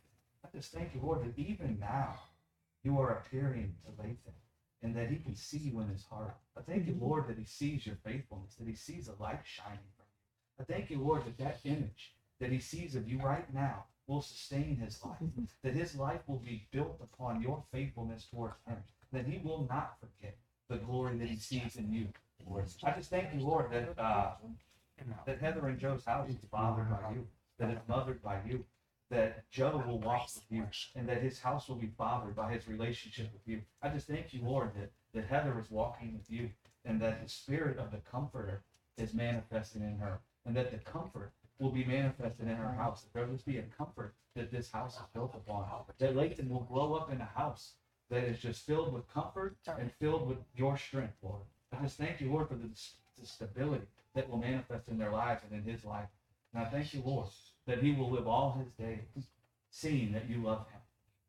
I 0.45 0.47
just 0.57 0.71
thank 0.71 0.93
you, 0.95 1.01
Lord, 1.03 1.23
that 1.25 1.37
even 1.37 1.77
now 1.79 2.15
you 2.83 2.97
are 2.99 3.17
appearing 3.17 3.75
to 3.85 3.91
Lathan 4.01 4.33
and 4.83 4.95
that 4.95 5.09
he 5.09 5.17
can 5.17 5.35
see 5.35 5.57
you 5.57 5.79
in 5.81 5.89
his 5.89 6.05
heart. 6.05 6.35
I 6.57 6.61
thank 6.61 6.87
you, 6.87 6.97
Lord, 6.99 7.27
that 7.27 7.37
he 7.37 7.45
sees 7.45 7.85
your 7.85 7.97
faithfulness, 8.03 8.55
that 8.55 8.67
he 8.67 8.75
sees 8.75 9.07
a 9.07 9.21
light 9.21 9.41
shining 9.43 9.79
from 9.95 10.05
you. 10.07 10.61
I 10.61 10.63
thank 10.63 10.89
you, 10.89 10.99
Lord, 10.99 11.23
that 11.25 11.37
that 11.37 11.59
image 11.63 12.13
that 12.39 12.51
he 12.51 12.59
sees 12.59 12.95
of 12.95 13.07
you 13.07 13.19
right 13.19 13.51
now 13.53 13.85
will 14.07 14.21
sustain 14.21 14.75
his 14.75 14.99
life, 15.05 15.17
that 15.63 15.73
his 15.73 15.95
life 15.95 16.21
will 16.27 16.39
be 16.39 16.67
built 16.71 16.99
upon 17.01 17.41
your 17.41 17.63
faithfulness 17.71 18.25
towards 18.25 18.55
him, 18.67 18.77
that 19.13 19.27
he 19.27 19.39
will 19.43 19.67
not 19.69 19.97
forget 19.99 20.35
the 20.69 20.77
glory 20.77 21.17
that 21.17 21.27
he 21.27 21.37
sees 21.37 21.75
in 21.75 21.91
you. 21.91 22.07
Lord. 22.49 22.65
I 22.83 22.91
just 22.91 23.09
thank 23.11 23.33
you, 23.33 23.41
Lord, 23.41 23.71
that 23.71 23.97
uh, 23.99 24.31
that 25.25 25.39
Heather 25.39 25.67
and 25.67 25.79
Joe's 25.79 26.05
house 26.05 26.29
is 26.29 26.37
fathered 26.51 26.89
by 26.89 27.11
you, 27.13 27.27
that 27.59 27.69
it's 27.69 27.87
mothered 27.87 28.21
by 28.21 28.39
you, 28.47 28.65
that 29.11 29.49
Joe 29.51 29.83
will 29.85 29.99
walk 29.99 30.29
with 30.33 30.45
you, 30.49 30.65
and 30.95 31.07
that 31.07 31.21
his 31.21 31.39
house 31.39 31.67
will 31.67 31.75
be 31.75 31.91
fathered 31.97 32.35
by 32.35 32.51
his 32.53 32.67
relationship 32.67 33.29
with 33.33 33.45
you. 33.45 33.61
I 33.83 33.89
just 33.89 34.07
thank 34.07 34.33
you, 34.33 34.41
Lord, 34.43 34.71
that, 34.75 34.91
that 35.13 35.27
Heather 35.27 35.59
is 35.59 35.69
walking 35.69 36.13
with 36.13 36.31
you, 36.31 36.49
and 36.85 36.99
that 37.01 37.21
the 37.21 37.29
spirit 37.29 37.77
of 37.77 37.91
the 37.91 37.99
comforter 38.09 38.63
is 38.97 39.13
manifesting 39.13 39.81
in 39.81 39.97
her, 39.97 40.19
and 40.45 40.55
that 40.55 40.71
the 40.71 40.77
comfort 40.77 41.33
will 41.59 41.71
be 41.71 41.83
manifested 41.83 42.47
in 42.47 42.55
her 42.55 42.71
house. 42.73 43.01
That 43.01 43.13
there 43.13 43.27
will 43.27 43.37
be 43.45 43.57
a 43.57 43.63
comfort 43.77 44.13
that 44.35 44.49
this 44.49 44.71
house 44.71 44.95
is 44.95 45.01
built 45.13 45.35
upon. 45.35 45.65
That 45.99 46.15
Lathan 46.15 46.49
will 46.49 46.61
grow 46.61 46.93
up 46.93 47.11
in 47.11 47.19
a 47.19 47.29
house 47.35 47.73
that 48.09 48.23
is 48.23 48.39
just 48.39 48.65
filled 48.65 48.93
with 48.93 49.13
comfort 49.13 49.57
and 49.77 49.91
filled 49.99 50.27
with 50.27 50.37
your 50.55 50.77
strength, 50.77 51.15
Lord. 51.21 51.41
I 51.77 51.83
just 51.83 51.97
thank 51.97 52.21
you, 52.21 52.31
Lord, 52.31 52.47
for 52.47 52.55
the, 52.55 52.69
the 53.19 53.25
stability 53.25 53.85
that 54.15 54.29
will 54.29 54.37
manifest 54.37 54.87
in 54.87 54.97
their 54.97 55.11
lives 55.11 55.41
and 55.49 55.65
in 55.65 55.69
his 55.69 55.83
life. 55.83 56.07
And 56.53 56.63
I 56.63 56.69
thank 56.69 56.93
you, 56.93 57.01
Lord, 57.05 57.27
that 57.67 57.79
he 57.83 57.91
will 57.91 58.09
live 58.09 58.27
all 58.27 58.57
his 58.59 58.71
days 58.73 59.25
seeing 59.69 60.11
that 60.13 60.29
you 60.29 60.43
love 60.43 60.59
him. 60.71 60.81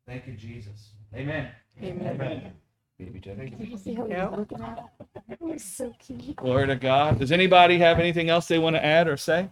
Thank 0.07 0.27
you, 0.27 0.35
Jesus. 0.35 0.91
Amen. 1.15 1.51
Amen. 1.83 2.53
Baby 2.99 3.19
Debbie. 3.21 3.57
You 3.59 3.77
see 3.77 3.95
how 3.95 4.07
he 4.07 4.13
Yeah. 4.13 4.29
was 4.29 4.39
looking 4.41 4.61
at 4.63 4.79
it? 4.79 5.23
It 5.29 5.41
was 5.41 5.65
so 5.65 5.93
cute. 5.99 6.37
Glory 6.37 6.67
to 6.67 6.77
God. 6.77 7.19
Does 7.19 7.33
anybody 7.33 7.79
have 7.79 7.99
anything 7.99 8.29
else 8.29 8.49
they 8.49 8.59
want 8.59 8.77
to 8.77 8.85
add 8.85 9.09
or 9.09 9.17
say? 9.17 9.51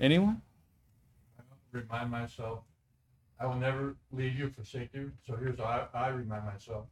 Anyone? 0.00 0.40
I 1.38 1.42
remind 1.72 2.10
myself, 2.10 2.60
I 3.40 3.46
will 3.46 3.56
never 3.56 3.96
leave 4.12 4.38
you, 4.38 4.50
forsake 4.50 4.90
you. 4.94 5.12
So 5.26 5.36
here's 5.36 5.58
how 5.58 5.88
I, 5.92 5.98
I 5.98 6.08
remind 6.08 6.44
myself. 6.44 6.86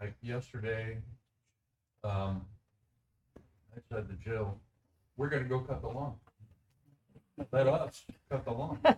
Like 0.00 0.14
yesterday, 0.22 0.98
um, 2.02 2.46
I 3.76 3.80
said 3.92 4.08
to 4.08 4.14
Jill, 4.14 4.58
we're 5.16 5.28
gonna 5.28 5.44
go 5.44 5.60
cut 5.60 5.82
the 5.82 5.88
lawn. 5.88 6.14
Let 7.52 7.66
us 7.66 8.04
cut 8.30 8.44
the 8.44 8.52
lawn. 8.52 8.78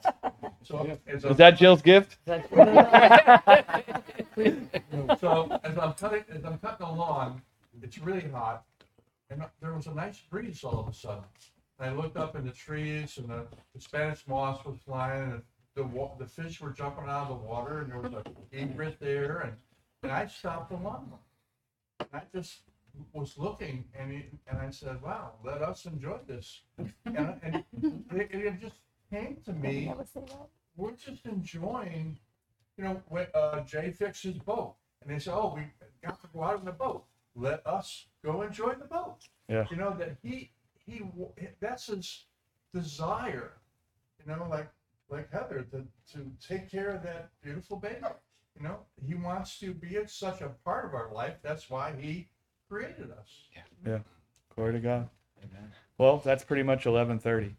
So 0.64 0.86
as 1.08 1.24
Is 1.24 1.24
I'm, 1.24 1.36
that 1.38 1.58
Jill's 1.58 1.82
gift? 1.82 2.18
so 5.18 5.60
as 5.64 5.76
I'm 5.76 5.92
cutting, 5.94 6.24
as 6.30 6.44
I'm 6.44 6.58
cutting 6.58 6.86
the 6.86 6.92
lawn, 6.92 7.42
it's 7.82 7.98
really 7.98 8.28
hot. 8.28 8.64
And 9.30 9.42
there 9.60 9.72
was 9.72 9.86
a 9.88 9.94
nice 9.94 10.20
breeze 10.30 10.62
all 10.62 10.78
of 10.78 10.88
a 10.88 10.92
sudden. 10.92 11.24
And 11.80 11.90
I 11.90 11.94
looked 11.94 12.16
up 12.16 12.36
in 12.36 12.44
the 12.44 12.52
trees 12.52 13.18
and 13.18 13.28
the, 13.28 13.44
the 13.74 13.80
Spanish 13.80 14.24
moss 14.28 14.64
was 14.64 14.76
flying 14.86 15.32
and 15.32 15.42
the 15.74 15.82
wa- 15.84 16.12
the 16.18 16.26
fish 16.26 16.60
were 16.60 16.70
jumping 16.70 17.08
out 17.08 17.22
of 17.22 17.40
the 17.40 17.44
water 17.46 17.80
and 17.80 17.90
there 17.90 17.98
was 17.98 18.12
a 18.12 18.22
egret 18.56 18.98
there 19.00 19.38
and, 19.40 19.52
and 20.04 20.12
I 20.12 20.26
stopped 20.26 20.70
the 20.70 20.76
lawnmower. 20.76 21.18
And 21.98 22.08
I 22.12 22.22
just 22.32 22.60
was 23.12 23.34
looking 23.38 23.84
and 23.98 24.12
he, 24.12 24.24
and 24.48 24.58
I 24.58 24.70
said, 24.70 25.00
wow, 25.02 25.32
let 25.44 25.62
us 25.62 25.84
enjoy 25.86 26.18
this. 26.26 26.62
And, 26.78 26.92
and 27.42 27.64
it, 28.12 28.28
it 28.32 28.60
just 28.60 28.76
came 29.10 29.38
to 29.44 29.52
me, 29.52 29.86
Never 29.86 30.04
say 30.04 30.20
that. 30.20 30.48
we're 30.76 30.92
just 30.92 31.26
enjoying, 31.26 32.18
you 32.76 32.84
know, 32.84 33.02
when 33.08 33.26
uh, 33.34 33.60
Jay 33.60 33.90
fixed 33.92 34.22
his 34.22 34.38
boat, 34.38 34.74
and 35.02 35.10
they 35.10 35.18
said, 35.18 35.34
"Oh, 35.34 35.52
we 35.56 35.62
got 36.02 36.20
to 36.22 36.28
go 36.32 36.42
out 36.44 36.60
in 36.60 36.64
the 36.64 36.72
boat. 36.72 37.04
Let 37.34 37.66
us 37.66 38.06
go 38.24 38.42
enjoy 38.42 38.74
the 38.74 38.84
boat." 38.86 39.18
Yeah. 39.48 39.66
You 39.70 39.76
know 39.76 39.94
that 39.98 40.16
he 40.22 40.52
he 40.86 41.00
w- 41.00 41.32
that's 41.60 41.88
his 41.88 42.24
desire. 42.72 43.52
You 44.24 44.32
know, 44.32 44.46
like 44.48 44.68
like 45.10 45.30
Heather 45.32 45.66
to 45.72 45.84
to 46.14 46.30
take 46.46 46.70
care 46.70 46.90
of 46.90 47.02
that 47.02 47.30
beautiful 47.42 47.76
baby. 47.76 47.96
You 48.56 48.62
know, 48.62 48.78
he 49.06 49.14
wants 49.14 49.58
to 49.60 49.74
be 49.74 49.98
such 50.06 50.40
a 50.40 50.50
part 50.64 50.84
of 50.86 50.94
our 50.94 51.12
life. 51.12 51.34
That's 51.42 51.68
why 51.68 51.94
he 51.98 52.28
created 52.72 53.10
us. 53.10 53.28
Yeah. 53.54 53.90
Yeah. 53.92 53.98
Glory 54.54 54.72
to 54.72 54.80
God. 54.80 55.08
Amen. 55.44 55.70
Well, 55.98 56.22
that's 56.24 56.42
pretty 56.42 56.62
much 56.62 56.86
eleven 56.86 57.18
thirty. 57.18 57.54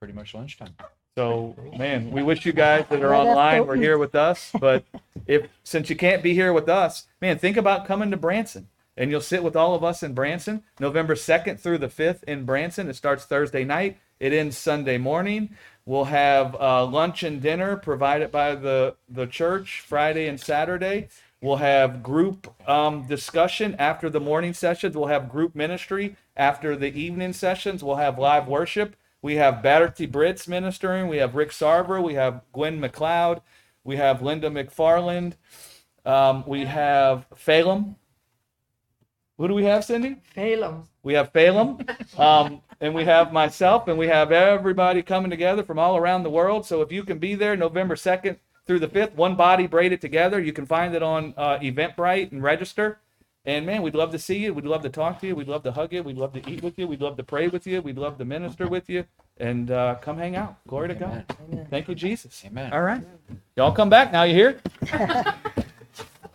Pretty 0.00 0.14
much 0.14 0.34
lunchtime. 0.34 0.74
So, 1.16 1.54
man, 1.78 2.10
we 2.10 2.24
wish 2.24 2.44
you 2.44 2.52
guys 2.52 2.86
that 2.90 3.04
are 3.04 3.14
online 3.14 3.66
were 3.66 3.76
here 3.76 3.98
with 3.98 4.16
us. 4.16 4.50
But 4.58 4.84
if 5.26 5.46
since 5.62 5.88
you 5.90 5.94
can't 5.94 6.24
be 6.24 6.34
here 6.34 6.52
with 6.52 6.68
us, 6.68 7.06
man, 7.20 7.38
think 7.38 7.56
about 7.56 7.86
coming 7.86 8.10
to 8.10 8.16
Branson, 8.16 8.66
and 8.96 9.12
you'll 9.12 9.20
sit 9.20 9.44
with 9.44 9.54
all 9.54 9.76
of 9.76 9.84
us 9.84 10.02
in 10.02 10.12
Branson, 10.12 10.64
November 10.80 11.14
second 11.14 11.60
through 11.60 11.78
the 11.78 11.88
fifth 11.88 12.24
in 12.24 12.44
Branson. 12.44 12.88
It 12.88 12.96
starts 12.96 13.24
Thursday 13.24 13.62
night. 13.62 13.98
It 14.18 14.32
ends 14.32 14.58
Sunday 14.58 14.98
morning. 14.98 15.54
We'll 15.84 16.04
have 16.04 16.56
uh, 16.56 16.84
lunch 16.86 17.22
and 17.22 17.40
dinner 17.40 17.76
provided 17.76 18.32
by 18.32 18.56
the 18.56 18.96
the 19.08 19.28
church 19.28 19.84
Friday 19.86 20.26
and 20.26 20.40
Saturday. 20.40 21.08
We'll 21.42 21.56
have 21.56 22.04
group 22.04 22.54
um, 22.68 23.08
discussion 23.08 23.74
after 23.76 24.08
the 24.08 24.20
morning 24.20 24.54
sessions. 24.54 24.96
We'll 24.96 25.08
have 25.08 25.28
group 25.28 25.56
ministry 25.56 26.14
after 26.36 26.76
the 26.76 26.96
evening 26.98 27.32
sessions. 27.32 27.82
We'll 27.82 27.96
have 27.96 28.16
live 28.16 28.46
worship. 28.46 28.94
We 29.22 29.34
have 29.36 29.60
Batterty 29.60 30.06
Brits 30.06 30.46
ministering. 30.46 31.08
We 31.08 31.16
have 31.16 31.34
Rick 31.34 31.50
Sarver. 31.50 32.00
We 32.00 32.14
have 32.14 32.42
Gwen 32.52 32.80
McLeod. 32.80 33.40
We 33.82 33.96
have 33.96 34.22
Linda 34.22 34.50
McFarland. 34.50 35.32
Um, 36.06 36.44
we 36.46 36.64
have 36.64 37.26
Phelim. 37.34 37.96
Who 39.36 39.48
do 39.48 39.54
we 39.54 39.64
have, 39.64 39.84
Cindy? 39.84 40.18
Phelim. 40.36 40.86
We 41.02 41.14
have 41.14 41.32
Phelim. 41.32 41.84
Um, 42.20 42.62
and 42.80 42.94
we 42.94 43.04
have 43.04 43.32
myself, 43.32 43.88
and 43.88 43.98
we 43.98 44.06
have 44.06 44.30
everybody 44.30 45.02
coming 45.02 45.30
together 45.30 45.64
from 45.64 45.80
all 45.80 45.96
around 45.96 46.22
the 46.22 46.30
world. 46.30 46.66
So 46.66 46.82
if 46.82 46.92
you 46.92 47.02
can 47.02 47.18
be 47.18 47.34
there 47.34 47.56
November 47.56 47.96
2nd 47.96 48.36
through 48.66 48.78
the 48.80 48.88
5th, 48.88 49.14
one 49.14 49.34
body 49.34 49.66
braided 49.66 50.00
together, 50.00 50.40
you 50.40 50.52
can 50.52 50.66
find 50.66 50.94
it 50.94 51.02
on 51.02 51.34
uh, 51.36 51.58
Eventbrite 51.58 52.32
and 52.32 52.42
register. 52.42 52.98
And 53.44 53.66
man, 53.66 53.82
we'd 53.82 53.96
love 53.96 54.12
to 54.12 54.18
see 54.18 54.38
you. 54.38 54.54
We'd 54.54 54.66
love 54.66 54.82
to 54.82 54.88
talk 54.88 55.20
to 55.20 55.26
you. 55.26 55.34
We'd 55.34 55.48
love 55.48 55.64
to 55.64 55.72
hug 55.72 55.92
you. 55.92 56.02
We'd 56.04 56.16
love 56.16 56.32
to 56.34 56.50
eat 56.50 56.62
with 56.62 56.78
you. 56.78 56.86
We'd 56.86 57.00
love 57.00 57.16
to 57.16 57.24
pray 57.24 57.48
with 57.48 57.66
you. 57.66 57.82
We'd 57.82 57.98
love 57.98 58.16
to 58.18 58.24
minister 58.24 58.68
with 58.68 58.88
you. 58.88 59.04
And 59.38 59.72
uh, 59.72 59.96
come 60.00 60.16
hang 60.16 60.36
out. 60.36 60.64
Glory 60.68 60.88
to 60.88 60.94
God. 60.94 61.24
Thank 61.68 61.88
you, 61.88 61.96
Jesus. 61.96 62.40
Amen. 62.46 62.72
All 62.72 62.82
right. 62.82 63.02
Y'all 63.56 63.72
come 63.72 63.90
back 63.90 64.12
now. 64.12 64.22
You 64.22 64.34
hear? 64.34 64.60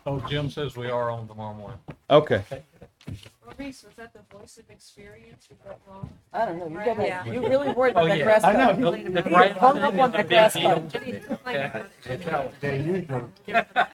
Oh, 0.08 0.22
Jim 0.22 0.50
says 0.50 0.78
we 0.78 0.90
are 0.90 1.12
on 1.12 1.28
tomorrow 1.28 1.54
morning. 1.54 1.80
Okay. 2.10 2.42
Maurice, 3.46 3.84
was 3.84 3.96
that 3.96 4.12
the 4.14 4.38
voice 4.38 4.58
of 4.58 4.70
experience? 4.70 5.48
Was 5.50 5.60
that 5.66 5.80
wrong? 5.88 6.10
I 6.34 6.46
don't 6.46 6.60
know. 6.60 6.68
You 6.68 6.78
Right. 6.78 6.86
got 6.86 7.00
Yeah. 7.06 7.24
that. 7.24 7.34
You 7.34 7.42
really 7.42 7.70
worried 7.70 7.94
Oh, 7.96 8.02
about 8.02 8.10
that 8.10 8.18
yeah. 8.18 8.24
grass 8.26 8.44
I 8.44 8.54
cut. 8.54 8.80
know. 8.80 8.94
You 8.94 9.54
hung 9.54 9.78
up 9.80 9.94
on 10.00 10.12
that 10.12 10.28
grass 10.28 10.54
cut. 10.54 10.90
Did 10.90 11.02
he 11.04 11.14
look 11.30 11.46
like 11.46 11.56
a- 11.56 11.86